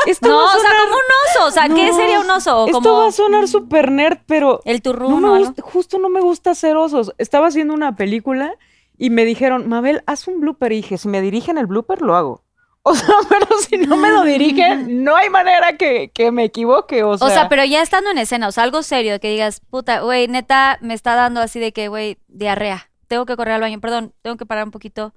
Esto 0.07 0.27
No, 0.29 0.37
va 0.37 0.53
a 0.53 0.57
o 0.57 0.59
sea, 0.59 0.69
como 0.69 0.93
un 0.93 1.01
oso. 1.39 1.47
O 1.47 1.51
sea, 1.51 1.67
¿qué 1.67 1.87
No, 1.87 1.95
sería 1.95 2.19
un 2.19 2.29
oso? 2.29 2.65
Esto 2.67 2.81
Como 2.81 2.97
va 2.99 3.07
a 3.07 3.11
sonar 3.11 3.47
súper 3.47 3.91
nerd, 3.91 4.19
pero 4.25 4.61
el 4.65 4.77
no 4.77 4.81
turrún 4.81 5.21
me 5.21 5.29
o 5.29 5.33
algo. 5.35 5.47
gusta, 5.47 5.61
justo 5.61 5.99
no 5.99 6.09
me 6.09 6.21
gusta 6.21 6.51
hacer 6.51 6.75
osos. 6.77 7.13
Estaba 7.17 7.47
haciendo 7.47 7.73
una 7.73 7.95
película 7.95 8.55
y 8.97 9.09
me 9.09 9.25
dijeron, 9.25 9.67
Mabel, 9.69 10.03
haz 10.05 10.27
un 10.27 10.39
blooper. 10.41 10.71
Y 10.71 10.77
dije, 10.77 10.97
si 10.97 11.07
me 11.07 11.21
dirigen 11.21 11.57
el 11.57 11.67
blooper, 11.67 12.01
lo 12.01 12.15
hago. 12.15 12.43
O 12.81 12.95
sea, 12.95 13.13
pero 13.27 13.45
si 13.67 13.77
no 13.77 13.97
me 13.97 14.09
lo 14.09 14.23
dirigen, 14.23 15.03
no 15.03 15.15
hay 15.15 15.29
manera 15.29 15.75
que, 15.77 16.11
que 16.13 16.31
me 16.31 16.45
equivoque. 16.45 17.03
O 17.03 17.17
sea, 17.17 17.27
O 17.27 17.29
sea, 17.29 17.49
pero 17.49 17.63
ya 17.65 17.81
estando 17.81 18.09
en 18.09 18.17
escena, 18.17 18.47
o 18.47 18.51
sea, 18.53 18.63
algo 18.63 18.83
serio, 18.83 19.19
que 19.19 19.29
digas, 19.29 19.59
puta, 19.69 19.99
güey, 19.99 20.27
neta, 20.29 20.79
me 20.81 20.93
está 20.93 21.13
dando 21.15 21.41
así 21.41 21.59
de 21.59 21.73
que, 21.73 21.89
güey, 21.89 22.17
diarrea. 22.29 22.89
Tengo 23.09 23.25
que 23.25 23.35
correr 23.35 23.55
al 23.55 23.61
baño, 23.61 23.79
perdón, 23.81 24.13
tengo 24.21 24.37
que 24.37 24.45
parar 24.45 24.63
un 24.63 24.71
poquito. 24.71 25.13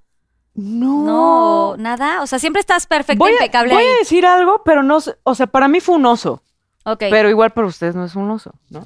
No. 0.54 1.04
No, 1.04 1.76
nada. 1.78 2.22
O 2.22 2.26
sea, 2.26 2.38
siempre 2.38 2.60
estás 2.60 2.86
perfecto, 2.86 3.18
voy 3.18 3.32
a, 3.32 3.34
impecable 3.34 3.74
voy 3.74 3.84
ahí. 3.84 3.90
a 3.90 3.98
decir 3.98 4.26
algo, 4.26 4.62
pero 4.64 4.82
no, 4.82 4.98
o 5.22 5.34
sea, 5.34 5.46
para 5.46 5.68
mí 5.68 5.80
fue 5.80 5.96
un 5.96 6.06
oso. 6.06 6.42
Ok. 6.84 7.04
Pero 7.10 7.30
igual 7.30 7.50
para 7.52 7.66
ustedes 7.66 7.94
no 7.94 8.04
es 8.04 8.14
un 8.16 8.30
oso, 8.30 8.52
¿no? 8.70 8.84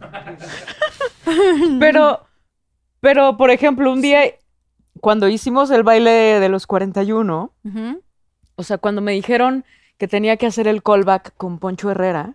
pero, 1.80 2.26
pero, 3.00 3.36
por 3.36 3.50
ejemplo, 3.50 3.90
un 3.90 4.02
día, 4.02 4.20
cuando 5.00 5.28
hicimos 5.28 5.70
el 5.70 5.82
baile 5.82 6.40
de 6.40 6.48
los 6.48 6.66
41, 6.66 7.52
Ujú. 7.64 8.02
o 8.56 8.62
sea, 8.62 8.78
cuando 8.78 9.00
me 9.00 9.12
dijeron 9.12 9.64
que 9.98 10.08
tenía 10.08 10.36
que 10.36 10.46
hacer 10.46 10.68
el 10.68 10.82
callback 10.82 11.34
con 11.36 11.58
Poncho 11.58 11.90
Herrera, 11.90 12.34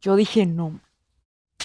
yo 0.00 0.16
dije 0.16 0.46
no. 0.46 0.80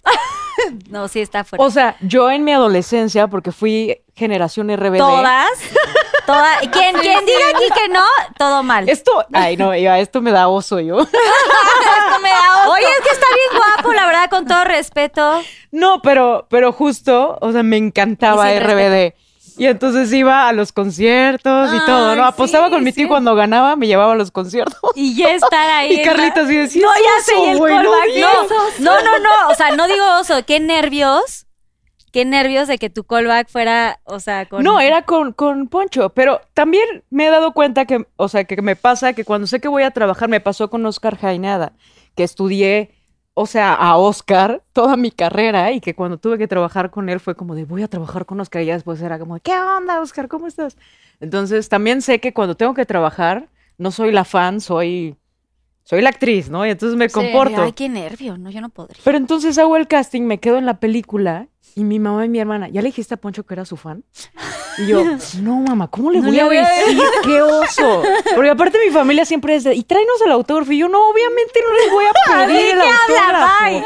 No, 0.90 1.08
sí 1.08 1.22
está 1.22 1.44
fuerte. 1.44 1.64
O 1.64 1.70
sea, 1.70 1.96
yo 2.02 2.32
en 2.32 2.44
mi 2.44 2.52
adolescencia, 2.52 3.28
porque 3.28 3.52
fui 3.52 4.02
generación 4.16 4.76
RBD. 4.76 4.98
Todas. 4.98 5.50
Todas. 6.28 6.60
Quien, 6.72 6.94
quien 6.98 7.26
diga 7.26 7.50
aquí 7.56 7.64
que 7.74 7.88
no, 7.90 8.04
todo 8.38 8.62
mal. 8.62 8.88
Esto, 8.88 9.26
ay 9.34 9.58
no, 9.58 9.76
ya, 9.76 9.98
esto 9.98 10.22
me 10.22 10.32
da 10.32 10.48
oso 10.50 10.80
yo. 10.80 11.00
Esto 11.02 12.20
me 12.22 12.30
da 12.30 12.62
oso. 12.62 12.72
Oye, 12.74 12.84
es 12.86 13.02
que 13.04 13.10
está 13.14 13.26
bien 13.34 13.62
guapo, 13.62 13.94
la 13.94 14.06
verdad, 14.06 14.30
con 14.30 14.46
todo 14.46 14.64
respeto. 14.66 15.42
No, 15.72 16.02
pero, 16.02 16.46
pero 16.50 16.72
justo, 16.72 17.38
o 17.42 17.52
sea, 17.52 17.64
me 17.64 17.78
encantaba 17.78 18.52
RBD. 18.60 19.14
Y 19.58 19.66
entonces 19.66 20.14
iba 20.14 20.48
a 20.48 20.54
los 20.54 20.72
conciertos 20.72 21.74
y 21.74 21.80
todo, 21.86 22.16
¿no? 22.16 22.26
Apostaba 22.26 22.68
sí, 22.68 22.74
con 22.74 22.84
mi 22.84 22.92
tío 22.94 23.06
sí. 23.06 23.08
cuando 23.08 23.34
ganaba, 23.34 23.76
me 23.76 23.88
llevaba 23.88 24.14
a 24.14 24.16
los 24.16 24.30
conciertos. 24.30 24.80
Y 24.94 25.16
ya 25.16 25.32
estar 25.32 25.68
ahí. 25.72 25.94
Y 26.00 26.04
Carlita 26.04 26.42
así 26.42 26.56
decía, 26.56 26.84
No, 26.86 26.94
"Es 26.94 27.02
ya 27.02 27.24
sé, 27.34 27.52
el 27.52 27.58
güey, 27.58 27.74
no 27.76 27.90
callback. 27.92 28.14
digas 28.14 28.80
No, 28.80 29.02
no, 29.02 29.04
no, 29.04 29.20
no. 29.20 29.50
O 29.50 29.56
sea, 29.56 29.72
no 29.76 29.88
digo 29.88 30.06
oso. 30.20 30.46
Qué 30.46 30.60
nervios. 30.60 31.47
Qué 32.18 32.26
nervios 32.26 32.68
de 32.68 32.80
que 32.80 32.90
tu 32.90 33.04
callback 33.04 33.48
fuera, 33.48 34.00
o 34.04 34.20
sea, 34.20 34.48
con. 34.48 34.64
No, 34.64 34.80
era 34.80 35.04
con, 35.04 35.34
con 35.34 35.68
Poncho, 35.68 36.10
pero 36.16 36.42
también 36.56 37.04
me 37.12 37.28
he 37.28 37.30
dado 37.30 37.52
cuenta 37.52 37.86
que, 37.86 38.08
o 38.16 38.28
sea, 38.28 38.46
que 38.46 38.60
me 38.64 38.76
pasa 38.76 39.14
que 39.14 39.24
cuando 39.24 39.46
sé 39.46 39.60
que 39.60 39.68
voy 39.68 39.84
a 39.84 39.92
trabajar, 39.92 40.28
me 40.28 40.40
pasó 40.40 40.72
con 40.72 40.84
Oscar 40.88 41.16
Jainada, 41.16 41.74
que 42.16 42.24
estudié, 42.24 42.90
o 43.36 43.46
sea, 43.46 43.72
a 43.76 43.98
Oscar 43.98 44.64
toda 44.74 44.98
mi 44.98 45.12
carrera 45.12 45.72
y 45.74 45.80
que 45.80 45.94
cuando 45.94 46.18
tuve 46.18 46.40
que 46.40 46.48
trabajar 46.48 46.90
con 46.90 47.08
él 47.08 47.20
fue 47.20 47.36
como 47.36 47.54
de 47.54 47.66
voy 47.66 47.84
a 47.84 47.88
trabajar 47.88 48.26
con 48.26 48.40
Oscar 48.40 48.64
y 48.64 48.66
ya 48.66 48.74
después 48.74 49.00
era 49.00 49.20
como 49.20 49.40
¿qué 49.40 49.54
onda, 49.54 50.02
Oscar? 50.02 50.28
¿Cómo 50.28 50.48
estás? 50.48 50.76
Entonces 51.20 51.70
también 51.70 52.02
sé 52.02 52.20
que 52.20 52.34
cuando 52.34 52.58
tengo 52.58 52.74
que 52.74 52.88
trabajar, 52.88 53.48
no 53.78 53.92
soy 53.92 54.12
la 54.12 54.26
fan, 54.26 54.60
soy, 54.60 55.18
soy 55.90 56.02
la 56.02 56.10
actriz, 56.10 56.50
¿no? 56.50 56.66
Y 56.66 56.70
entonces 56.70 56.98
me 56.98 57.08
Sí. 57.08 57.14
comporto. 57.14 57.62
Ay, 57.62 57.72
qué 57.72 57.88
nervio. 57.88 58.38
No, 58.38 58.50
yo 58.50 58.60
no 58.60 58.68
podría. 58.70 59.00
Pero 59.06 59.18
entonces 59.18 59.58
hago 59.58 59.78
el 59.78 59.88
casting, 59.88 60.24
me 60.24 60.40
quedo 60.40 60.58
en 60.58 60.66
la 60.66 60.80
película 60.82 61.48
y 61.76 61.84
mi 61.86 61.98
mamá 62.00 62.26
y 62.26 62.30
mi 62.30 62.40
hermana, 62.40 62.68
¿ya 62.68 62.82
le 62.82 62.88
dijiste 62.90 63.14
a 63.14 63.18
Poncho 63.18 63.46
que 63.46 63.54
era 63.54 63.64
su 63.64 63.78
fan? 63.78 64.04
Y 64.80 64.88
yo, 64.88 65.02
no, 65.42 65.62
mamá, 65.62 65.88
¿cómo 65.88 66.12
le 66.12 66.20
No 66.20 66.26
voy, 66.28 66.36
le 66.36 66.42
a 66.42 66.46
voy 66.46 66.58
a 66.58 66.68
decir? 66.68 67.02
¡Qué 67.24 67.42
oso! 67.42 68.04
Porque 68.36 68.50
aparte 68.50 68.78
mi 68.86 68.92
familia 68.92 69.24
siempre 69.26 69.56
es 69.56 69.64
de, 69.64 69.76
y 69.76 69.84
tráenos 69.84 70.22
el 70.26 70.32
autógrafo. 70.34 70.72
Y 70.74 70.80
yo, 70.80 70.90
no, 70.90 71.08
obviamente 71.10 71.60
no 71.66 71.74
les 71.74 71.92
voy 71.92 72.06
a 72.06 72.12
pedir 72.48 72.72
el 72.74 72.82
autógrafo. 72.82 73.86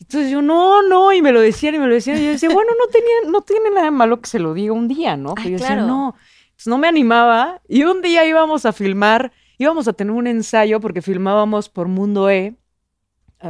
Entonces 0.00 0.30
yo, 0.30 0.42
no, 0.42 0.82
no, 0.82 1.12
y 1.12 1.20
me 1.22 1.32
lo 1.32 1.40
decían 1.40 1.74
y 1.74 1.78
me 1.78 1.86
lo 1.86 1.94
decían. 1.94 2.18
Y 2.18 2.24
yo 2.24 2.30
decía, 2.30 2.48
bueno, 2.48 2.72
no, 2.78 2.86
tenía, 2.88 3.30
no 3.30 3.42
tiene 3.42 3.70
nada 3.70 3.84
de 3.84 3.90
malo 3.90 4.20
que 4.20 4.28
se 4.28 4.38
lo 4.38 4.54
diga 4.54 4.72
un 4.72 4.88
día, 4.88 5.16
¿no? 5.16 5.34
Pero 5.34 5.50
yo 5.50 5.58
claro. 5.58 5.74
decía, 5.82 5.86
no. 5.86 6.14
Entonces 6.46 6.66
no 6.66 6.78
me 6.78 6.88
animaba. 6.88 7.60
Y 7.68 7.84
un 7.84 8.00
día 8.02 8.24
íbamos 8.26 8.64
a 8.66 8.72
filmar, 8.72 9.32
íbamos 9.58 9.88
a 9.88 9.92
tener 9.92 10.12
un 10.12 10.26
ensayo 10.26 10.80
porque 10.80 11.02
filmábamos 11.02 11.68
por 11.68 11.88
Mundo 11.88 12.30
E 12.30 12.38
eh, 12.46 12.54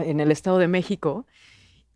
en 0.06 0.20
el 0.20 0.30
Estado 0.32 0.58
de 0.58 0.68
México. 0.68 1.26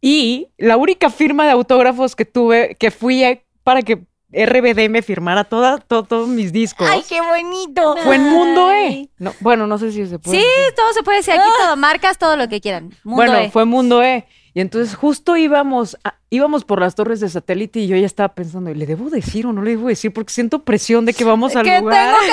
Y 0.01 0.49
la 0.59 0.77
única 0.77 1.11
firma 1.11 1.45
de 1.47 1.53
autógrafos 1.53 2.17
que 2.17 2.25
tuve, 2.25 2.75
que 2.77 2.91
fui 2.91 3.25
a- 3.25 3.41
para 3.63 3.83
que 3.83 4.05
RBD 4.33 4.89
me 4.89 5.03
firmara 5.03 5.45
toda, 5.45 5.79
to- 5.79 6.03
todos 6.05 6.27
mis 6.29 6.53
discos, 6.53 6.89
Ay, 6.91 7.03
qué 7.09 7.21
bonito. 7.21 7.97
fue 8.03 8.17
en 8.17 8.23
Mundo 8.31 8.73
E. 8.73 9.11
No, 9.19 9.33
bueno, 9.41 9.67
no 9.67 9.77
sé 9.79 9.93
si 9.93 10.07
se 10.07 10.19
puede. 10.19 10.39
Sí, 10.41 10.45
decir. 10.45 10.75
todo 10.75 10.93
se 10.95 11.03
puede 11.03 11.19
decir 11.19 11.35
aquí, 11.35 11.43
todo. 11.59 11.77
Marcas 11.77 12.19
todo 12.19 12.37
lo 12.37 12.49
que 12.49 12.61
quieran. 12.61 12.85
Mundo 13.05 13.17
bueno, 13.23 13.37
E. 13.37 13.51
fue 13.51 13.65
Mundo 13.67 14.03
E. 14.03 14.27
Y 14.55 14.61
entonces 14.61 14.95
justo 14.95 15.37
íbamos, 15.37 15.97
a- 16.05 16.15
íbamos 16.29 16.65
por 16.65 16.81
las 16.81 16.95
torres 16.95 17.21
de 17.21 17.29
satélite 17.31 17.81
y 17.81 17.87
yo 17.87 17.97
ya 17.97 18.05
estaba 18.05 18.35
pensando, 18.35 18.73
¿le 18.75 18.85
debo 18.87 19.09
decir 19.09 19.47
o 19.47 19.53
no 19.53 19.63
le 19.63 19.71
debo 19.71 19.89
decir? 19.89 20.13
Porque 20.13 20.33
siento 20.33 20.63
presión 20.63 21.07
de 21.07 21.15
que 21.15 21.25
vamos 21.25 21.57
al 21.57 21.65
¿Qué 21.65 21.81
lugar. 21.81 22.15
tengo 22.21 22.33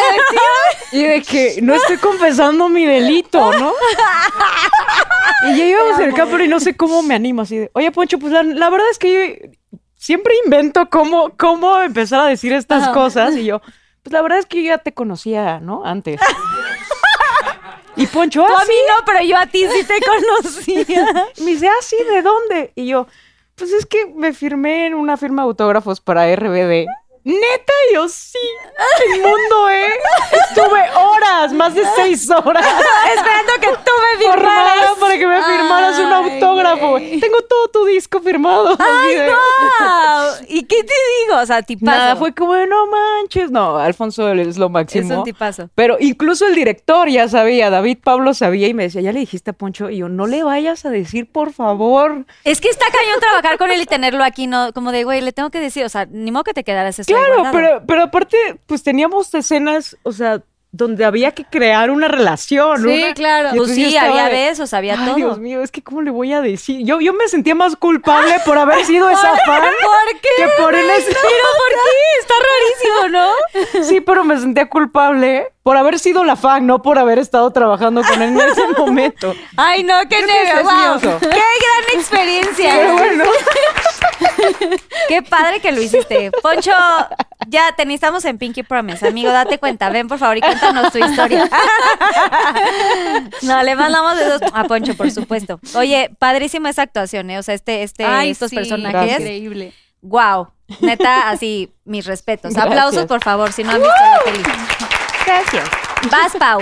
que 0.91 0.98
Y 0.98 1.04
de 1.04 1.22
que 1.22 1.62
no 1.62 1.76
estoy 1.76 1.98
confesando 1.98 2.68
mi 2.68 2.86
delito, 2.86 3.54
¿no? 3.54 3.72
Y 5.48 5.56
ya 5.58 5.66
íbamos 5.66 6.00
en 6.00 6.14
el 6.14 6.41
y 6.41 6.48
no 6.50 6.60
sé 6.60 6.76
cómo 6.76 7.02
me 7.04 7.16
animo 7.16 7.44
así 7.44 7.58
de, 7.58 7.72
oye 7.74 7.91
Poncho, 7.91 8.20
pues 8.20 8.34
la, 8.34 8.44
la 8.44 8.70
verdad 8.70 8.88
es 8.91 8.98
que 9.00 9.14
yo 9.41 9.50
siempre 9.96 10.34
invento 10.44 10.90
cómo, 10.90 11.32
cómo 11.38 11.80
empezar 11.80 12.22
a 12.22 12.26
decir 12.26 12.52
estas 12.52 12.84
Ajá. 12.84 12.94
cosas 12.94 13.36
y 13.38 13.46
yo, 13.46 13.62
pues 14.04 14.12
la 14.12 14.22
verdad 14.22 14.40
es 14.40 14.46
que 14.46 14.62
yo 14.64 14.70
ya 14.70 14.80
te 14.80 14.94
conocía, 14.94 15.60
¿no? 15.60 15.86
Antes. 15.86 16.20
Y 18.00 18.08
Poncho, 18.08 18.46
Tú 18.46 18.54
ah, 18.54 18.62
a 18.62 18.66
mí 18.66 18.74
no, 18.88 19.06
pero 19.06 19.22
yo 19.24 19.38
a 19.38 19.46
ti 19.46 19.66
sí 19.68 19.84
te 19.86 20.00
conocía. 20.00 21.26
me 21.44 21.52
dice, 21.52 21.68
ah, 21.68 21.82
sí, 21.82 21.98
¿de 21.98 22.22
dónde? 22.22 22.72
Y 22.74 22.88
yo, 22.88 23.08
pues 23.56 23.74
es 23.74 23.86
que 23.86 24.06
me 24.06 24.32
firmé 24.32 24.88
en 24.88 24.94
una 24.94 25.18
firma 25.18 25.42
de 25.42 25.50
autógrafos 25.50 26.00
para 26.00 26.34
RBD. 26.34 26.88
Neta, 27.24 27.74
yo 27.94 28.08
sí. 28.10 28.38
El 29.14 29.22
mundo, 29.22 29.70
¿eh? 29.70 29.90
Estuve 30.32 30.82
horas, 30.98 31.54
más 31.54 31.76
de 31.76 31.84
seis 31.96 32.30
horas. 32.30 32.66
Esperando 33.16 33.54
que 33.62 33.68
tú 33.68 33.91
me 34.02 34.26
firmaras. 34.26 34.98
para 35.00 35.18
que 35.18 35.28
me 35.28 35.44
firmaras 35.44 36.00
un 36.00 36.12
autógrafo. 36.12 36.98
Tengo 36.98 37.41
todo 37.48 37.68
tu 37.70 37.86
disco 37.86 38.20
firmado. 38.22 38.76
¡Ay, 38.80 39.16
de- 39.16 39.30
wow! 39.30 40.46
¿Y 40.48 40.64
qué 40.64 40.84
te 40.84 40.94
digo? 41.26 41.40
O 41.41 41.46
sea, 41.46 41.62
tipazo. 41.62 41.86
Nada, 41.98 42.16
fue 42.16 42.34
como, 42.34 42.56
no 42.56 42.88
manches. 42.88 43.52
No, 43.52 43.78
Alfonso 43.78 44.32
es 44.34 44.58
lo 44.58 44.70
máximo. 44.70 45.12
Es 45.12 45.18
un 45.20 45.24
tipazo. 45.24 45.70
Pero 45.76 45.98
incluso 46.00 46.48
el 46.48 46.56
director 46.56 47.10
ya 47.10 47.28
sabía, 47.28 47.70
David 47.70 47.98
Pablo 48.04 48.34
sabía 48.34 48.68
y 48.68 48.74
me 48.74 48.84
decía, 48.84 49.02
ya 49.02 49.12
le 49.12 49.20
dijiste 49.20 49.52
a 49.52 49.54
Poncho, 49.54 49.90
y 49.90 49.98
yo, 49.98 50.10
no 50.10 50.26
le 50.28 50.44
vayas 50.44 50.86
a 50.86 50.90
decir, 50.90 51.32
por 51.32 51.54
favor. 51.54 52.26
Es 52.44 52.62
que 52.62 52.70
está 52.70 52.86
cañón 52.91 53.20
trabajar 53.20 53.58
con 53.58 53.72
él 53.72 53.82
y 53.82 53.86
tenerlo 53.86 54.24
aquí, 54.24 54.48
¿no? 54.48 54.74
Como 54.74 54.91
de, 54.91 55.04
güey, 55.04 55.22
le 55.22 55.32
tengo 55.32 55.50
que 55.50 55.60
decir, 55.60 55.84
o 55.86 55.90
sea, 55.90 56.06
ni 56.10 56.32
modo 56.32 56.44
que 56.44 56.54
te 56.54 56.64
quedaras 56.64 56.98
Claro, 57.15 57.44
pero, 57.52 57.84
pero 57.88 58.03
aparte, 58.03 58.38
pues 58.65 58.84
teníamos 58.84 59.34
escenas, 59.34 59.98
o 60.03 60.11
sea, 60.11 60.41
donde 60.72 61.03
había 61.03 61.31
que 61.31 61.45
crear 61.45 61.90
una 61.90 62.07
relación. 62.07 62.84
Sí, 62.84 63.03
una- 63.03 63.14
claro. 63.15 63.49
Pues 63.56 63.73
sí, 63.73 63.98
había 63.98 64.26
de, 64.26 64.31
besos, 64.31 64.73
había 64.73 64.94
Ay, 64.99 65.06
todo. 65.06 65.15
Dios 65.15 65.40
mío, 65.40 65.64
es 65.64 65.72
que 65.72 65.81
¿cómo 65.81 66.02
le 66.02 66.11
voy 66.11 66.31
a 66.31 66.41
decir? 66.41 66.86
Yo, 66.86 66.99
yo 67.02 67.11
me 67.14 67.27
sentía 67.27 67.56
más 67.56 67.76
culpable 67.76 68.34
por 68.45 68.57
haber 68.57 68.86
sido 68.86 69.10
esa 69.10 69.36
fan 69.45 69.61
¿Por 69.64 70.22
qué? 70.22 70.30
que 70.38 70.48
por 70.61 70.76
en 70.76 70.90
ese... 70.91 71.06
¿Pero 71.07 71.18
por 71.57 71.73
qué? 71.73 72.19
Está 72.19 72.34
rarísimo, 72.45 73.10
¿no? 73.80 73.84
Sí, 73.84 74.02
pero 74.02 74.23
me 74.23 74.40
sentía 74.40 74.69
culpable 74.69 75.48
por 75.70 75.78
haber 75.78 76.00
sido 76.00 76.24
la 76.24 76.36
fan, 76.36 76.66
no 76.66 76.82
por 76.82 76.98
haber 76.98 77.20
estado 77.20 77.52
trabajando 77.52 78.02
con 78.02 78.20
él 78.24 78.30
en 78.30 78.40
ese 78.40 78.68
momento. 78.80 79.36
Ay, 79.56 79.84
no, 79.84 80.00
qué 80.10 80.24
Creo 80.24 80.26
que 80.26 80.34
nervio, 80.34 80.52
ese 80.52 80.62
es 80.62 80.66
mi 80.66 80.72
wow. 80.72 80.96
oso. 80.96 81.20
Qué 81.20 81.28
gran 81.28 82.00
experiencia. 82.00 82.72
Pero 82.72 82.94
bueno, 82.94 83.24
Qué 85.08 85.22
padre 85.22 85.60
que 85.60 85.72
lo 85.72 85.80
hiciste. 85.80 86.32
Poncho, 86.41 86.72
ya 87.50 87.72
te 87.78 87.86
necesitamos 87.86 88.26
en 88.26 88.40
Pinky 88.40 88.64
Promise. 88.64 89.10
Amigo, 89.10 89.32
date 89.32 89.60
cuenta. 89.60 89.91
Ven, 89.91 90.08
por 90.08 90.18
favor, 90.18 90.38
y 90.38 90.41
cuéntanos 90.41 90.91
tu 90.91 90.98
historia. 90.98 91.48
No, 93.44 93.62
le 93.62 93.76
mandamos 93.76 94.16
besos 94.16 94.41
a 94.52 94.64
Poncho, 94.64 94.96
por 94.98 95.12
supuesto. 95.12 95.60
Oye, 95.76 96.10
padrísima 96.18 96.72
esa 96.72 96.82
actuación, 96.82 97.30
¿eh? 97.30 97.38
O 97.38 97.44
sea, 97.44 97.54
este, 97.54 97.84
este, 97.84 98.06
Ay, 98.06 98.32
estos 98.32 98.50
sí, 98.50 98.56
personajes. 98.56 99.20
Increíble. 99.20 99.74
Wow. 100.02 100.48
Neta, 100.82 101.30
así, 101.30 101.72
mis 101.86 102.08
respetos. 102.08 102.56
Gracias. 102.56 102.72
Aplausos, 102.72 103.06
por 103.06 103.24
favor, 103.24 103.54
si 103.54 103.64
no 103.64 103.70
han 103.70 103.82
visto 103.82 103.94
la 104.02 104.32
peli. 104.32 104.99
Gracias. 105.30 105.70
Vas, 106.12 106.34
Pau. 106.38 106.62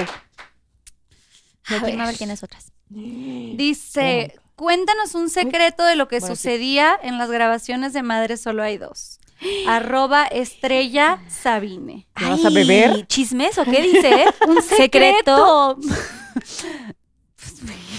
A 1.69 1.75
A 1.75 1.79
ver. 1.79 1.97
ver 1.97 2.17
quién 2.17 2.31
es 2.31 2.43
otras. 2.43 2.71
Dice, 2.89 4.39
cuéntanos 4.55 5.15
un 5.15 5.29
secreto 5.29 5.83
de 5.83 5.95
lo 5.95 6.07
que 6.07 6.21
sucedía 6.21 6.97
en 7.01 7.17
las 7.17 7.29
grabaciones 7.29 7.93
de 7.93 8.03
Madre 8.03 8.37
Solo 8.37 8.63
Hay 8.63 8.77
Dos. 8.77 9.19
Arroba 9.67 10.25
Estrella 10.25 11.21
Sabine. 11.29 12.07
¿Te 12.15 12.25
vas 12.25 12.43
a 12.43 12.49
beber? 12.49 13.05
¿Chismes 13.07 13.57
o 13.57 13.65
qué 13.65 13.81
dice? 13.81 14.25
Un 14.47 14.61
secreto. 14.61 15.77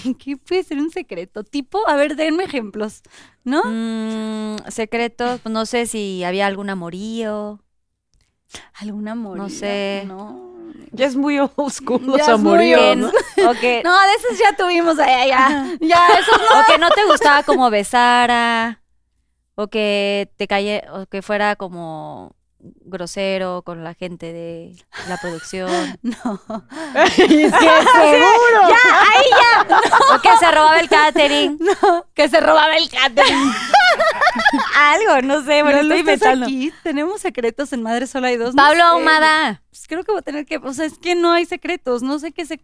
Pues, 0.05 0.17
¿Qué 0.19 0.37
puede 0.37 0.63
ser 0.63 0.79
un 0.79 0.91
secreto? 0.91 1.43
Tipo, 1.43 1.87
a 1.89 1.97
ver, 1.97 2.15
denme 2.17 2.45
ejemplos, 2.45 3.03
¿no? 3.45 3.63
Mm, 3.65 4.57
secretos, 4.71 5.41
pues 5.41 5.53
no 5.53 5.67
sé 5.67 5.87
si 5.87 6.23
había 6.25 6.47
algún 6.47 6.71
amorío. 6.71 7.61
¿Alguna 8.75 9.13
amor? 9.13 9.37
No 9.37 9.49
sé. 9.49 10.05
No. 10.07 10.48
Ya 10.93 11.07
es 11.07 11.17
muy 11.17 11.39
oscuro 11.39 12.05
los 12.05 12.17
Ya 12.19 12.35
es 12.35 12.41
muy 12.41 12.53
amoríos. 12.53 12.81
Que 12.81 12.97
Dios. 12.97 13.13
no- 13.37 13.51
o, 13.51 13.55
que, 13.55 13.83
No, 13.85 13.93
de 13.93 14.15
esos 14.15 14.39
ya 14.39 14.57
tuvimos. 14.57 14.97
Ya, 14.97 15.27
ya. 15.27 15.77
Ya, 15.81 16.09
esos 16.19 16.39
no. 16.39 16.61
o 16.61 16.65
que 16.67 16.79
no 16.79 16.91
te 16.91 17.05
gustaba 17.07 17.43
como 17.43 17.71
besara. 17.71 18.83
O 19.55 19.67
que 19.69 20.31
te 20.37 20.47
calle, 20.47 20.85
o 20.93 21.07
que 21.07 21.21
fuera 21.21 21.57
como 21.57 22.35
grosero 22.61 23.63
con 23.63 23.85
la 23.85 23.95
gente 23.95 24.33
de 24.33 24.75
la 25.09 25.17
producción. 25.19 25.71
No. 26.03 26.15
Sí, 27.15 27.27
seguro. 27.51 28.63
O 30.15 30.21
que 30.21 30.37
se 30.39 30.51
robaba 30.51 30.81
el 30.81 30.89
catering. 30.89 31.59
Que 32.15 32.29
se 32.29 32.41
robaba 32.41 32.77
el 32.77 32.89
catering. 32.89 33.53
Algo, 34.77 35.23
no 35.23 35.45
sé, 35.45 35.63
bueno, 35.63 35.83
No 35.83 35.89
lo 35.89 35.95
estoy 35.95 36.01
inventando. 36.01 36.47
aquí. 36.47 36.73
Tenemos 36.83 37.21
secretos 37.21 37.73
en 37.73 37.83
Madre 37.83 38.07
Solo 38.07 38.27
Hay 38.27 38.37
Dos. 38.37 38.55
no 38.55 38.63
Pablo 38.63 38.77
sé. 38.81 38.83
Ahumada. 38.83 39.63
Pues 39.71 39.87
creo 39.89 40.05
que 40.05 40.13
voy 40.13 40.21
a 40.21 40.23
tener 40.23 40.47
que. 40.47 40.57
O 40.59 40.73
sea, 40.73 40.85
es 40.87 40.99
que 40.99 41.15
no 41.15 41.33
hay 41.33 41.45
secretos. 41.47 42.03
No 42.03 42.19
sé 42.19 42.33
qué 42.33 42.45
se. 42.47 42.61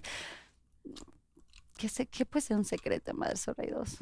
¿Qué, 1.76 1.88
sé, 1.88 2.06
¿Qué 2.06 2.24
puede 2.24 2.46
ser 2.46 2.56
un 2.56 2.64
secreto 2.64 3.10
en 3.10 3.18
Madre 3.18 3.36
Solo 3.36 3.56
Hay 3.58 3.70
Dos? 3.70 3.96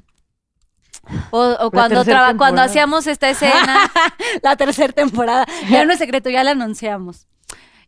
O, 1.30 1.56
o 1.60 1.70
cuando, 1.70 2.04
traba- 2.04 2.36
cuando 2.36 2.62
hacíamos 2.62 3.06
esta 3.06 3.28
escena. 3.30 3.90
La 4.42 4.56
tercera 4.56 4.92
temporada. 4.92 5.46
Ya 5.70 5.84
no 5.84 5.92
es 5.92 5.98
secreto, 6.00 6.30
ya 6.30 6.44
la 6.44 6.52
anunciamos. 6.52 7.26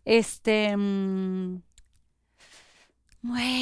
Este. 0.04 0.76
mm, 0.76 1.56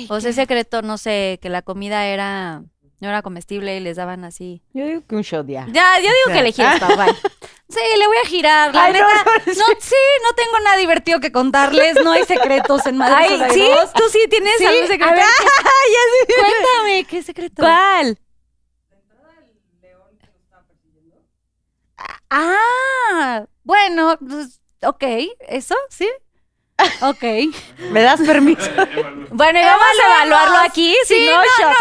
O 0.08 0.14
¿qué? 0.16 0.20
sea, 0.20 0.32
secreto, 0.32 0.82
no 0.82 0.98
sé, 0.98 1.38
que 1.42 1.48
la 1.48 1.62
comida 1.62 2.06
era 2.06 2.62
no 3.00 3.08
era 3.08 3.22
comestible 3.22 3.76
y 3.76 3.80
les 3.80 3.96
daban 3.96 4.24
así. 4.24 4.62
Yo 4.72 4.86
digo 4.86 5.02
que 5.08 5.16
un 5.16 5.22
shot 5.22 5.46
ya. 5.48 5.66
Ya, 5.72 5.96
yo 5.98 6.02
digo 6.04 6.14
sea. 6.26 6.34
que 6.34 6.40
elegí 6.40 6.62
bye. 6.62 7.14
Sí, 7.68 7.80
le 7.98 8.06
voy 8.06 8.16
a 8.22 8.28
girar. 8.28 8.74
La 8.74 8.84
Ay, 8.84 8.92
no, 8.92 8.98
neta, 8.98 9.24
no, 9.24 9.32
no, 9.46 9.64
sí, 9.80 9.94
no 10.22 10.34
tengo 10.36 10.60
nada 10.62 10.76
divertido 10.76 11.20
que 11.20 11.32
contarles. 11.32 11.96
No 12.04 12.12
hay 12.12 12.22
secretos 12.24 12.84
en. 12.86 12.98
Dos. 12.98 13.92
¿Tú 13.94 14.02
sí 14.12 14.18
tienes 14.28 14.52
Sí, 14.58 14.66
algún 14.66 14.84
a 14.84 14.88
secreto? 14.88 15.14
ver, 15.14 15.24
Cuéntame, 16.36 17.04
¿qué 17.08 17.22
secreto? 17.22 17.62
¿Cuál? 17.62 18.18
Ah, 22.34 23.44
bueno, 23.62 24.16
pues, 24.26 24.62
ok, 24.82 25.04
¿eso? 25.48 25.74
¿Sí? 25.90 26.08
Ok. 27.02 27.22
¿Me 27.90 28.00
das 28.02 28.20
permiso? 28.22 28.70
Bueno, 29.30 29.60
y 29.60 29.62
vamos 29.62 29.86
a 30.02 30.14
evaluarlo 30.16 30.56
aquí, 30.66 30.94
si 31.04 31.14
Sí, 31.14 31.26
no, 31.26 31.36
no, 31.36 31.42
shot. 31.42 31.76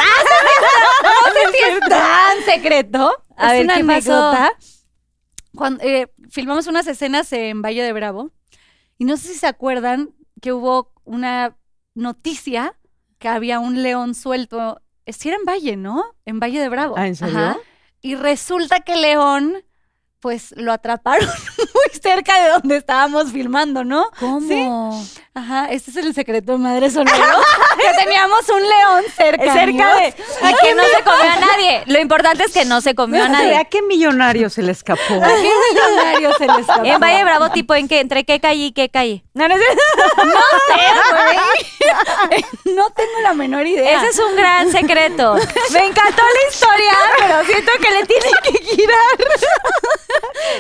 No 1.04 1.34
sé 1.34 1.58
si 1.58 1.72
es 1.72 1.80
tan 1.80 2.44
secreto. 2.44 3.24
A 3.38 3.48
es 3.48 3.52
ver, 3.54 3.64
una 3.66 3.76
anécdota. 3.76 4.52
Cuando 5.56 5.84
eh, 5.84 6.12
filmamos 6.30 6.68
unas 6.68 6.86
escenas 6.88 7.32
en 7.34 7.62
Valle 7.62 7.84
de 7.84 7.94
Bravo 7.94 8.32
y 8.98 9.06
no 9.06 9.18
sé 9.18 9.30
si 9.30 9.36
se 9.36 9.48
acuerdan 9.48 10.14
que 10.42 10.54
hubo 10.54 10.94
una 11.04 11.58
noticia 11.96 12.76
que 13.20 13.30
había 13.30 13.60
un 13.60 13.82
león 13.84 14.16
suelto. 14.16 14.82
Sí 15.08 15.30
era 15.30 15.38
en 15.38 15.46
Valle, 15.46 15.78
¿no? 15.78 16.04
En 16.26 16.40
Valle 16.40 16.60
de 16.60 16.70
Bravo. 16.70 16.96
Ah, 16.98 17.08
¿en 17.08 17.16
serio? 17.16 17.38
Ajá. 17.38 17.58
Y 18.02 18.16
resulta 18.16 18.82
que 18.82 18.94
el 18.94 19.02
león, 19.02 19.64
pues 20.22 20.54
lo 20.56 20.72
atraparon 20.72 21.28
muy 21.58 22.00
cerca 22.02 22.42
de 22.44 22.50
donde 22.52 22.78
estábamos 22.78 23.32
filmando, 23.32 23.84
¿no? 23.84 24.06
¿Cómo? 24.20 24.48
Sí. 24.48 25.20
Ajá, 25.34 25.66
este 25.66 25.92
es 25.92 25.98
el 25.98 26.14
secreto 26.14 26.54
de 26.54 26.58
Madre 26.60 26.90
Sonero. 26.90 27.18
que 27.82 28.04
teníamos 28.04 28.48
un 28.50 28.62
león 28.62 29.04
cerca. 29.16 29.54
Cerca 29.54 29.96
de... 29.96 30.08
Y 30.10 30.66
que 30.66 30.76
no 30.76 30.84
se 30.84 31.04
comió 31.04 31.32
a 31.32 31.36
nadie. 31.38 31.84
Lo 31.88 32.00
importante 32.00 32.44
es 32.46 32.52
que 32.52 32.66
no 32.66 32.82
se 32.82 32.96
comió 32.96 33.24
a 33.24 33.26
¿A 33.26 33.30
nadie. 33.30 33.68
qué 33.70 33.82
millonario 33.82 34.50
se 34.50 34.62
le 34.62 34.72
escapó? 34.72 35.02
¿A 35.24 35.28
qué 35.28 35.52
millonario 35.72 36.34
se 36.38 36.48
le 36.48 36.62
escapó? 36.62 36.86
En 36.86 37.00
Valle 37.00 37.24
Bravo, 37.24 37.50
tipo, 37.52 37.74
¿en 37.76 37.88
qué? 37.88 38.00
¿Entre 38.00 38.24
qué 38.24 38.40
calle 38.40 38.66
y 38.66 38.72
qué 38.72 38.90
calle? 38.90 39.24
No, 39.34 39.48
no, 39.48 39.56
No 39.56 39.64
sé, 39.64 40.82
güey. 41.12 42.46
No 42.76 42.90
tengo 42.92 43.20
la 43.24 43.34
menor 43.34 43.66
idea. 43.68 43.98
Ese 43.98 44.08
es 44.10 44.20
un 44.20 44.36
gran 44.36 44.72
secreto. 44.72 45.36
Me 45.72 45.86
encantó 45.86 46.22
la 46.24 46.50
historia, 46.50 46.94
pero 47.20 47.44
siento 47.46 47.72
que 47.82 47.92
le 47.92 48.06
tienen 48.06 48.32
que 48.44 48.52
girar. 48.64 49.18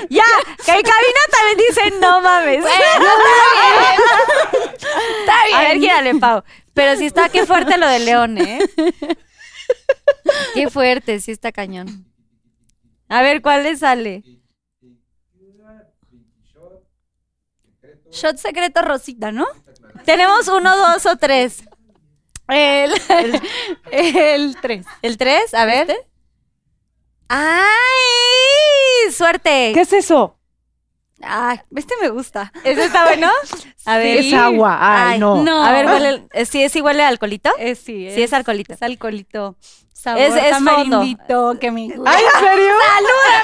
ya, 0.09 0.23
que 0.65 0.71
en 0.71 0.81
cabina 0.81 1.21
también 1.31 1.57
dicen 1.69 1.99
no 1.99 2.21
mames. 2.21 2.65
Está 5.19 5.45
bien. 5.45 5.55
A 5.57 5.61
ver, 5.61 5.77
gírale, 5.79 6.15
Pau. 6.15 6.43
Pero 6.73 6.97
sí 6.97 7.05
está, 7.05 7.29
qué 7.29 7.45
fuerte 7.45 7.77
lo 7.77 7.87
del 7.87 8.05
león, 8.05 8.37
¿eh? 8.37 8.59
Qué 10.53 10.69
fuerte, 10.69 11.19
sí 11.19 11.31
está 11.31 11.51
cañón. 11.51 12.05
A 13.09 13.21
ver, 13.21 13.41
¿cuál 13.41 13.63
le 13.63 13.75
sale? 13.75 14.23
Shot 18.11 18.37
secreto 18.37 18.81
Rosita, 18.81 19.31
¿no? 19.31 19.45
Tenemos 20.05 20.47
uno, 20.47 20.75
dos 20.75 21.05
o 21.05 21.17
tres. 21.17 21.63
El, 22.47 22.91
el 23.91 24.57
3. 24.61 24.85
¿El 25.01 25.17
tres? 25.17 25.53
A 25.53 25.65
ver. 25.65 25.95
¡Ay! 27.29 29.11
¡Suerte! 29.11 29.71
¿Qué 29.73 29.81
es 29.81 29.93
eso? 29.93 30.37
Ah, 31.23 31.63
este 31.75 31.93
me 32.01 32.09
gusta. 32.09 32.51
¿Ese 32.63 32.85
está 32.85 33.05
bueno? 33.05 33.29
A 33.85 33.97
ver. 33.97 34.17
Es 34.19 34.33
agua. 34.33 34.77
Ay, 34.79 35.13
Ay, 35.13 35.19
no. 35.19 35.43
no. 35.43 35.63
A 35.65 35.71
ver, 35.71 35.85
huele, 35.85 36.27
eh, 36.33 36.45
¿sí, 36.45 36.67
¿sí 36.69 36.81
huele 36.81 37.03
a 37.03 37.07
alcoholito? 37.07 37.51
Eh, 37.59 37.75
sí, 37.75 38.09
Sí, 38.13 38.23
es 38.23 38.33
alcoholito. 38.33 38.73
Es 38.73 38.81
alcoholito. 38.81 39.55
Sabor 39.93 40.21
Es- 40.21 40.35
es 40.35 40.53
fondo. 40.55 40.71
tamarindito 40.71 41.57
que 41.59 41.69
me 41.71 41.87
gusta. 41.95 42.11
¿Ay, 42.11 42.23
en 42.23 42.39
serio? 42.47 42.73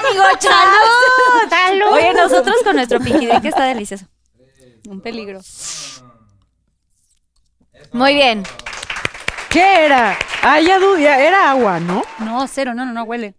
amigo! 0.08 0.24
¡Salud! 1.50 1.92
Oye, 1.92 2.12
nosotros 2.14 2.56
con 2.64 2.74
nuestro 2.76 2.98
pinky 3.00 3.26
drink 3.26 3.44
está 3.44 3.64
delicioso. 3.64 4.06
Un 4.88 5.00
peligro. 5.00 5.40
Muy 7.92 8.14
bien. 8.14 8.42
¿Qué 9.50 9.84
era? 9.86 10.18
Ah, 10.42 10.60
ya 10.60 10.78
dudé. 10.78 11.04
Era 11.26 11.50
agua, 11.50 11.80
¿no? 11.80 12.02
No, 12.18 12.46
cero, 12.48 12.74
no, 12.74 12.84
no, 12.84 12.92
no 12.92 13.04
huele. 13.04 13.34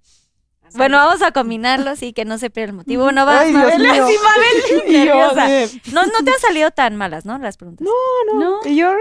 Bueno, 0.76 0.98
vamos 0.98 1.22
a 1.22 1.32
combinarlos 1.32 2.02
y 2.04 2.14
que 2.14 2.26
no 2.26 2.38
se 2.38 2.50
pierda 2.50 2.72
el 2.72 2.78
motivo. 2.78 3.04
Bueno, 3.04 3.26
vas, 3.26 3.42
Ay, 3.42 3.52
Dios 3.52 3.64
Mabel. 3.64 3.80
mío. 3.82 4.08
Sí, 4.08 4.16
Mabel, 4.24 4.84
nerviosa. 4.92 5.48
de- 5.48 5.82
No, 5.92 6.06
no 6.06 6.24
te 6.24 6.32
han 6.32 6.40
salido 6.40 6.72
tan 6.72 6.96
malas, 6.96 7.26
¿no? 7.26 7.38
Las 7.38 7.58
preguntas. 7.58 7.86
No, 7.88 8.34
no. 8.34 8.40
No. 8.62 8.70
Yo. 8.70 8.92
es 8.94 9.00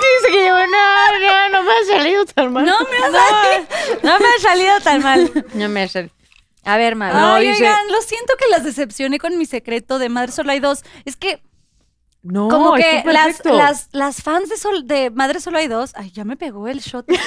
que 0.00 0.28
dice 0.28 0.32
que 0.32 0.46
yo, 0.48 0.66
no, 0.66 1.18
no, 1.20 1.48
no 1.50 1.62
me 1.62 1.72
ha 1.72 1.84
salido 1.96 2.24
tan 2.26 2.52
mal. 2.52 2.64
No 2.66 2.76
me 2.80 2.96
has 2.98 3.12
No 4.02 4.18
me 4.18 4.26
ha 4.26 4.38
salido 4.40 4.80
tan 4.80 5.02
mal. 5.02 5.30
no 5.54 5.68
me 5.68 5.82
ha 5.82 5.88
salido. 5.88 6.12
A 6.64 6.76
ver, 6.78 6.96
Mabel. 6.96 7.16
No, 7.20 7.34
Ay, 7.34 7.48
dice- 7.48 7.62
oigan, 7.64 7.88
lo 7.92 8.00
siento 8.02 8.34
que 8.38 8.48
las 8.48 8.64
decepcioné 8.64 9.18
con 9.18 9.36
mi 9.36 9.44
secreto 9.46 9.98
de 9.98 10.08
Madre 10.08 10.32
Solo 10.32 10.52
hay 10.52 10.60
dos. 10.60 10.82
Es 11.04 11.16
que 11.16 11.42
No, 12.24 12.48
como 12.48 12.72
que 12.72 13.02
las, 13.04 13.44
las, 13.44 13.88
las 13.92 14.22
fans 14.22 14.48
de, 14.48 14.56
Sol- 14.56 14.86
de 14.86 15.10
Madre 15.10 15.40
Solo 15.40 15.58
hay 15.58 15.68
dos. 15.68 15.92
Ay, 15.94 16.10
ya 16.10 16.24
me 16.24 16.36
pegó 16.38 16.66
el 16.68 16.80
shot. 16.80 17.06
Loco, 17.10 17.20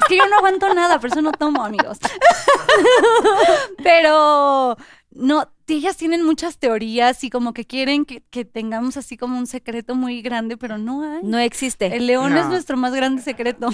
es 0.00 0.04
que 0.08 0.16
yo 0.16 0.26
no 0.26 0.36
aguanto 0.38 0.74
nada, 0.74 0.98
por 0.98 1.10
eso 1.10 1.22
no 1.22 1.30
tomo, 1.30 1.64
amigos. 1.64 1.98
Pero 3.82 4.76
no, 5.12 5.48
ellas 5.68 5.96
tienen 5.96 6.22
muchas 6.22 6.58
teorías 6.58 7.24
y 7.24 7.30
como 7.30 7.54
que 7.54 7.64
quieren 7.64 8.04
que, 8.04 8.22
que 8.30 8.44
tengamos 8.44 8.98
así 8.98 9.16
como 9.16 9.38
un 9.38 9.46
secreto 9.46 9.94
muy 9.94 10.20
grande, 10.20 10.58
pero 10.58 10.76
no 10.76 11.02
hay. 11.02 11.22
No 11.22 11.38
existe. 11.38 11.86
El 11.96 12.06
león 12.06 12.36
es 12.36 12.46
nuestro 12.46 12.76
más 12.76 12.92
grande 12.94 13.22
secreto. 13.22 13.68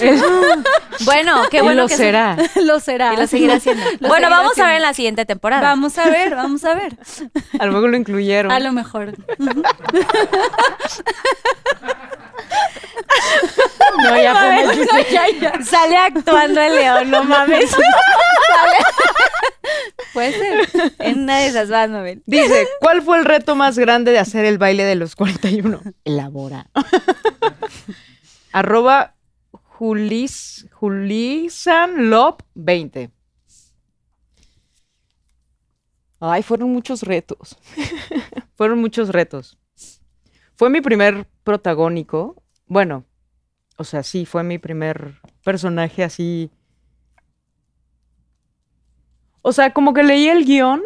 Bueno, 1.04 1.42
qué 1.50 1.58
Y 1.58 1.60
bueno 1.62 1.82
lo 1.82 1.88
que 1.88 1.96
se- 1.96 2.04
será. 2.04 2.36
lo 2.62 2.78
será. 2.78 3.14
Y 3.14 3.16
lo 3.16 3.26
seguirá 3.26 3.54
haciendo. 3.54 3.82
Lo 4.00 4.08
bueno, 4.08 4.26
seguirá 4.26 4.28
vamos 4.28 4.58
a 4.58 4.66
ver 4.66 4.76
en 4.76 4.82
la 4.82 4.94
siguiente 4.94 5.24
temporada. 5.26 5.62
Vamos 5.62 5.98
a 5.98 6.04
ver, 6.08 6.36
vamos 6.36 6.64
a 6.64 6.74
ver. 6.74 6.96
A 7.58 7.66
lo 7.66 7.72
mejor 7.72 7.90
lo 7.90 7.96
incluyeron. 7.96 8.52
A 8.52 8.60
lo 8.60 8.72
mejor. 8.72 9.14
No, 13.98 14.16
ya 14.16 14.34
fue 14.34 15.06
ya, 15.10 15.26
ya. 15.40 15.62
Sale 15.62 15.96
actuando 15.96 16.60
el 16.60 16.74
león, 16.74 17.10
no 17.10 17.24
mames. 17.24 17.74
Puede 20.12 20.32
ser. 20.32 20.94
en 20.98 21.20
una 21.20 21.38
de 21.38 21.46
esas 21.46 21.70
vas, 21.70 21.90
Mabel. 21.90 22.22
Dice, 22.26 22.66
¿cuál 22.80 23.02
fue 23.02 23.18
el 23.18 23.24
reto 23.24 23.56
más 23.56 23.78
grande 23.78 24.12
de 24.12 24.18
hacer 24.18 24.44
el 24.44 24.58
baile 24.58 24.84
de 24.84 24.94
los 24.94 25.16
41? 25.16 25.80
Elabora. 26.04 26.68
Arroba 28.52 29.14
Julis, 29.50 30.66
Julisanlop 30.72 32.42
20. 32.54 33.10
Ay, 36.20 36.42
fueron 36.42 36.70
muchos 36.70 37.02
retos. 37.02 37.56
fueron 38.54 38.80
muchos 38.80 39.08
retos. 39.08 39.58
Fue 40.54 40.70
mi 40.70 40.80
primer 40.80 41.26
protagónico. 41.42 42.41
Bueno, 42.72 43.04
o 43.76 43.84
sea, 43.84 44.02
sí, 44.02 44.24
fue 44.24 44.44
mi 44.44 44.56
primer 44.56 45.20
personaje 45.44 46.04
así. 46.04 46.50
O 49.42 49.52
sea, 49.52 49.74
como 49.74 49.92
que 49.92 50.02
leí 50.02 50.28
el 50.28 50.46
guion 50.46 50.80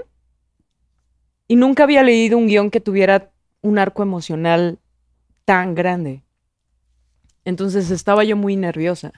y 1.46 1.54
nunca 1.54 1.84
había 1.84 2.02
leído 2.02 2.38
un 2.38 2.48
guion 2.48 2.72
que 2.72 2.80
tuviera 2.80 3.30
un 3.62 3.78
arco 3.78 4.02
emocional 4.02 4.80
tan 5.44 5.76
grande. 5.76 6.24
Entonces 7.44 7.92
estaba 7.92 8.24
yo 8.24 8.34
muy 8.34 8.56
nerviosa. 8.56 9.12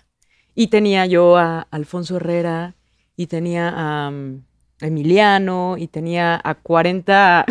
Y 0.55 0.67
tenía 0.67 1.07
yo 1.07 1.39
a 1.39 1.63
Alfonso 1.71 2.17
Herrera, 2.17 2.77
y 3.17 3.29
tenía 3.29 3.71
a 3.71 4.11
um, 4.11 4.43
Emiliano, 4.83 5.77
y 5.79 5.89
tenía 5.89 6.39
a 6.45 6.55
40... 6.55 7.47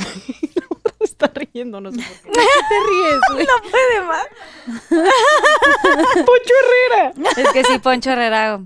Está 1.20 1.32
riendo, 1.52 1.82
no 1.82 1.92
sé 1.92 1.98
por 1.98 2.32
qué. 2.32 2.40
te 2.70 2.76
ríes, 2.90 3.20
güey? 3.34 3.46
No 3.46 3.70
puede 3.72 4.06
más. 4.06 4.28
¡Poncho 6.26 6.54
Herrera! 6.92 7.14
Es 7.38 7.50
que 7.54 7.64
sí, 7.64 7.80
Poncho 7.80 8.12
Herrera. 8.12 8.62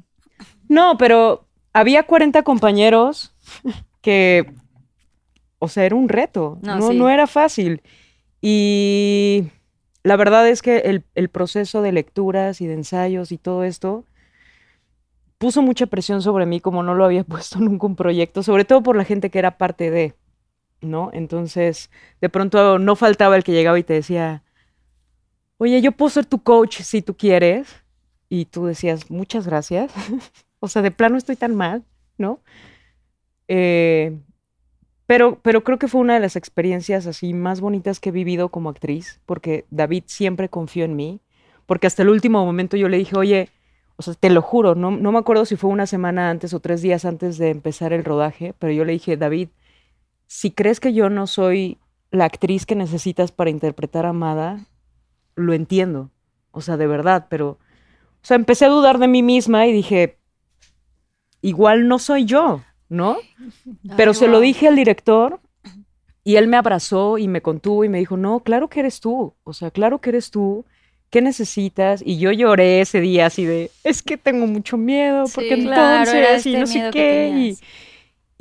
No, 0.67 0.97
pero 0.97 1.45
había 1.73 2.03
40 2.03 2.43
compañeros 2.43 3.33
que, 4.01 4.51
o 5.59 5.67
sea, 5.69 5.85
era 5.85 5.95
un 5.95 6.09
reto, 6.09 6.57
No, 6.61 6.77
no, 6.77 6.89
sí. 6.89 6.97
no 6.97 7.09
era 7.09 7.27
fácil. 7.27 7.81
Y 8.41 9.45
la 10.03 10.15
verdad 10.17 10.47
es 10.49 10.61
que 10.61 10.77
el, 10.79 11.05
el 11.15 11.29
proceso 11.29 11.81
de 11.81 11.91
lecturas 11.91 12.59
y 12.59 12.67
de 12.67 12.73
ensayos 12.73 13.31
y 13.31 13.37
todo 13.37 13.63
esto 13.63 14.03
puso 15.37 15.61
mucha 15.61 15.85
presión 15.87 16.21
sobre 16.21 16.45
mí 16.45 16.59
como 16.59 16.83
no 16.83 16.95
lo 16.95 17.05
había 17.05 17.23
puesto 17.23 17.59
nunca 17.59 17.85
un 17.87 17.95
proyecto, 17.95 18.43
sobre 18.43 18.65
todo 18.65 18.83
por 18.83 18.95
la 18.95 19.05
gente 19.05 19.29
que 19.29 19.39
era 19.39 19.57
parte 19.57 19.89
de, 19.91 20.15
¿no? 20.81 21.09
Entonces, 21.13 21.89
de 22.19 22.29
pronto 22.29 22.79
no 22.79 22.95
faltaba 22.95 23.35
el 23.35 23.43
que 23.43 23.51
llegaba 23.51 23.79
y 23.79 23.83
te 23.83 23.93
decía, 23.93 24.43
oye, 25.57 25.81
yo 25.81 25.91
puedo 25.91 26.09
ser 26.09 26.25
tu 26.25 26.41
coach 26.41 26.81
si 26.81 27.01
tú 27.01 27.15
quieres. 27.15 27.83
Y 28.29 28.45
tú 28.45 28.65
decías, 28.65 29.09
muchas 29.11 29.47
gracias. 29.47 29.93
O 30.63 30.67
sea, 30.67 30.83
de 30.83 30.91
plano 30.91 31.17
estoy 31.17 31.35
tan 31.35 31.55
mal, 31.55 31.83
¿no? 32.19 32.39
Eh, 33.47 34.15
pero, 35.07 35.39
pero 35.41 35.63
creo 35.63 35.79
que 35.79 35.87
fue 35.87 35.99
una 35.99 36.13
de 36.13 36.19
las 36.19 36.35
experiencias 36.35 37.07
así 37.07 37.33
más 37.33 37.61
bonitas 37.61 37.99
que 37.99 38.09
he 38.09 38.11
vivido 38.11 38.49
como 38.49 38.69
actriz, 38.69 39.19
porque 39.25 39.65
David 39.71 40.03
siempre 40.05 40.49
confió 40.49 40.85
en 40.85 40.95
mí, 40.95 41.19
porque 41.65 41.87
hasta 41.87 42.03
el 42.03 42.09
último 42.09 42.45
momento 42.45 42.77
yo 42.77 42.89
le 42.89 42.97
dije, 42.97 43.17
oye, 43.17 43.49
o 43.97 44.03
sea, 44.03 44.13
te 44.13 44.29
lo 44.29 44.41
juro, 44.41 44.75
no, 44.75 44.91
no 44.91 45.11
me 45.11 45.19
acuerdo 45.19 45.45
si 45.45 45.55
fue 45.55 45.69
una 45.69 45.85
semana 45.85 46.29
antes 46.29 46.53
o 46.53 46.59
tres 46.59 46.81
días 46.81 47.05
antes 47.05 47.37
de 47.37 47.49
empezar 47.49 47.91
el 47.91 48.05
rodaje, 48.05 48.53
pero 48.57 48.71
yo 48.71 48.85
le 48.85 48.93
dije, 48.93 49.17
David, 49.17 49.49
si 50.31 50.49
crees 50.49 50.79
que 50.79 50.93
yo 50.93 51.09
no 51.09 51.27
soy 51.27 51.77
la 52.09 52.23
actriz 52.23 52.65
que 52.65 52.73
necesitas 52.73 53.33
para 53.33 53.49
interpretar 53.49 54.05
a 54.05 54.09
Amada, 54.09 54.65
lo 55.35 55.51
entiendo, 55.51 56.09
o 56.51 56.61
sea, 56.61 56.77
de 56.77 56.87
verdad, 56.87 57.27
pero, 57.29 57.49
o 57.49 57.57
sea, 58.21 58.35
empecé 58.35 58.63
a 58.63 58.69
dudar 58.69 58.97
de 58.97 59.09
mí 59.09 59.23
misma 59.23 59.67
y 59.67 59.73
dije, 59.73 60.17
igual 61.41 61.89
no 61.89 61.99
soy 61.99 62.23
yo, 62.23 62.61
¿no? 62.87 63.17
Pero 63.97 64.11
Ay, 64.11 64.15
se 64.15 64.29
lo 64.29 64.39
dije 64.39 64.69
al 64.69 64.77
director 64.77 65.41
y 66.23 66.37
él 66.37 66.47
me 66.47 66.55
abrazó 66.55 67.17
y 67.17 67.27
me 67.27 67.41
contuvo 67.41 67.83
y 67.83 67.89
me 67.89 67.99
dijo, 67.99 68.15
no, 68.15 68.39
claro 68.39 68.69
que 68.69 68.79
eres 68.79 69.01
tú, 69.01 69.33
o 69.43 69.51
sea, 69.51 69.69
claro 69.69 69.99
que 69.99 70.11
eres 70.11 70.31
tú, 70.31 70.63
¿qué 71.09 71.21
necesitas? 71.21 72.01
Y 72.05 72.19
yo 72.19 72.31
lloré 72.31 72.79
ese 72.79 73.01
día 73.01 73.25
así 73.25 73.43
de, 73.43 73.69
es 73.83 74.01
que 74.01 74.15
tengo 74.15 74.47
mucho 74.47 74.77
miedo, 74.77 75.25
porque 75.35 75.55
Sí, 75.55 75.61
entonces, 75.67 76.45
y 76.45 76.55
este 76.55 76.59
no 76.61 76.67
sé 76.67 76.89
qué. 76.93 77.57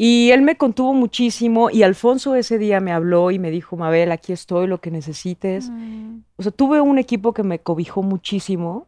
Y, 0.03 0.31
él 0.31 0.41
me 0.41 0.57
contuvo 0.57 0.95
muchísimo 0.95 1.69
y 1.69 1.83
Alfonso 1.83 2.35
ese 2.35 2.57
día 2.57 2.81
me 2.81 2.91
habló 2.91 3.31
y 3.31 3.39
me 3.39 3.51
dijo, 3.51 3.77
Mabel, 3.77 4.13
aquí 4.13 4.33
estoy, 4.33 4.67
lo 4.67 4.81
que 4.81 4.91
necesites. 4.91 5.69
Mm. 5.69 6.21
O 6.37 6.43
sea, 6.43 6.53
tuve 6.53 6.81
un 6.81 6.97
equipo 6.97 7.35
que 7.35 7.43
me 7.43 7.59
cobijó 7.59 8.03
muchísimo, 8.03 8.87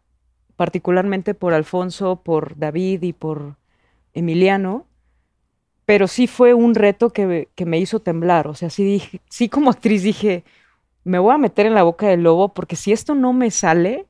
particularmente 0.56 1.34
por 1.34 1.52
Alfonso, 1.52 2.16
por 2.16 2.56
David 2.56 3.02
y 3.02 3.12
por 3.12 3.56
Emiliano, 4.14 4.86
pero 5.84 6.08
sí 6.08 6.26
fue 6.26 6.54
un 6.54 6.74
reto 6.74 7.10
que, 7.10 7.50
que 7.54 7.66
me 7.66 7.78
hizo 7.78 8.00
temblar. 8.00 8.48
O 8.48 8.54
sea, 8.54 8.70
sí, 8.70 8.82
dije, 8.82 9.20
sí 9.28 9.50
como 9.50 9.68
actriz 9.68 10.02
dije, 10.02 10.44
me 11.04 11.18
voy 11.18 11.34
a 11.34 11.38
meter 11.38 11.66
en 11.66 11.74
la 11.74 11.82
boca 11.82 12.08
del 12.08 12.22
lobo 12.22 12.54
porque 12.54 12.74
si 12.74 12.90
esto 12.90 13.14
no 13.14 13.34
me 13.34 13.50
sale, 13.50 14.06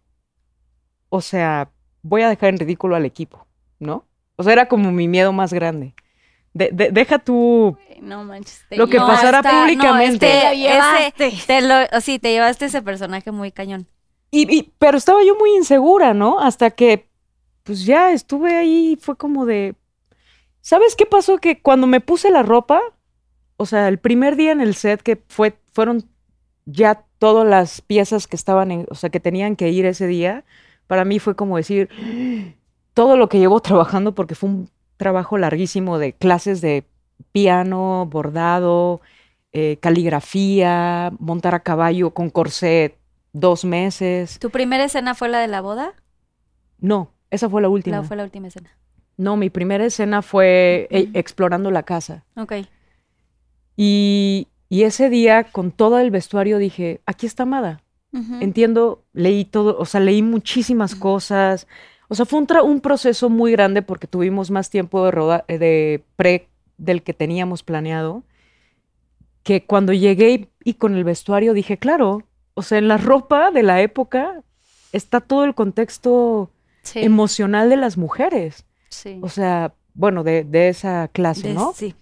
o 1.09 1.21
sea, 1.21 1.69
voy 2.03 2.23
a 2.23 2.29
dejar 2.29 2.51
en 2.51 2.61
ridículo 2.61 2.95
al 2.95 3.07
equipo, 3.07 3.45
¿no? 3.81 4.05
O 4.37 4.45
sea, 4.45 4.53
era 4.53 4.69
como 4.69 4.93
mi 4.93 5.09
miedo 5.09 5.33
más 5.33 5.53
grande. 5.53 5.95
De- 6.55 6.71
de- 6.73 6.91
deja 6.91 7.19
tú 7.19 7.77
No 8.01 8.25
manches. 8.25 8.63
Lo 8.71 8.87
que 8.87 8.99
llevaste. 8.99 9.27
pasara 9.27 9.43
No, 9.43 9.61
públicamente. 9.61 10.27
este, 10.27 10.49
Te- 10.49 10.57
llevaste. 10.59 11.27
ese- 11.29 11.47
te 11.47 11.61
lo, 11.63 12.01
sí, 12.01 12.19
te 12.19 12.33
llevaste 12.33 12.67
ese 12.67 12.83
personaje 12.83 13.31
muy 13.33 13.53
cañón. 13.53 13.87
Y, 14.31 14.55
y- 14.55 14.73
pero 14.79 14.99
estaba 14.99 15.23
yo 15.25 15.37
muy 15.37 15.55
insegura, 15.57 16.13
¿no? 16.15 16.41
Hasta 16.41 16.71
que, 16.71 17.09
pues 17.63 17.85
ya 17.87 18.13
estuve 18.13 18.57
ahí, 18.57 18.99
fue 19.01 19.17
como 19.17 19.47
de, 19.47 19.77
¿sabes 20.61 20.95
qué 20.97 21.07
pasó? 21.07 21.39
Que 21.39 21.61
cuando 21.63 21.87
me 21.87 22.01
puse 22.01 22.31
la 22.31 22.43
ropa, 22.43 22.81
o 23.57 23.67
sea, 23.67 23.89
el 23.89 23.99
primer 23.99 24.37
día 24.37 24.53
en 24.53 24.61
el 24.61 24.75
set 24.75 25.01
que 25.03 25.23
fue, 25.29 25.55
fueron 25.73 26.05
ya 26.67 27.05
todas 27.19 27.47
las 27.47 27.81
piezas 27.81 28.27
que 28.27 28.37
estaban, 28.37 28.71
en, 28.73 28.87
o 28.91 28.95
sea, 28.95 29.11
que 29.11 29.21
tenían 29.21 29.55
que 29.57 29.71
ir 29.71 29.87
ese 29.87 30.07
día, 30.07 30.45
para 30.87 31.05
mí 31.05 31.19
fue 31.19 31.37
como 31.37 31.57
decir, 31.57 31.89
todo 32.95 33.17
lo 33.17 33.29
que 33.29 33.39
llevo 33.39 33.61
trabajando, 33.61 34.15
porque 34.15 34.35
fue 34.35 34.49
un 34.51 34.71
trabajo 35.03 35.37
larguísimo 35.37 35.99
de 35.99 36.13
clases 36.13 36.61
de 36.61 36.85
piano, 37.33 38.07
bordado, 38.07 39.01
eh, 39.53 39.79
caligrafía, 39.81 41.13
montar 41.19 41.57
a 41.57 41.61
caballo 41.65 42.13
con 42.15 42.31
corset, 42.31 42.97
dos 43.33 43.65
meses. 43.65 44.39
¿Tu 44.39 44.51
primera 44.51 44.85
escena 44.85 45.17
fue 45.17 45.29
la 45.29 45.41
de 45.41 45.49
la 45.49 45.61
boda? 45.61 45.95
No, 46.79 47.11
esa 47.31 47.51
fue 47.51 47.61
la 47.61 47.69
última. 47.69 47.97
La, 47.97 48.03
fue 48.05 48.17
la 48.17 48.23
última 48.23 48.47
escena. 48.47 48.71
No, 49.17 49.37
mi 49.37 49.51
primera 49.51 49.85
escena 49.85 50.23
fue 50.23 50.87
eh, 50.91 51.11
explorando 51.15 51.73
la 51.73 51.83
casa. 51.83 52.25
Ok. 52.37 52.53
Y, 53.77 54.47
y 54.69 54.85
ese 54.85 55.11
día, 55.11 55.43
con 55.51 55.73
todo 55.73 55.99
el 55.99 56.13
vestuario, 56.13 56.59
dije, 56.59 57.01
aquí 57.07 57.27
está 57.27 57.43
Amada. 57.43 57.83
Entiendo, 58.41 59.05
leí 59.15 59.47
todo, 59.47 59.79
o 59.79 59.87
sea, 59.87 59.99
leí 59.99 60.21
muchísimas 60.21 60.95
cosas. 60.95 61.67
O 62.13 62.15
sea, 62.15 62.27
fue 62.27 62.45
un, 62.63 62.81
proceso 62.83 63.31
muy 63.31 63.53
grande 63.53 63.81
porque 63.81 64.07
tuvimos 64.07 64.51
más 64.51 64.69
tiempo 64.69 65.03
de, 65.07 65.11
roda- 65.13 65.45
eh, 65.49 65.57
de 65.57 66.05
pre 66.17 66.47
del 66.77 67.03
que 67.03 67.15
teníamos 67.15 67.63
planeado. 67.63 68.23
Que 69.43 69.65
cuando 69.65 69.95
llegué 69.95 70.31
y, 70.33 70.49
y 70.63 70.75
con 70.75 70.95
el 70.95 71.05
vestuario 71.05 71.55
dije, 71.55 71.79
claro, 71.79 72.23
o 72.53 72.61
sea, 72.61 72.77
en 72.77 72.87
la 72.89 72.99
ropa 72.99 73.51
de 73.51 73.63
la 73.63 73.81
época 73.81 74.43
está 74.93 75.21
todo 75.21 75.45
el 75.45 75.55
contexto 75.55 76.51
Sí, 76.83 76.99
emocional 77.01 77.71
de 77.71 77.77
las 77.77 77.97
mujeres. 77.97 78.67
sí. 78.91 79.19
O 79.23 79.31
sea, 79.31 79.73
bueno, 79.95 80.23
de, 80.23 80.45
de 80.45 80.69
esa 80.69 81.09
clase, 81.09 81.49
De- 81.49 81.55
¿no? 81.55 81.73
Sí. 81.75 81.95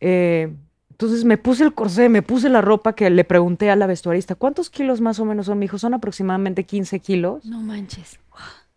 Eh, 0.00 0.50
entonces 0.92 1.24
me 1.26 1.36
puse 1.36 1.64
el 1.64 1.74
corsé, 1.74 2.08
me 2.08 2.22
puse 2.22 2.48
la 2.48 2.62
ropa 2.62 2.94
que 2.94 3.10
le 3.10 3.24
pregunté 3.24 3.68
a 3.70 3.76
la 3.76 3.86
vestuarista, 3.86 4.34
¿cuántos 4.34 4.70
kilos 4.70 5.02
más 5.02 5.18
o 5.20 5.26
menos 5.26 5.44
son? 5.44 5.58
Me 5.58 5.64
dijo, 5.66 5.76
son 5.76 5.92
aproximadamente 5.92 6.64
15 6.64 7.00
kilos. 7.00 7.44
No 7.44 7.60
manches. 7.60 8.18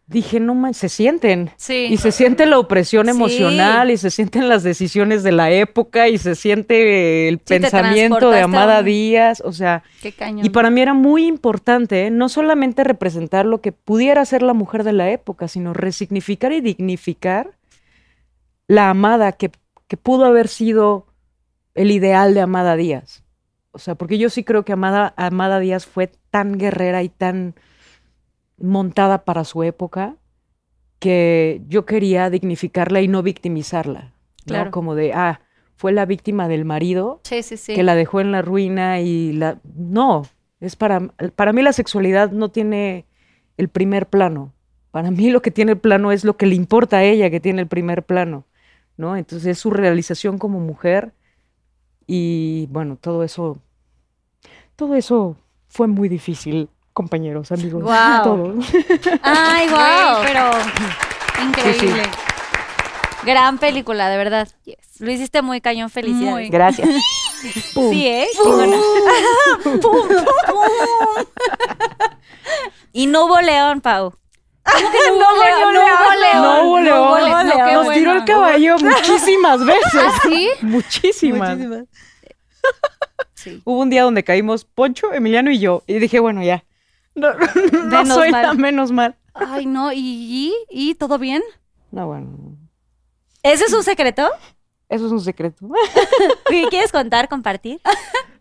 Dije, 0.07 0.39
no 0.39 0.71
se 0.73 0.87
sienten. 0.87 1.49
Sí. 1.57 1.87
Y 1.89 1.97
se 1.97 2.11
siente 2.11 2.45
la 2.45 2.59
opresión 2.59 3.05
Sí. 3.07 3.11
emocional 3.11 3.89
y 3.89 3.97
se 3.97 4.11
sienten 4.11 4.47
las 4.49 4.61
decisiones 4.61 5.23
de 5.23 5.31
la 5.31 5.49
época 5.49 6.07
y 6.09 6.19
se 6.19 6.35
siente 6.35 7.27
el 7.27 7.39
pensamiento 7.39 8.29
de 8.29 8.41
Amada 8.41 8.79
un- 8.79 8.85
Díaz. 8.85 9.41
O 9.43 9.51
sea, 9.51 9.81
Qué 10.03 10.11
cañón. 10.11 10.45
y 10.45 10.49
para 10.51 10.69
mí 10.69 10.79
era 10.81 10.93
muy 10.93 11.25
importante 11.25 12.05
¿eh? 12.05 12.11
no 12.11 12.29
solamente 12.29 12.83
representar 12.83 13.47
lo 13.47 13.61
que 13.61 13.71
pudiera 13.71 14.23
ser 14.25 14.43
la 14.43 14.53
mujer 14.53 14.83
de 14.83 14.93
la 14.93 15.09
época, 15.09 15.47
sino 15.47 15.73
resignificar 15.73 16.51
y 16.53 16.61
dignificar 16.61 17.51
la 18.67 18.91
Amada 18.91 19.31
que, 19.31 19.49
que 19.87 19.97
pudo 19.97 20.25
haber 20.25 20.47
sido 20.49 21.07
el 21.73 21.89
ideal 21.89 22.35
de 22.35 22.41
Amada 22.41 22.75
Díaz. 22.75 23.23
O 23.71 23.79
sea, 23.79 23.95
porque 23.95 24.17
yo 24.19 24.29
sí 24.29 24.43
creo 24.43 24.63
que 24.65 24.71
Amada, 24.73 25.13
Amada 25.17 25.59
Díaz 25.59 25.87
fue 25.87 26.11
tan 26.29 26.59
guerrera 26.59 27.01
y 27.01 27.09
tan 27.09 27.55
montada 28.57 29.25
para 29.25 29.43
su 29.43 29.63
época 29.63 30.15
que 30.99 31.61
yo 31.67 31.85
quería 31.85 32.29
dignificarla 32.29 33.01
y 33.01 33.07
no 33.07 33.21
victimizarla. 33.21 34.13
¿no? 34.45 34.53
Claro. 34.53 34.71
Como 34.71 34.95
de, 34.95 35.13
ah, 35.13 35.41
fue 35.75 35.91
la 35.91 36.05
víctima 36.05 36.47
del 36.47 36.65
marido 36.65 37.21
Sí, 37.23 37.43
sí, 37.43 37.57
sí. 37.57 37.75
que 37.75 37.83
la 37.83 37.95
dejó 37.95 38.21
en 38.21 38.31
la 38.31 38.41
ruina 38.41 39.01
y 39.01 39.33
la... 39.33 39.59
No, 39.75 40.23
es 40.59 40.75
para, 40.75 41.01
para 41.35 41.53
mí 41.53 41.61
la 41.61 41.73
sexualidad 41.73 42.31
no 42.31 42.49
tiene 42.49 43.05
el 43.57 43.69
primer 43.69 44.07
plano. 44.07 44.53
Para 44.91 45.11
mí 45.11 45.29
lo 45.29 45.41
que 45.41 45.51
tiene 45.51 45.73
el 45.73 45.77
plano 45.77 46.11
es 46.11 46.23
lo 46.23 46.37
que 46.37 46.45
le 46.45 46.55
importa 46.55 46.97
a 46.97 47.03
ella 47.03 47.29
que 47.29 47.41
tiene 47.41 47.61
el 47.61 47.67
primer 47.67 48.03
plano, 48.03 48.45
¿no? 48.95 49.17
Entonces 49.17 49.47
es 49.47 49.59
su 49.59 49.69
realización 49.69 50.37
como 50.37 50.59
mujer 50.59 51.13
y 52.07 52.67
bueno, 52.71 52.95
todo 52.95 53.23
eso, 53.23 53.59
todo 54.75 54.95
eso 54.95 55.35
fue 55.67 55.87
muy 55.87 56.07
difícil, 56.07 56.69
compañeros, 56.95 57.51
amigos, 57.51 57.83
Guau. 57.83 58.23
todo. 58.23 58.53
Ay, 59.21 59.67
wow. 59.69 60.23
pero 60.23 60.49
increíble. 61.43 62.03
Gran 63.23 63.57
película, 63.57 64.07
de 64.09 64.17
verdad. 64.17 64.47
Lo 64.99 65.11
hiciste 65.11 65.41
muy 65.41 65.59
cañón, 65.59 65.89
felicidades. 65.89 66.31
Muy. 66.31 66.49
Gracias. 66.49 66.87
Pum. 67.73 67.91
Sí, 67.91 68.07
¿eh? 68.07 68.27
Pum, 68.41 69.79
pum. 69.79 70.07
y 72.93 73.07
no 73.07 73.25
hubo 73.25 73.41
león, 73.41 73.81
Pau. 73.81 74.13
¿Cómo 74.63 74.91
que 74.91 74.97
no 75.19 75.33
hubo 75.33 75.43
león? 75.43 75.73
No 75.73 75.81
hubo 75.81 76.13
león. 76.13 76.41
No 76.41 76.63
hubo 76.63 76.79
león. 76.79 77.47
No, 77.47 77.83
Nos 77.83 77.93
tiró 77.93 78.13
el 78.13 78.23
caballo 78.23 78.77
muchísimas 78.81 79.65
veces. 79.65 80.01
¿Ah, 80.01 80.19
sí? 80.23 80.49
Muchísimas. 80.61 81.57
Sí. 83.33 83.61
Hubo 83.65 83.81
un 83.81 83.89
día 83.89 84.03
donde 84.03 84.23
caímos 84.23 84.63
Poncho, 84.63 85.11
Emiliano 85.11 85.51
y 85.51 85.59
yo. 85.59 85.83
Y 85.87 85.99
dije, 85.99 86.19
bueno, 86.19 86.41
ya. 86.41 86.63
No, 87.15 87.29
no 87.73 87.85
Menos 87.85 88.07
soy 88.09 88.31
mal. 88.31 88.41
la 88.43 88.53
menos 88.53 88.91
mal. 88.91 89.15
Ay, 89.33 89.65
no. 89.65 89.91
¿Y, 89.93 89.99
y, 89.99 90.53
y 90.69 90.95
todo 90.95 91.17
bien? 91.17 91.41
No, 91.91 92.07
bueno. 92.07 92.57
¿Ese 93.43 93.65
es 93.65 93.73
un 93.73 93.83
secreto? 93.83 94.27
Eso 94.89 95.05
es 95.07 95.11
un 95.11 95.21
secreto. 95.21 95.67
¿Qué 96.49 96.65
¿Quieres 96.69 96.91
contar, 96.91 97.27
compartir? 97.29 97.79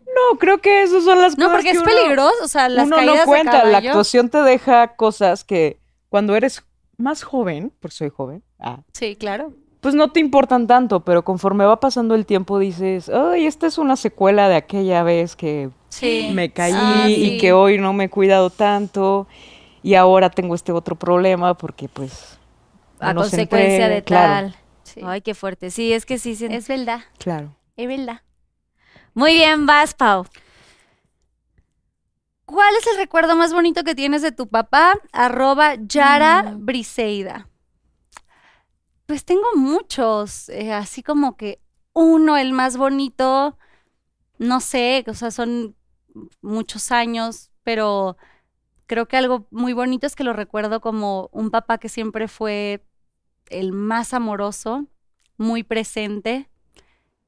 No, 0.05 0.37
creo 0.37 0.59
que 0.59 0.83
esas 0.83 1.03
son 1.03 1.19
las 1.21 1.37
No, 1.37 1.45
cosas 1.47 1.57
porque 1.57 1.71
que 1.71 1.77
es 1.77 1.81
uno- 1.83 1.91
peligroso. 1.91 2.43
O 2.43 2.47
sea, 2.47 2.69
las 2.69 2.87
uno 2.87 2.95
caídas 2.97 3.17
no 3.19 3.25
cuenta. 3.25 3.65
de 3.65 3.71
La 3.71 3.77
actuación 3.79 4.29
te 4.29 4.37
deja 4.39 4.95
cosas 4.95 5.43
que 5.43 5.79
cuando 6.09 6.35
eres 6.35 6.63
más 6.97 7.23
joven, 7.23 7.73
porque 7.79 7.95
soy 7.95 8.09
joven, 8.09 8.43
ah, 8.59 8.79
Sí, 8.93 9.15
claro. 9.15 9.53
Pues 9.85 9.93
no 9.93 10.09
te 10.11 10.19
importan 10.19 10.65
tanto, 10.65 11.01
pero 11.01 11.23
conforme 11.23 11.63
va 11.63 11.79
pasando 11.79 12.15
el 12.15 12.25
tiempo 12.25 12.57
dices, 12.57 13.07
ay, 13.07 13.45
esta 13.45 13.67
es 13.67 13.77
una 13.77 13.95
secuela 13.95 14.49
de 14.49 14.55
aquella 14.55 15.03
vez 15.03 15.35
que 15.35 15.69
Sí. 15.89 16.31
me 16.33 16.51
caí 16.51 16.73
Ah, 16.75 17.05
y 17.07 17.37
que 17.37 17.53
hoy 17.53 17.77
no 17.77 17.93
me 17.93 18.05
he 18.05 18.09
cuidado 18.09 18.49
tanto 18.49 19.27
y 19.83 19.93
ahora 19.93 20.31
tengo 20.31 20.55
este 20.55 20.71
otro 20.71 20.95
problema 20.95 21.53
porque 21.53 21.87
pues 21.87 22.39
A 22.99 23.09
se 23.09 23.13
consecuencia 23.13 23.87
de 23.87 24.03
claro, 24.03 24.47
tal. 24.47 24.55
Sí. 24.81 25.01
Ay, 25.03 25.21
qué 25.21 25.35
fuerte. 25.35 25.69
Sí, 25.69 25.93
es 25.93 26.07
que 26.07 26.17
sí. 26.17 26.35
sí. 26.35 26.47
Es 26.49 26.67
verdad. 26.67 27.01
Claro. 27.19 27.55
Es 27.77 27.87
verdad. 27.87 28.23
Muy 29.13 29.33
bien, 29.35 29.67
vas, 29.67 29.93
Pau. 29.93 30.25
¿Cuál 32.45 32.73
es 32.81 32.87
el 32.87 32.97
recuerdo 32.97 33.35
más 33.35 33.53
bonito 33.53 33.83
que 33.83 33.93
tienes 33.93 34.23
de 34.23 34.31
tu 34.31 34.47
papá? 34.47 34.95
Arroba 35.11 35.75
Yara 35.75 36.55
Briseida. 36.57 37.47
Pues 39.05 39.23
tengo 39.23 39.45
muchos, 39.55 40.49
eh, 40.49 40.73
así 40.73 41.03
como 41.03 41.37
que 41.37 41.59
uno, 41.93 42.37
el 42.37 42.53
más 42.53 42.75
bonito, 42.77 43.57
no 44.39 44.61
sé, 44.61 45.03
o 45.07 45.13
sea, 45.13 45.31
son 45.31 45.75
muchos 46.41 46.91
años, 46.91 47.51
pero 47.63 48.17
creo 48.87 49.07
que 49.07 49.17
algo 49.17 49.47
muy 49.51 49.73
bonito 49.73 50.07
es 50.07 50.15
que 50.15 50.23
lo 50.23 50.33
recuerdo 50.33 50.81
como 50.81 51.29
un 51.33 51.51
papá 51.51 51.77
que 51.79 51.89
siempre 51.89 52.27
fue 52.27 52.85
el 53.49 53.71
más 53.73 54.13
amoroso, 54.13 54.87
muy 55.37 55.63
presente. 55.63 56.49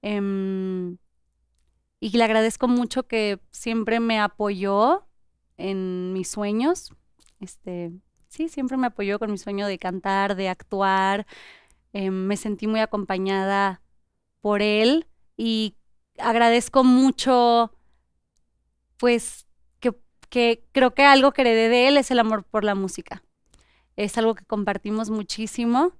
em, 0.02 0.98
y 2.00 2.10
le 2.16 2.24
agradezco 2.24 2.68
mucho 2.68 3.08
que 3.08 3.40
siempre 3.52 4.00
me 4.00 4.20
apoyó 4.20 5.08
en 5.58 6.14
mis 6.14 6.30
sueños. 6.30 6.94
Este, 7.40 7.92
sí, 8.30 8.50
siempre 8.50 8.78
me 8.78 8.88
apoyó 8.88 9.20
con 9.20 9.32
mi 9.32 9.38
sueño 9.38 9.68
de 9.68 9.80
cantar, 9.80 10.36
de 10.36 10.50
actuar. 10.50 11.26
Em, 12.00 12.14
me 12.14 12.38
sentí 12.38 12.68
muy 12.68 12.80
acompañada 12.80 13.82
por 14.40 14.62
él 14.62 15.08
y 15.36 15.76
agradezco 16.20 16.84
mucho, 16.84 17.74
pues, 18.98 19.48
que, 19.80 19.96
que 20.30 20.64
creo 20.74 20.94
que 20.94 21.04
algo 21.04 21.32
que 21.32 21.42
heredé 21.42 21.70
de 21.70 21.88
él 21.88 21.98
es 21.98 22.12
el 22.12 22.20
amor 22.20 22.44
por 22.44 22.64
la 22.64 22.76
música. 22.76 23.24
Es 23.96 24.16
algo 24.20 24.36
que 24.36 24.46
compartimos 24.46 25.10
muchísimo 25.10 25.94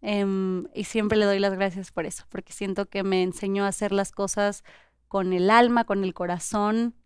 em, 0.00 0.66
y 0.74 0.82
siempre 0.82 1.16
le 1.16 1.26
doy 1.26 1.38
las 1.38 1.54
gracias 1.54 1.92
por 1.92 2.04
eso, 2.04 2.24
porque 2.30 2.52
siento 2.52 2.86
que 2.88 3.04
me 3.04 3.22
enseñó 3.22 3.64
a 3.64 3.68
hacer 3.68 3.92
las 3.92 4.10
cosas 4.10 4.64
con 5.06 5.32
el 5.32 5.50
alma, 5.50 5.84
con 5.84 6.02
el 6.02 6.14
corazón, 6.14 6.96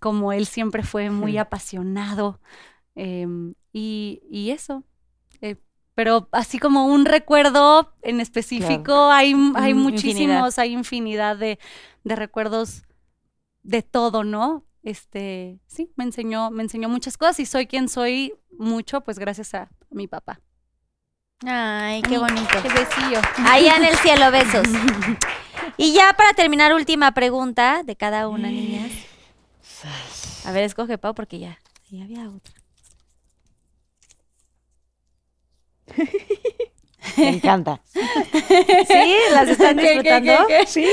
como 0.00 0.32
él 0.32 0.46
siempre 0.46 0.82
fue 0.82 1.10
muy 1.10 1.38
apasionado. 1.38 2.40
em, 2.96 3.54
y, 3.72 4.22
y 4.28 4.50
eso. 4.50 4.82
Pero 5.94 6.28
así 6.32 6.58
como 6.58 6.86
un 6.86 7.04
recuerdo 7.04 7.92
en 8.02 8.20
específico, 8.20 9.10
hay, 9.10 9.34
hay 9.56 9.74
muchísimos, 9.74 10.14
infinidad. 10.14 10.58
hay 10.58 10.72
infinidad 10.72 11.36
de, 11.36 11.58
de 12.04 12.16
recuerdos 12.16 12.82
de 13.62 13.82
todo, 13.82 14.24
¿no? 14.24 14.64
Este, 14.82 15.60
sí, 15.66 15.92
me 15.96 16.04
enseñó, 16.04 16.50
me 16.50 16.62
enseñó 16.62 16.88
muchas 16.88 17.18
cosas 17.18 17.40
y 17.40 17.46
soy 17.46 17.66
quien 17.66 17.88
soy 17.88 18.34
mucho, 18.58 19.02
pues 19.02 19.18
gracias 19.18 19.54
a 19.54 19.68
mi 19.90 20.06
papá. 20.06 20.40
Ay, 21.46 22.02
qué 22.02 22.18
bonito. 22.18 22.62
Qué 22.62 22.68
besillo. 22.68 23.20
Allá 23.46 23.76
en 23.76 23.84
el 23.84 23.96
cielo, 23.96 24.30
besos. 24.30 24.66
Y 25.76 25.94
ya 25.94 26.12
para 26.14 26.34
terminar, 26.34 26.74
última 26.74 27.12
pregunta 27.12 27.82
de 27.82 27.96
cada 27.96 28.28
una, 28.28 28.48
niñas. 28.48 28.90
A 30.44 30.52
ver, 30.52 30.64
escoge 30.64 30.98
Pau 30.98 31.14
porque 31.14 31.38
ya, 31.38 31.58
ya 31.90 32.04
había 32.04 32.28
otra. 32.28 32.59
Me 37.16 37.28
encanta. 37.30 37.80
¿Sí? 37.92 39.14
¿Las 39.32 39.48
están 39.48 39.76
¿Qué, 39.76 39.82
qué, 39.82 39.88
disfrutando? 40.20 40.46
qué, 40.48 40.58
qué? 40.60 40.66
Sí. 40.66 40.86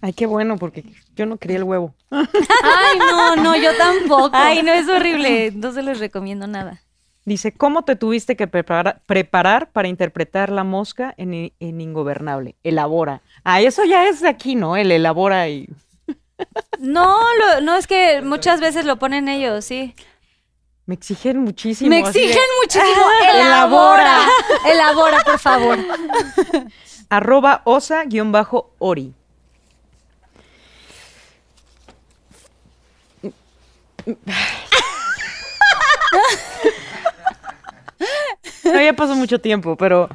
Ay, 0.00 0.12
qué 0.12 0.26
bueno, 0.26 0.56
porque 0.58 0.84
yo 1.16 1.26
no 1.26 1.36
quería 1.36 1.58
el 1.58 1.64
huevo. 1.64 1.94
Ay, 2.10 2.98
no, 2.98 3.36
no, 3.36 3.56
yo 3.56 3.76
tampoco. 3.76 4.30
Ay, 4.32 4.62
no, 4.62 4.72
es 4.72 4.88
horrible. 4.88 5.50
No 5.54 5.72
se 5.72 5.82
les 5.82 5.98
recomiendo 5.98 6.46
nada. 6.46 6.82
Dice, 7.26 7.52
¿cómo 7.52 7.84
te 7.84 7.96
tuviste 7.96 8.36
que 8.36 8.46
prepara- 8.46 9.00
preparar 9.06 9.70
para 9.70 9.88
interpretar 9.88 10.50
la 10.50 10.62
mosca 10.64 11.14
en, 11.16 11.52
en 11.58 11.80
Ingobernable? 11.80 12.56
Elabora. 12.64 13.22
Ah, 13.44 13.62
eso 13.62 13.84
ya 13.84 14.08
es 14.08 14.20
de 14.20 14.28
aquí, 14.28 14.56
¿no? 14.56 14.76
El 14.76 14.92
elabora 14.92 15.48
y... 15.48 15.68
No, 16.78 17.18
lo- 17.38 17.60
no, 17.62 17.76
es 17.76 17.86
que 17.86 18.20
muchas 18.20 18.60
veces 18.60 18.84
lo 18.84 18.98
ponen 18.98 19.28
ellos, 19.28 19.64
sí. 19.64 19.94
Me 20.86 20.94
exigen 20.94 21.38
muchísimo. 21.38 21.88
Me 21.88 22.00
exigen 22.00 22.42
muchísimo. 22.62 23.04
Elabora. 23.34 23.40
Elabora. 23.42 24.28
Elabora, 24.72 25.18
por 25.24 25.38
favor. 25.38 25.78
Arroba 27.08 27.62
osa-ori. 27.64 29.14
No, 38.64 38.80
ya 38.80 38.92
pasó 38.94 39.14
mucho 39.14 39.40
tiempo, 39.40 39.76
pero 39.76 40.08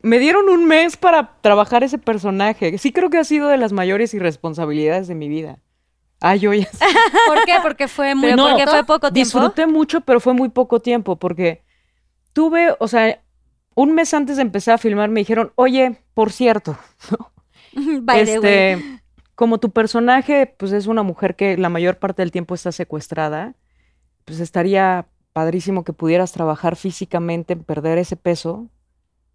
me 0.00 0.18
dieron 0.18 0.48
un 0.48 0.66
mes 0.66 0.96
para 0.96 1.34
trabajar 1.40 1.82
ese 1.82 1.98
personaje. 1.98 2.78
Sí 2.78 2.92
creo 2.92 3.10
que 3.10 3.18
ha 3.18 3.24
sido 3.24 3.48
de 3.48 3.58
las 3.58 3.72
mayores 3.72 4.14
irresponsabilidades 4.14 5.08
de 5.08 5.14
mi 5.14 5.28
vida. 5.28 5.58
Ay, 6.20 6.38
yo 6.40 6.52
ya 6.54 6.70
sé. 6.70 6.84
¿Por 7.26 7.44
qué? 7.44 7.54
Porque 7.62 7.88
fue 7.88 8.14
muy 8.14 8.34
No, 8.34 8.48
porque 8.48 8.66
fue 8.66 8.84
poco 8.84 9.12
tiempo. 9.12 9.38
Disfruté 9.38 9.66
mucho, 9.66 10.00
pero 10.00 10.20
fue 10.20 10.34
muy 10.34 10.48
poco 10.48 10.80
tiempo, 10.80 11.16
porque 11.16 11.62
tuve, 12.32 12.74
o 12.78 12.88
sea, 12.88 13.20
un 13.74 13.94
mes 13.94 14.14
antes 14.14 14.36
de 14.36 14.42
empezar 14.42 14.74
a 14.74 14.78
filmar 14.78 15.10
me 15.10 15.20
dijeron, 15.20 15.52
oye, 15.56 16.00
por 16.14 16.32
cierto, 16.32 16.78
By 17.74 18.24
the 18.24 18.38
way. 18.38 18.52
este, 18.52 19.00
como 19.34 19.58
tu 19.58 19.70
personaje, 19.70 20.54
pues 20.58 20.72
es 20.72 20.86
una 20.86 21.02
mujer 21.02 21.36
que 21.36 21.56
la 21.56 21.68
mayor 21.68 21.98
parte 21.98 22.22
del 22.22 22.30
tiempo 22.30 22.54
está 22.54 22.72
secuestrada, 22.72 23.54
pues 24.24 24.40
estaría 24.40 25.06
padrísimo 25.32 25.84
que 25.84 25.92
pudieras 25.92 26.32
trabajar 26.32 26.76
físicamente 26.76 27.54
en 27.54 27.64
perder 27.64 27.98
ese 27.98 28.16
peso, 28.16 28.68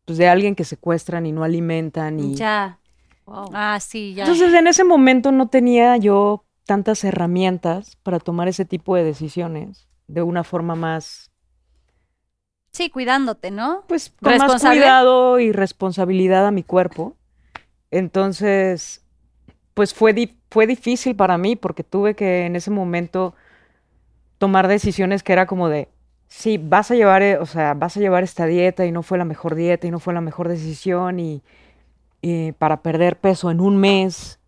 pues 0.06 0.18
de 0.18 0.28
alguien 0.28 0.56
que 0.56 0.64
secuestran 0.64 1.26
y 1.26 1.32
no 1.32 1.44
alimentan 1.44 2.20
y... 2.20 2.36
Ya. 2.36 2.80
Ah, 3.54 3.78
sí, 3.80 4.16
ya. 4.16 4.24
Entonces 4.24 4.54
en 4.54 4.66
ese 4.66 4.84
momento 4.84 5.32
no 5.32 5.50
tenía 5.50 5.98
yo 5.98 6.46
tantas 6.70 7.04
herramientas 7.04 7.98
para 8.04 8.20
tomar 8.20 8.48
ese 8.48 8.64
tipo 8.64 8.96
de 8.96 9.04
decisiones 9.04 9.88
de 10.08 10.22
una 10.22 10.44
forma 10.44 10.76
más, 10.76 11.32
sí, 12.72 12.90
cuidándote, 12.90 13.52
¿no? 13.52 13.84
pues 13.88 14.12
con 14.22 14.38
más 14.38 14.52
cuidado 14.62 15.40
y 15.40 15.52
responsabilidad 15.52 16.46
a 16.46 16.52
mi 16.52 16.64
cuerpo. 16.64 17.16
Entonces, 17.92 19.02
pues 19.74 19.94
fue, 19.94 20.14
di- 20.14 20.38
fue 20.52 20.68
difícil 20.68 21.16
para 21.16 21.38
mí 21.38 21.56
porque 21.56 21.84
tuve 21.84 22.16
que 22.16 22.46
en 22.46 22.56
ese 22.56 22.72
momento 22.72 23.34
tomar 24.38 24.68
decisiones 24.68 25.24
que 25.24 25.34
era 25.34 25.46
como 25.46 25.70
de, 25.70 25.90
sí, 26.28 26.58
vas 26.58 26.92
a 26.92 26.96
llevar, 26.96 27.22
eh, 27.22 27.38
o 27.38 27.46
sea, 27.46 27.74
vas 27.74 27.98
a 27.98 28.00
llevar 28.00 28.24
esta 28.24 28.46
dieta 28.46 28.86
y 28.86 28.92
no 28.92 29.04
fue 29.04 29.18
la 29.18 29.26
mejor 29.26 29.56
dieta 29.56 29.88
y 29.88 29.92
no 29.92 30.00
fue 30.00 30.14
la 30.14 30.22
mejor 30.22 30.48
decisión 30.48 31.20
y, 31.20 31.42
y 32.22 32.54
para 32.54 32.82
perder 32.82 33.18
peso 33.18 33.52
en 33.52 33.62
un 33.62 33.78
mes, 33.78 34.39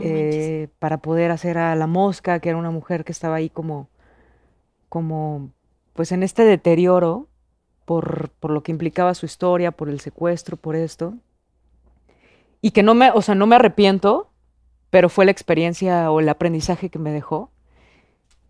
Eh, 0.00 0.68
para 0.80 0.98
poder 0.98 1.30
hacer 1.30 1.56
a 1.56 1.76
la 1.76 1.86
mosca, 1.86 2.40
que 2.40 2.48
era 2.48 2.58
una 2.58 2.72
mujer 2.72 3.04
que 3.04 3.12
estaba 3.12 3.36
ahí 3.36 3.48
como, 3.48 3.88
como, 4.88 5.50
pues 5.92 6.10
en 6.10 6.24
este 6.24 6.44
deterioro 6.44 7.28
por, 7.84 8.30
por 8.40 8.50
lo 8.50 8.62
que 8.62 8.72
implicaba 8.72 9.14
su 9.14 9.26
historia, 9.26 9.70
por 9.70 9.88
el 9.88 10.00
secuestro, 10.00 10.56
por 10.56 10.74
esto. 10.74 11.14
Y 12.60 12.72
que 12.72 12.82
no 12.82 12.94
me, 12.94 13.10
o 13.10 13.22
sea, 13.22 13.34
no 13.34 13.46
me 13.46 13.56
arrepiento, 13.56 14.30
pero 14.90 15.08
fue 15.08 15.26
la 15.26 15.30
experiencia 15.30 16.10
o 16.10 16.20
el 16.20 16.28
aprendizaje 16.28 16.88
que 16.88 16.98
me 16.98 17.12
dejó. 17.12 17.50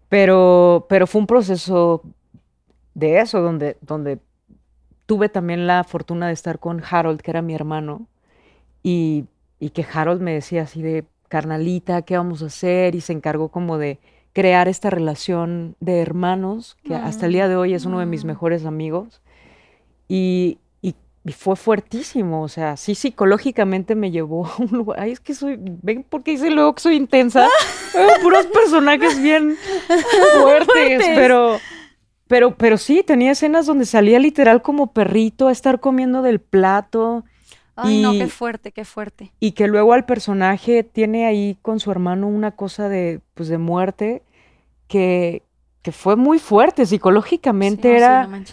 Pero, 0.08 0.86
pero 0.88 1.06
fue 1.06 1.20
un 1.20 1.26
proceso 1.26 2.02
de 2.94 3.20
eso, 3.20 3.40
donde, 3.40 3.76
donde 3.80 4.18
tuve 5.06 5.28
también 5.28 5.66
la 5.66 5.84
fortuna 5.84 6.28
de 6.28 6.32
estar 6.32 6.58
con 6.58 6.82
Harold, 6.88 7.20
que 7.20 7.30
era 7.30 7.42
mi 7.42 7.54
hermano, 7.54 8.06
y, 8.82 9.26
y 9.58 9.70
que 9.70 9.84
Harold 9.92 10.22
me 10.22 10.32
decía 10.32 10.62
así 10.62 10.80
de, 10.82 11.04
carnalita, 11.28 12.02
¿qué 12.02 12.16
vamos 12.16 12.42
a 12.42 12.46
hacer? 12.46 12.94
Y 12.94 13.00
se 13.00 13.12
encargó 13.12 13.48
como 13.48 13.78
de 13.78 13.98
crear 14.32 14.66
esta 14.68 14.90
relación 14.90 15.76
de 15.80 16.00
hermanos, 16.00 16.76
que 16.84 16.94
hasta 16.94 17.26
el 17.26 17.32
día 17.32 17.48
de 17.48 17.56
hoy 17.56 17.72
es 17.74 17.84
uno 17.84 18.00
de 18.00 18.06
mis 18.06 18.24
mejores 18.24 18.66
amigos. 18.66 19.22
Y, 20.08 20.58
y- 20.82 20.94
y 21.24 21.32
fue 21.32 21.56
fuertísimo, 21.56 22.42
o 22.42 22.48
sea, 22.48 22.76
sí 22.76 22.94
psicológicamente 22.94 23.94
me 23.94 24.10
llevó 24.10 24.46
a 24.46 24.54
un 24.58 24.68
lugar. 24.76 25.00
Ay, 25.00 25.12
es 25.12 25.20
que 25.20 25.34
soy, 25.34 25.56
ven 25.58 26.04
porque 26.08 26.32
dice 26.32 26.50
luego 26.50 26.74
que 26.74 26.82
soy 26.82 26.96
intensa. 26.96 27.48
Puros 28.22 28.46
personajes 28.46 29.22
bien 29.22 29.56
fuertes, 30.42 31.02
pero, 31.14 31.58
pero, 32.26 32.56
pero 32.56 32.76
sí, 32.76 33.02
tenía 33.06 33.32
escenas 33.32 33.66
donde 33.66 33.86
salía 33.86 34.18
literal 34.18 34.62
como 34.62 34.92
perrito 34.92 35.48
a 35.48 35.52
estar 35.52 35.80
comiendo 35.80 36.22
del 36.22 36.40
plato 36.40 37.24
Ay, 37.76 38.00
no, 38.02 38.12
qué 38.12 38.28
fuerte, 38.28 38.72
qué 38.72 38.84
fuerte. 38.84 39.32
y 39.40 39.52
que 39.52 39.66
luego 39.66 39.92
al 39.92 40.04
personaje 40.06 40.84
tiene 40.84 41.26
ahí 41.26 41.56
con 41.62 41.80
su 41.80 41.90
hermano 41.90 42.28
una 42.28 42.52
cosa 42.52 42.88
de, 42.88 43.20
pues, 43.34 43.48
de 43.48 43.58
muerte 43.58 44.22
que, 44.88 45.42
que 45.82 45.92
fue 45.92 46.16
muy 46.16 46.38
fuerte 46.38 46.86
psicológicamente 46.86 47.82
Sí, 47.82 47.88
no, 47.88 47.94
sí, 47.94 47.98
era, 47.98 48.26
no 48.26 48.44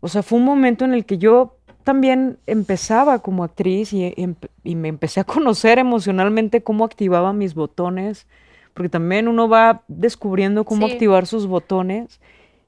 o 0.00 0.08
sea, 0.08 0.22
fue 0.22 0.38
un 0.38 0.44
momento 0.44 0.84
en 0.84 0.94
el 0.94 1.04
que 1.04 1.18
yo 1.18 1.56
también 1.84 2.38
empezaba 2.46 3.18
como 3.20 3.44
actriz 3.44 3.92
y, 3.92 4.02
empe- 4.14 4.48
y 4.64 4.74
me 4.76 4.88
empecé 4.88 5.20
a 5.20 5.24
conocer 5.24 5.78
emocionalmente 5.78 6.62
cómo 6.62 6.84
activaba 6.84 7.32
mis 7.32 7.54
botones, 7.54 8.26
porque 8.74 8.88
también 8.88 9.28
uno 9.28 9.48
va 9.48 9.82
descubriendo 9.88 10.64
cómo 10.64 10.86
Sí. 10.86 10.92
activar 10.94 11.26
sus 11.26 11.46
botones 11.46 12.20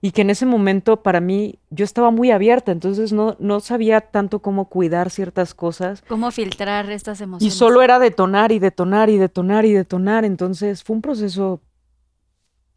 y 0.04 0.10
que 0.10 0.22
en 0.22 0.30
ese 0.30 0.44
momento 0.46 1.02
para 1.02 1.20
mí 1.20 1.60
yo 1.70 1.84
estaba 1.84 2.10
muy 2.10 2.32
abierta, 2.32 2.72
entonces 2.72 3.12
no, 3.12 3.36
no 3.38 3.60
sabía 3.60 4.00
tanto 4.00 4.40
cómo 4.40 4.68
cuidar 4.68 5.10
ciertas 5.10 5.54
cosas 5.54 6.02
¿Cómo 6.08 6.30
filtrar 6.32 6.90
estas 6.90 7.20
y 7.20 7.22
emociones? 7.22 7.54
solo 7.54 7.82
era 7.82 7.98
detonar 8.00 8.50
y 8.50 8.58
detonar 8.58 9.08
y 9.10 9.16
detonar 9.16 9.64
y 9.64 9.72
detonar. 9.72 10.24
Entonces 10.24 10.82
fue 10.82 10.96
un 10.96 11.02
proceso 11.02 11.60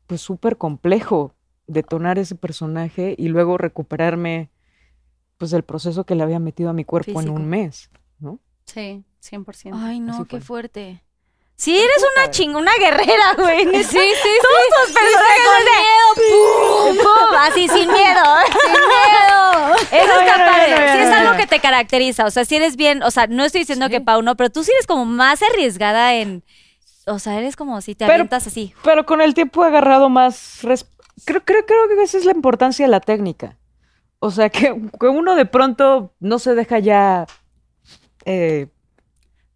pues 0.08 0.22
súper 0.22 0.58
complejo 0.58 1.34
detonar 1.68 2.20
ese 2.20 2.36
personaje 2.36 3.16
y 3.18 3.28
luego 3.30 3.58
recuperarme 3.58 4.52
pues 5.38 5.50
del 5.52 5.64
proceso 5.64 6.04
que 6.06 6.14
le 6.16 6.22
había 6.24 6.40
metido 6.40 6.70
a 6.70 6.74
mi 6.74 6.86
cuerpo 6.86 7.20
en 7.22 7.30
un 7.30 7.48
mes, 7.48 7.90
¿no? 8.20 8.40
Sí, 8.66 9.04
100%. 9.22 9.72
Ay, 9.74 10.00
no, 10.00 10.14
Así 10.14 10.24
qué 10.26 10.38
fue. 10.38 10.42
fuerte. 10.42 11.02
Sí, 11.58 11.76
eres 11.78 12.06
una 12.18 12.30
chingona 12.32 12.72
guerrera, 12.78 13.34
güey. 13.38 13.64
Sí, 13.66 13.84
sí, 13.84 13.98
sí. 13.98 14.30
Todos 14.42 14.86
tus 14.88 14.94
personajes 14.94 15.66
de 15.66 16.22
¡pum! 16.22 16.98
¡pum! 16.98 17.38
Así 17.40 17.68
sin 17.70 17.88
miedo. 17.92 18.24
Sin 18.46 18.72
miedo. 18.74 19.76
Eso 19.92 20.14
No, 20.14 20.20
está 20.22 20.26
ya 20.26 20.38
no, 20.38 20.52
padre. 20.52 20.70
ya 20.70 20.80
no, 20.80 20.86
ya 20.86 20.94
Sí 20.94 21.00
es 21.04 21.10
no, 21.10 21.16
algo 21.16 21.32
ya. 21.32 21.38
que 21.38 21.48
te 21.48 21.60
caracteriza. 21.76 22.26
O 22.26 22.32
sea, 22.32 22.46
si 22.46 22.56
eres 22.56 22.76
bien, 22.76 23.04
o 23.04 23.12
sea, 23.12 23.28
no 23.28 23.44
estoy 23.44 23.62
diciendo 23.62 23.90
que. 23.90 24.02
Pau 24.02 24.22
no, 24.22 24.36
pero 24.36 24.50
tú 24.50 24.64
sí 24.64 24.72
eres 24.72 24.88
como 24.88 25.06
más 25.06 25.42
arriesgada 25.44 26.16
en. 26.16 26.44
O 27.08 27.20
sea, 27.20 27.38
eres 27.38 27.56
como 27.56 27.82
si 27.82 27.94
te 27.96 28.06
Pero- 28.06 28.14
avientas 28.16 28.48
así. 28.48 28.74
Pero 28.84 29.06
con 29.06 29.22
el 29.22 29.34
tiempo 29.34 29.64
he 29.64 29.68
agarrado 29.68 30.10
más... 30.10 30.60
Creo, 31.26 31.44
creo, 31.46 31.66
creo 31.66 31.88
que 31.88 32.02
esa 32.04 32.18
es 32.18 32.26
la 32.26 32.32
importancia 32.32 32.86
de 32.86 32.92
la 32.92 33.00
técnica. 33.00 33.58
O 34.20 34.32
sea, 34.32 34.50
que, 34.50 34.74
que 35.00 35.08
uno 35.08 35.36
de 35.36 35.46
pronto 35.46 36.14
no 36.20 36.40
se 36.40 36.56
deja 36.56 36.80
ya... 36.80 37.28
eh, 38.26 38.68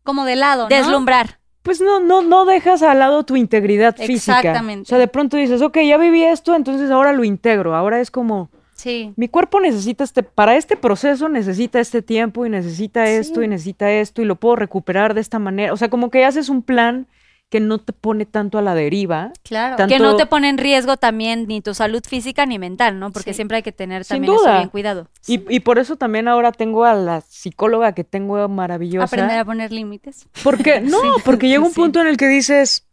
Como 0.03 0.25
de 0.25 0.35
lado, 0.35 0.63
¿no? 0.63 0.75
Deslumbrar. 0.75 1.39
pues 1.63 1.81
no, 1.81 1.99
no, 1.99 2.21
no 2.21 2.45
dejas 2.45 2.83
al 2.83 2.99
lado 2.99 3.23
tu 3.23 3.35
integridad 3.35 3.95
física. 3.95 4.37
Exactamente. 4.39 4.83
O 4.83 4.85
sea, 4.85 4.97
de 4.99 5.07
pronto 5.07 5.35
dices, 5.37 5.61
ok, 5.63 5.79
ya 5.79 5.97
viví 5.97 6.23
esto, 6.23 6.55
entonces 6.55 6.91
ahora 6.91 7.13
lo 7.13 7.23
integro. 7.23 7.75
Ahora 7.75 7.99
es 7.99 8.11
como, 8.11 8.51
Sí. 8.79 9.11
mi 9.17 9.27
cuerpo 9.27 9.59
necesita 9.59 10.05
este, 10.05 10.23
para 10.23 10.55
este 10.55 10.77
proceso 10.77 11.27
necesita 11.27 11.81
este 11.81 12.01
tiempo 12.01 12.45
y 12.45 12.49
necesita 12.49 13.05
esto 13.09 13.43
y 13.43 13.47
necesita 13.49 13.91
esto 13.91 14.21
y 14.21 14.25
lo 14.25 14.35
puedo 14.37 14.55
recuperar 14.55 15.13
de 15.13 15.19
esta 15.21 15.37
manera. 15.37 15.73
O 15.73 15.77
sea, 15.77 15.89
como 15.89 16.09
que 16.09 16.23
haces 16.23 16.47
un 16.47 16.61
plan 16.61 17.07
que 17.49 17.59
no 17.59 17.79
te 17.79 17.93
pone 17.93 18.25
tanto 18.27 18.57
a 18.57 18.61
la 18.61 18.75
deriva. 18.75 19.33
Claro. 19.43 19.87
Que 19.87 19.97
no 19.99 20.15
te 20.15 20.27
pone 20.27 20.49
en 20.49 20.57
riesgo 20.59 20.97
también 20.97 21.45
ni 21.47 21.61
tu 21.61 21.73
salud 21.73 22.01
física 22.07 22.45
ni 22.45 22.59
mental, 22.59 22.99
¿no? 22.99 23.11
Porque 23.11 23.33
Sí. 23.33 23.37
siempre 23.37 23.57
hay 23.57 23.63
que 23.63 23.71
tener 23.71 24.05
también 24.05 24.31
eso 24.33 24.43
duda. 24.43 24.57
bien 24.59 24.69
cuidado. 24.69 25.07
Y, 25.27 25.43
y 25.53 25.59
por 25.61 25.79
eso 25.79 25.95
también 25.95 26.27
ahora 26.27 26.51
tengo 26.51 26.85
a 26.85 26.93
la 26.93 27.21
psicóloga 27.21 27.93
que 27.93 28.03
tengo 28.03 28.47
maravillosa. 28.47 29.05
Aprender 29.05 29.39
a 29.39 29.45
poner 29.45 29.71
límites. 29.71 30.27
Porque, 30.43 30.79
no, 30.81 30.99
porque 31.25 31.47
llega 31.49 31.63
un 31.65 31.73
punto 31.73 31.99
en 31.99 32.07
el 32.07 32.17
que 32.17 32.27
dices, 32.27 32.85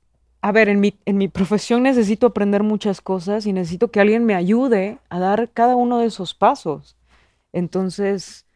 a 0.46 0.52
ver, 0.52 0.68
en 0.68 0.78
mi, 0.78 0.96
en 1.06 1.18
mi 1.18 1.26
profesión 1.26 1.82
necesito 1.82 2.28
aprender 2.28 2.62
muchas 2.62 3.00
cosas 3.00 3.46
y 3.46 3.52
necesito 3.52 3.90
que 3.90 3.98
alguien 3.98 4.24
me 4.24 4.36
ayude 4.36 5.00
a 5.08 5.18
dar 5.18 5.50
cada 5.52 5.74
uno 5.74 5.98
de 5.98 6.06
esos 6.06 6.34
pasos. 6.34 6.96
Entonces, 7.52 8.46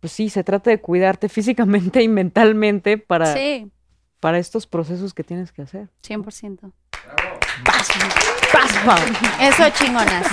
pues 0.00 0.12
sí, 0.12 0.28
se 0.28 0.42
trata 0.42 0.70
de 0.70 0.80
cuidarte 0.80 1.28
físicamente 1.28 2.02
y 2.02 2.08
mentalmente 2.08 2.98
para, 2.98 3.32
Sí, 3.32 3.70
para 4.18 4.38
estos 4.38 4.66
procesos 4.66 5.14
que 5.14 5.22
tienes 5.22 5.52
que 5.52 5.62
hacer. 5.62 5.88
100%. 6.02 6.72
¡Paz, 7.64 8.72
Pau! 8.84 8.98
Eso, 9.40 9.70
chingonas. 9.70 10.26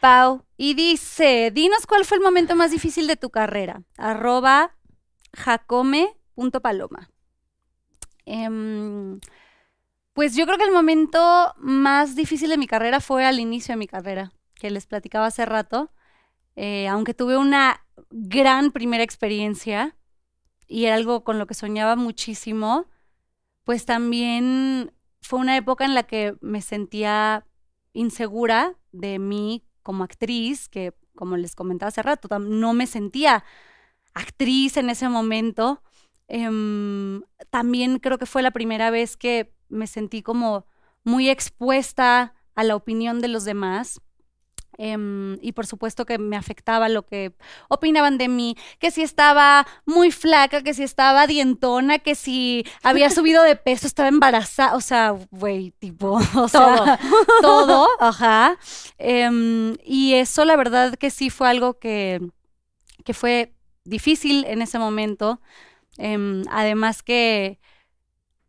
Pau. 0.00 0.46
Y 0.56 0.72
dice, 0.72 1.50
dinos 1.52 1.86
cuál 1.86 2.06
fue 2.06 2.16
el 2.16 2.22
momento 2.22 2.56
más 2.56 2.70
difícil 2.70 3.06
de 3.06 3.16
tu 3.16 3.28
carrera. 3.28 3.82
Arroba 3.98 4.74
jacome.paloma. 5.34 7.10
Em, 8.30 9.20
pues 10.12 10.36
yo 10.36 10.44
creo 10.44 10.58
que 10.58 10.64
el 10.64 10.72
momento 10.72 11.54
más 11.56 12.14
difícil 12.14 12.50
de 12.50 12.58
mi 12.58 12.66
carrera 12.66 13.00
fue 13.00 13.24
al 13.24 13.40
inicio 13.40 13.72
de 13.72 13.78
mi 13.78 13.86
carrera, 13.86 14.32
que 14.54 14.70
les 14.70 14.86
platicaba 14.86 15.26
hace 15.26 15.46
rato. 15.46 15.90
Eh, 16.54 16.88
aunque 16.88 17.14
tuve 17.14 17.38
una 17.38 17.84
gran 18.10 18.70
primera 18.72 19.02
experiencia 19.02 19.96
y 20.66 20.84
era 20.84 20.96
algo 20.96 21.24
con 21.24 21.38
lo 21.38 21.46
que 21.46 21.54
soñaba 21.54 21.96
muchísimo, 21.96 22.86
pues 23.64 23.86
también 23.86 24.92
fue 25.22 25.38
una 25.38 25.56
época 25.56 25.86
en 25.86 25.94
la 25.94 26.02
que 26.02 26.36
me 26.42 26.60
sentía 26.60 27.46
insegura 27.94 28.74
de 28.92 29.18
mí 29.18 29.64
como 29.82 30.04
actriz, 30.04 30.68
que 30.68 30.94
como 31.14 31.38
les 31.38 31.54
comentaba 31.54 31.88
hace 31.88 32.02
rato, 32.02 32.28
no 32.38 32.74
me 32.74 32.86
sentía 32.86 33.44
actriz 34.12 34.76
en 34.76 34.90
ese 34.90 35.08
momento. 35.08 35.82
Em, 36.28 37.22
también 37.50 37.98
creo 37.98 38.18
que 38.18 38.26
fue 38.26 38.42
la 38.42 38.50
primera 38.50 38.90
vez 38.90 39.16
que 39.16 39.52
me 39.68 39.86
sentí 39.86 40.22
como 40.22 40.66
muy 41.04 41.28
expuesta 41.30 42.34
a 42.54 42.64
la 42.64 42.76
opinión 42.76 43.20
de 43.20 43.28
los 43.28 43.44
demás. 43.44 44.00
Em, 44.80 45.38
y 45.42 45.52
por 45.52 45.66
supuesto 45.66 46.06
que 46.06 46.18
me 46.18 46.36
afectaba 46.36 46.88
lo 46.88 47.04
que 47.04 47.34
opinaban 47.68 48.16
de 48.16 48.28
mí, 48.28 48.56
que 48.78 48.92
si 48.92 49.02
estaba 49.02 49.66
muy 49.86 50.12
flaca, 50.12 50.62
que 50.62 50.72
si 50.72 50.84
estaba 50.84 51.26
dientona, 51.26 51.98
que 51.98 52.14
si 52.14 52.64
había 52.84 53.10
subido 53.10 53.42
de 53.42 53.56
peso, 53.56 53.88
estaba 53.88 54.08
embarazada, 54.08 54.76
o 54.76 54.80
sea, 54.80 55.16
güey, 55.32 55.72
tipo, 55.80 56.20
o 56.36 56.48
sea, 56.48 56.96
todo, 57.40 57.88
ajá. 57.98 58.56
Em, 58.98 59.74
y 59.84 60.14
eso 60.14 60.44
la 60.44 60.54
verdad 60.54 60.94
que 60.94 61.10
sí 61.10 61.28
fue 61.28 61.48
algo 61.48 61.80
que, 61.80 62.20
que 63.04 63.14
fue 63.14 63.54
difícil 63.84 64.44
en 64.44 64.62
ese 64.62 64.78
momento. 64.78 65.40
Em, 65.98 66.42
además 66.50 67.02
que 67.02 67.58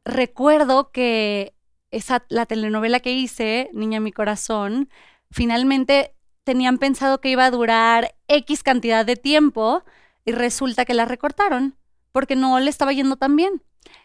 recuerdo 0.06 0.92
que 0.92 1.54
esa, 1.92 2.24
la 2.30 2.46
telenovela 2.46 3.00
que 3.00 3.12
hice, 3.12 3.70
Niña 3.74 4.00
Mi 4.00 4.12
Corazón, 4.12 4.90
finalmente 5.32 6.14
tenían 6.44 6.78
pensado 6.78 7.20
que 7.22 7.30
iba 7.30 7.46
a 7.46 7.52
durar 7.52 8.16
X 8.28 8.64
cantidad 8.64 9.06
de 9.06 9.16
tiempo 9.16 9.84
y 10.26 10.32
resulta 10.32 10.86
que 10.86 10.94
la 10.94 11.06
recortaron 11.06 11.76
porque 12.12 12.36
no 12.36 12.60
le 12.60 12.70
estaba 12.70 12.94
yendo 12.94 13.18
tan 13.18 13.36
bien. 13.36 13.62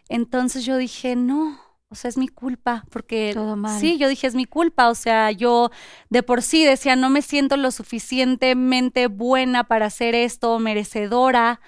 Entonces 0.09 0.65
yo 0.65 0.77
dije, 0.77 1.15
no, 1.15 1.59
o 1.89 1.95
sea, 1.95 2.09
es 2.09 2.17
mi 2.17 2.27
culpa, 2.27 2.85
porque 2.91 3.31
Todo 3.33 3.55
mal. 3.55 3.79
sí, 3.79 3.97
yo 3.97 4.07
dije, 4.07 4.27
es 4.27 4.35
mi 4.35 4.45
culpa, 4.45 4.89
o 4.89 4.95
sea, 4.95 5.31
yo 5.31 5.71
de 6.09 6.23
por 6.23 6.41
sí 6.41 6.63
decía, 6.63 6.95
no 6.95 7.09
me 7.09 7.21
siento 7.21 7.57
lo 7.57 7.71
suficientemente 7.71 9.07
buena 9.07 9.63
para 9.65 9.87
hacer 9.87 10.15
esto, 10.15 10.59
merecedora, 10.59 11.61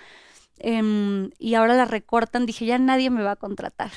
em, 0.60 1.30
y 1.40 1.56
ahora 1.56 1.76
la 1.76 1.86
recortan, 1.86 2.46
dije, 2.46 2.66
ya 2.66 2.78
nadie 2.78 3.10
me 3.10 3.24
va 3.24 3.32
a 3.32 3.36
contratar. 3.36 3.92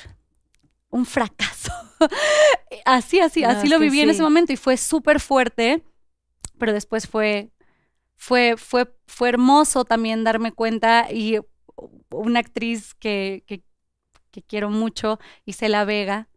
Un 0.89 1.05
fracaso. 1.05 1.71
así, 2.85 3.19
así, 3.19 3.41
No, 3.41 3.49
así 3.49 3.67
lo 3.67 3.79
viví 3.79 4.01
en 4.01 4.09
ese 4.09 4.23
momento 4.23 4.53
y 4.53 4.57
fue 4.57 4.77
súper 4.77 5.19
fuerte, 5.19 5.83
pero 6.57 6.73
después 6.73 7.07
fue, 7.07 7.51
fue, 8.15 8.55
fue, 8.57 8.93
fue 9.07 9.29
hermoso 9.29 9.85
también 9.85 10.23
darme 10.23 10.51
cuenta 10.51 11.11
y 11.11 11.39
una 12.09 12.39
actriz 12.39 12.93
que, 12.93 13.43
que, 13.47 13.63
que 14.31 14.43
quiero 14.43 14.69
mucho, 14.69 15.19
Isela 15.45 15.85
Vega, 15.85 16.27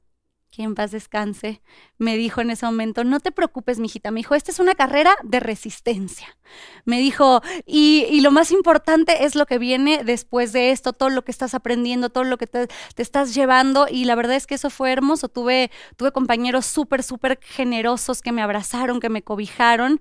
que 0.54 0.62
en 0.62 0.74
paz 0.74 0.92
descanse, 0.92 1.60
me 1.98 2.16
dijo 2.16 2.40
en 2.40 2.50
ese 2.50 2.64
momento, 2.66 3.02
no 3.02 3.18
te 3.20 3.32
preocupes, 3.32 3.80
mijita, 3.80 4.10
me 4.10 4.20
dijo, 4.20 4.34
esta 4.34 4.50
es 4.50 4.60
una 4.60 4.74
carrera 4.74 5.16
de 5.24 5.40
resistencia. 5.40 6.36
Me 6.84 6.98
dijo, 6.98 7.42
y, 7.66 8.20
lo 8.20 8.30
más 8.30 8.52
importante 8.52 9.24
es 9.24 9.34
lo 9.34 9.46
que 9.46 9.58
viene 9.58 10.04
después 10.04 10.52
de 10.52 10.70
esto, 10.70 10.92
todo 10.92 11.10
lo 11.10 11.24
que 11.24 11.32
estás 11.32 11.54
aprendiendo, 11.54 12.10
todo 12.10 12.24
lo 12.24 12.38
que 12.38 12.46
te, 12.46 12.68
te 12.68 13.02
estás 13.02 13.34
llevando, 13.34 13.86
y 13.90 14.04
la 14.04 14.14
verdad 14.14 14.36
es 14.36 14.46
que 14.46 14.54
eso 14.54 14.70
fue 14.70 14.92
hermoso. 14.92 15.28
Tuve, 15.28 15.70
tuve 15.96 16.12
compañeros 16.12 16.66
súper, 16.66 17.02
súper 17.02 17.40
generosos 17.42 18.22
que 18.22 18.32
me 18.32 18.42
abrazaron, 18.42 19.00
que 19.00 19.08
me 19.08 19.22
cobijaron, 19.22 20.00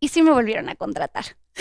y 0.00 0.08
sí 0.08 0.22
me 0.22 0.32
volvieron 0.32 0.68
a 0.68 0.74
contratar. 0.74 1.36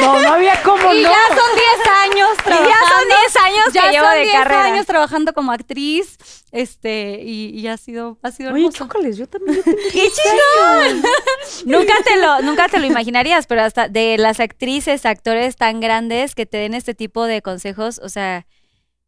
No, 0.00 0.20
no 0.20 0.32
había 0.34 0.62
cómo 0.62 0.92
y 0.94 1.02
no. 1.02 1.10
ya 1.10 1.28
son 1.28 1.54
10 1.54 1.88
años 2.02 2.28
Y 2.38 2.42
trabajando. 2.42 2.68
ya 2.70 2.88
son 2.88 3.08
10 3.08 3.36
años 3.44 3.64
Ya 3.72 3.82
que 3.82 3.90
llevo 3.90 4.04
son 4.06 4.14
de 4.14 4.20
10 4.22 4.32
carrera. 4.34 4.64
años 4.64 4.86
trabajando 4.86 5.32
como 5.32 5.52
actriz, 5.52 6.18
este, 6.52 7.20
y, 7.22 7.50
y 7.58 7.66
ha 7.68 7.76
sido, 7.76 8.18
ha 8.22 8.30
sido 8.30 8.52
Oye, 8.52 8.60
hermoso. 8.62 8.78
chócales, 8.78 9.16
yo 9.16 9.26
también. 9.28 9.56
Yo 9.56 9.62
tengo 9.64 9.78
¡Qué 9.92 10.08
chingón! 10.10 11.02
nunca, 11.66 11.94
te 12.04 12.16
lo, 12.16 12.40
nunca 12.42 12.68
te 12.68 12.78
lo 12.78 12.86
imaginarías, 12.86 13.46
pero 13.46 13.62
hasta 13.62 13.88
de 13.88 14.16
las 14.18 14.40
actrices, 14.40 15.04
actores 15.06 15.56
tan 15.56 15.80
grandes 15.80 16.34
que 16.34 16.46
te 16.46 16.58
den 16.58 16.74
este 16.74 16.94
tipo 16.94 17.24
de 17.24 17.42
consejos, 17.42 18.00
o 18.02 18.08
sea, 18.08 18.46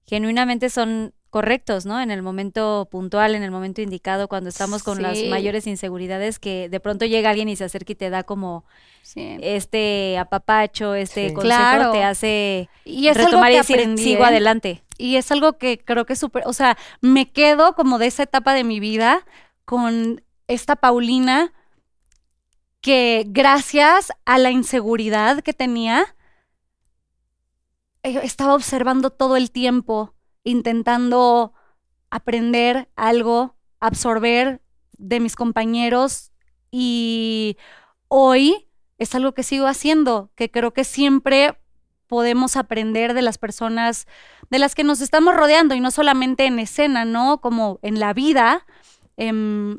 genuinamente 0.06 0.70
son 0.70 1.14
correctos, 1.30 1.84
¿no? 1.86 2.00
En 2.00 2.10
el 2.10 2.22
momento 2.22 2.88
puntual, 2.90 3.34
en 3.34 3.42
el 3.42 3.50
momento 3.50 3.82
indicado, 3.82 4.28
cuando 4.28 4.48
estamos 4.48 4.82
con 4.82 5.02
las 5.02 5.22
mayores 5.24 5.66
inseguridades, 5.66 6.38
que 6.38 6.68
de 6.68 6.80
pronto 6.80 7.04
llega 7.04 7.30
alguien 7.30 7.48
y 7.48 7.56
se 7.56 7.64
acerca 7.64 7.92
y 7.92 7.96
te 7.96 8.10
da 8.10 8.22
como 8.22 8.64
Sí. 9.02 9.36
este 9.40 10.16
apapacho, 10.18 10.94
este 10.94 11.28
Sí. 11.28 11.34
consejo, 11.34 11.54
Claro. 11.60 11.92
te 11.92 12.02
hace 12.02 12.68
Y 12.84 13.08
es 13.08 13.16
algo 13.16 13.28
retomar 13.28 13.50
que 13.50 13.54
y 13.54 13.58
decir, 13.58 13.76
aprendí, 13.76 14.02
sigo 14.02 14.22
¿eh? 14.24 14.26
adelante. 14.26 14.82
Y 14.96 15.16
es 15.16 15.30
algo 15.30 15.58
que 15.58 15.78
creo 15.78 16.06
que 16.06 16.14
es 16.14 16.18
súper, 16.18 16.42
o 16.46 16.52
sea, 16.52 16.76
me 17.00 17.30
quedo 17.30 17.74
como 17.74 17.98
de 17.98 18.06
esa 18.06 18.22
etapa 18.24 18.54
de 18.54 18.64
mi 18.64 18.80
vida 18.80 19.24
con 19.64 20.22
esta 20.46 20.76
Paulina 20.76 21.52
que 22.80 23.24
gracias 23.28 24.12
a 24.24 24.38
la 24.38 24.50
inseguridad 24.50 25.40
que 25.42 25.52
tenía, 25.52 26.14
eh, 28.02 28.20
estaba 28.22 28.54
observando 28.54 29.10
todo 29.10 29.36
el 29.36 29.50
tiempo, 29.50 30.14
intentando 30.44 31.52
aprender 32.10 32.88
algo, 32.96 33.56
absorber 33.80 34.62
de 34.96 35.20
mis 35.20 35.36
compañeros 35.36 36.32
y 36.70 37.56
hoy 38.08 38.68
es 38.98 39.14
algo 39.14 39.32
que 39.32 39.42
sigo 39.42 39.66
haciendo, 39.66 40.30
que 40.34 40.50
creo 40.50 40.72
que 40.72 40.84
siempre 40.84 41.58
podemos 42.06 42.56
aprender 42.56 43.14
de 43.14 43.22
las 43.22 43.38
personas 43.38 44.06
de 44.50 44.58
las 44.58 44.74
que 44.74 44.82
nos 44.82 45.00
estamos 45.00 45.36
rodeando 45.36 45.74
y 45.74 45.80
no 45.80 45.90
solamente 45.90 46.46
en 46.46 46.58
escena, 46.58 47.04
¿no? 47.04 47.40
Como 47.40 47.78
en 47.82 48.00
la 48.00 48.12
vida. 48.14 48.66
em, 49.20 49.78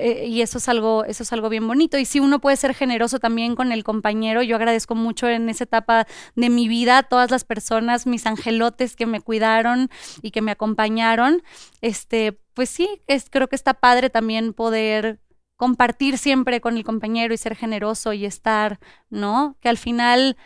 eh, 0.00 0.26
y 0.26 0.42
eso 0.42 0.58
es 0.58 0.68
algo, 0.68 1.04
eso 1.04 1.22
es 1.22 1.32
algo 1.32 1.48
bien 1.48 1.66
bonito. 1.66 1.98
Y 1.98 2.04
si 2.04 2.20
uno 2.20 2.40
puede 2.40 2.56
ser 2.56 2.74
generoso 2.74 3.18
también 3.18 3.54
con 3.54 3.72
el 3.72 3.84
compañero, 3.84 4.42
yo 4.42 4.56
agradezco 4.56 4.94
mucho 4.94 5.28
en 5.28 5.48
esa 5.48 5.64
etapa 5.64 6.06
de 6.34 6.50
mi 6.50 6.68
vida 6.68 6.98
a 6.98 7.02
todas 7.02 7.30
las 7.30 7.44
personas, 7.44 8.06
mis 8.06 8.26
angelotes 8.26 8.96
que 8.96 9.06
me 9.06 9.20
cuidaron 9.20 9.90
y 10.22 10.30
que 10.30 10.42
me 10.42 10.52
acompañaron. 10.52 11.42
Este, 11.80 12.40
pues 12.54 12.70
sí, 12.70 12.88
es, 13.06 13.28
creo 13.30 13.48
que 13.48 13.56
está 13.56 13.74
padre 13.74 14.10
también 14.10 14.52
poder 14.52 15.20
compartir 15.56 16.16
siempre 16.18 16.60
con 16.60 16.76
el 16.76 16.84
compañero 16.84 17.34
y 17.34 17.36
ser 17.36 17.54
generoso 17.54 18.12
y 18.14 18.24
estar, 18.24 18.80
¿no? 19.10 19.56
Que 19.60 19.68
al 19.68 19.76
final 19.76 20.36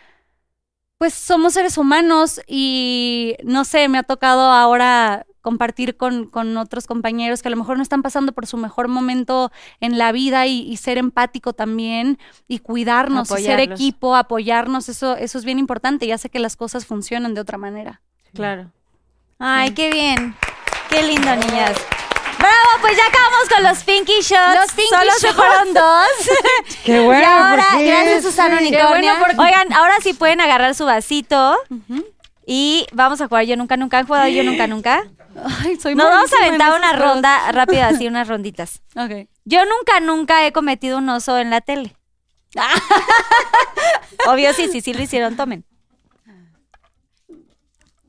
pues 0.99 1.15
somos 1.15 1.55
seres 1.55 1.77
humanos 1.77 2.41
y 2.47 3.37
no 3.45 3.65
sé, 3.65 3.89
me 3.89 3.99
ha 3.99 4.03
tocado 4.05 4.41
ahora 4.41 5.27
compartir 5.45 5.99
con, 5.99 6.25
con 6.27 6.57
otros 6.57 6.87
compañeros 6.87 7.43
que 7.43 7.49
a 7.49 7.51
lo 7.51 7.59
mejor 7.59 7.77
no 7.77 7.83
están 7.83 8.01
pasando 8.03 8.33
por 8.33 8.47
su 8.47 8.57
mejor 8.57 8.89
momento 8.89 9.53
en 9.79 9.99
la 9.99 10.11
vida 10.11 10.47
y, 10.47 10.63
y 10.63 10.79
ser 10.79 10.97
empático 10.97 11.53
también 11.53 12.19
y 12.49 12.61
cuidarnos 12.61 13.31
y 13.31 13.43
ser 13.45 13.61
equipo, 13.61 14.17
apoyarnos, 14.17 14.89
eso, 14.89 15.17
eso 15.17 15.37
es 15.37 15.45
bien 15.45 15.59
importante 15.59 16.07
y 16.07 16.13
hace 16.13 16.31
que 16.31 16.39
las 16.39 16.57
cosas 16.57 16.87
funcionen 16.87 17.35
de 17.35 17.43
otra 17.43 17.59
manera. 17.59 18.01
Claro. 18.33 18.71
Ay, 19.39 19.73
qué 19.73 19.91
bien. 19.91 20.35
Qué 20.89 21.03
lindo, 21.03 21.37
niñas. 21.37 21.77
Bravo, 22.39 22.71
pues 22.81 22.97
ya 22.97 23.07
acabamos 23.07 23.49
con 23.55 23.63
los 23.65 23.85
Pinky 23.85 24.21
Shots. 24.23 24.55
Los 24.63 24.73
Pinky 24.73 24.89
Solo 24.91 25.13
se 25.19 25.27
Shots. 25.27 25.37
fueron 25.37 25.75
dos. 25.75 26.09
Qué 26.85 27.01
bueno. 27.01 27.21
y 27.21 27.25
ahora, 27.25 27.67
gracias 27.79 28.23
Susana. 28.23 28.59
Unicornia. 28.61 28.89
Bueno 29.19 29.25
porque- 29.37 29.41
Oigan, 29.41 29.73
ahora 29.75 29.95
sí 30.03 30.15
pueden 30.15 30.41
agarrar 30.41 30.75
su 30.75 30.85
vasito 30.87 31.57
y 32.47 32.87
vamos 32.93 33.21
a 33.21 33.29
jugar 33.29 33.45
Yo 33.45 33.57
Nunca 33.57 33.77
Nunca. 33.77 33.99
¿Han 33.99 34.07
jugado 34.07 34.29
Yo 34.29 34.43
Nunca 34.43 34.67
Nunca? 34.67 35.05
Ay, 35.63 35.77
soy 35.81 35.95
Nos 35.95 36.09
vamos 36.09 36.33
a 36.33 36.45
aventar 36.45 36.77
una 36.79 36.93
ronda 36.93 37.53
rápida, 37.53 37.89
así 37.89 38.07
unas 38.07 38.29
ronditas. 38.29 38.83
Ok. 38.97 39.29
Yo 39.45 39.61
nunca, 39.67 40.01
nunca 40.01 40.47
he 40.47 40.53
cometido 40.53 40.99
un 40.99 41.09
oso 41.09 41.39
en 41.39 41.51
la 41.51 41.61
tele. 41.61 41.95
Obvio, 44.27 44.55
sí, 44.55 44.69
sí, 44.69 44.81
sí 44.81 44.95
lo 44.95 45.03
hicieron, 45.03 45.37
tomen. 45.37 45.65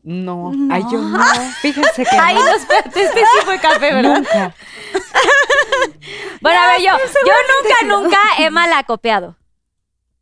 No. 0.04 0.52
Ay, 0.70 0.84
yo 0.92 1.00
no. 1.00 1.20
Fíjense 1.62 2.04
que 2.06 2.16
Ay, 2.16 2.36
no. 2.36 2.46
no, 2.46 2.56
espérate, 2.56 3.02
este 3.02 3.20
sí 3.20 3.42
fue 3.44 3.60
café, 3.60 3.94
¿verdad? 3.94 4.18
Nunca. 4.18 4.54
Bueno, 6.42 6.60
a 6.62 6.68
ver, 6.68 6.82
yo, 6.82 6.92
yo 6.96 7.34
nunca, 7.88 7.96
nunca 7.98 8.20
he 8.38 8.52
malacopiado. 8.52 9.36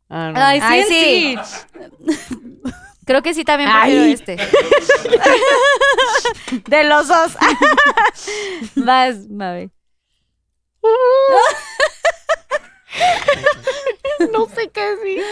Ah, 0.08 0.32
no. 0.32 0.40
Ay, 0.42 0.60
sí, 0.60 0.66
Ay, 0.66 0.84
sí. 0.84 1.38
sí. 1.44 2.72
Creo 3.06 3.22
que 3.22 3.34
sí 3.34 3.44
también 3.44 3.70
Ay. 3.72 4.16
prefiero 4.16 4.38
este. 4.38 4.58
De 6.68 6.84
los 6.84 7.08
dos. 7.08 7.36
Vas, 8.76 9.28
Mabe. 9.28 9.70
No 14.32 14.46
sé 14.46 14.70
qué 14.70 14.96
decir. 14.96 15.22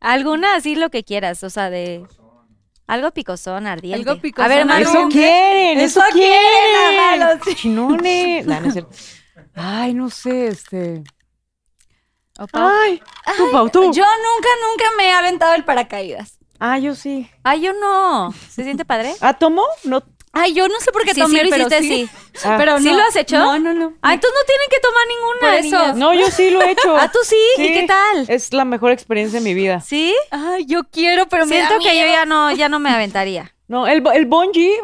Alguna 0.00 0.56
así 0.56 0.74
lo 0.74 0.90
que 0.90 1.04
quieras, 1.04 1.42
o 1.42 1.50
sea, 1.50 1.70
de 1.70 2.06
algo 2.86 3.10
picosón, 3.12 3.66
ardiente. 3.66 4.08
Algo 4.08 4.20
picosón, 4.20 4.50
A 4.50 4.54
ver, 4.54 4.66
Manu. 4.66 4.88
Eso 4.88 5.08
quieren, 5.08 5.80
eso, 5.80 6.00
Eso 6.00 6.08
quieren, 6.12 6.90
quieren. 6.90 7.20
los- 7.20 7.56
Chinones. 7.56 8.46
No, 8.46 8.60
no 8.60 8.66
es 8.68 8.72
cierto. 8.74 8.90
Ay, 9.54 9.94
no 9.94 10.10
sé, 10.10 10.48
este. 10.48 11.02
Ay, 12.52 13.02
tú, 13.36 13.50
Pau, 13.50 13.68
tú. 13.70 13.80
Yo 13.92 14.04
nunca, 14.04 14.48
nunca 14.68 14.84
me 14.96 15.08
he 15.08 15.12
aventado 15.12 15.54
el 15.54 15.64
paracaídas. 15.64 16.37
Ah, 16.60 16.78
yo 16.78 16.94
sí. 16.94 17.30
Ay, 17.44 17.60
yo 17.62 17.72
no. 17.72 18.32
¿Se 18.50 18.64
siente 18.64 18.84
padre? 18.84 19.14
¿Ah, 19.20 19.34
tomó? 19.34 19.64
No. 19.84 20.02
Ay, 20.32 20.52
yo 20.52 20.68
no 20.68 20.78
sé 20.80 20.92
por 20.92 21.04
qué 21.04 21.14
Sí, 21.14 21.20
tomé, 21.20 21.38
sí 21.40 21.44
lo 21.44 21.50
pero 21.50 21.66
hiciste, 21.68 21.80
sí. 21.82 22.08
sí. 22.34 22.40
Ah. 22.44 22.56
Pero 22.58 22.78
¿Sí 22.78 22.84
no. 22.90 22.96
lo 22.98 23.02
has 23.02 23.16
hecho? 23.16 23.38
No, 23.38 23.58
no, 23.58 23.72
no. 23.72 23.94
Ah, 24.02 24.12
entonces 24.14 24.38
no 24.38 24.46
tienen 24.46 24.68
que 24.70 24.78
tomar 24.80 25.06
ninguna, 25.08 25.38
Por 25.40 25.54
eso. 25.54 25.78
niñas. 25.82 25.96
No, 25.96 26.14
yo 26.14 26.30
sí 26.30 26.50
lo 26.50 26.62
he 26.62 26.70
hecho. 26.72 26.96
Ah, 26.96 27.10
tú 27.10 27.18
sí. 27.24 27.36
¿Y 27.56 27.66
Sí. 27.66 27.72
qué 27.72 27.86
tal? 27.86 28.26
Es 28.28 28.52
la 28.52 28.64
mejor 28.64 28.92
experiencia 28.92 29.40
de 29.40 29.44
mi 29.44 29.54
vida. 29.54 29.80
¿Sí? 29.80 30.14
Ay, 30.30 30.66
yo 30.66 30.82
quiero, 30.84 31.26
pero 31.28 31.46
me 31.46 31.56
Siento 31.56 31.78
que 31.78 31.98
yo 31.98 32.06
ya 32.06 32.24
no, 32.26 32.50
ya 32.52 32.68
no 32.68 32.78
me 32.78 32.90
aventaría. 32.90 33.54
No, 33.68 33.86
el, 33.86 34.02
el 34.14 34.26
bungee. 34.26 34.78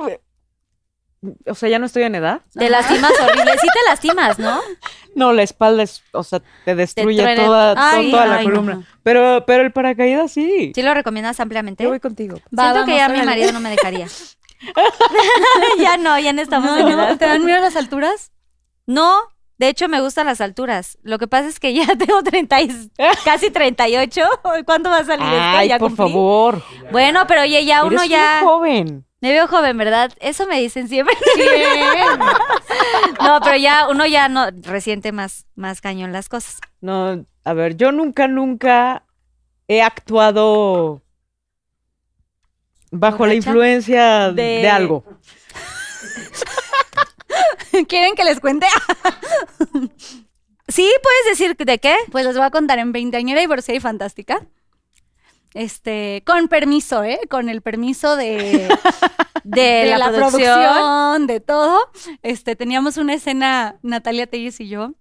O 1.47 1.55
sea, 1.55 1.69
ya 1.71 1.79
no 1.79 1.87
estoy 1.87 2.03
en 2.03 2.15
edad. 2.17 2.43
Te 2.53 2.69
lastimas 2.69 3.13
horrible. 3.19 3.53
Sí 3.61 3.67
te 3.73 3.91
lastimas, 3.91 4.39
¿no? 4.39 4.61
No, 5.15 5.33
la 5.33 5.43
espalda 5.43 5.83
es, 5.83 6.03
o 6.13 6.23
sea, 6.25 6.41
te 6.65 6.75
destruye 6.75 7.37
toda, 7.37 7.75
Ay, 7.77 8.11
toda 8.11 8.27
la 8.27 8.37
ay, 8.37 8.45
columna. 8.45 8.75
no. 8.75 8.85
Pero, 9.03 9.45
pero 9.47 9.63
el 9.63 9.73
paracaídas 9.73 10.33
sí. 10.33 10.73
¿Sí 10.75 10.83
lo 10.83 10.93
recomiendas 10.95 11.39
ampliamente? 11.41 11.85
Yo 11.85 11.91
voy 11.91 12.01
contigo. 12.01 12.37
Va, 12.59 12.71
Siento 12.73 12.87
que 12.87 12.97
ya 12.97 13.09
mi 13.09 13.23
marido 13.23 13.53
no 13.53 13.61
me 13.61 13.71
dejaría. 13.71 14.07
ya 15.79 15.97
no, 15.97 16.19
ya 16.19 16.33
no 16.33 16.43
estamos 16.43 16.71
No, 16.71 16.79
en 16.79 16.85
no, 16.87 16.91
edad. 16.93 17.17
¿Te 17.19 17.27
dan 17.27 17.45
miedo 17.45 17.61
las 17.61 17.77
alturas? 17.77 18.33
No, 18.87 19.15
de 19.59 19.69
hecho 19.69 19.89
me 19.89 20.01
gustan 20.01 20.27
las 20.27 20.41
alturas. 20.41 20.99
Lo 21.03 21.19
que 21.19 21.27
pasa 21.29 21.49
es 21.49 21.61
que 21.61 21.73
ya 21.75 21.87
tengo 21.99 22.23
30 22.23 22.61
y- 22.63 22.91
casi 23.25 23.51
38. 23.51 24.23
¿Cuánto 24.65 24.91
va 24.91 24.99
a 24.99 25.05
salir 25.05 25.25
esto? 25.27 25.37
Ay, 25.39 25.69
¿Ya 25.69 25.79
por 25.79 25.91
cumplí? 25.95 26.13
favor. 26.13 26.63
Bueno, 26.93 27.27
pero 27.27 27.45
ya, 27.45 27.61
ya 27.61 27.85
uno 27.85 27.97
Eres 27.99 28.09
ya... 28.09 28.39
muy 28.41 28.49
joven. 28.49 29.07
Me 29.25 29.33
veo 29.33 29.49
joven, 29.49 29.79
¿verdad? 29.79 30.13
Eso 30.21 30.47
me 30.47 30.61
dicen 30.61 30.87
siempre. 30.87 31.17
no, 33.23 33.41
pero 33.43 33.57
ya 33.57 33.89
uno 33.89 34.05
ya 34.05 34.29
no 34.29 34.51
resiente 34.51 35.13
más, 35.13 35.47
más 35.55 35.81
cañón 35.81 36.13
las 36.13 36.29
cosas. 36.29 36.59
No, 36.83 37.25
a 37.43 37.53
ver, 37.55 37.75
yo 37.79 37.91
nunca, 37.91 38.29
nunca 38.29 39.07
he 39.67 39.81
actuado 39.81 41.01
bajo 42.91 43.27
la 43.27 43.33
influencia 43.33 44.31
de, 44.31 44.43
De- 44.43 44.69
algo. 44.69 45.03
¿Quieren 47.89 48.17
que 48.17 48.25
les 48.25 48.41
cuente? 48.41 48.67
Sí, 50.67 50.91
puedes 51.03 51.39
decir 51.39 51.57
de 51.57 51.79
qué. 51.79 51.95
Pues 52.11 52.25
les 52.27 52.37
voy 52.37 52.45
a 52.47 52.51
contar 52.51 52.79
en 52.79 52.93
veinteañera 52.93 53.41
divorciada 53.41 53.77
y 53.77 53.81
fantástica. 53.81 54.47
Este, 55.55 56.23
con 56.27 56.49
permiso, 56.49 57.05
¿eh? 57.05 57.21
Con 57.31 57.49
el 57.49 57.63
permiso 57.63 58.17
de, 58.17 58.69
De, 59.45 59.95
la, 59.97 60.11
producción. 60.11 61.27
de 61.27 61.41
todo. 61.41 61.79
Este, 62.23 62.57
teníamos 62.57 62.97
una 62.97 63.15
escena, 63.15 63.79
Natalia 63.83 64.27
Telles 64.27 64.59
y 64.61 64.69
yo, 64.69 64.95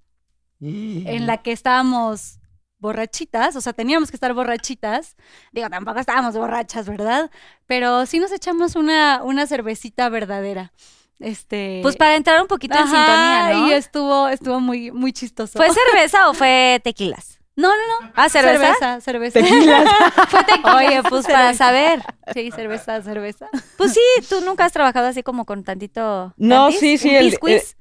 en 0.60 1.28
la 1.28 1.42
que 1.42 1.52
estábamos 1.52 2.40
borrachitas, 2.78 3.56
o 3.56 3.62
sea, 3.62 3.72
teníamos 3.74 4.12
que 4.12 4.18
estar 4.18 4.34
borrachitas. 4.34 5.16
Digo, 5.54 5.70
tampoco 5.70 6.00
estábamos 6.00 6.36
borrachas, 6.36 6.88
¿verdad? 6.88 7.32
Pero 7.66 8.06
sí 8.06 8.20
nos 8.20 8.32
echamos 8.32 8.76
una, 8.76 9.24
una 9.24 9.48
cervecita 9.48 10.10
verdadera. 10.10 10.74
Este. 11.20 11.80
Pues 11.82 11.96
para 11.96 12.18
entrar 12.18 12.42
un 12.42 12.48
poquito 12.48 12.78
en 12.78 12.84
sintonía, 12.84 13.54
¿no? 13.54 13.68
Y 13.68 13.72
estuvo, 13.72 14.28
estuvo 14.28 14.60
muy, 14.60 14.92
muy 14.92 15.14
chistoso. 15.14 15.58
¿Fue 15.58 15.70
cerveza 15.70 16.30
o 16.30 16.34
fue 16.34 16.82
tequilas? 16.84 17.40
No, 17.56 17.68
no, 17.70 17.76
no. 18.02 18.12
Ah, 18.16 18.30
¿cerveza? 18.30 18.74
Cerveza, 18.74 19.02
cerveza. 19.02 19.40
Tequilas. 19.40 19.88
Fue 20.30 20.44
tequila. 20.44 20.76
Oye, 20.78 21.04
pues 21.08 21.26
para 21.28 21.54
saber. 21.54 22.02
Sí, 22.34 22.50
cerveza, 22.52 23.02
cerveza. 23.04 23.48
Pues 23.78 23.94
sí, 23.94 24.00
tú 24.28 24.42
nunca 24.42 24.66
has 24.66 24.72
trabajado 24.74 25.08
así 25.08 25.22
como 25.22 25.46
con 25.46 25.64
tantito. 25.64 26.34
No, 26.38 26.64
tantis? 26.66 26.80
sí, 26.80 26.98
sí, 26.98 27.10
¿Un 27.10 27.16
el- 27.16 27.30
piscuis? 27.30 27.78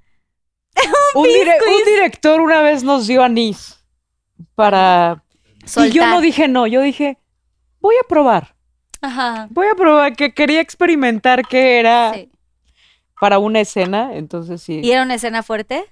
un, 1.15 1.25
dire- 1.25 1.59
un 1.67 1.85
director 1.87 2.41
una 2.41 2.61
vez 2.63 2.83
nos 2.83 3.07
dio 3.07 3.23
anís 3.23 3.83
para... 4.55 5.23
Y 5.77 5.91
yo 5.91 6.07
no 6.07 6.21
dije 6.21 6.49
no, 6.49 6.67
yo 6.67 6.81
dije, 6.83 7.19
voy 7.81 7.95
a 8.03 8.07
probar. 8.09 8.55
Ajá. 9.01 9.47
Voy 9.51 9.67
a 9.69 9.75
probar, 9.75 10.15
que 10.17 10.35
quería 10.35 10.61
experimentar 10.61 11.47
qué 11.47 11.79
era 11.79 12.13
Sí. 12.15 12.31
para 13.21 13.39
una 13.39 13.61
escena, 13.61 14.11
entonces 14.15 14.61
sí. 14.63 14.81
¿Y 14.83 14.91
era 14.93 15.03
una 15.03 15.15
escena 15.15 15.43
fuerte? 15.43 15.85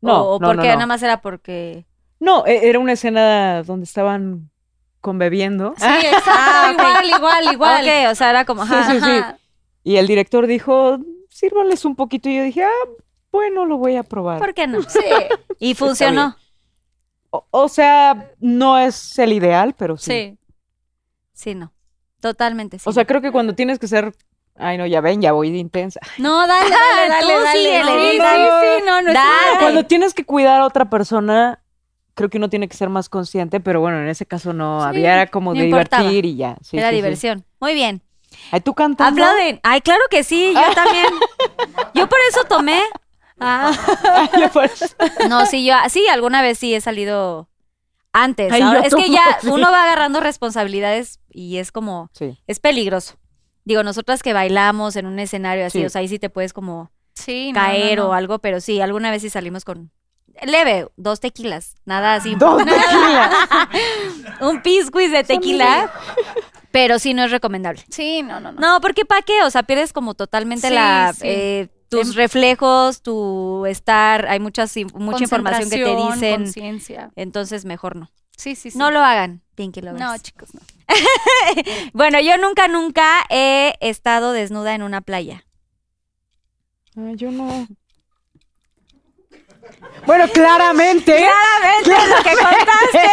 No, 0.00 0.22
¿O, 0.22 0.36
o 0.36 0.38
no, 0.40 0.46
por 0.48 0.56
no, 0.56 0.62
qué 0.62 0.68
no. 0.68 0.74
nada 0.74 0.86
más 0.86 1.02
era 1.02 1.20
porque. 1.22 1.86
No, 2.18 2.46
e- 2.46 2.68
era 2.68 2.78
una 2.78 2.92
escena 2.92 3.62
donde 3.62 3.84
estaban 3.84 4.50
conbebiendo. 5.00 5.74
Sí, 5.76 5.84
exacto. 5.86 6.26
Ah. 6.28 6.72
Igual, 6.72 7.06
igual, 7.16 7.52
igual. 7.54 7.84
Ok, 7.84 8.10
o 8.10 8.14
sea, 8.14 8.30
era 8.30 8.44
como. 8.44 8.66
Sí, 8.66 8.74
ajá. 8.74 8.92
sí, 8.92 9.00
sí. 9.00 9.10
Ajá. 9.10 9.38
Y 9.84 9.96
el 9.96 10.06
director 10.06 10.46
dijo, 10.46 10.98
sírvanles 11.30 11.84
un 11.84 11.94
poquito. 11.94 12.28
Y 12.28 12.36
yo 12.36 12.42
dije, 12.42 12.64
ah, 12.64 12.88
bueno, 13.30 13.64
lo 13.66 13.76
voy 13.76 13.96
a 13.96 14.02
probar. 14.02 14.38
¿Por 14.38 14.54
qué 14.54 14.66
no? 14.66 14.82
Sí. 14.88 15.00
Y 15.58 15.74
funcionó. 15.74 16.36
O, 17.30 17.46
o 17.50 17.68
sea, 17.68 18.30
no 18.40 18.78
es 18.78 19.18
el 19.18 19.32
ideal, 19.32 19.74
pero 19.76 19.96
sí. 19.96 20.10
Sí. 20.10 20.38
Sí, 21.32 21.54
no. 21.54 21.72
Totalmente 22.20 22.78
sí. 22.78 22.88
O 22.88 22.92
sea, 22.92 23.04
creo 23.04 23.20
que 23.20 23.30
cuando 23.30 23.54
tienes 23.54 23.78
que 23.78 23.86
ser... 23.88 24.14
Ay, 24.58 24.78
no, 24.78 24.86
ya 24.86 25.02
ven, 25.02 25.20
ya 25.20 25.32
voy 25.32 25.50
de 25.52 25.58
intensa. 25.58 26.00
No, 26.18 26.46
dale, 26.46 26.70
dale, 26.70 27.08
dale, 27.10 27.22
Tú 27.34 27.42
dale. 27.44 27.58
síguele, 27.58 27.84
Sí, 27.84 27.98
Lili. 28.12 28.18
sí, 28.24 28.46
sí, 28.78 28.84
no, 28.86 29.02
no 29.02 29.12
Dale. 29.12 29.58
Cuando 29.60 29.84
tienes 29.84 30.14
que 30.14 30.24
cuidar 30.24 30.62
a 30.62 30.64
otra 30.66 30.88
persona, 30.88 31.60
creo 32.16 32.28
que 32.28 32.38
uno 32.38 32.48
tiene 32.50 32.66
que 32.66 32.76
ser 32.76 32.88
más 32.88 33.08
consciente, 33.08 33.60
pero 33.60 33.80
bueno, 33.80 34.00
en 34.00 34.08
ese 34.08 34.26
caso 34.26 34.52
no. 34.52 34.80
Sí, 34.80 34.86
había 34.88 35.12
era 35.12 35.26
como 35.28 35.54
de 35.54 35.66
importaba. 35.66 36.02
divertir 36.02 36.24
y 36.32 36.36
ya. 36.36 36.56
Sí, 36.62 36.76
era 36.78 36.88
sí, 36.88 36.92
sí. 36.92 36.96
diversión. 36.96 37.44
Muy 37.60 37.74
bien. 37.74 38.02
Ay, 38.50 38.60
tú 38.60 38.74
cantando. 38.74 39.22
Aplauden. 39.22 39.60
Ay, 39.62 39.80
claro 39.82 40.02
que 40.10 40.24
sí, 40.24 40.52
yo 40.52 40.74
también. 40.74 41.06
Yo 41.94 42.08
por 42.08 42.18
eso 42.28 42.42
tomé. 42.48 42.80
Ah, 43.38 43.70
No, 45.28 45.46
sí, 45.46 45.64
yo, 45.64 45.74
sí, 45.88 46.06
alguna 46.08 46.42
vez 46.42 46.58
sí 46.58 46.74
he 46.74 46.80
salido 46.80 47.48
antes. 48.12 48.52
Ay, 48.52 48.62
Ahora- 48.62 48.80
yo 48.80 48.86
es 48.86 48.94
que 48.94 49.10
ya 49.10 49.22
sí. 49.40 49.48
uno 49.48 49.70
va 49.70 49.84
agarrando 49.84 50.20
responsabilidades 50.20 51.20
y 51.30 51.58
es 51.58 51.70
como, 51.72 52.10
sí. 52.12 52.38
es 52.46 52.60
peligroso. 52.60 53.14
Digo, 53.64 53.82
nosotras 53.82 54.22
que 54.22 54.32
bailamos 54.32 54.96
en 54.96 55.06
un 55.06 55.18
escenario 55.18 55.66
así, 55.66 55.80
Sí. 55.80 55.84
o 55.84 55.90
sea, 55.90 56.00
ahí 56.00 56.08
sí 56.08 56.18
te 56.18 56.30
puedes 56.30 56.52
como 56.52 56.90
sí, 57.14 57.52
no, 57.52 57.60
caer 57.60 57.98
no, 57.98 58.04
no. 58.04 58.10
o 58.10 58.12
algo, 58.14 58.38
pero 58.38 58.60
sí, 58.60 58.80
alguna 58.80 59.10
vez 59.10 59.22
sí 59.22 59.30
salimos 59.30 59.64
con 59.64 59.90
leve, 60.44 60.88
dos 60.96 61.20
tequilas, 61.20 61.74
nada 61.84 62.14
así. 62.14 62.34
Dos 62.38 62.58
tequilas. 62.64 63.34
un 64.40 64.62
pisquis 64.62 65.10
de 65.12 65.24
tequila, 65.24 65.90
pero 66.70 66.98
sí 66.98 67.14
no 67.14 67.24
es 67.24 67.30
recomendable. 67.30 67.84
Sí, 67.90 68.22
no, 68.22 68.40
no, 68.40 68.52
no. 68.52 68.60
No, 68.60 68.80
porque 68.80 69.04
¿para 69.04 69.22
qué? 69.22 69.42
O 69.42 69.50
sea, 69.50 69.62
pierdes 69.62 69.92
como 69.92 70.14
totalmente 70.14 70.68
Sí, 70.68 70.74
la 70.74 71.12
sí. 71.14 71.20
eh, 71.24 71.68
tus 71.88 72.08
Em- 72.10 72.14
reflejos, 72.14 73.00
tu 73.02 73.64
estar, 73.66 74.26
hay 74.28 74.40
muchas 74.40 74.76
in- 74.76 74.90
mucha 74.94 75.22
información 75.24 75.70
que 75.70 75.84
te 75.84 75.96
dicen, 75.96 76.36
conciencia. 76.44 77.10
entonces 77.16 77.64
mejor 77.64 77.96
no. 77.96 78.10
Sí, 78.36 78.54
sí, 78.54 78.70
sí. 78.70 78.76
No 78.78 78.90
lo 78.90 79.00
hagan, 79.00 79.40
Pinky 79.54 79.80
Lovers. 79.80 80.00
No, 80.00 80.18
chicos, 80.18 80.52
no. 80.54 80.60
Bueno, 81.94 82.20
yo 82.20 82.36
nunca, 82.36 82.68
nunca 82.68 83.24
he 83.30 83.76
estado 83.80 84.32
desnuda 84.32 84.74
en 84.74 84.82
una 84.82 85.00
playa. 85.00 85.44
Ay, 86.96 87.16
yo 87.16 87.30
no. 87.30 87.66
Bueno, 90.06 90.24
claramente. 90.32 91.16
Claramente 91.16 92.08
lo 92.08 92.22
que 92.22 92.30
contaste. 92.36 93.10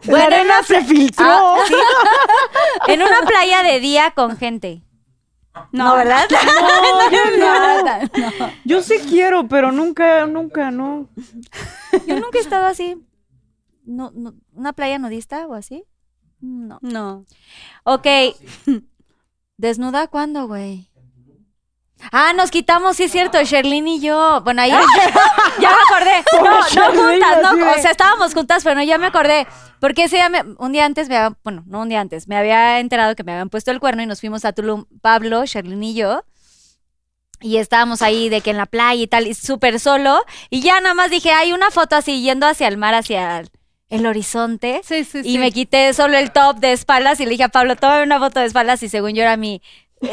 La 0.02 0.10
Bueno, 0.10 0.24
arena 0.26 0.58
no 0.58 0.64
se 0.64 0.84
filtró. 0.84 1.26
Ah, 1.26 1.58
sí. 1.66 1.74
En 2.88 3.02
una 3.02 3.20
playa 3.26 3.62
de 3.62 3.80
día 3.80 4.12
con 4.12 4.36
gente. 4.36 4.82
No, 5.72 5.96
¿verdad? 5.96 6.26
No, 6.30 7.10
yo 7.10 7.24
no. 7.38 7.38
Nada, 7.38 8.10
no. 8.38 8.50
Yo 8.64 8.82
sí 8.82 8.98
quiero, 9.08 9.48
pero 9.48 9.72
nunca, 9.72 10.26
nunca, 10.26 10.70
no. 10.70 11.08
Yo 12.06 12.16
nunca 12.20 12.38
he 12.38 12.40
estado 12.40 12.66
así. 12.66 12.96
No, 13.84 14.12
no, 14.14 14.34
¿Una 14.52 14.72
playa 14.72 14.98
nudista 14.98 15.46
o 15.46 15.54
así? 15.54 15.84
No. 16.40 16.78
No. 16.82 17.24
Ok. 17.84 18.06
¿Desnuda 19.56 20.06
cuándo, 20.06 20.46
güey? 20.46 20.89
Ah, 22.12 22.32
nos 22.34 22.50
quitamos, 22.50 22.96
sí 22.96 23.04
es 23.04 23.12
cierto, 23.12 23.42
Sherlyn 23.42 23.86
y 23.88 24.00
yo. 24.00 24.40
Bueno, 24.42 24.62
ahí 24.62 24.70
ya 25.60 25.70
me 25.70 25.96
acordé. 25.96 26.24
No, 26.42 26.92
no 26.92 27.02
juntas, 27.02 27.42
no, 27.42 27.70
o 27.70 27.74
sea, 27.80 27.90
estábamos 27.90 28.34
juntas, 28.34 28.62
pero 28.64 28.76
no, 28.76 28.82
ya 28.82 28.98
me 28.98 29.06
acordé. 29.06 29.46
Porque 29.80 30.04
ese 30.04 30.16
día, 30.16 30.28
me- 30.28 30.42
un 30.58 30.72
día 30.72 30.84
antes 30.84 31.08
me 31.08 31.16
había, 31.16 31.36
bueno, 31.44 31.62
no 31.66 31.80
un 31.82 31.88
día 31.88 32.00
antes, 32.00 32.28
me 32.28 32.36
había 32.36 32.80
enterado 32.80 33.14
que 33.14 33.24
me 33.24 33.32
habían 33.32 33.48
puesto 33.50 33.70
el 33.70 33.80
cuerno 33.80 34.02
y 34.02 34.06
nos 34.06 34.20
fuimos 34.20 34.44
a 34.44 34.52
Tulum, 34.52 34.84
Pablo, 35.02 35.44
Sherlyn 35.46 35.82
y 35.82 35.94
yo. 35.94 36.24
Y 37.42 37.56
estábamos 37.56 38.02
ahí 38.02 38.28
de 38.28 38.42
que 38.42 38.50
en 38.50 38.58
la 38.58 38.66
playa 38.66 39.02
y 39.02 39.06
tal, 39.06 39.26
y 39.26 39.34
súper 39.34 39.80
solo. 39.80 40.22
Y 40.50 40.60
ya 40.60 40.80
nada 40.80 40.94
más 40.94 41.10
dije, 41.10 41.32
hay 41.32 41.52
una 41.52 41.70
foto 41.70 41.96
así 41.96 42.20
yendo 42.20 42.46
hacia 42.46 42.68
el 42.68 42.76
mar, 42.76 42.94
hacia 42.94 43.38
el, 43.40 43.50
el 43.88 44.06
horizonte. 44.06 44.82
Sí, 44.84 45.04
sí, 45.04 45.20
Y 45.24 45.32
sí. 45.32 45.38
me 45.38 45.50
quité 45.50 45.94
solo 45.94 46.18
el 46.18 46.32
top 46.32 46.56
de 46.58 46.72
espaldas 46.72 47.18
y 47.20 47.24
le 47.24 47.30
dije 47.30 47.44
a 47.44 47.48
Pablo, 47.48 47.76
tómame 47.76 48.02
una 48.02 48.18
foto 48.18 48.40
de 48.40 48.46
espaldas 48.46 48.82
y 48.82 48.90
según 48.90 49.14
yo 49.14 49.22
era 49.22 49.38
mi 49.38 49.62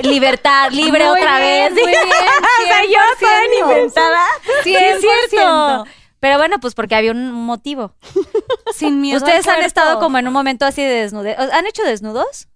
libertad 0.04 0.72
libre 0.72 1.06
Muy 1.08 1.20
otra 1.20 1.40
bien, 1.40 1.74
vez. 1.74 1.84
muy 1.84 1.92
bien, 1.92 2.04
o 2.08 2.68
sea, 2.68 2.84
yo 2.84 3.28
100%. 3.28 3.62
inventada. 3.62 4.26
Sí, 4.64 4.76
es 4.76 4.98
100%. 4.98 5.30
cierto. 5.30 5.86
Pero 6.20 6.38
bueno, 6.38 6.60
pues 6.60 6.74
porque 6.74 6.96
había 6.96 7.12
un 7.12 7.32
motivo. 7.32 7.96
Sin 8.74 9.02
miedo. 9.02 9.18
¿Ustedes 9.18 9.48
han 9.48 9.64
estado 9.64 10.00
como 10.00 10.18
en 10.18 10.28
un 10.28 10.34
momento 10.34 10.66
así 10.66 10.82
de 10.82 10.90
desnudez? 10.90 11.38
¿Han 11.38 11.68
hecho 11.68 11.84
desnudos? 11.84 12.48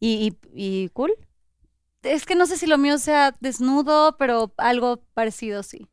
¿Y, 0.00 0.36
y, 0.54 0.84
y 0.84 0.88
cool? 0.90 1.12
Es 2.02 2.24
que 2.26 2.34
no 2.34 2.46
sé 2.46 2.56
si 2.56 2.66
lo 2.66 2.78
mío 2.78 2.98
sea 2.98 3.34
desnudo, 3.40 4.16
pero 4.16 4.52
algo 4.56 5.02
parecido, 5.14 5.62
sí. 5.62 5.88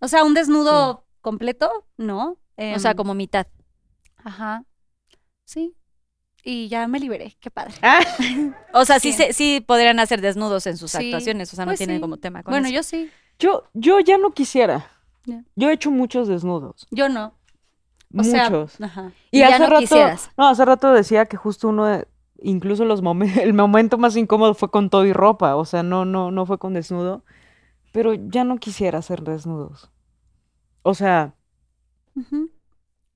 O 0.00 0.08
sea, 0.08 0.24
un 0.24 0.34
desnudo 0.34 1.06
completo, 1.20 1.86
no. 1.98 2.38
o 2.56 2.78
sea, 2.78 2.92
Em, 2.92 2.96
como 2.96 3.14
mitad. 3.14 3.46
Ajá. 4.16 4.64
Sí. 5.44 5.76
Y 6.44 6.68
ya 6.68 6.86
me 6.88 6.98
liberé. 7.00 7.36
Qué 7.40 7.50
padre. 7.50 7.74
Ah, 7.82 8.00
O 8.74 8.84
sea, 8.84 8.98
sí, 9.00 9.12
Sí. 9.12 9.18
se- 9.24 9.32
sí 9.32 9.64
podrían 9.66 9.98
hacer 10.00 10.20
desnudos 10.20 10.66
en 10.66 10.76
sus 10.76 10.90
Sí, 10.92 10.98
actuaciones. 11.06 11.52
O 11.52 11.56
sea, 11.56 11.64
no 11.66 11.70
pues 11.70 11.78
tienen 11.78 11.96
sí. 11.96 12.00
como 12.00 12.16
tema 12.16 12.42
con 12.42 12.52
Bueno, 12.52 12.66
eso. 12.68 12.74
yo 12.76 12.82
sí. 12.82 13.10
yo, 13.38 13.64
yo 13.74 14.00
ya 14.00 14.18
no 14.18 14.30
quisiera. 14.32 14.86
Yo 15.54 15.68
he 15.70 15.72
hecho 15.74 15.90
muchos 15.90 16.26
desnudos. 16.28 16.86
Yo 16.90 17.08
no. 17.08 17.34
O 18.16 18.24
sea, 18.24 18.50
muchos. 18.50 18.80
ajá. 18.80 19.12
Y 19.30 19.38
ya 19.38 19.58
no 19.58 19.78
quisieras. 19.78 20.30
no, 20.36 20.48
hace 20.48 20.64
rato 20.64 20.92
decía 20.92 21.26
que 21.26 21.36
justo 21.36 21.68
uno, 21.68 21.86
de- 21.86 22.08
incluso 22.42 22.84
los 22.84 23.02
momen- 23.02 23.36
el 23.42 23.52
momento 23.52 23.98
más 23.98 24.16
incómodo 24.16 24.54
fue 24.54 24.70
con 24.70 24.90
todo 24.90 25.04
y 25.06 25.12
ropa, 25.12 25.54
o 25.56 25.64
sea, 25.64 25.82
no, 25.84 26.04
no, 26.04 26.30
no 26.32 26.46
fue 26.46 26.58
con 26.58 26.72
desnudo, 26.74 27.22
pero 27.92 28.14
ya 28.14 28.42
no 28.44 28.56
quisiera 28.56 28.98
hacer 28.98 29.22
desnudos. 29.22 29.90
O 30.82 30.94
sea, 30.94 31.34
Ujú. 32.16 32.50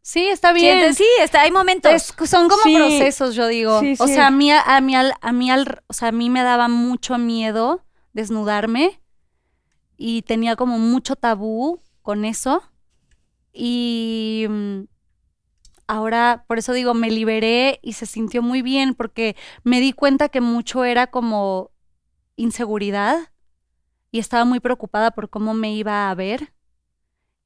Sí, 0.07 0.29
está 0.29 0.53
bien. 0.53 0.95
Sí, 0.95 1.07
está, 1.19 1.41
hay 1.41 1.51
momentos. 1.51 1.91
Es- 1.91 2.15
son 2.29 2.49
como 2.51 2.63
Sí, 2.63 2.75
procesos, 2.77 3.35
yo 3.35 3.47
digo. 3.49 3.81
sí, 3.81 3.97
O 3.99 4.07
sí. 4.07 4.13
sea, 4.15 4.27
a 4.27 4.31
mí, 4.31 4.53
a 4.53 4.81
mí, 4.83 4.95
al- 4.95 5.15
a 5.23 5.33
mí, 5.33 5.51
al- 5.51 5.83
o 5.87 5.93
sea, 5.95 6.09
a 6.09 6.13
mí 6.13 6.29
me 6.29 6.43
daba 6.43 6.69
mucho 6.69 7.17
miedo 7.17 7.83
desnudarme 8.13 9.01
y 9.97 10.23
tenía 10.23 10.57
como 10.57 10.79
mucho 10.79 11.17
tabú 11.17 11.81
con 12.03 12.27
eso. 12.27 12.63
Y 13.53 14.47
mm, 14.49 14.81
ahora, 15.87 16.45
por 16.49 16.59
eso 16.59 16.73
digo, 16.73 16.95
me 16.95 17.11
liberé 17.11 17.79
y 17.83 17.95
se 17.95 18.07
sintió 18.07 18.43
muy 18.43 18.63
bien 18.63 18.95
porque 18.95 19.37
me 19.63 19.81
di 19.81 19.93
cuenta 19.93 20.29
que 20.29 20.41
mucho 20.41 20.85
era 20.85 21.07
como 21.09 21.71
inseguridad 22.37 23.31
y 24.13 24.21
estaba 24.21 24.47
muy 24.47 24.61
preocupada 24.61 25.13
por 25.13 25.31
cómo 25.31 25.55
me 25.55 25.75
iba 25.75 26.11
a 26.11 26.17
ver 26.17 26.54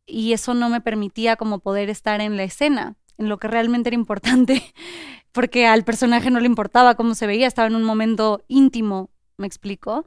y 0.08 0.32
eso 0.32 0.54
no 0.54 0.68
me 0.70 0.80
permitía 0.80 1.36
como 1.36 1.60
poder 1.60 1.90
estar 1.90 2.20
en 2.20 2.36
la 2.36 2.44
escena, 2.44 2.96
en 3.18 3.28
lo 3.28 3.38
que 3.38 3.48
realmente 3.48 3.90
era 3.90 3.94
importante, 3.94 4.62
porque 5.32 5.66
al 5.66 5.84
personaje 5.84 6.30
no 6.30 6.40
le 6.40 6.46
importaba 6.46 6.94
cómo 6.94 7.14
se 7.14 7.26
veía, 7.26 7.46
estaba 7.46 7.68
en 7.68 7.76
un 7.76 7.84
momento 7.84 8.42
íntimo, 8.48 9.10
¿me 9.36 9.46
explico? 9.46 10.06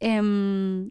Em, 0.00 0.90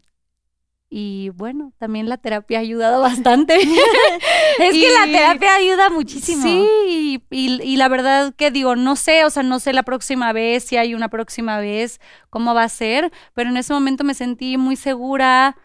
y 0.90 1.28
bueno, 1.30 1.72
también 1.78 2.08
la 2.08 2.16
terapia 2.16 2.58
ha 2.58 2.62
ayudado 2.62 3.02
bastante. 3.02 3.56
es 4.58 4.72
que 4.72 4.90
la 4.92 5.04
terapia 5.12 5.54
ayuda 5.54 5.90
muchísimo. 5.90 6.42
Sí, 6.42 6.66
y, 6.88 7.22
y- 7.30 7.62
y 7.62 7.76
la 7.76 7.88
verdad 7.88 8.34
que 8.34 8.50
digo, 8.50 8.74
no 8.76 8.96
sé, 8.96 9.24
o 9.24 9.30
sea, 9.30 9.42
no 9.42 9.60
sé 9.60 9.72
la 9.72 9.82
próxima 9.82 10.32
vez, 10.32 10.64
si 10.64 10.76
hay 10.76 10.94
una 10.94 11.08
próxima 11.08 11.58
vez, 11.58 12.00
cómo 12.30 12.54
va 12.54 12.62
a 12.64 12.68
ser, 12.68 13.12
pero 13.34 13.50
en 13.50 13.56
ese 13.58 13.72
momento 13.74 14.02
me 14.04 14.14
sentí 14.14 14.56
muy 14.56 14.76
segura, 14.76 15.56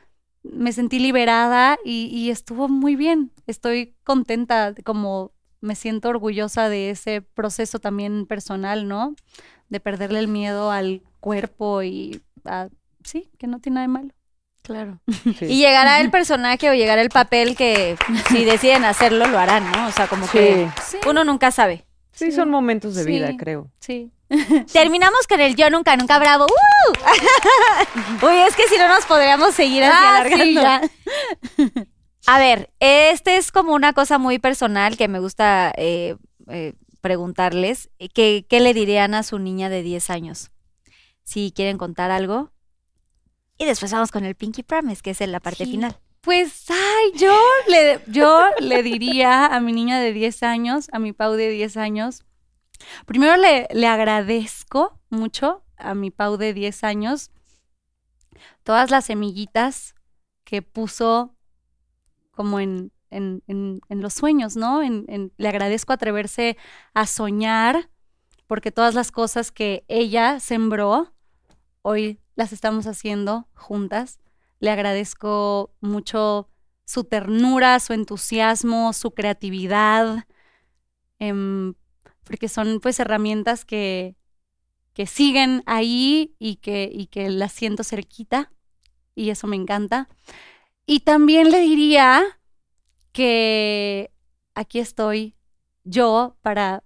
me 0.44 0.72
sentí 0.74 1.00
liberada 1.00 1.78
y, 1.86 2.08
y 2.08 2.30
estuvo 2.30 2.68
muy 2.70 2.96
bien. 2.96 3.32
Estoy 3.48 3.96
contenta, 4.04 4.74
como 4.84 5.32
me 5.62 5.76
siento 5.76 6.10
orgullosa 6.10 6.68
de 6.70 6.90
ese 6.90 7.22
proceso 7.22 7.80
también 7.80 8.26
personal, 8.26 8.88
¿no? 8.88 9.16
De 9.70 9.80
perderle 9.80 10.20
el 10.20 10.28
miedo 10.28 10.72
al 10.72 11.02
cuerpo 11.22 11.82
y 11.84 12.22
a, 12.46 12.68
sí, 13.04 13.30
que 13.38 13.48
no 13.48 13.60
tiene 13.60 13.76
nada 13.76 13.88
de 13.88 13.94
malo. 13.94 14.10
Claro. 14.62 15.00
sí. 15.40 15.46
Y 15.46 15.58
llegará 15.58 16.00
el 16.02 16.12
personaje 16.12 16.70
o 16.70 16.74
llegará 16.74 17.02
el 17.02 17.10
papel 17.10 17.56
que 17.56 17.96
si 18.30 18.44
deciden 18.44 18.84
hacerlo, 18.86 19.28
lo 19.28 19.40
harán, 19.40 19.70
¿no? 19.72 19.88
O 19.88 19.92
sea, 19.92 20.08
como 20.08 20.28
que 20.30 20.70
Sí, 20.86 20.98
uno 21.10 21.24
nunca 21.24 21.52
sabe. 21.52 21.86
Sí, 22.12 22.32
son 22.32 22.50
momentos 22.50 22.94
de 22.96 23.06
vida, 23.06 23.36
creo. 23.38 23.72
sí. 23.80 24.12
Terminamos 24.74 25.28
con 25.28 25.40
el 25.40 25.56
yo 25.56 25.70
nunca, 25.70 25.96
nunca 25.96 26.20
bravo. 26.20 26.46
¡Uh! 26.46 28.26
Uy, 28.26 28.36
es 28.48 28.56
que 28.56 28.68
si 28.68 28.78
no 28.78 28.88
nos 28.88 29.06
podríamos 29.06 29.54
seguir 29.54 29.84
así 29.84 29.94
Ah, 29.96 30.16
alargando. 30.18 30.44
sí, 30.46 30.54
ya. 30.56 30.82
A 32.26 32.40
ver, 32.40 32.72
este 32.80 33.36
es 33.38 33.52
como 33.52 33.74
una 33.74 33.92
cosa 33.94 34.18
muy 34.18 34.40
personal 34.40 34.96
que 34.98 35.08
me 35.10 35.20
gusta 35.20 35.74
eh, 35.76 36.16
eh, 36.48 36.74
preguntarles. 37.02 37.90
¿Qué, 38.14 38.46
¿Qué 38.50 38.60
le 38.62 38.74
dirían 38.74 39.14
a 39.14 39.24
su 39.24 39.40
niña 39.40 39.70
de 39.70 39.84
10 39.84 40.10
años? 40.10 40.52
Si 41.24 41.52
quieren 41.54 41.78
contar 41.78 42.12
algo. 42.12 42.52
Y 43.58 43.66
después 43.66 43.92
vamos 43.92 44.12
con 44.12 44.24
el 44.26 44.36
Pinky 44.36 44.64
Promise, 44.64 45.02
que 45.02 45.12
es 45.12 45.22
en 45.22 45.32
la 45.34 45.40
parte 45.42 45.66
Sí. 45.66 45.72
final. 45.72 45.98
Pues, 46.22 46.64
ay, 46.70 47.12
yo 47.20 47.38
le, 47.68 48.00
yo 48.08 48.46
le 48.60 48.82
diría 48.82 49.46
a 49.46 49.60
mi 49.60 49.74
niña 49.74 50.00
de 50.00 50.14
10 50.14 50.44
años, 50.44 50.88
a 50.94 51.00
mi 51.00 51.12
Pau 51.12 51.34
de 51.34 51.50
10 51.50 51.76
años, 51.76 52.24
primero 53.06 53.38
le, 53.38 53.68
le 53.74 53.88
agradezco 53.88 55.00
mucho 55.10 55.64
a 55.78 55.94
mi 55.96 56.12
Pau 56.12 56.38
de 56.38 56.54
10 56.54 56.84
años 56.84 57.32
todas 58.64 58.90
las 58.92 59.06
semillitas 59.06 59.96
que 60.44 60.62
puso 60.62 61.36
como 62.32 62.60
en, 62.60 62.92
en, 63.12 63.44
en- 63.48 63.82
los 64.02 64.14
sueños, 64.14 64.56
¿no? 64.56 64.82
Le 64.82 65.48
agradezco 65.48 65.94
atreverse 65.94 66.58
a 66.94 67.06
soñar 67.06 67.90
porque 68.48 68.72
todas 68.72 68.96
las 68.96 69.12
cosas 69.12 69.52
que 69.52 69.86
ella 69.88 70.40
sembró, 70.40 71.14
hoy 71.82 72.20
las 72.36 72.54
estamos 72.54 72.88
haciendo 72.88 73.48
juntas. 73.56 74.20
Le 74.60 74.72
agradezco 74.72 75.74
mucho 75.82 76.50
su 76.86 77.04
ternura, 77.06 77.80
su 77.80 77.94
entusiasmo, 77.94 78.94
su 78.94 79.12
creatividad, 79.12 80.26
em, 81.20 81.74
porque 82.24 82.50
son 82.50 82.80
pues 82.80 83.00
herramientas 83.00 83.66
que, 83.66 84.16
que 84.94 85.06
siguen 85.06 85.64
ahí 85.66 86.36
y 86.40 86.58
que, 86.58 86.90
y 86.94 87.08
que 87.08 87.30
las 87.30 87.52
siento 87.52 87.84
cerquita 87.84 88.52
y 89.16 89.30
eso 89.30 89.48
me 89.48 89.56
encanta. 89.56 90.10
Y 90.86 91.02
también 91.02 91.52
le 91.52 91.60
diría 91.60 92.24
que 93.12 94.12
aquí 94.56 94.80
estoy 94.80 95.36
yo 95.84 96.38
para, 96.42 96.84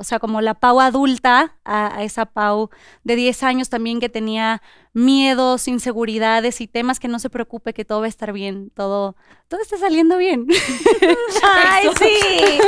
o 0.00 0.04
sea, 0.04 0.18
como 0.18 0.40
la 0.40 0.54
Pau 0.54 0.80
adulta, 0.80 1.58
a, 1.62 1.94
a 1.98 2.04
esa 2.04 2.24
Pau 2.24 2.70
de 3.04 3.16
10 3.16 3.42
años 3.42 3.68
también 3.68 4.00
que 4.00 4.08
tenía 4.08 4.62
miedos, 4.94 5.68
inseguridades 5.68 6.62
y 6.62 6.66
temas 6.66 6.98
que 6.98 7.06
no 7.06 7.18
se 7.18 7.28
preocupe, 7.28 7.74
que 7.74 7.84
todo 7.84 8.00
va 8.00 8.06
a 8.06 8.08
estar 8.08 8.32
bien, 8.32 8.70
todo, 8.70 9.14
todo 9.48 9.60
está 9.60 9.76
saliendo 9.76 10.16
bien. 10.16 10.46
¡Ay, 11.54 11.88
sí! 11.98 12.60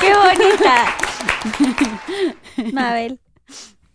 ¡Qué 0.00 0.12
bonita! 0.12 0.96
Mabel. 2.72 3.20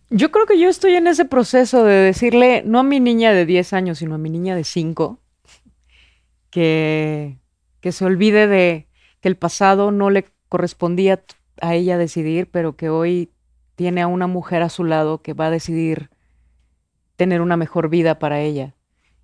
Yo 0.08 0.30
creo 0.30 0.46
que 0.46 0.58
yo 0.58 0.70
estoy 0.70 0.94
en 0.94 1.08
ese 1.08 1.26
proceso 1.26 1.84
de 1.84 1.92
decirle, 1.92 2.62
no 2.64 2.78
a 2.78 2.84
mi 2.84 3.00
niña 3.00 3.34
de 3.34 3.44
10 3.44 3.74
años, 3.74 3.98
sino 3.98 4.14
a 4.14 4.18
mi 4.18 4.30
niña 4.30 4.56
de 4.56 4.64
5, 4.64 5.20
que, 6.48 7.36
que 7.82 7.92
se 7.92 8.06
olvide 8.06 8.46
de 8.46 8.88
que 9.20 9.28
el 9.28 9.36
pasado 9.36 9.90
no 9.90 10.08
le 10.08 10.24
correspondía 10.48 11.22
a 11.60 11.74
ella 11.74 11.98
decidir, 11.98 12.50
pero 12.50 12.76
que 12.76 12.88
hoy 12.90 13.30
tiene 13.74 14.02
a 14.02 14.06
una 14.06 14.26
mujer 14.26 14.62
a 14.62 14.68
su 14.68 14.84
lado 14.84 15.22
que 15.22 15.34
va 15.34 15.46
a 15.46 15.50
decidir 15.50 16.10
tener 17.16 17.40
una 17.40 17.56
mejor 17.56 17.88
vida 17.88 18.18
para 18.18 18.40
ella 18.40 18.74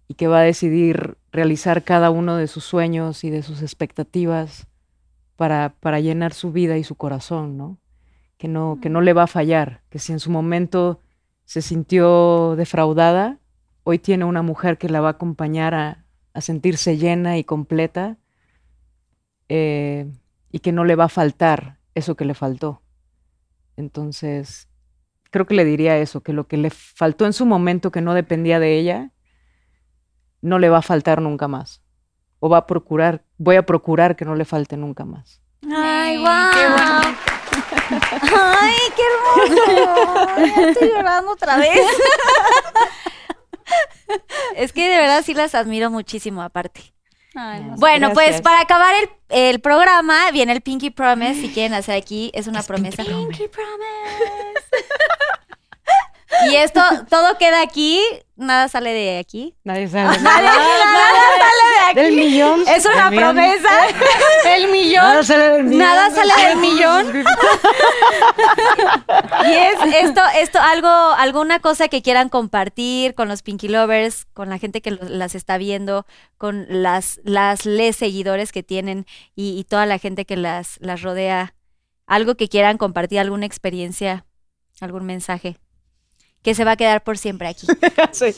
y 0.08 0.14
que 0.14 0.26
va 0.26 0.40
a 0.40 0.42
decidir 0.42 1.16
realizar 1.32 1.82
cada 1.82 2.10
uno 2.10 2.36
de 2.36 2.46
sus 2.46 2.64
sueños 2.64 3.24
y 3.24 3.30
de 3.30 3.42
sus 3.42 3.62
expectativas 3.62 4.66
para, 5.36 5.74
para 5.80 6.00
llenar 6.00 6.34
su 6.34 6.52
vida 6.52 6.76
y 6.76 6.84
su 6.84 6.94
corazón, 6.94 7.56
¿no? 7.56 7.78
que 8.36 8.48
no, 8.48 8.78
que 8.80 8.90
no 8.90 9.00
le 9.00 9.12
va 9.12 9.24
a 9.24 9.28
fallar, 9.28 9.82
que 9.90 9.98
si 9.98 10.12
en 10.12 10.20
su 10.20 10.30
momento 10.30 11.00
se 11.44 11.62
sintió 11.62 12.56
defraudada, 12.56 13.38
hoy 13.84 13.98
tiene 13.98 14.24
una 14.24 14.42
mujer 14.42 14.78
que 14.78 14.88
la 14.88 15.00
va 15.00 15.08
a 15.08 15.12
acompañar 15.12 15.74
a, 15.74 16.04
a 16.32 16.40
sentirse 16.40 16.98
llena 16.98 17.38
y 17.38 17.44
completa 17.44 18.18
eh, 19.48 20.10
y 20.50 20.58
que 20.58 20.72
no 20.72 20.84
le 20.84 20.96
va 20.96 21.04
a 21.04 21.08
faltar 21.08 21.78
eso 21.94 22.16
que 22.16 22.24
le 22.24 22.34
faltó. 22.34 22.82
Entonces, 23.76 24.68
creo 25.30 25.46
que 25.46 25.54
le 25.54 25.64
diría 25.64 25.98
eso, 25.98 26.22
que 26.22 26.32
lo 26.32 26.46
que 26.46 26.56
le 26.56 26.70
faltó 26.70 27.26
en 27.26 27.32
su 27.32 27.46
momento 27.46 27.90
que 27.90 28.00
no 28.00 28.14
dependía 28.14 28.60
de 28.60 28.78
ella, 28.78 29.10
no 30.42 30.58
le 30.58 30.68
va 30.68 30.78
a 30.78 30.82
faltar 30.82 31.20
nunca 31.20 31.48
más. 31.48 31.82
O 32.38 32.48
va 32.48 32.58
a 32.58 32.66
procurar, 32.66 33.24
voy 33.38 33.56
a 33.56 33.66
procurar 33.66 34.16
que 34.16 34.24
no 34.24 34.34
le 34.34 34.44
falte 34.44 34.76
nunca 34.76 35.04
más. 35.04 35.40
¡Ay, 35.64 35.72
Ay, 35.72 36.18
guau! 36.18 36.52
qué 36.52 36.68
bonito. 36.68 37.20
¡Ay, 38.60 38.76
qué 38.94 39.02
hermoso! 39.10 40.56
Ya 40.56 40.68
estoy 40.68 40.88
llorando 40.90 41.32
otra 41.32 41.56
vez. 41.56 41.80
es 44.56 44.72
que 44.72 44.88
de 44.88 44.96
verdad 44.98 45.22
sí 45.24 45.34
las 45.34 45.54
admiro 45.54 45.90
muchísimo 45.90 46.42
aparte. 46.42 46.93
Ay, 47.34 47.62
no 47.64 47.74
sé. 47.74 47.80
Bueno, 47.80 48.12
pues 48.12 48.40
para 48.42 48.60
acabar 48.60 48.94
el, 49.02 49.08
el 49.28 49.60
programa, 49.60 50.30
viene 50.32 50.52
el 50.52 50.60
Pinky 50.60 50.90
Promise. 50.90 51.40
Si 51.40 51.48
quieren 51.48 51.74
hacer 51.74 51.96
aquí, 51.96 52.30
es 52.34 52.46
una 52.46 52.62
promesa. 52.62 53.02
Pinky 53.04 53.48
Promise. 53.48 54.64
y 56.50 56.56
esto, 56.56 56.80
todo 57.08 57.36
queda 57.38 57.62
aquí, 57.62 58.00
nada 58.36 58.68
sale 58.68 58.92
de 58.92 59.18
aquí. 59.18 59.54
Nadie. 59.64 59.86
Nadie, 59.88 60.22
nada 60.22 60.48
sale 61.38 61.94
de 61.94 62.02
Del 62.02 62.06
aquí. 62.06 62.16
millón. 62.16 62.64
Es 62.68 62.84
una 62.86 63.10
del 63.10 63.10
millón. 63.10 63.34
promesa. 63.34 63.68
El 64.56 64.70
millón. 64.70 65.04
Nada 65.04 65.22
sale 65.24 65.48
del 65.50 65.64
millón. 65.64 65.78
Nada 65.78 66.10
sale 66.10 66.48
del 66.48 66.58
millón. 66.58 67.24
Y 69.46 69.52
es 69.52 70.04
esto, 70.04 70.20
esto, 70.36 70.58
algo, 70.60 70.88
alguna 70.88 71.60
cosa 71.60 71.88
que 71.88 72.02
quieran 72.02 72.28
compartir 72.28 73.14
con 73.14 73.28
los 73.28 73.42
Pinky 73.42 73.68
Lovers, 73.68 74.26
con 74.32 74.48
la 74.48 74.58
gente 74.58 74.80
que 74.80 74.90
las 74.92 75.34
está 75.34 75.58
viendo, 75.58 76.06
con 76.38 76.66
las, 76.68 77.20
las 77.24 77.66
les 77.66 77.96
seguidores 77.96 78.52
que 78.52 78.62
tienen 78.62 79.06
y, 79.34 79.58
y 79.58 79.64
toda 79.64 79.86
la 79.86 79.98
gente 79.98 80.24
que 80.24 80.36
las, 80.36 80.78
las 80.80 81.02
rodea. 81.02 81.54
Algo 82.06 82.34
que 82.36 82.48
quieran 82.48 82.78
compartir, 82.78 83.18
alguna 83.20 83.46
experiencia, 83.46 84.26
algún 84.80 85.04
mensaje 85.04 85.56
que 86.44 86.54
se 86.54 86.64
va 86.64 86.72
a 86.72 86.76
quedar 86.76 87.02
por 87.02 87.18
siempre 87.18 87.48
aquí. 87.48 87.66
Sí. 88.12 88.32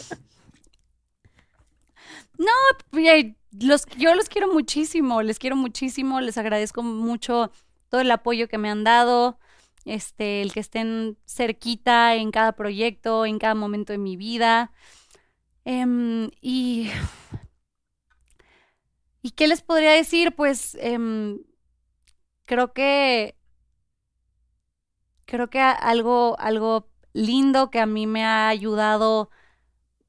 Oye, 2.92 3.36
los, 3.60 3.86
yo 3.98 4.14
los 4.14 4.28
quiero 4.28 4.52
muchísimo, 4.52 5.22
les 5.22 5.38
quiero 5.38 5.56
muchísimo, 5.56 6.20
les 6.20 6.38
agradezco 6.38 6.82
mucho 6.82 7.50
todo 7.88 8.00
el 8.00 8.10
apoyo 8.10 8.48
que 8.48 8.58
me 8.58 8.70
han 8.70 8.84
dado, 8.84 9.38
este, 9.84 10.42
el 10.42 10.52
que 10.52 10.60
estén 10.60 11.18
cerquita 11.26 12.14
en 12.14 12.30
cada 12.30 12.52
proyecto, 12.52 13.26
en 13.26 13.38
cada 13.38 13.54
momento 13.54 13.92
de 13.92 13.98
mi 13.98 14.16
vida. 14.16 14.72
Em, 15.64 16.30
y, 16.40 16.90
¿Y 19.22 19.30
qué 19.32 19.48
les 19.48 19.62
podría 19.62 19.92
decir? 19.92 20.34
Pues 20.34 20.76
em, 20.80 21.40
creo 22.44 22.72
que 22.72 23.36
creo 25.24 25.50
que 25.50 25.60
algo, 25.60 26.36
algo 26.38 26.88
lindo 27.16 27.70
que 27.70 27.80
a 27.80 27.86
mí 27.86 28.06
me 28.06 28.24
ha 28.24 28.48
ayudado 28.48 29.30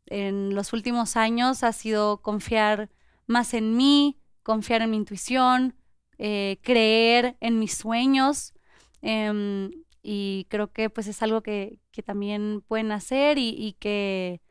en 0.05 0.55
los 0.55 0.73
últimos 0.73 1.15
años 1.17 1.63
ha 1.63 1.71
sido 1.71 2.21
confiar 2.21 2.89
más 3.25 3.53
en 3.53 3.75
mí, 3.75 4.19
confiar 4.43 4.81
en 4.81 4.91
mi 4.91 4.97
intuición, 4.97 5.75
eh, 6.17 6.59
creer 6.61 7.37
en 7.39 7.59
mis 7.59 7.73
sueños. 7.75 8.53
Em, 9.01 9.71
y 10.01 10.47
creo 10.49 10.71
que 10.71 10.89
pues 10.89 11.07
es 11.07 11.21
algo 11.21 11.41
que, 11.41 11.79
que 11.91 12.03
también 12.03 12.61
pueden 12.67 12.91
hacer 12.91 13.37
y, 13.37 13.49
y, 13.49 13.73
que 13.73 14.41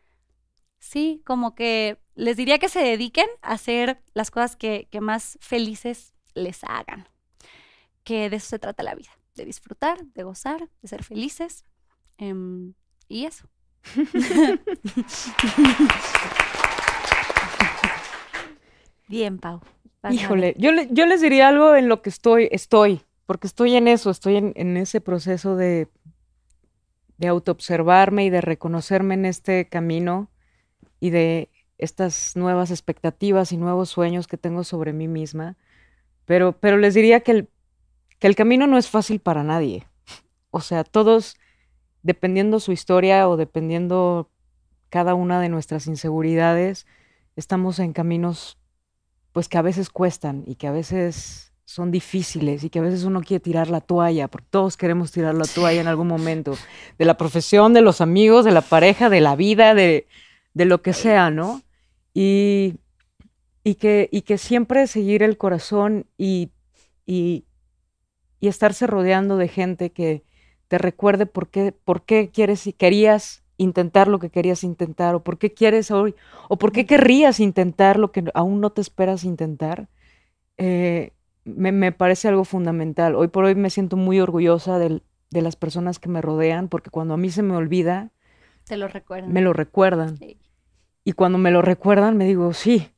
sí, 0.78 1.23
como 1.24 1.55
que 1.55 1.99
les 2.15 2.37
diría 2.37 2.59
que 2.59 2.69
se 2.69 2.81
dediquen 2.81 3.27
a 3.43 3.53
hacer 3.53 4.03
las 4.15 4.31
cosas 4.31 4.57
que, 4.57 4.89
que 4.91 5.01
más 5.01 5.39
felices 5.41 6.15
les 6.35 6.62
hagan. 6.65 7.09
Que 8.05 8.31
de 8.31 8.37
eso 8.37 8.49
se 8.49 8.59
trata 8.59 8.83
la 8.83 8.95
vida, 8.95 9.11
de 9.35 9.45
disfrutar, 9.45 10.05
de 10.07 10.23
gozar, 10.23 10.69
de 10.83 10.89
ser 10.89 11.03
felices. 11.05 11.65
Em, 12.18 12.74
y 13.09 13.24
eso. 13.26 13.48
Bien, 19.09 19.38
Pau. 19.38 19.60
Híjole, 20.10 20.55
yo, 20.59 20.72
le, 20.72 20.88
yo 20.90 21.06
les 21.06 21.20
diría 21.20 21.48
algo 21.48 21.74
en 21.74 21.88
lo 21.88 22.02
que 22.02 22.10
estoy, 22.10 22.48
estoy, 22.52 23.02
porque 23.26 23.47
estoy 23.47 23.74
en 23.76 23.88
eso, 23.88 24.10
estoy 24.10 24.36
en, 24.36 24.52
en 24.56 24.76
ese 24.76 25.01
proceso 25.01 25.56
de, 25.56 25.88
de 27.18 27.28
autoobservarme 27.28 28.24
y 28.24 28.30
de 28.30 28.40
reconocerme 28.40 29.14
en 29.14 29.24
este 29.24 29.68
camino 29.68 30.30
y 31.01 31.10
de 31.10 31.51
estas 31.78 32.36
nuevas 32.36 32.70
expectativas 32.70 33.52
y 33.52 33.56
nuevos 33.56 33.90
sueños 33.90 34.26
que 34.26 34.38
tengo 34.38 34.64
sobre 34.64 34.93
mí 34.93 35.09
misma. 35.09 35.56
Pero, 36.24 36.52
pero 36.59 36.78
les 36.78 36.94
diría 36.94 37.20
que 37.20 37.32
el, 37.32 37.48
que 38.18 38.26
el 38.26 38.36
camino 38.36 38.66
no 38.66 38.78
es 38.78 38.88
fácil 38.88 39.20
para 39.20 39.43
nadie. 39.43 39.86
O 40.51 40.60
sea, 40.60 40.84
todos, 40.84 41.36
dependiendo 42.07 42.61
su 42.61 42.70
historia 42.70 43.28
o 43.28 43.37
dependiendo 43.37 44.31
cada 44.91 45.15
una 45.15 45.41
de 45.41 45.49
nuestras 45.49 45.89
inseguridades, 45.89 46.87
estamos 47.35 47.81
en 47.81 47.93
caminos 47.93 48.59
pues 49.33 49.49
que 49.49 49.59
a 49.59 49.62
veces 49.62 49.91
cuestan 49.91 50.45
y 50.47 50.55
que 50.55 50.69
a 50.69 50.73
veces 50.73 51.53
son 51.65 51.91
difíciles 51.91 52.62
y 52.62 52.70
que 52.70 52.78
a 52.78 52.83
veces 52.83 53.03
uno 53.03 53.23
quiere 53.23 53.41
tirar 53.41 53.69
la 53.69 53.81
toalla, 53.81 54.28
porque 54.28 54.47
todos 54.51 54.77
queremos 54.77 55.11
tirar 55.11 55.35
la 55.35 55.47
toalla 55.47 55.81
en 55.81 55.89
algún 55.89 56.07
momento, 56.07 56.57
de 56.97 57.05
la 57.05 57.16
profesión, 57.16 57.74
de 57.74 57.83
los 57.83 58.01
amigos, 58.01 58.45
de 58.45 58.53
la 58.53 58.62
pareja, 58.62 59.11
de 59.11 59.20
la 59.20 59.35
vida, 59.35 59.74
de, 59.74 60.07
de 60.55 60.65
lo 60.65 60.81
que 60.83 60.93
sea, 60.93 61.31
¿no? 61.31 61.61
Y, 62.15 62.77
y, 63.65 63.74
que, 63.74 64.09
y 64.12 64.23
que 64.23 64.39
siempre 64.39 64.87
seguir 64.87 65.24
el 65.24 65.37
corazón 65.37 66.07
y, 66.16 66.51
y, 67.05 67.47
y 68.39 68.47
estarse 68.47 68.87
rodeando 68.87 69.37
de 69.37 69.49
gente 69.49 69.91
que 69.91 70.26
te 70.68 70.78
recuerde 70.78 71.26
por 71.26 71.48
qué, 71.48 71.72
por 71.72 72.02
qué 72.02 72.30
quieres 72.30 72.66
y 72.66 72.72
querías 72.72 73.43
intentar 73.59 74.09
lo 74.09 74.18
que 74.18 74.30
querías 74.30 74.64
intentar, 74.64 75.14
o 75.14 75.22
por 75.22 75.38
qué 75.38 75.52
quieres 75.52 75.90
hoy, 75.90 76.14
o 76.48 76.56
por 76.59 76.72
qué 76.72 76.86
querrías 76.86 77.40
intentar 77.40 77.98
lo 77.98 78.12
que 78.12 78.24
aún 78.34 78.60
no 78.60 78.70
te 78.70 78.80
esperas 78.80 79.24
intentar, 79.24 79.88
eh, 80.59 81.12
me, 81.44 81.72
me, 81.72 81.93
parece 81.93 82.28
algo 82.28 82.44
fundamental. 82.44 83.14
Hoy 83.14 83.28
por 83.28 83.44
hoy 83.44 83.55
me 83.55 83.70
siento 83.70 83.97
muy 83.97 84.20
orgullosa 84.20 84.78
de, 84.78 85.01
de, 85.30 85.43
las 85.43 85.56
personas 85.56 85.98
que 85.98 86.09
me 86.09 86.20
rodean, 86.20 86.68
porque 86.68 86.90
cuando 86.90 87.14
a 87.14 87.16
mí 87.16 87.30
se 87.30 87.43
me 87.43 87.56
olvida, 87.56 88.10
te 88.64 88.76
lo 88.76 88.88
recuerdan. 88.88 89.32
Me 89.32 89.43
lo 89.43 89.52
recuerdan. 89.52 90.16
Sí. 90.18 90.38
Y 91.05 91.12
cuando 91.12 91.38
me 91.38 91.52
lo 91.52 91.62
recuerdan, 91.62 92.16
me 92.16 92.24
digo, 92.24 92.52
sí, 92.52 92.90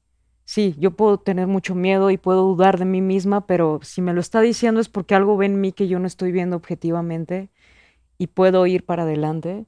sí, 0.44 0.74
yo 0.78 0.92
puedo 0.92 1.18
tener 1.18 1.46
mucho 1.46 1.74
miedo 1.74 2.10
y 2.10 2.16
puedo 2.16 2.42
dudar 2.42 2.78
de 2.78 2.86
mí 2.86 3.02
misma, 3.02 3.46
pero 3.46 3.80
si 3.82 4.00
me 4.00 4.14
lo 4.14 4.20
está 4.20 4.40
diciendo 4.40 4.80
es 4.80 4.88
porque 4.88 5.14
algo 5.14 5.36
ve 5.36 5.44
en 5.44 5.60
mí 5.60 5.72
que 5.72 5.88
yo 5.88 5.98
no 5.98 6.06
estoy 6.06 6.32
viendo 6.32 6.56
objetivamente 6.56 7.50
y 8.18 8.28
puedo 8.28 8.66
ir 8.66 8.84
para 8.84 9.04
adelante 9.04 9.66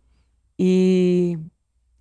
y, 0.56 1.38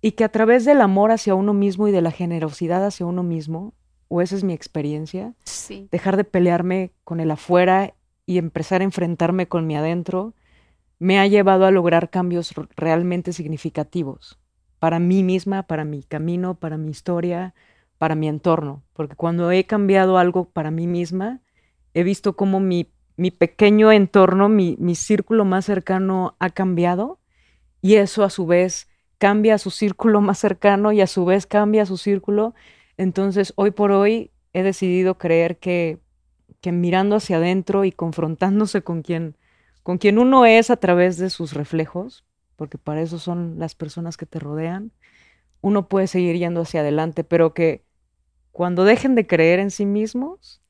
y, 0.02 0.12
que 0.12 0.24
a 0.24 0.28
través 0.28 0.64
del 0.64 0.80
amor 0.82 1.12
hacia 1.12 1.34
uno 1.34 1.54
mismo 1.54 1.88
y 1.88 1.92
de 1.92 2.02
la 2.02 2.10
generosidad 2.10 2.84
hacia 2.84 3.06
uno 3.06 3.22
mismo, 3.22 3.72
o 4.08 4.20
esa 4.20 4.36
es 4.36 4.44
mi 4.44 4.52
experiencia, 4.52 5.34
sí. 5.44 5.88
dejar 5.90 6.16
de 6.16 6.24
pelearme 6.24 6.92
con 7.04 7.20
el 7.20 7.30
afuera 7.30 7.94
y 8.26 8.38
empezar 8.38 8.80
a 8.80 8.84
enfrentarme 8.84 9.48
con 9.48 9.66
mi 9.66 9.76
adentro, 9.76 10.34
me 10.98 11.18
ha 11.18 11.26
llevado 11.26 11.64
a 11.64 11.70
lograr 11.70 12.10
cambios 12.10 12.52
realmente 12.76 13.32
significativos 13.32 14.38
para 14.80 14.98
mí 14.98 15.22
misma, 15.22 15.62
para 15.62 15.84
mi 15.84 16.02
camino, 16.02 16.54
para 16.58 16.76
mi 16.76 16.90
historia, 16.90 17.54
para 17.98 18.16
mi 18.16 18.26
entorno, 18.26 18.82
porque 18.94 19.14
cuando 19.14 19.52
he 19.52 19.64
cambiado 19.64 20.18
algo 20.18 20.46
para 20.46 20.70
mí 20.70 20.86
misma, 20.86 21.40
he 21.92 22.02
visto 22.02 22.34
cómo 22.34 22.58
mi, 22.58 22.90
mi 23.20 23.30
pequeño 23.30 23.92
entorno, 23.92 24.48
mi, 24.48 24.78
mi 24.80 24.94
círculo 24.94 25.44
más 25.44 25.66
cercano 25.66 26.36
ha 26.38 26.48
cambiado 26.48 27.20
y 27.82 27.96
eso 27.96 28.24
a 28.24 28.30
su 28.30 28.46
vez 28.46 28.88
cambia 29.18 29.58
su 29.58 29.70
círculo 29.70 30.22
más 30.22 30.38
cercano 30.38 30.90
y 30.90 31.02
a 31.02 31.06
su 31.06 31.26
vez 31.26 31.46
cambia 31.46 31.84
su 31.84 31.98
círculo. 31.98 32.54
Entonces, 32.96 33.52
hoy 33.56 33.72
por 33.72 33.92
hoy 33.92 34.30
he 34.54 34.62
decidido 34.62 35.18
creer 35.18 35.58
que, 35.58 35.98
que 36.62 36.72
mirando 36.72 37.16
hacia 37.16 37.36
adentro 37.36 37.84
y 37.84 37.92
confrontándose 37.92 38.80
con 38.80 39.02
quien, 39.02 39.36
con 39.82 39.98
quien 39.98 40.18
uno 40.18 40.46
es 40.46 40.70
a 40.70 40.78
través 40.78 41.18
de 41.18 41.28
sus 41.28 41.52
reflejos, 41.52 42.24
porque 42.56 42.78
para 42.78 43.02
eso 43.02 43.18
son 43.18 43.58
las 43.58 43.74
personas 43.74 44.16
que 44.16 44.24
te 44.24 44.38
rodean, 44.38 44.92
uno 45.60 45.90
puede 45.90 46.06
seguir 46.06 46.38
yendo 46.38 46.62
hacia 46.62 46.80
adelante, 46.80 47.22
pero 47.22 47.52
que 47.52 47.84
cuando 48.50 48.84
dejen 48.84 49.14
de 49.14 49.26
creer 49.26 49.58
en 49.58 49.70
sí 49.70 49.84
mismos, 49.84 50.62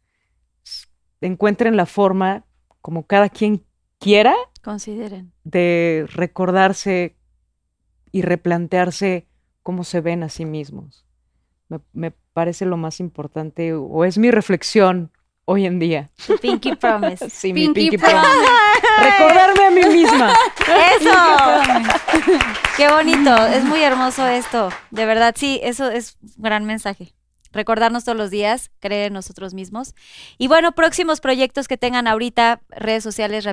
encuentren 1.26 1.76
la 1.76 1.86
forma, 1.86 2.44
como 2.80 3.06
cada 3.06 3.28
quien 3.28 3.64
quiera, 3.98 4.34
consideren 4.62 5.32
de 5.44 6.06
recordarse 6.10 7.16
y 8.12 8.22
replantearse 8.22 9.26
cómo 9.62 9.84
se 9.84 10.00
ven 10.00 10.22
a 10.22 10.28
sí 10.28 10.44
mismos. 10.44 11.06
Me, 11.68 11.80
me, 11.92 12.12
parece 12.32 12.64
lo 12.64 12.76
más 12.76 13.00
importante, 13.00 13.74
o 13.74 14.04
es 14.04 14.16
mi 14.16 14.30
reflexión 14.30 15.12
hoy 15.44 15.66
en 15.66 15.78
día. 15.78 16.10
Tu 16.26 16.36
pinky 16.38 16.76
promise. 16.76 17.28
sí, 17.30 17.52
pinky 17.52 17.68
mi 17.68 17.74
pinky 17.74 17.98
promise. 17.98 18.20
promise. 18.20 19.10
Recordarme 19.10 19.66
a 19.66 19.70
mí 19.70 19.94
misma. 19.96 20.34
Eso. 20.96 22.40
Qué 22.76 22.88
bonito. 22.88 23.46
Es 23.46 23.64
muy 23.64 23.82
hermoso 23.82 24.26
esto. 24.26 24.70
De 24.90 25.06
verdad, 25.06 25.34
sí, 25.36 25.60
eso 25.62 25.90
es 25.90 26.16
un 26.22 26.42
gran 26.42 26.64
mensaje 26.64 27.14
recordarnos 27.52 28.04
todos 28.04 28.16
los 28.16 28.30
días, 28.30 28.70
creer 28.80 29.08
en 29.08 29.12
nosotros 29.12 29.54
mismos. 29.54 29.94
Y 30.38 30.48
bueno, 30.48 30.72
próximos 30.72 31.20
proyectos 31.20 31.68
que 31.68 31.76
tengan 31.76 32.06
ahorita, 32.06 32.60
redes 32.70 33.02
sociales 33.02 33.44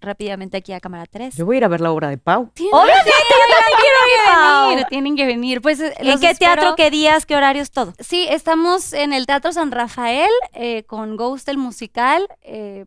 rápidamente 0.00 0.56
aquí 0.56 0.72
a 0.72 0.80
Cámara 0.80 1.06
3. 1.10 1.36
Yo 1.36 1.46
voy 1.46 1.56
a 1.56 1.58
ir 1.58 1.64
a 1.64 1.68
ver 1.68 1.80
la 1.80 1.92
obra 1.92 2.08
de 2.08 2.18
Pau. 2.18 2.42
Obviamente, 2.42 3.10
yo 3.10 3.54
también 3.54 3.78
quiero 3.80 4.70
ir, 4.70 4.76
venir, 4.76 4.86
Tienen 4.88 5.16
que 5.16 5.26
venir. 5.26 5.60
Pues, 5.60 5.80
¿En 5.80 6.20
qué 6.20 6.30
espero. 6.30 6.54
teatro, 6.54 6.74
qué 6.76 6.90
días, 6.90 7.26
qué 7.26 7.36
horarios, 7.36 7.70
todo? 7.70 7.92
Sí, 7.98 8.26
estamos 8.28 8.92
en 8.92 9.12
el 9.12 9.26
Teatro 9.26 9.52
San 9.52 9.70
Rafael 9.70 10.30
eh, 10.52 10.84
con 10.84 11.16
Ghost 11.16 11.48
el 11.48 11.58
musical. 11.58 12.28
Eh, 12.42 12.86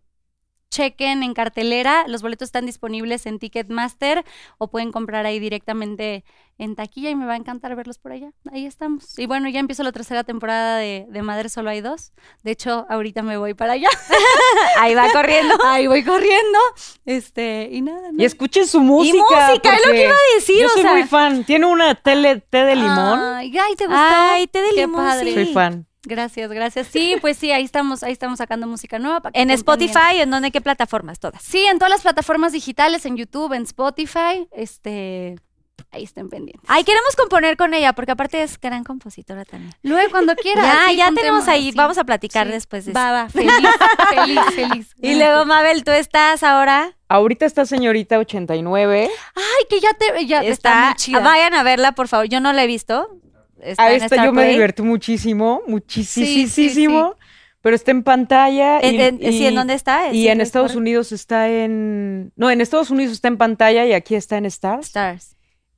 chequen 0.75 1.23
en 1.23 1.33
cartelera, 1.33 2.05
los 2.07 2.21
boletos 2.21 2.47
están 2.47 2.65
disponibles 2.65 3.25
en 3.25 3.39
Ticketmaster 3.39 4.25
o 4.57 4.67
pueden 4.67 4.91
comprar 4.91 5.25
ahí 5.25 5.39
directamente 5.39 6.25
en 6.57 6.75
taquilla 6.75 7.09
y 7.09 7.15
me 7.15 7.25
va 7.25 7.33
a 7.33 7.37
encantar 7.37 7.75
verlos 7.75 7.97
por 7.97 8.11
allá. 8.11 8.31
Ahí 8.51 8.65
estamos. 8.65 9.17
Y 9.17 9.25
bueno, 9.25 9.47
ya 9.49 9.59
empiezo 9.59 9.83
la 9.83 9.91
tercera 9.93 10.23
temporada 10.23 10.77
de, 10.77 11.05
de 11.09 11.21
Madre 11.21 11.47
Solo 11.49 11.69
hay 11.69 11.79
dos. 11.79 12.11
De 12.43 12.51
hecho, 12.51 12.85
ahorita 12.89 13.21
me 13.21 13.37
voy 13.37 13.53
para 13.53 13.73
allá. 13.73 13.89
ahí 14.79 14.95
va 14.95 15.09
corriendo. 15.13 15.55
Ahí 15.65 15.87
voy 15.87 16.03
corriendo. 16.03 16.59
Este, 17.05 17.69
y 17.71 17.81
nada. 17.81 18.09
Y 18.17 18.25
escuchen 18.25 18.67
su 18.67 18.81
música. 18.81 19.17
Y 19.17 19.19
música, 19.19 19.75
es 19.75 19.85
lo 19.85 19.93
que 19.93 20.03
iba 20.03 20.13
a 20.13 20.35
decir. 20.35 20.61
Yo 20.61 20.67
o 20.67 20.69
soy 20.69 20.81
sea... 20.81 20.91
muy 20.91 21.03
fan. 21.03 21.45
Tiene 21.45 21.65
una 21.67 21.95
tele, 21.95 22.41
té 22.41 22.65
de 22.65 22.75
limón. 22.75 23.19
Ay, 23.19 23.57
ay, 23.57 23.75
¿te 23.75 23.85
gustó? 23.85 24.01
Ay, 24.01 24.47
té 24.47 24.61
de 24.61 24.69
Qué 24.71 24.81
limón. 24.81 25.05
padre. 25.05 25.25
Sí. 25.25 25.33
Soy 25.33 25.53
fan. 25.53 25.87
Gracias, 26.05 26.49
gracias. 26.51 26.87
Sí, 26.87 27.15
pues 27.21 27.37
sí, 27.37 27.51
ahí 27.51 27.63
estamos, 27.63 28.03
ahí 28.03 28.11
estamos 28.11 28.37
sacando 28.37 28.67
música 28.67 28.99
nueva. 28.99 29.21
Para 29.21 29.33
que 29.33 29.39
en 29.41 29.49
Spotify. 29.51 30.19
¿en 30.19 30.29
dónde? 30.31 30.51
¿Qué 30.51 30.61
plataformas? 30.61 31.19
Todas. 31.19 31.41
Sí, 31.41 31.65
en 31.65 31.77
todas 31.77 31.89
las 31.91 32.01
plataformas 32.01 32.51
digitales, 32.51 33.05
en 33.05 33.17
YouTube, 33.17 33.53
en 33.53 33.63
Spotify, 33.63 34.47
este, 34.51 35.35
ahí 35.91 36.03
estén 36.03 36.29
pendientes. 36.29 36.63
Ay, 36.69 36.83
queremos 36.83 37.15
componer 37.15 37.57
con 37.57 37.73
ella, 37.73 37.93
porque 37.93 38.11
aparte 38.11 38.41
es 38.43 38.59
gran 38.59 38.83
compositora 38.83 39.45
también. 39.45 39.73
Luego, 39.83 40.09
cuando 40.11 40.35
quieras. 40.35 40.65
Ya, 40.65 40.89
sí, 40.89 40.95
ya 40.97 41.11
tenemos 41.11 41.47
ahí, 41.47 41.71
sí. 41.71 41.77
vamos 41.77 41.97
a 41.97 42.03
platicar 42.03 42.47
Sí. 42.47 42.53
después 42.53 42.85
de 42.85 42.93
Va, 42.93 43.05
eso. 43.05 43.13
va, 43.13 43.29
feliz, 43.29 43.69
feliz, 44.09 44.39
feliz. 44.55 44.95
Y 45.01 45.15
luego, 45.15 45.45
Mabel, 45.45 45.83
tú 45.83 45.91
estás 45.91 46.43
ahora. 46.43 46.93
Ahorita 47.07 47.45
está 47.45 47.65
señorita 47.65 48.17
89. 48.17 49.09
Ay, 49.35 49.65
que 49.69 49.79
ya 49.79 49.93
te, 49.93 50.25
ya 50.25 50.41
está, 50.41 50.51
está, 50.51 50.85
muy 50.87 50.95
chida. 50.95 51.19
vayan 51.19 51.53
a 51.53 51.63
verla, 51.63 51.91
por 51.93 52.07
favor. 52.07 52.27
Yo 52.27 52.39
no 52.39 52.51
la 52.53 52.63
he 52.63 52.67
visto. 52.67 53.07
Está 53.61 53.83
A 53.83 53.89
en 53.89 53.95
esta 53.95 54.05
Star 54.15 54.25
yo 54.25 54.33
me 54.33 54.47
divertí 54.49 54.81
muchísimo, 54.81 55.61
muchísimo, 55.67 57.13
sí, 57.13 57.19
pero 57.61 57.75
está 57.75 57.91
en 57.91 58.03
pantalla. 58.03 58.79
¿En, 58.79 58.95
y, 58.95 59.01
en- 59.01 59.19
y- 59.21 59.31
sí, 59.37 59.47
¿en 59.47 59.55
dónde 59.55 59.73
está? 59.73 60.09
Y 60.11 60.23
¿Sí, 60.23 60.27
en 60.27 60.41
es 60.41 60.47
Estados? 60.49 60.75
Unidos 60.75 61.11
está 61.11 61.49
en... 61.49 62.31
No, 62.35 62.51
en 62.51 62.61
Estados 62.61 62.89
Unidos 62.91 63.13
está 63.13 63.27
en 63.27 63.37
pantalla 63.37 63.85
y 63.85 63.93
aquí 63.93 64.15
está 64.15 64.37
en 64.37 64.45
Stars. 64.45 64.87
Stars. 64.87 65.31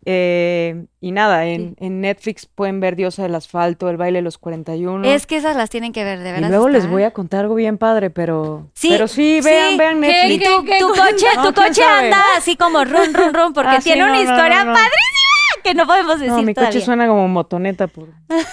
Eh, 0.10 0.86
y 1.02 1.12
nada, 1.12 1.46
en, 1.48 1.76
en 1.80 2.00
Netflix 2.00 2.46
pueden 2.46 2.80
ver 2.80 2.96
Diosa 2.96 3.24
del 3.24 3.36
Asfalto, 3.36 3.90
El 3.90 3.98
baile 3.98 4.20
de 4.20 4.24
los 4.24 4.38
41. 4.38 5.04
Es 5.06 5.28
que 5.28 5.36
esas 5.36 5.58
las 5.58 5.70
tienen 5.70 5.92
que 5.92 6.06
ver, 6.06 6.20
de 6.20 6.30
y 6.30 6.32
verdad. 6.34 6.50
luego 6.50 6.70
les 6.70 6.88
voy 6.90 7.04
a 7.04 7.12
contar 7.12 7.42
algo 7.42 7.56
bien 7.56 7.78
padre, 7.78 8.10
pero 8.10 8.70
Sí, 8.74 8.88
pero 8.90 9.10
sí, 9.10 9.42
vean, 9.44 9.72
sí. 9.72 9.78
vean 9.78 10.00
¿Qué, 10.02 10.08
Netflix. 10.08 10.44
qué, 10.66 10.78
Tu, 10.80 10.88
tu 10.88 10.94
coche, 10.94 11.26
No, 11.36 11.44
tu 11.44 11.54
coche 11.62 11.74
sabe. 11.74 12.06
anda 12.06 12.22
así 12.38 12.56
como 12.56 12.86
run, 12.86 13.14
run, 13.14 13.34
run, 13.34 13.52
porque 13.54 13.72
Ah, 13.76 13.80
tiene 13.84 14.02
no, 14.04 14.08
una 14.08 14.16
no, 14.16 14.22
historia 14.22 14.58
padrísima 14.64 15.27
que 15.68 15.74
no 15.76 15.86
podemos 15.86 16.20
decir 16.20 16.34
No, 16.34 16.42
mi 16.42 16.54
todavía. 16.54 16.72
coche 16.74 16.86
suena 16.86 17.08
como 17.08 17.28
motoneta 17.28 17.88
por. 17.88 18.10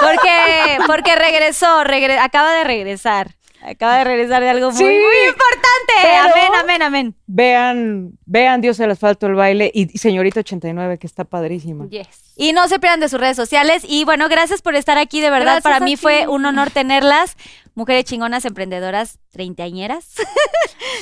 Porque, 0.00 0.78
porque 0.86 1.16
regresó, 1.16 1.82
regre- 1.84 2.18
acaba 2.20 2.52
de 2.52 2.64
regresar. 2.64 3.34
Acaba 3.60 3.98
de 3.98 4.04
regresar 4.04 4.40
de 4.40 4.48
algo 4.48 4.70
muy, 4.70 4.78
Sí, 4.78 4.84
muy 4.84 5.28
importante. 5.28 6.16
Amén, 6.20 6.52
amén, 6.60 6.82
amén. 6.82 7.14
vean, 7.26 8.12
vean 8.24 8.60
Dios 8.60 8.78
del 8.78 8.92
Asfalto, 8.92 9.26
el 9.26 9.34
baile 9.34 9.72
y, 9.74 9.98
Señorita 9.98 10.40
89, 10.40 10.98
que 10.98 11.08
está 11.08 11.24
padrísima. 11.24 11.88
Yes. 11.88 12.06
Y 12.36 12.52
no 12.52 12.68
se 12.68 12.78
pierdan 12.78 13.00
de 13.00 13.08
sus 13.08 13.18
redes 13.18 13.36
sociales. 13.36 13.82
Y 13.86 14.04
bueno, 14.04 14.28
gracias 14.28 14.62
por 14.62 14.76
estar 14.76 14.96
aquí. 14.96 15.20
De 15.20 15.30
verdad, 15.30 15.54
Gracias 15.60 15.62
para 15.64 15.80
mí 15.80 15.92
ti. 15.92 15.96
fue 15.96 16.28
un 16.28 16.46
honor 16.46 16.70
tenerlas. 16.70 17.36
Mujeres 17.74 18.04
chingonas, 18.04 18.44
emprendedoras, 18.44 19.18
treintañeras. 19.30 20.06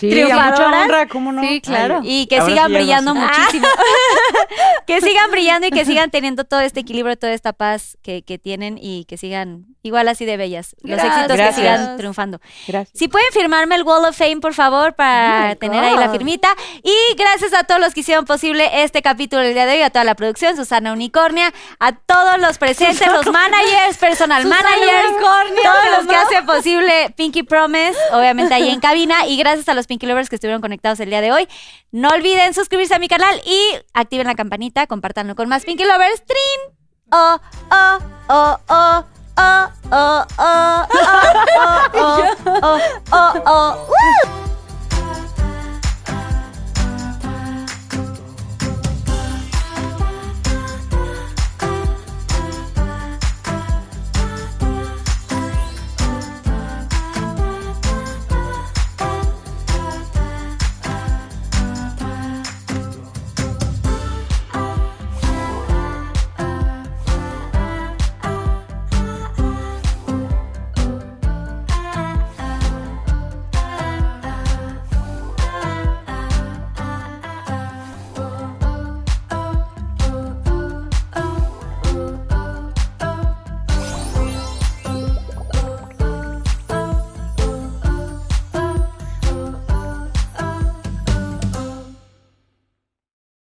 Sí, 0.01 0.11
Triunfadoras. 0.11 0.59
mucha 0.61 0.83
honra, 0.83 1.09
¿cómo 1.09 1.33
no? 1.33 1.41
Sí, 1.43 1.63
claro. 1.63 2.01
Y 2.03 2.27
que 2.27 2.37
Ahora 2.39 2.51
sigan 2.53 2.67
sí 2.67 2.73
ya 2.87 3.01
no 3.01 3.15
brillando 3.15 3.15
sé. 3.15 3.19
muchísimo. 3.21 3.67
que 4.87 5.01
sigan 5.01 5.31
brillando 5.31 5.67
y 5.67 5.71
que 5.71 5.85
sigan 5.87 6.11
teniendo 6.11 6.45
todo 6.45 6.61
este 6.61 6.81
equilibrio, 6.81 7.17
toda 7.17 7.33
esta 7.33 7.55
paz 7.55 7.97
que, 8.03 8.23
que 8.23 8.39
tienen 8.39 8.79
y 8.81 9.07
que 9.07 9.17
sigan 9.17 9.65
igual 9.83 10.09
así 10.09 10.25
de 10.27 10.37
bellas. 10.37 10.77
Los 10.83 10.99
Gracias. 11.01 11.17
éxitos 11.31 11.37
que 11.47 11.53
sigan 11.55 11.97
triunfando. 11.97 12.41
Gracias. 12.67 12.99
Si 12.99 13.09
pueden 13.09 13.29
firmarme 13.33 13.75
el 13.77 13.85
Wall 13.85 14.05
of 14.05 14.17
Fame, 14.17 14.41
por 14.41 14.53
favor, 14.53 14.95
para 14.95 15.51
my 15.51 15.57
tener 15.57 15.83
ahí 15.83 15.97
la 15.97 16.11
firmita. 16.11 16.49
Y 16.83 16.95
gracias 17.17 17.55
a 17.55 17.65
todos 17.65 17.81
los 17.81 17.95
que 17.95 18.01
hicieron 18.01 18.27
posible 18.27 18.83
este 18.83 19.01
capítulo 19.01 19.43
del 19.43 19.55
día 19.55 19.65
de 19.65 19.77
hoy, 19.77 19.83
a 19.83 19.91
toda 19.91 20.05
la 20.05 20.15
producción, 20.15 20.57
Susana 20.57 20.93
Unicornia, 20.93 21.55
a 21.79 21.93
todos 21.93 22.39
los 22.39 22.59
presentes, 22.59 23.07
los 23.07 23.27
managers, 23.27 23.97
personal 23.99 24.43
Susana 24.43 24.63
managers, 24.63 25.09
Unicornia, 25.11 25.63
todos 25.63 25.99
los 25.99 26.07
que 26.07 26.17
hacen 26.17 26.45
posible 26.47 27.15
Pinky 27.17 27.43
Promise, 27.45 27.97
obviamente 28.19 28.55
ahí 28.55 28.69
en 28.71 28.81
cabina. 28.81 29.27
Y 29.27 29.37
gracias 29.37 29.69
a 29.69 29.75
los 29.75 29.87
Pinky 29.87 30.07
Lovers 30.07 30.29
que 30.29 30.37
estuvieron 30.37 30.61
conectados 30.61 31.01
el 31.01 31.11
día 31.11 31.21
de 31.21 31.33
hoy. 31.33 31.49
No 31.93 32.09
olviden 32.11 32.55
suscribirse 32.55 32.95
a 32.95 32.99
mi 32.99 33.09
canal 33.09 33.41
y 33.45 33.61
activen 33.95 34.27
la 34.27 34.35
campanita, 34.35 34.87
compártanlo 34.87 35.35
con 35.35 35.49
más 35.49 35.65
Pinky 35.65 35.85
Lovers. 35.85 36.25
¡Trin! 36.25 36.77
Oh, 37.13 37.39
oh, 37.71 37.99
oh, 38.29 38.59
oh. 38.69 39.05
Oh, 39.39 39.69
oh, 39.93 40.25
oh, 40.39 40.87
oh, 40.89 40.89
oh, 40.89 41.67
oh, 41.93 42.25
oh, 42.63 42.81
oh, 43.13 43.43
oh. 43.45 43.87
¡Woo! 43.87 44.46